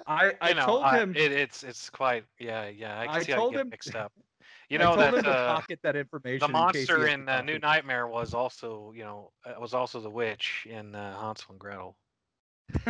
I 0.06 0.32
I, 0.40 0.52
know, 0.52 0.64
told 0.64 0.84
I, 0.84 0.98
him 0.98 1.14
it, 1.16 1.32
it's 1.32 1.64
it's 1.64 1.90
quite 1.90 2.24
yeah 2.38 2.68
yeah 2.68 3.00
I 3.00 3.06
can 3.06 3.14
I 3.16 3.22
see 3.22 3.32
told 3.32 3.52
how 3.54 3.58
you 3.58 3.58
him, 3.62 3.66
get 3.68 3.72
mixed 3.72 3.94
up. 3.94 4.12
You 4.70 4.78
know 4.78 4.96
that 4.96 5.26
uh, 5.26 5.54
pocket 5.54 5.78
that 5.82 5.94
information. 5.94 6.46
The 6.46 6.52
monster 6.52 7.06
in, 7.06 7.22
in 7.22 7.28
uh, 7.28 7.42
New 7.42 7.58
Nightmare 7.58 8.06
was 8.06 8.32
also 8.32 8.92
you 8.96 9.04
know 9.04 9.30
uh, 9.44 9.60
was 9.60 9.74
also 9.74 10.00
the 10.00 10.08
witch 10.08 10.66
in 10.68 10.94
uh, 10.94 11.20
Hansel 11.20 11.50
and 11.50 11.58
Gretel. 11.58 11.96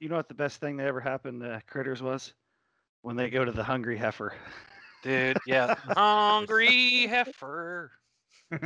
you 0.00 0.08
know 0.08 0.16
what 0.16 0.26
the 0.26 0.34
best 0.34 0.60
thing 0.60 0.76
that 0.78 0.86
ever 0.86 1.00
happened 1.00 1.42
to 1.42 1.62
Critters 1.68 2.02
was 2.02 2.34
when 3.02 3.14
they 3.14 3.30
go 3.30 3.44
to 3.44 3.52
the 3.52 3.62
Hungry 3.62 3.96
Heifer. 3.96 4.34
Dude, 5.02 5.38
yeah, 5.46 5.74
Hungry 5.96 7.06
Heifer. 7.06 7.90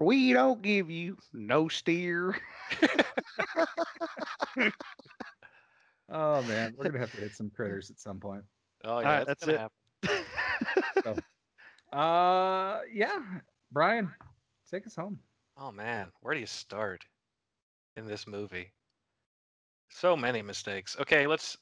we 0.00 0.32
don't 0.32 0.60
give 0.62 0.90
you 0.90 1.16
no 1.32 1.68
steer. 1.68 2.36
oh 6.10 6.42
man, 6.42 6.74
we're 6.76 6.84
gonna 6.84 6.98
have 6.98 7.12
to 7.12 7.20
hit 7.20 7.34
some 7.34 7.50
critters 7.50 7.90
at 7.90 7.98
some 7.98 8.18
point. 8.20 8.44
Oh 8.84 9.00
yeah, 9.00 9.18
right, 9.18 9.26
that's 9.26 9.46
it. 9.46 9.60
so, 11.02 11.16
uh, 11.96 12.80
yeah, 12.92 13.18
Brian, 13.72 14.12
take 14.70 14.86
us 14.86 14.96
home. 14.96 15.18
Oh 15.56 15.72
man, 15.72 16.08
where 16.20 16.34
do 16.34 16.40
you 16.40 16.46
start 16.46 17.04
in 17.96 18.06
this 18.06 18.26
movie? 18.26 18.72
So 19.88 20.16
many 20.16 20.42
mistakes. 20.42 20.96
Okay, 21.00 21.26
let's 21.26 21.56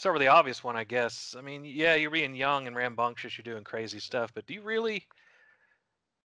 start 0.00 0.14
with 0.14 0.22
the 0.22 0.28
obvious 0.28 0.64
one, 0.64 0.76
I 0.76 0.84
guess. 0.84 1.36
I 1.38 1.42
mean, 1.42 1.62
yeah, 1.62 1.94
you're 1.94 2.10
being 2.10 2.34
young 2.34 2.66
and 2.66 2.74
rambunctious, 2.74 3.36
you're 3.36 3.42
doing 3.42 3.64
crazy 3.64 4.00
stuff, 4.00 4.32
but 4.34 4.46
do 4.46 4.54
you 4.54 4.62
really 4.62 5.06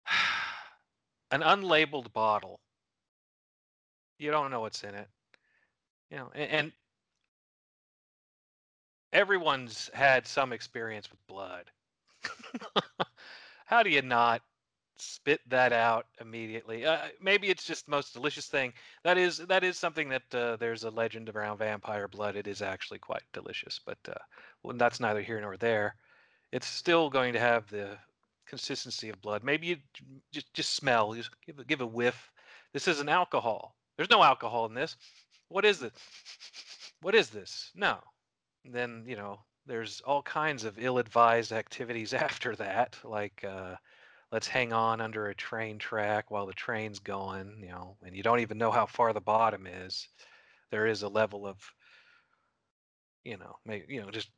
an 1.33 1.41
unlabeled 1.41 2.13
bottle. 2.13 2.61
You 4.21 4.31
don't 4.31 4.53
know 4.53 4.61
what's 4.61 4.85
in 4.85 4.95
it. 4.95 5.09
You 6.09 6.19
know, 6.19 6.31
and, 6.37 6.51
and 6.51 6.73
everyone's 9.13 9.91
had 9.93 10.29
some 10.29 10.53
experience 10.53 11.11
with 11.11 11.27
blood. 11.27 11.65
How 13.67 13.83
do 13.83 13.91
you 13.91 14.03
not 14.03 14.41
spit 14.97 15.41
that 15.49 15.73
out 15.73 16.07
immediately? 16.21 16.85
Uh, 16.87 16.99
maybe 17.21 17.49
it's 17.49 17.65
just 17.65 17.87
the 17.87 17.91
most 17.91 18.13
delicious 18.15 18.47
thing. 18.47 18.73
That 19.03 19.19
is 19.19 19.39
that 19.39 19.65
is 19.65 19.79
something 19.79 20.09
that 20.09 20.35
uh, 20.35 20.57
there's 20.57 20.85
a 20.85 20.91
legend 20.91 21.29
around 21.29 21.59
vampire 21.59 22.09
blood. 22.09 22.37
It 22.37 22.47
is 22.47 22.63
actually 22.63 22.99
quite 22.99 23.23
delicious, 23.33 23.81
but 23.85 23.99
uh, 24.09 24.15
well, 24.63 24.77
that's 24.77 25.01
neither 25.01 25.23
here 25.23 25.41
nor 25.41 25.57
there. 25.57 25.97
It's 26.53 26.67
still 26.67 27.11
going 27.11 27.33
to 27.33 27.41
have 27.41 27.69
the 27.71 27.99
consistency 28.47 29.09
of 29.09 29.21
blood. 29.23 29.43
Maybe 29.45 29.67
you 29.69 29.77
just 30.33 30.53
just 30.55 30.75
smell, 30.75 31.15
just 31.15 31.31
give 31.47 31.59
a, 31.59 31.65
give 31.65 31.81
a 31.81 31.87
whiff. 31.87 32.31
This 32.73 32.89
isn't 32.89 33.09
alcohol. 33.09 33.77
There's 33.97 34.11
no 34.11 34.23
alcohol 34.23 34.67
in 34.67 34.75
this. 34.75 34.97
What 35.49 35.65
is 35.65 35.83
it? 35.83 35.93
What 37.03 37.15
is 37.15 37.31
this? 37.31 37.71
No. 37.75 37.99
then 38.65 39.05
you 39.07 39.17
know 39.17 39.41
there's 39.67 40.01
all 40.03 40.23
kinds 40.23 40.65
of 40.65 40.79
ill-advised 40.79 41.53
activities 41.53 42.13
after 42.27 42.55
that, 42.57 42.97
like 43.05 43.45
uh, 43.45 43.77
let's 44.35 44.49
hang 44.49 44.73
on 44.73 45.01
under 45.01 45.29
a 45.29 45.35
train 45.35 45.79
track 45.79 46.29
while 46.29 46.45
the 46.45 46.53
train's 46.53 46.99
going, 46.99 47.57
you 47.61 47.69
know, 47.69 47.97
and 48.05 48.17
you 48.17 48.23
don't 48.25 48.41
even 48.41 48.59
know 48.59 48.73
how 48.73 48.85
far 48.85 49.13
the 49.13 49.21
bottom 49.21 49.65
is. 49.65 50.09
There 50.73 50.89
is 50.89 51.05
a 51.05 51.09
level 51.09 51.47
of, 51.47 51.57
you 53.23 53.37
know, 53.37 53.55
maybe 53.65 53.85
you 53.89 54.03
know 54.03 54.11
just 54.11 54.31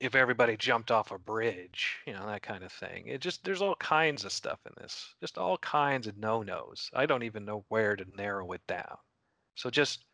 if 0.00 0.14
everybody 0.14 0.56
jumped 0.56 0.90
off 0.90 1.10
a 1.10 1.18
bridge, 1.18 1.98
you 2.06 2.14
know, 2.14 2.26
that 2.28 2.40
kind 2.40 2.64
of 2.64 2.72
thing. 2.72 3.08
It 3.08 3.20
just 3.20 3.44
there's 3.44 3.60
all 3.60 3.74
kinds 3.74 4.24
of 4.24 4.32
stuff 4.32 4.58
in 4.64 4.72
this. 4.80 5.14
Just 5.20 5.36
all 5.36 5.58
kinds 5.58 6.06
of 6.06 6.16
no-nos. 6.16 6.88
I 6.94 7.04
don't 7.04 7.24
even 7.24 7.44
know 7.44 7.66
where 7.68 7.94
to 7.94 8.06
narrow 8.16 8.52
it 8.52 8.62
down. 8.66 8.96
So 9.54 9.68
just 9.68 10.06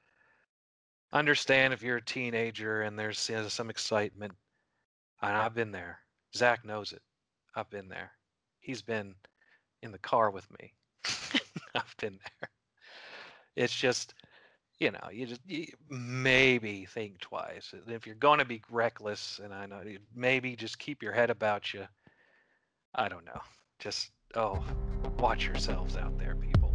understand 1.13 1.73
if 1.73 1.81
you're 1.81 1.99
a 1.99 2.05
teenager 2.05 2.83
and 2.83 2.99
there's 2.99 3.29
you 3.29 3.37
know, 3.37 3.47
some 3.47 3.71
excitement. 3.71 4.33
And 5.23 5.37
I've 5.37 5.55
been 5.55 5.71
there. 5.71 6.01
Zach 6.35 6.65
knows 6.65 6.93
it. 6.93 7.03
I've 7.55 7.71
been 7.71 7.89
there. 7.89 8.11
He's 8.65 8.81
been 8.81 9.15
in 9.83 9.93
the 9.93 9.99
car 9.99 10.31
with 10.31 10.49
me. 10.59 10.73
I've 11.75 11.95
been 12.01 12.19
there. 12.19 12.49
It's 13.57 13.77
just 13.77 14.15
you 14.79 14.91
know, 14.91 15.09
you 15.13 15.27
just 15.27 15.43
you 15.47 15.67
maybe 15.89 16.87
think 16.87 17.21
twice. 17.21 17.75
If 17.87 18.07
you're 18.07 18.17
going 18.17 18.39
to 18.39 18.45
be 18.45 18.63
reckless, 18.71 19.41
and 19.43 19.53
I 19.53 19.67
know 19.67 19.83
maybe 20.15 20.57
just 20.57 20.79
keep 20.79 21.03
your 21.03 21.13
head 21.13 21.31
about 21.31 21.73
you. 21.73 21.87
I 22.95 23.09
don't 23.09 23.25
know. 23.25 23.41
Just 23.79 24.11
oh, 24.35 24.65
watch 25.19 25.47
yourselves 25.47 25.97
out 25.97 26.19
there, 26.19 26.35
people. 26.35 26.75